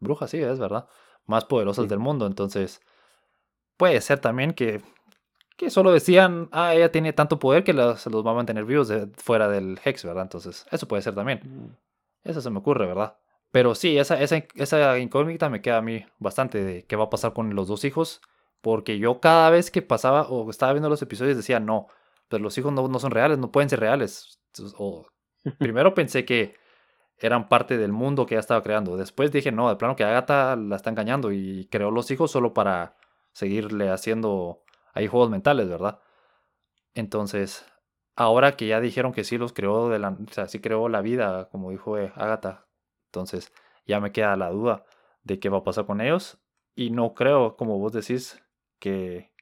brujas, 0.00 0.30
sí, 0.30 0.38
es 0.38 0.58
verdad, 0.58 0.88
más 1.26 1.44
poderosas 1.44 1.88
del 1.88 1.98
mundo. 1.98 2.26
Entonces, 2.26 2.80
puede 3.76 4.00
ser 4.00 4.20
también 4.20 4.52
que, 4.52 4.82
que 5.56 5.70
solo 5.70 5.92
decían, 5.92 6.48
ah, 6.52 6.74
ella 6.74 6.92
tiene 6.92 7.12
tanto 7.12 7.38
poder 7.38 7.64
que 7.64 7.72
se 7.96 8.10
los 8.10 8.26
va 8.26 8.30
a 8.30 8.34
mantener 8.34 8.64
vivos 8.64 8.92
fuera 9.16 9.48
del 9.48 9.80
Hex, 9.82 10.04
¿verdad? 10.04 10.24
Entonces, 10.24 10.66
eso 10.70 10.86
puede 10.86 11.02
ser 11.02 11.14
también. 11.14 11.40
Mm. 11.44 12.28
Eso 12.28 12.40
se 12.40 12.50
me 12.50 12.58
ocurre, 12.58 12.86
¿verdad? 12.86 13.16
Pero 13.50 13.74
sí, 13.74 13.96
esa, 13.96 14.20
esa, 14.20 14.42
esa 14.54 14.98
incógnita 14.98 15.48
me 15.48 15.62
queda 15.62 15.78
a 15.78 15.82
mí 15.82 16.04
bastante 16.18 16.62
de 16.62 16.84
qué 16.84 16.96
va 16.96 17.04
a 17.04 17.10
pasar 17.10 17.32
con 17.32 17.54
los 17.54 17.68
dos 17.68 17.84
hijos. 17.84 18.20
Porque 18.60 18.98
yo 18.98 19.20
cada 19.20 19.48
vez 19.50 19.70
que 19.70 19.82
pasaba 19.82 20.22
o 20.28 20.50
estaba 20.50 20.72
viendo 20.72 20.88
los 20.88 21.02
episodios 21.02 21.36
decía, 21.36 21.60
no, 21.60 21.86
pero 22.28 22.42
los 22.42 22.58
hijos 22.58 22.72
no, 22.72 22.88
no 22.88 22.98
son 22.98 23.12
reales, 23.12 23.38
no 23.38 23.52
pueden 23.52 23.70
ser 23.70 23.80
reales. 23.80 24.40
O, 24.76 25.06
primero 25.58 25.94
pensé 25.94 26.24
que 26.24 26.54
eran 27.18 27.48
parte 27.48 27.78
del 27.78 27.92
mundo 27.92 28.26
que 28.26 28.34
ella 28.34 28.40
estaba 28.40 28.62
creando. 28.62 28.96
Después 28.96 29.32
dije, 29.32 29.52
no, 29.52 29.68
de 29.68 29.76
plano 29.76 29.96
que 29.96 30.04
Agatha 30.04 30.56
la 30.56 30.76
está 30.76 30.90
engañando 30.90 31.32
y 31.32 31.66
creó 31.70 31.90
los 31.90 32.10
hijos 32.10 32.30
solo 32.30 32.52
para 32.52 32.96
seguirle 33.32 33.90
haciendo 33.90 34.64
ahí 34.96 35.06
juegos 35.06 35.30
mentales, 35.30 35.68
¿verdad? 35.68 36.00
Entonces, 36.94 37.66
ahora 38.16 38.56
que 38.56 38.66
ya 38.66 38.80
dijeron 38.80 39.12
que 39.12 39.24
sí 39.24 39.36
los 39.36 39.52
creó, 39.52 39.90
de 39.90 39.98
la, 39.98 40.08
o 40.08 40.32
sea, 40.32 40.48
sí 40.48 40.58
creó 40.60 40.88
la 40.88 41.02
vida, 41.02 41.48
como 41.50 41.70
dijo 41.70 41.98
eh, 41.98 42.12
Agatha, 42.16 42.66
entonces 43.08 43.52
ya 43.86 44.00
me 44.00 44.10
queda 44.10 44.36
la 44.36 44.50
duda 44.50 44.84
de 45.22 45.38
qué 45.38 45.50
va 45.50 45.58
a 45.58 45.64
pasar 45.64 45.84
con 45.84 46.00
ellos. 46.00 46.38
Y 46.74 46.90
no 46.90 47.14
creo, 47.14 47.56
como 47.56 47.78
vos 47.78 47.92
decís, 47.92 48.42
que... 48.78 49.32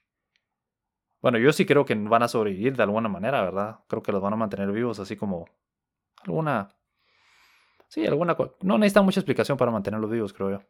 Bueno, 1.21 1.37
yo 1.39 1.51
sí 1.53 1.65
creo 1.65 1.85
que 1.85 1.95
van 1.95 2.23
a 2.23 2.27
sobrevivir 2.27 2.75
de 2.75 2.83
alguna 2.83 3.09
manera, 3.09 3.41
¿verdad? 3.41 3.79
Creo 3.87 4.03
que 4.03 4.11
los 4.11 4.21
van 4.21 4.33
a 4.33 4.37
mantener 4.37 4.71
vivos, 4.71 4.99
así 4.99 5.15
como 5.15 5.45
alguna 6.23 6.75
Sí, 7.87 8.05
alguna 8.05 8.35
No 8.61 8.77
necesita 8.77 9.01
mucha 9.01 9.21
explicación 9.21 9.57
para 9.57 9.71
mantenerlos 9.71 10.11
vivos, 10.11 10.33
creo 10.33 10.51
yo. 10.51 10.61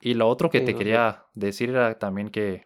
Y 0.00 0.14
lo 0.14 0.28
otro 0.28 0.50
que 0.50 0.60
te 0.60 0.74
quería 0.74 1.24
decir 1.34 1.70
era 1.70 1.98
también 1.98 2.28
que 2.30 2.64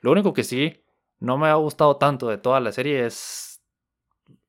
lo 0.00 0.12
único 0.12 0.32
que 0.32 0.44
sí 0.44 0.83
no 1.24 1.38
me 1.38 1.48
ha 1.48 1.54
gustado 1.54 1.96
tanto 1.96 2.28
de 2.28 2.38
toda 2.38 2.60
la 2.60 2.72
serie 2.72 3.06
es 3.06 3.62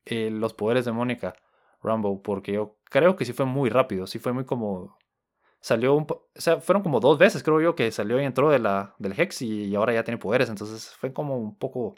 eh, 0.04 0.30
los 0.30 0.54
poderes 0.54 0.84
de 0.84 0.92
Mónica 0.92 1.34
Rambo, 1.82 2.22
porque 2.22 2.52
yo 2.52 2.76
creo 2.84 3.16
que 3.16 3.24
sí 3.24 3.32
fue 3.32 3.46
muy 3.46 3.70
rápido, 3.70 4.06
sí 4.06 4.18
fue 4.18 4.32
muy 4.32 4.44
como 4.44 4.98
salió 5.60 5.94
un 5.94 6.06
o 6.08 6.28
sea, 6.34 6.60
fueron 6.60 6.82
como 6.82 7.00
dos 7.00 7.18
veces 7.18 7.42
creo 7.42 7.60
yo 7.60 7.74
que 7.74 7.90
salió 7.90 8.20
y 8.20 8.24
entró 8.24 8.50
de 8.50 8.58
la 8.58 8.94
del 8.98 9.18
Hex 9.18 9.42
y, 9.42 9.74
ahora 9.74 9.92
ya 9.94 10.04
tiene 10.04 10.18
poderes, 10.18 10.48
entonces 10.50 10.90
fue 10.96 11.12
como 11.12 11.38
un 11.38 11.56
poco 11.56 11.94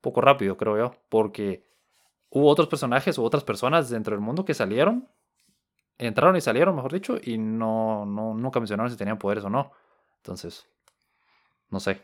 poco 0.00 0.20
rápido, 0.20 0.56
creo 0.56 0.76
yo, 0.78 0.94
porque 1.08 1.64
hubo 2.30 2.48
otros 2.48 2.68
personajes 2.68 3.18
o 3.18 3.24
otras 3.24 3.44
personas 3.44 3.90
dentro 3.90 4.14
del 4.14 4.20
mundo 4.20 4.44
que 4.44 4.54
salieron 4.54 5.08
entraron 5.98 6.36
y 6.36 6.40
salieron, 6.40 6.76
mejor 6.76 6.92
dicho, 6.92 7.18
y 7.22 7.38
no, 7.38 8.06
no, 8.06 8.34
nunca 8.34 8.60
mencionaron 8.60 8.90
si 8.90 8.96
tenían 8.96 9.18
poderes 9.18 9.44
o 9.44 9.50
no. 9.50 9.72
Entonces, 10.18 10.68
no 11.70 11.80
sé. 11.80 12.00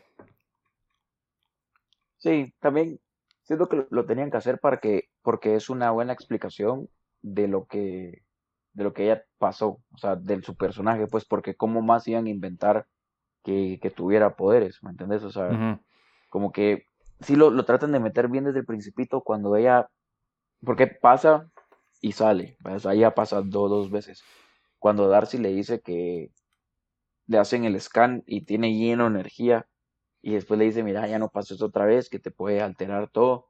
Sí, 2.25 2.55
también 2.59 2.99
siento 3.43 3.69
que 3.69 3.85
lo 3.91 4.05
tenían 4.07 4.31
que 4.31 4.37
hacer 4.37 4.57
para 4.59 4.79
que, 4.79 5.09
porque 5.21 5.53
es 5.53 5.69
una 5.69 5.91
buena 5.91 6.11
explicación 6.11 6.89
de 7.21 7.47
lo 7.47 7.65
que 7.65 8.23
de 8.73 8.83
lo 8.83 8.93
que 8.93 9.03
ella 9.03 9.23
pasó, 9.37 9.79
o 9.93 9.97
sea, 9.99 10.15
de 10.15 10.41
su 10.41 10.57
personaje, 10.57 11.05
pues, 11.05 11.23
porque 11.23 11.55
cómo 11.55 11.83
más 11.83 12.07
iban 12.07 12.25
a 12.25 12.31
inventar 12.31 12.87
que, 13.43 13.77
que 13.79 13.91
tuviera 13.91 14.35
poderes, 14.35 14.81
¿me 14.81 14.89
entendés? 14.89 15.23
O 15.23 15.29
sea, 15.29 15.79
como 16.29 16.51
que 16.51 16.87
sí 17.19 17.35
lo, 17.35 17.51
lo 17.51 17.63
tratan 17.63 17.91
de 17.91 17.99
meter 17.99 18.27
bien 18.27 18.45
desde 18.45 18.59
el 18.59 18.65
principito 18.65 19.21
cuando 19.21 19.55
ella, 19.55 19.87
porque 20.65 20.87
pasa 20.87 21.47
y 22.01 22.13
sale. 22.13 22.57
Pues 22.63 22.87
ahí 22.87 23.03
ha 23.03 23.13
pasado 23.13 23.43
dos 23.43 23.91
veces. 23.91 24.23
Cuando 24.79 25.07
Darcy 25.09 25.37
le 25.37 25.49
dice 25.49 25.79
que 25.79 26.31
le 27.27 27.37
hacen 27.37 27.65
el 27.65 27.79
scan 27.79 28.23
y 28.25 28.45
tiene 28.45 28.73
lleno 28.73 29.03
de 29.03 29.11
energía 29.11 29.67
y 30.25 30.33
después 30.33 30.57
le 30.57 30.65
dice, 30.65 30.81
mira, 30.81 31.07
ya 31.07 31.19
no 31.19 31.29
pases 31.29 31.61
otra 31.61 31.85
vez, 31.85 32.09
que 32.09 32.17
te 32.17 32.31
puede 32.31 32.59
alterar 32.59 33.11
todo. 33.11 33.45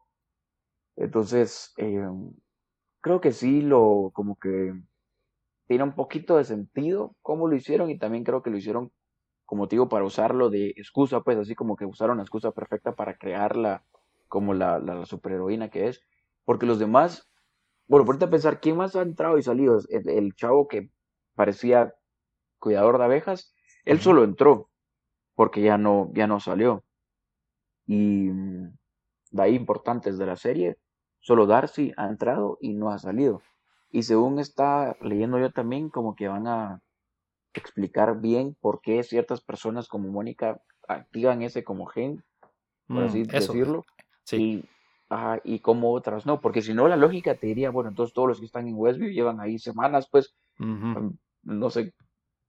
Entonces, 0.98 1.74
em, 1.78 2.34
creo 3.02 3.22
que 3.22 3.32
sí, 3.32 3.62
lo 3.62 4.12
como 4.14 4.36
que 4.38 4.74
tiene 5.68 5.86
un 5.86 5.96
poquito 5.96 6.36
de 6.36 6.44
sentido 6.44 7.16
cómo 7.22 7.48
lo 7.48 7.56
hicieron 7.56 7.90
y 7.90 7.98
también 7.98 8.26
creo 8.26 8.44
que 8.44 8.50
lo 8.50 8.58
hicieron, 8.58 8.92
como 9.46 9.70
te 9.70 9.78
digo, 9.78 9.88
para 9.88 10.04
usarlo 10.04 10.50
de 10.50 10.72
excusa, 10.72 11.22
pues 11.22 11.38
así 11.38 11.56
como 11.56 11.78
que 11.78 11.86
usaron 11.86 12.18
la 12.18 12.24
excusa 12.24 12.52
perfecta 12.52 12.94
para 12.94 13.18
crearla 13.18 13.86
como 14.28 14.54
la, 14.54 14.80
la, 14.80 15.06
superheroína 15.06 15.70
que 15.70 15.88
es. 15.88 16.02
Porque 16.44 16.66
los 16.66 16.80
demás, 16.80 17.32
bueno, 17.88 18.06
por 18.06 18.22
a 18.22 18.30
pensar, 18.30 18.60
¿quién 18.60 18.76
más 18.78 18.98
ha 18.98 19.02
entrado 19.02 19.38
y 19.38 19.44
salido? 19.44 19.80
El, 19.90 20.10
el 20.10 20.36
chavo 20.36 20.68
que 20.68 20.92
parecía 21.36 21.96
cuidador 22.60 22.98
de 22.98 23.06
abejas, 23.06 23.56
él 23.86 24.02
solo 24.02 24.26
entró, 24.26 24.70
porque 25.36 25.62
ya 25.62 25.78
no, 25.78 26.10
ya 26.14 26.28
no 26.28 26.40
salió. 26.40 26.84
Y 27.86 28.30
mm, 28.30 28.76
de 29.32 29.44
ahí 29.44 29.56
importantes 29.56 30.18
de 30.18 30.26
la 30.26 30.36
serie, 30.38 30.78
solo 31.20 31.46
Darcy 31.46 31.94
ha 31.98 32.08
entrado 32.08 32.58
y 32.62 32.74
no 32.74 32.90
ha 32.90 32.98
salido. 32.98 33.42
Y 33.92 34.04
según 34.04 34.40
está 34.40 34.98
leyendo 35.02 35.40
yo 35.40 35.52
también, 35.52 35.90
como 35.90 36.16
que 36.16 36.28
van 36.28 36.48
a 36.48 36.82
explicar 37.54 38.20
bien 38.20 38.56
por 38.60 38.82
qué 38.82 39.04
ciertas 39.04 39.42
personas 39.42 39.88
como 39.88 40.10
Mónica 40.10 40.62
activan 40.88 41.42
ese 41.42 41.64
como 41.64 41.86
gen, 41.86 42.24
por 42.88 43.04
así 43.04 43.24
mm, 43.24 43.28
decirlo. 43.28 43.86
Sí. 44.24 44.38
Y, 44.38 44.70
y 45.44 45.60
como 45.60 45.94
otras 45.94 46.26
no, 46.26 46.42
porque 46.42 46.62
si 46.62 46.74
no 46.74 46.88
la 46.88 46.98
lógica 46.98 47.36
te 47.36 47.48
diría, 47.48 47.70
bueno, 47.70 47.90
entonces 47.90 48.14
todos 48.14 48.28
los 48.28 48.40
que 48.40 48.46
están 48.46 48.68
en 48.68 48.76
Westview 48.76 49.12
llevan 49.12 49.40
ahí 49.40 49.60
semanas, 49.60 50.10
pues 50.10 50.36
mm, 50.58 51.10
no 51.44 51.70
sé 51.70 51.94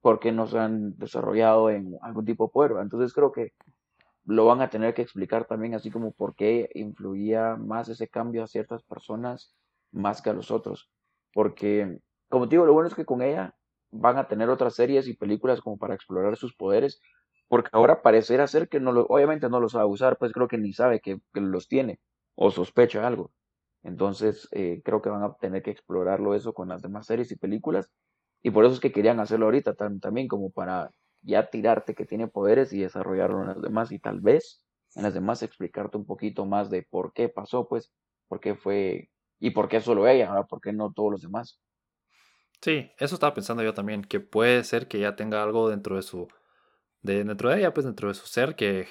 por 0.01 0.21
qué 0.21 0.33
no 0.33 0.47
se 0.47 0.59
han 0.59 0.97
desarrollado 0.99 1.71
en 1.71 1.97
algún 2.03 2.25
tipo 2.25 2.47
de 2.47 2.53
poder. 2.53 2.73
Entonces 2.83 3.13
creo 3.13 3.33
que 3.33 3.53
lo 4.25 4.47
van 4.47 4.61
a 4.61 4.71
tener 4.71 4.95
que 4.95 5.03
explicar 5.03 5.47
también, 5.47 5.75
así 5.75 5.91
como 5.91 6.13
por 6.13 6.35
qué 6.35 6.71
influía 6.75 7.57
más 7.57 7.89
ese 7.89 8.09
cambio 8.09 8.43
a 8.45 8.49
ciertas 8.49 8.83
personas 8.83 9.55
más 9.93 10.23
que 10.23 10.31
a 10.31 10.33
los 10.33 10.51
otros 10.51 10.91
porque, 11.37 11.99
como 12.31 12.49
te 12.49 12.55
digo, 12.55 12.65
lo 12.65 12.73
bueno 12.73 12.89
es 12.89 12.95
que 12.95 13.05
con 13.05 13.21
ella 13.21 13.55
van 13.91 14.17
a 14.17 14.27
tener 14.27 14.49
otras 14.49 14.75
series 14.75 15.07
y 15.07 15.13
películas 15.13 15.61
como 15.61 15.77
para 15.77 15.95
explorar 15.95 16.39
sus 16.39 16.57
poderes, 16.57 16.99
porque 17.47 17.69
ahora 17.73 18.01
parecerá 18.01 18.47
ser 18.47 18.71
que 18.71 18.81
no 18.81 18.91
lo, 18.91 19.03
obviamente 19.03 19.51
no 19.51 19.61
los 19.61 19.73
sabe 19.73 19.85
usar, 19.85 20.17
pues 20.17 20.33
creo 20.33 20.49
que 20.49 20.57
ni 20.57 20.73
sabe 20.73 21.01
que, 21.01 21.21
los 21.35 21.69
tiene 21.69 22.01
o 22.37 22.51
sospecha 22.51 23.07
algo. 23.07 23.33
Entonces, 23.83 24.49
eh, 24.53 24.81
creo 24.83 25.03
que 25.03 25.11
van 25.11 25.25
a 25.25 25.35
tener 25.35 25.63
que 25.63 25.73
explorarlo 25.73 26.35
eso 26.35 26.55
con 26.55 26.69
las 26.69 26.81
demás 26.81 27.05
series 27.07 27.31
y 27.33 27.37
películas. 27.37 27.91
Y 28.47 28.53
por 28.53 28.65
eso 28.65 28.75
es 28.75 28.81
que 28.81 28.93
querían 28.93 29.19
hacerlo 29.19 29.47
ahorita 29.47 29.75
también, 29.75 30.29
como 30.29 30.51
para 30.51 30.89
ya 31.23 31.51
tirarte 31.51 31.97
que 31.97 32.07
tiene 32.07 32.29
poderes 32.29 32.73
y 32.73 32.79
desarrollarlo 32.79 33.41
en 33.41 33.49
las 33.49 33.61
demás. 33.61 33.91
Y 33.91 33.99
tal 33.99 34.21
vez 34.21 34.65
en 34.95 35.03
las 35.03 35.15
demás 35.15 35.43
explicarte 35.43 35.97
un 35.97 36.07
poquito 36.07 36.47
más 36.47 36.71
de 36.71 36.87
por 36.89 37.13
qué 37.13 37.29
pasó, 37.29 37.67
pues, 37.67 37.93
por 38.29 38.39
qué 38.39 38.55
fue 38.55 39.11
¿Y 39.41 39.51
por 39.51 39.69
qué 39.69 39.81
solo 39.81 40.07
ella? 40.07 40.45
¿Por 40.45 40.61
qué 40.61 40.73
no 40.73 40.93
todos 40.93 41.11
los 41.11 41.23
demás? 41.23 41.61
Sí, 42.61 42.89
eso 42.99 43.17
estaba 43.17 43.35
pensando 43.35 43.65
yo 43.65 43.75
también, 43.75 44.05
que 44.05 44.21
puede 44.21 44.63
ser 44.63 44.87
que 44.87 44.99
ella 44.99 45.17
tenga 45.17 45.43
algo 45.43 45.69
dentro 45.69 45.97
de 45.97 46.03
su, 46.03 46.29
de, 47.03 47.25
dentro 47.25 47.51
de 47.51 47.59
ella, 47.59 47.75
pues 47.75 47.85
dentro 47.85 48.07
de 48.07 48.15
su 48.15 48.29
ser 48.29 48.55
que, 48.55 48.87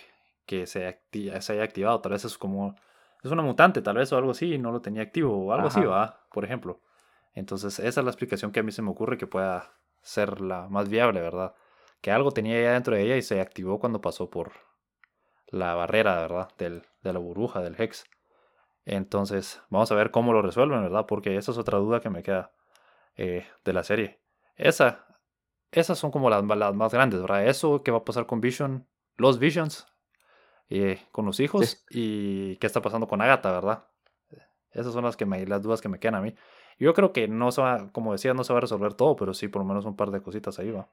que 0.46 0.68
se, 0.68 1.00
se 1.40 1.54
haya 1.54 1.64
activado. 1.64 2.02
Tal 2.02 2.12
vez 2.12 2.26
es 2.26 2.38
como, 2.38 2.76
es 3.24 3.32
una 3.32 3.42
mutante, 3.42 3.82
tal 3.82 3.96
vez 3.96 4.12
o 4.12 4.18
algo 4.18 4.32
así, 4.32 4.56
y 4.56 4.58
no 4.58 4.74
lo 4.74 4.82
tenía 4.82 5.02
activo 5.02 5.46
o 5.46 5.54
algo 5.54 5.70
así, 5.70 5.80
va, 5.80 6.28
por 6.34 6.44
ejemplo. 6.44 6.82
Entonces, 7.36 7.80
esa 7.80 8.02
es 8.02 8.04
la 8.04 8.12
explicación 8.12 8.52
que 8.52 8.62
a 8.62 8.64
mí 8.64 8.72
se 8.72 8.82
me 8.82 8.90
ocurre 8.90 9.18
que 9.18 9.28
pueda 9.28 9.74
ser 10.02 10.42
la 10.42 10.68
más 10.70 10.90
viable, 10.90 11.22
¿verdad? 11.22 11.54
Que 12.02 12.12
algo 12.12 12.32
tenía 12.32 12.58
ella 12.58 12.74
dentro 12.74 12.96
de 12.96 13.04
ella 13.04 13.18
y 13.18 13.22
se 13.22 13.42
activó 13.42 13.80
cuando 13.80 14.02
pasó 14.02 14.30
por 14.30 14.54
la 15.48 15.76
barrera, 15.76 16.16
¿verdad? 16.22 16.50
Del, 16.58 16.84
de 17.02 17.14
la 17.14 17.20
burbuja, 17.20 17.62
del 17.62 17.80
Hex. 17.80 18.06
Entonces, 18.86 19.62
vamos 19.70 19.92
a 19.92 19.96
ver 19.96 20.12
cómo 20.12 20.32
lo 20.32 20.42
resuelven, 20.42 20.82
¿verdad? 20.82 21.06
Porque 21.08 21.36
esa 21.36 21.52
es 21.52 21.58
otra 21.58 21.78
duda 21.78 22.00
que 22.00 22.10
me 22.10 22.24
queda 22.24 22.52
eh, 23.18 23.46
de 23.64 23.74
la 23.74 23.84
serie. 23.84 24.22
Esa, 24.56 25.06
esas 25.72 26.00
son 26.00 26.12
como 26.12 26.30
las, 26.30 26.44
más 26.44 26.94
grandes, 26.94 27.20
¿verdad? 27.20 27.48
Eso 27.48 27.84
que 27.84 27.92
va 27.92 28.00
a 28.00 28.06
pasar 28.06 28.28
con 28.28 28.40
Vision, 28.40 28.88
los 29.18 29.40
Visions, 29.40 29.88
eh, 30.70 31.02
con 31.12 31.26
los 31.26 31.40
hijos 31.40 31.86
y 31.90 32.58
qué 32.58 32.68
está 32.68 32.82
pasando 32.82 33.08
con 33.08 33.22
Agatha, 33.22 33.52
¿verdad? 33.52 33.86
Esas 34.72 34.94
son 34.94 35.04
las, 35.06 35.16
que 35.16 35.26
me, 35.26 35.46
las 35.46 35.62
dudas 35.62 35.82
que 35.82 35.90
me 35.90 36.00
quedan 36.00 36.16
a 36.16 36.22
mí. 36.22 36.36
Yo 36.78 36.94
creo 36.94 37.12
que 37.14 37.28
no 37.28 37.52
se 37.52 37.62
va, 37.62 37.92
como 37.92 38.14
decía, 38.14 38.34
no 38.34 38.44
se 38.46 38.54
va 38.54 38.60
a 38.60 38.62
resolver 38.62 38.94
todo, 38.94 39.16
pero 39.18 39.34
sí 39.34 39.48
por 39.50 39.62
lo 39.62 39.68
menos 39.68 39.86
un 39.86 39.96
par 39.98 40.12
de 40.12 40.22
cositas 40.22 40.58
ahí 40.60 40.72
va. 40.72 40.90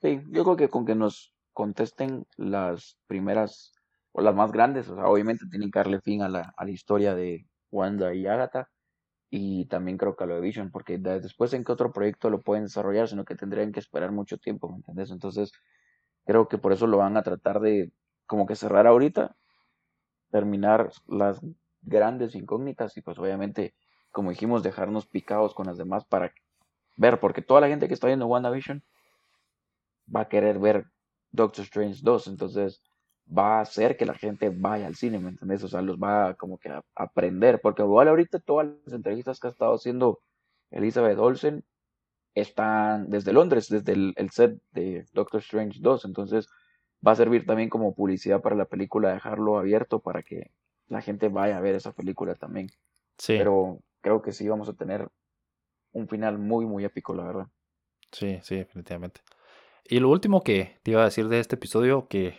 Sí, 0.00 0.20
yo 0.30 0.42
creo 0.44 0.56
que 0.56 0.68
con 0.68 0.84
que 0.84 0.94
nos 0.94 1.32
contesten 1.52 2.26
las 2.36 2.98
primeras 3.06 3.72
o 4.12 4.20
las 4.20 4.34
más 4.34 4.50
grandes, 4.52 4.88
o 4.88 4.96
sea, 4.96 5.06
obviamente 5.06 5.46
tienen 5.50 5.70
que 5.70 5.78
darle 5.78 6.00
fin 6.00 6.22
a 6.22 6.28
la, 6.28 6.52
a 6.56 6.64
la 6.64 6.70
historia 6.70 7.14
de 7.14 7.46
Wanda 7.70 8.12
y 8.14 8.26
Agatha, 8.26 8.68
y 9.30 9.66
también 9.66 9.98
creo 9.98 10.16
que 10.16 10.24
a 10.24 10.28
lo 10.28 10.36
de 10.36 10.42
Vision, 10.42 10.70
porque 10.70 10.98
después 10.98 11.52
en 11.54 11.64
qué 11.64 11.72
otro 11.72 11.92
proyecto 11.92 12.30
lo 12.30 12.40
pueden 12.40 12.64
desarrollar, 12.64 13.08
sino 13.08 13.24
que 13.24 13.36
tendrían 13.36 13.72
que 13.72 13.80
esperar 13.80 14.12
mucho 14.12 14.38
tiempo, 14.38 14.68
¿me 14.70 14.76
entiendes? 14.76 15.10
Entonces, 15.10 15.52
creo 16.26 16.48
que 16.48 16.58
por 16.58 16.72
eso 16.72 16.86
lo 16.86 16.98
van 16.98 17.16
a 17.16 17.22
tratar 17.22 17.60
de 17.60 17.92
como 18.26 18.46
que 18.46 18.56
cerrar 18.56 18.86
ahorita, 18.86 19.36
terminar 20.30 20.90
las 21.06 21.40
grandes 21.82 22.34
incógnitas 22.34 22.96
y 22.96 23.02
pues 23.02 23.18
obviamente, 23.18 23.74
como 24.12 24.30
dijimos, 24.30 24.62
dejarnos 24.62 25.06
picados 25.06 25.54
con 25.54 25.66
las 25.66 25.78
demás 25.78 26.04
para 26.04 26.32
ver, 26.96 27.18
porque 27.18 27.42
toda 27.42 27.60
la 27.60 27.68
gente 27.68 27.88
que 27.88 27.94
está 27.94 28.06
viendo 28.06 28.26
WandaVision 28.26 28.82
va 30.14 30.22
a 30.22 30.28
querer 30.28 30.58
ver 30.58 30.86
Doctor 31.30 31.64
Strange 31.64 32.00
2, 32.02 32.26
entonces 32.28 32.82
va 33.26 33.58
a 33.58 33.60
hacer 33.62 33.96
que 33.96 34.04
la 34.04 34.14
gente 34.14 34.50
vaya 34.50 34.86
al 34.86 34.94
cine, 34.94 35.18
¿me 35.18 35.30
entiendes? 35.30 35.64
O 35.64 35.68
sea, 35.68 35.80
los 35.80 35.96
va 35.96 36.34
como 36.34 36.58
que 36.58 36.68
a, 36.68 36.84
aprender, 36.94 37.60
porque 37.60 37.82
igual 37.82 38.08
ahorita 38.08 38.40
todas 38.40 38.68
las 38.84 38.94
entrevistas 38.94 39.40
que 39.40 39.46
ha 39.46 39.50
estado 39.50 39.74
haciendo 39.74 40.20
Elizabeth 40.70 41.18
Olsen 41.18 41.64
están 42.34 43.08
desde 43.10 43.32
Londres, 43.32 43.68
desde 43.68 43.92
el, 43.92 44.30
set 44.30 44.60
de 44.72 45.06
Doctor 45.12 45.40
Strange 45.40 45.78
2, 45.80 46.04
entonces 46.04 46.48
va 47.06 47.12
a 47.12 47.16
servir 47.16 47.46
también 47.46 47.68
como 47.68 47.94
publicidad 47.94 48.40
para 48.40 48.56
la 48.56 48.66
película, 48.66 49.12
dejarlo 49.12 49.58
abierto 49.58 50.00
para 50.00 50.22
que 50.22 50.50
la 50.88 51.00
gente 51.00 51.28
vaya 51.28 51.56
a 51.56 51.60
ver 51.60 51.74
esa 51.74 51.92
película 51.92 52.34
también. 52.34 52.68
Sí. 53.18 53.36
Pero 53.38 53.80
creo 54.02 54.20
que 54.20 54.32
sí 54.32 54.46
vamos 54.48 54.68
a 54.68 54.74
tener 54.74 55.10
un 55.92 56.08
final 56.08 56.38
muy, 56.38 56.66
muy 56.66 56.84
épico, 56.84 57.14
la 57.14 57.24
verdad. 57.24 57.46
Sí, 58.10 58.38
sí, 58.42 58.56
definitivamente. 58.56 59.22
Y 59.84 60.00
lo 60.00 60.10
último 60.10 60.42
que 60.42 60.78
te 60.82 60.90
iba 60.90 61.02
a 61.02 61.06
decir 61.06 61.28
de 61.28 61.40
este 61.40 61.56
episodio, 61.56 62.08
que 62.08 62.38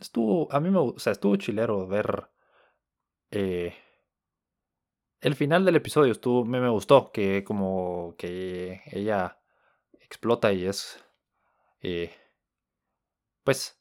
estuvo, 0.00 0.50
a 0.52 0.60
mí 0.60 0.70
me, 0.70 0.78
o 0.78 0.98
sea, 0.98 1.12
estuvo 1.12 1.36
chilero 1.36 1.86
ver 1.86 2.28
eh, 3.30 3.74
el 5.20 5.34
final 5.34 5.64
del 5.64 5.76
episodio, 5.76 6.12
estuvo, 6.12 6.44
me, 6.44 6.60
me 6.60 6.68
gustó, 6.68 7.10
que 7.12 7.44
como 7.44 8.14
que 8.16 8.82
ella 8.86 9.38
explota 10.00 10.52
y 10.52 10.66
es, 10.66 11.04
eh, 11.80 12.12
pues, 13.44 13.80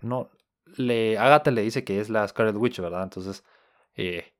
no, 0.00 0.30
le, 0.76 1.18
Agatha 1.18 1.50
le 1.50 1.62
dice 1.62 1.84
que 1.84 2.00
es 2.00 2.10
la 2.10 2.26
Scarlet 2.28 2.56
Witch, 2.56 2.80
¿verdad? 2.80 3.02
Entonces, 3.04 3.44
eh, 3.94 4.34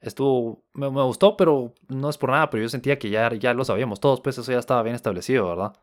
estuvo, 0.00 0.64
me, 0.72 0.88
gustó, 0.88 1.36
pero 1.36 1.74
no 1.88 2.10
es 2.10 2.18
por 2.18 2.30
nada, 2.30 2.50
pero 2.50 2.62
yo 2.62 2.68
sentía 2.68 2.98
que 2.98 3.10
ya, 3.10 3.32
ya 3.34 3.54
lo 3.54 3.64
sabíamos 3.64 4.00
todos, 4.00 4.20
pues 4.20 4.38
eso 4.38 4.50
ya 4.52 4.58
estaba 4.58 4.82
bien 4.82 4.96
establecido, 4.96 5.48
¿verdad? 5.48 5.76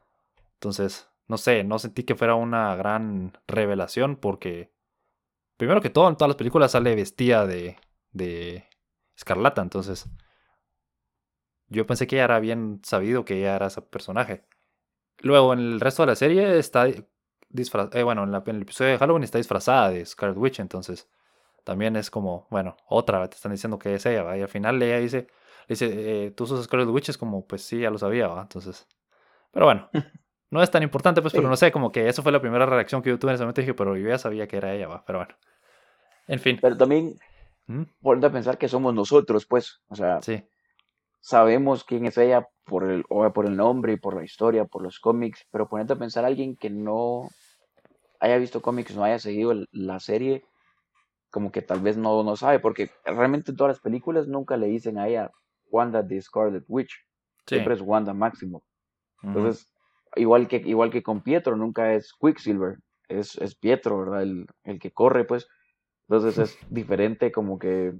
Entonces, 0.55 1.09
no 1.27 1.37
sé, 1.37 1.63
no 1.63 1.79
sentí 1.79 2.03
que 2.03 2.15
fuera 2.15 2.35
una 2.35 2.75
gran 2.75 3.37
revelación 3.47 4.15
porque, 4.15 4.71
primero 5.57 5.81
que 5.81 5.89
todo, 5.89 6.09
en 6.09 6.15
todas 6.17 6.29
las 6.29 6.37
películas 6.37 6.71
sale 6.71 6.95
vestida 6.95 7.45
de, 7.45 7.77
de 8.11 8.65
escarlata, 9.15 9.61
entonces 9.61 10.09
yo 11.69 11.85
pensé 11.85 12.07
que 12.07 12.15
ya 12.17 12.23
era 12.23 12.39
bien 12.39 12.81
sabido 12.83 13.25
que 13.25 13.39
ella 13.39 13.55
era 13.55 13.67
ese 13.67 13.81
personaje. 13.81 14.45
Luego, 15.19 15.53
en 15.53 15.59
el 15.59 15.79
resto 15.79 16.03
de 16.03 16.07
la 16.07 16.15
serie 16.15 16.57
está 16.57 16.87
disfrazada, 17.49 17.99
eh, 17.99 18.03
bueno, 18.03 18.23
en, 18.23 18.33
el 18.33 18.61
episodio 18.61 18.91
de 18.91 18.97
Halloween 18.97 19.23
está 19.23 19.37
disfrazada 19.37 19.89
de 19.89 20.05
Scarlet 20.05 20.37
Witch, 20.37 20.59
entonces 20.59 21.09
también 21.67 21.97
es 21.97 22.09
como, 22.09 22.47
bueno, 22.49 22.77
otra, 22.87 23.27
te 23.29 23.35
están 23.35 23.51
diciendo 23.51 23.77
que 23.77 23.93
es 23.93 24.05
ella, 24.05 24.37
y 24.37 24.41
al 24.41 24.47
final 24.47 24.81
ella 24.81 24.99
dice, 24.99 25.27
dice, 25.67 25.87
eh, 26.27 26.31
tú 26.31 26.47
sos 26.47 26.63
Scarlet 26.63 26.87
Witch, 26.87 27.09
es 27.09 27.17
como, 27.17 27.45
pues 27.45 27.61
sí, 27.61 27.81
ya 27.81 27.89
lo 27.89 27.97
sabía, 27.97 28.29
¿va? 28.29 28.41
Entonces, 28.41 28.87
pero 29.51 29.65
bueno. 29.65 29.89
No 30.49 30.63
es 30.63 30.71
tan 30.71 30.81
importante, 30.81 31.21
pues, 31.21 31.33
pero 31.33 31.49
no 31.49 31.57
sé, 31.57 31.73
como 31.73 31.91
que 31.91 32.07
eso 32.07 32.23
fue 32.23 32.31
la 32.31 32.39
primera 32.39 32.65
reacción 32.65 33.01
que 33.01 33.09
yo 33.09 33.19
tuve 33.19 33.31
en 33.31 33.35
ese 33.35 33.43
momento. 33.43 33.59
Dije, 33.59 33.73
pero 33.73 33.97
yo 33.97 34.07
ya 34.07 34.17
sabía 34.17 34.47
que 34.47 34.55
era 34.55 34.73
ella, 34.73 34.87
va. 34.87 35.03
Pero 35.05 35.19
bueno. 35.19 35.35
En 36.25 36.39
fin. 36.39 36.57
Pero 36.61 36.77
también, 36.77 37.19
¿Mm? 37.65 37.83
a 38.23 38.29
pensar 38.31 38.57
que 38.57 38.69
somos 38.69 38.93
nosotros, 38.93 39.45
pues. 39.45 39.81
O 39.89 39.97
sea, 39.97 40.21
sí. 40.21 40.41
sabemos 41.19 41.83
quién 41.83 42.05
es 42.05 42.17
ella 42.17 42.47
por 42.63 42.89
el, 42.89 43.03
por 43.03 43.45
el 43.45 43.57
nombre 43.57 43.91
y 43.91 43.97
por 43.97 44.15
la 44.15 44.23
historia, 44.23 44.63
por 44.63 44.83
los 44.83 45.01
cómics. 45.01 45.45
Pero 45.51 45.67
ponerte 45.67 45.91
a 45.91 45.97
pensar 45.97 46.23
a 46.23 46.27
alguien 46.27 46.55
que 46.55 46.69
no 46.69 47.27
haya 48.21 48.37
visto 48.37 48.61
cómics, 48.61 48.95
no 48.95 49.03
haya 49.03 49.19
seguido 49.19 49.53
la 49.73 49.99
serie, 49.99 50.45
como 51.37 51.51
que 51.51 51.61
tal 51.61 51.81
vez 51.81 51.97
no, 51.97 52.23
no 52.23 52.35
sabe. 52.35 52.57
Porque 52.57 52.89
realmente 53.05 53.51
en 53.51 53.57
todas 53.57 53.75
las 53.75 53.79
películas 53.79 54.27
nunca 54.27 54.57
le 54.57 54.65
dicen 54.65 54.97
a 54.97 55.07
ella 55.07 55.29
Wanda 55.69 56.05
the 56.07 56.19
Scarlet 56.19 56.63
Witch. 56.67 56.91
Siempre 57.45 57.75
es 57.75 57.81
Wanda 57.81 58.11
Máximo. 58.11 58.63
Entonces, 59.21 59.71
igual, 60.15 60.47
que, 60.47 60.55
igual 60.57 60.89
que 60.89 61.03
con 61.03 61.21
Pietro, 61.21 61.55
nunca 61.55 61.93
es 61.93 62.11
Quicksilver, 62.19 62.79
es, 63.07 63.35
es 63.35 63.53
Pietro, 63.53 63.99
¿verdad? 63.99 64.23
El, 64.23 64.47
el 64.63 64.79
que 64.79 64.89
corre, 64.89 65.25
pues. 65.25 65.47
Entonces 66.09 66.39
es 66.39 66.57
diferente 66.71 67.31
como 67.31 67.59
que 67.59 67.93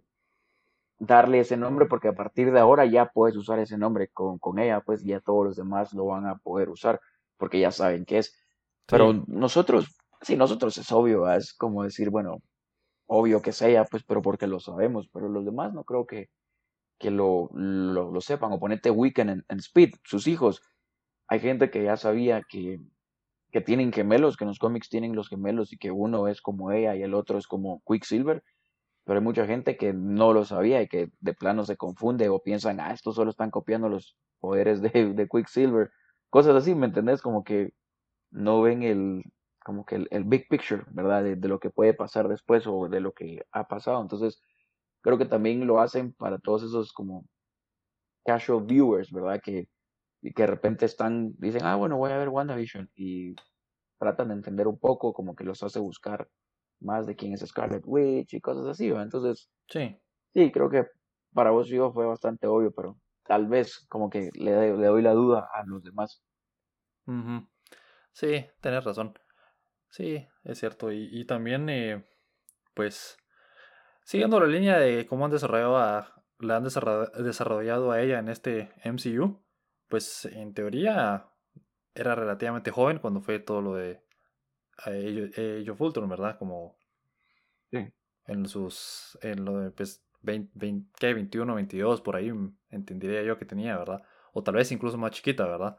darle 0.97 1.41
ese 1.41 1.57
nombre 1.57 1.85
porque 1.85 2.07
a 2.07 2.15
partir 2.15 2.51
de 2.51 2.59
ahora 2.59 2.87
ya 2.87 3.11
puedes 3.11 3.37
usar 3.37 3.59
ese 3.59 3.77
nombre 3.77 4.07
con, 4.07 4.39
con 4.39 4.57
ella, 4.57 4.81
pues 4.81 5.03
ya 5.03 5.19
todos 5.19 5.45
los 5.45 5.55
demás 5.57 5.93
lo 5.93 6.07
van 6.07 6.25
a 6.25 6.37
poder 6.37 6.69
usar 6.69 6.99
porque 7.37 7.59
ya 7.59 7.69
saben 7.69 8.03
qué 8.03 8.17
es. 8.17 8.35
Pero 8.87 9.13
nosotros, 9.27 9.95
sí, 10.21 10.35
nosotros 10.35 10.75
es 10.79 10.91
obvio, 10.91 11.31
es 11.31 11.53
como 11.53 11.83
decir, 11.83 12.09
bueno, 12.09 12.41
obvio 13.07 13.41
que 13.41 13.51
es 13.51 13.61
ella, 13.61 13.85
pues, 13.85 14.03
pero 14.03 14.21
porque 14.21 14.47
lo 14.47 14.59
sabemos, 14.59 15.09
pero 15.11 15.29
los 15.29 15.45
demás 15.45 15.73
no 15.73 15.83
creo 15.83 16.05
que, 16.05 16.29
que 16.99 17.11
lo, 17.11 17.49
lo, 17.53 18.21
sepan. 18.21 18.53
O 18.53 18.59
ponete 18.59 18.91
Weekend 18.91 19.29
en, 19.29 19.45
en, 19.49 19.59
Speed, 19.59 19.95
sus 20.03 20.27
hijos. 20.27 20.61
Hay 21.27 21.39
gente 21.39 21.69
que 21.71 21.83
ya 21.83 21.97
sabía 21.97 22.43
que, 22.47 22.79
que 23.51 23.61
tienen 23.61 23.91
gemelos, 23.91 24.37
que 24.37 24.43
en 24.43 24.49
los 24.49 24.59
cómics 24.59 24.89
tienen 24.89 25.15
los 25.15 25.29
gemelos 25.29 25.73
y 25.73 25.77
que 25.77 25.91
uno 25.91 26.27
es 26.27 26.41
como 26.41 26.71
ella 26.71 26.95
y 26.95 27.03
el 27.03 27.13
otro 27.13 27.37
es 27.37 27.47
como 27.47 27.81
Quicksilver 27.87 28.43
pero 29.07 29.19
hay 29.19 29.23
mucha 29.23 29.47
gente 29.47 29.77
que 29.77 29.93
no 29.93 30.33
lo 30.33 30.43
sabía 30.43 30.81
y 30.81 30.89
que 30.89 31.09
de 31.21 31.33
plano 31.33 31.63
se 31.63 31.77
confunde 31.77 32.27
o 32.27 32.43
piensan, 32.43 32.81
ah, 32.81 32.91
estos 32.91 33.15
solo 33.15 33.31
están 33.31 33.51
copiando 33.51 33.87
los 33.87 34.17
poderes 34.41 34.81
de, 34.81 35.13
de 35.13 35.27
Quicksilver, 35.29 35.89
cosas 36.29 36.57
así, 36.57 36.75
¿me 36.75 36.87
entendés? 36.87 37.21
Como 37.21 37.45
que 37.45 37.71
no 38.31 38.61
ven 38.61 38.83
el, 38.83 39.23
como 39.67 39.85
que 39.85 40.07
el, 40.09 40.23
big 40.23 40.47
picture, 40.47 40.85
¿verdad? 40.91 41.25
De, 41.25 41.35
lo 41.49 41.59
que 41.59 41.69
puede 41.69 41.93
pasar 41.93 42.29
después 42.29 42.65
o 42.67 42.87
de 42.87 43.01
lo 43.01 43.11
que 43.11 43.45
ha 43.51 43.67
pasado. 43.67 44.01
Entonces, 44.01 44.41
creo 45.01 45.17
que 45.17 45.25
también 45.25 45.67
lo 45.67 45.81
hacen 45.81 46.13
para 46.13 46.39
todos 46.39 46.63
esos 46.63 46.93
como 46.93 47.25
casual 48.23 48.63
viewers, 48.63 49.11
¿verdad? 49.11 49.41
Que, 49.43 49.67
y 50.21 50.31
que 50.31 50.43
de 50.43 50.47
repente 50.47 50.85
están, 50.85 51.33
dicen, 51.37 51.65
ah, 51.65 51.75
bueno, 51.75 51.97
voy 51.97 52.11
a 52.13 52.17
ver 52.17 52.29
WandaVision 52.29 52.89
y 52.95 53.35
tratan 53.99 54.29
de 54.29 54.35
entender 54.35 54.69
un 54.69 54.79
poco, 54.79 55.11
como 55.11 55.35
que 55.35 55.43
los 55.43 55.61
hace 55.61 55.79
buscar 55.79 56.29
más 56.79 57.05
de 57.05 57.17
quién 57.17 57.33
es 57.33 57.41
Scarlet 57.41 57.83
Witch 57.85 58.35
y 58.35 58.39
cosas 58.39 58.67
así, 58.67 58.87
Entonces, 58.87 59.49
sí. 59.67 59.97
Sí, 60.33 60.49
creo 60.49 60.69
que 60.69 60.85
para 61.33 61.51
vos 61.51 61.67
yo 61.67 61.91
fue 61.91 62.05
bastante 62.05 62.47
obvio, 62.47 62.71
pero 62.71 62.97
tal 63.25 63.47
vez 63.47 63.85
como 63.89 64.09
que 64.09 64.29
le, 64.33 64.77
le 64.77 64.87
doy 64.87 65.01
la 65.01 65.11
duda 65.11 65.49
a 65.53 65.65
los 65.65 65.83
demás. 65.83 66.23
Sí, 68.13 68.45
tenés 68.61 68.85
razón. 68.85 69.13
Sí, 69.89 70.27
es 70.43 70.59
cierto. 70.59 70.91
Y, 70.91 71.25
también, 71.25 71.69
eh, 71.69 72.05
pues, 72.73 73.17
siguiendo 74.03 74.39
la 74.39 74.47
línea 74.47 74.77
de 74.79 75.05
cómo 75.07 75.25
han 75.25 75.31
desarrollado 75.31 75.77
a, 75.77 76.23
la 76.39 76.57
han 76.57 76.63
desarrollado 76.63 77.91
a 77.91 78.01
ella 78.01 78.19
en 78.19 78.29
este 78.29 78.71
MCU, 78.83 79.43
pues 79.87 80.25
en 80.25 80.53
teoría 80.53 81.29
era 81.95 82.15
relativamente 82.15 82.71
joven 82.71 82.99
cuando 82.99 83.21
fue 83.21 83.39
todo 83.39 83.61
lo 83.61 83.75
de 83.75 84.03
ellos 84.85 85.77
Fulton, 85.77 86.07
¿verdad? 86.07 86.37
Como 86.37 86.77
sí. 87.71 87.91
en 88.27 88.47
sus, 88.47 89.17
en 89.21 89.45
lo 89.45 89.59
de, 89.59 89.71
pues, 89.71 90.05
20, 90.21 90.89
¿qué? 90.99 91.13
21, 91.13 91.55
22, 91.55 92.01
por 92.01 92.15
ahí 92.15 92.31
entendería 92.69 93.23
yo 93.23 93.37
que 93.37 93.45
tenía, 93.45 93.77
¿verdad? 93.77 94.03
O 94.33 94.43
tal 94.43 94.55
vez 94.55 94.71
incluso 94.71 94.97
más 94.97 95.11
chiquita, 95.11 95.45
¿verdad? 95.45 95.77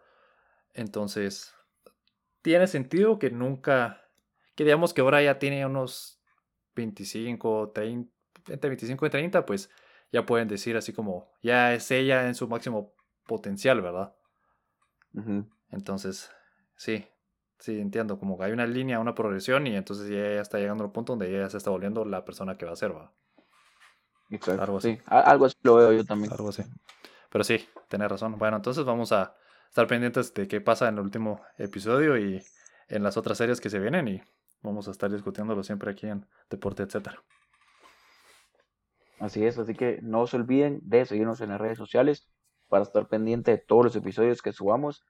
Entonces, 0.75 1.55
tiene 2.43 2.66
sentido 2.66 3.18
que 3.18 3.30
nunca, 3.30 4.03
que 4.55 4.64
digamos 4.64 4.95
que 4.95 5.01
ahora 5.01 5.22
ya 5.22 5.39
tiene 5.39 5.64
unos 5.66 6.22
25, 6.74 7.72
30, 7.74 8.12
entre 8.49 8.70
25 8.70 9.07
y 9.07 9.11
30, 9.11 9.47
pues 9.47 9.70
ya 10.12 10.24
pueden 10.24 10.49
decir 10.49 10.76
así 10.76 10.93
como, 10.93 11.32
ya 11.43 11.74
es 11.74 11.91
ella 11.91 12.26
en 12.26 12.34
su 12.34 12.49
máximo 12.49 12.95
potencial, 13.26 13.82
¿verdad? 13.82 14.14
Entonces, 15.70 16.30
sí, 16.76 17.05
Sí, 17.59 17.80
entiendo, 17.80 18.18
como 18.20 18.39
que 18.39 18.45
hay 18.45 18.53
una 18.53 18.66
línea, 18.66 19.01
una 19.01 19.14
progresión 19.14 19.66
y 19.66 19.74
entonces 19.74 20.09
ya 20.09 20.41
está 20.41 20.59
llegando 20.59 20.84
al 20.84 20.93
punto 20.93 21.12
donde 21.12 21.28
ella 21.28 21.51
se 21.51 21.57
está 21.57 21.70
volviendo 21.70 22.05
la 22.05 22.24
persona 22.24 22.57
que 22.57 22.64
va 22.64 22.72
a 22.72 22.76
ser, 22.76 22.95
¿va? 22.95 23.12
Exacto. 24.30 24.62
Algo 24.62 24.78
así. 24.78 24.99
algo 25.07 25.47
así 25.47 25.57
lo 25.62 25.74
veo 25.74 25.93
yo 25.93 26.05
también. 26.05 26.32
Algo 26.32 26.51
así. 26.51 26.62
Pero 27.30 27.43
sí, 27.43 27.68
tenés 27.89 28.09
razón. 28.09 28.39
Bueno, 28.39 28.57
entonces 28.57 28.84
vamos 28.84 29.11
a 29.11 29.34
estar 29.69 29.87
pendientes 29.87 30.35
de 30.35 30.49
qué 30.49 30.61
pasa 30.61 30.89
en 30.89 30.95
el 30.95 31.01
último 31.01 31.41
episodio 31.57 32.19
y 32.19 32.43
en 32.89 33.03
las 33.03 33.16
otras 33.16 33.39
series 33.39 33.61
que 33.61 33.71
se 33.71 33.79
vienen 33.79 34.09
y 34.09 34.23
vamos 34.62 34.89
a 34.89 34.91
estar 34.91 35.11
discutiéndolo 35.11 35.62
siempre 35.62 35.91
aquí 35.91 36.07
en 36.07 36.27
Deporte, 36.51 36.83
etcétera. 36.83 37.23
Así 39.21 39.45
es, 39.45 39.59
así 39.59 39.75
que 39.75 40.01
no 40.03 40.27
se 40.27 40.37
olviden 40.37 40.81
de 40.83 41.05
seguirnos 41.05 41.41
en 41.41 41.51
las 41.51 41.61
redes 41.61 41.79
sociales 41.79 42.29
para 42.69 42.85
estar 42.85 43.09
pendiente 43.09 43.51
de 43.51 43.59
todos 43.59 43.85
los 43.85 43.97
episodios 43.97 44.43
que 44.43 44.53
subamos 44.53 45.05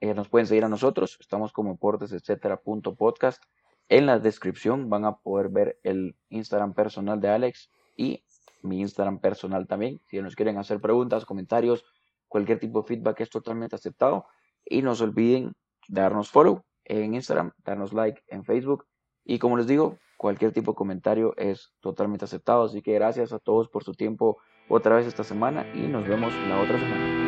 eh, 0.00 0.14
nos 0.14 0.28
pueden 0.28 0.46
seguir 0.46 0.64
a 0.64 0.68
nosotros, 0.68 1.16
estamos 1.20 1.52
como 1.52 1.72
deportes, 1.72 2.12
etcétera, 2.12 2.58
punto 2.58 2.94
podcast. 2.94 3.42
En 3.88 4.06
la 4.06 4.20
descripción 4.20 4.88
van 4.88 5.04
a 5.04 5.16
poder 5.16 5.48
ver 5.48 5.80
el 5.82 6.16
Instagram 6.28 6.74
personal 6.74 7.20
de 7.20 7.28
Alex 7.28 7.70
y 7.96 8.24
mi 8.62 8.80
Instagram 8.80 9.18
personal 9.18 9.66
también. 9.66 10.00
Si 10.06 10.20
nos 10.20 10.36
quieren 10.36 10.56
hacer 10.56 10.80
preguntas, 10.80 11.24
comentarios, 11.24 11.84
cualquier 12.28 12.58
tipo 12.58 12.82
de 12.82 12.88
feedback 12.88 13.20
es 13.20 13.30
totalmente 13.30 13.76
aceptado. 13.76 14.26
Y 14.64 14.82
no 14.82 14.94
se 14.94 15.04
olviden 15.04 15.52
darnos 15.88 16.30
follow 16.30 16.62
en 16.84 17.14
Instagram, 17.14 17.52
darnos 17.64 17.92
like 17.92 18.22
en 18.28 18.44
Facebook. 18.44 18.86
Y 19.24 19.38
como 19.38 19.56
les 19.56 19.66
digo, 19.66 19.98
cualquier 20.16 20.52
tipo 20.52 20.72
de 20.72 20.76
comentario 20.76 21.34
es 21.36 21.72
totalmente 21.80 22.24
aceptado. 22.24 22.64
Así 22.64 22.82
que 22.82 22.94
gracias 22.94 23.32
a 23.32 23.38
todos 23.38 23.68
por 23.68 23.84
su 23.84 23.94
tiempo 23.94 24.38
otra 24.68 24.96
vez 24.96 25.06
esta 25.06 25.24
semana 25.24 25.66
y 25.74 25.88
nos 25.88 26.06
vemos 26.06 26.32
la 26.48 26.60
otra 26.60 26.78
semana. 26.78 27.27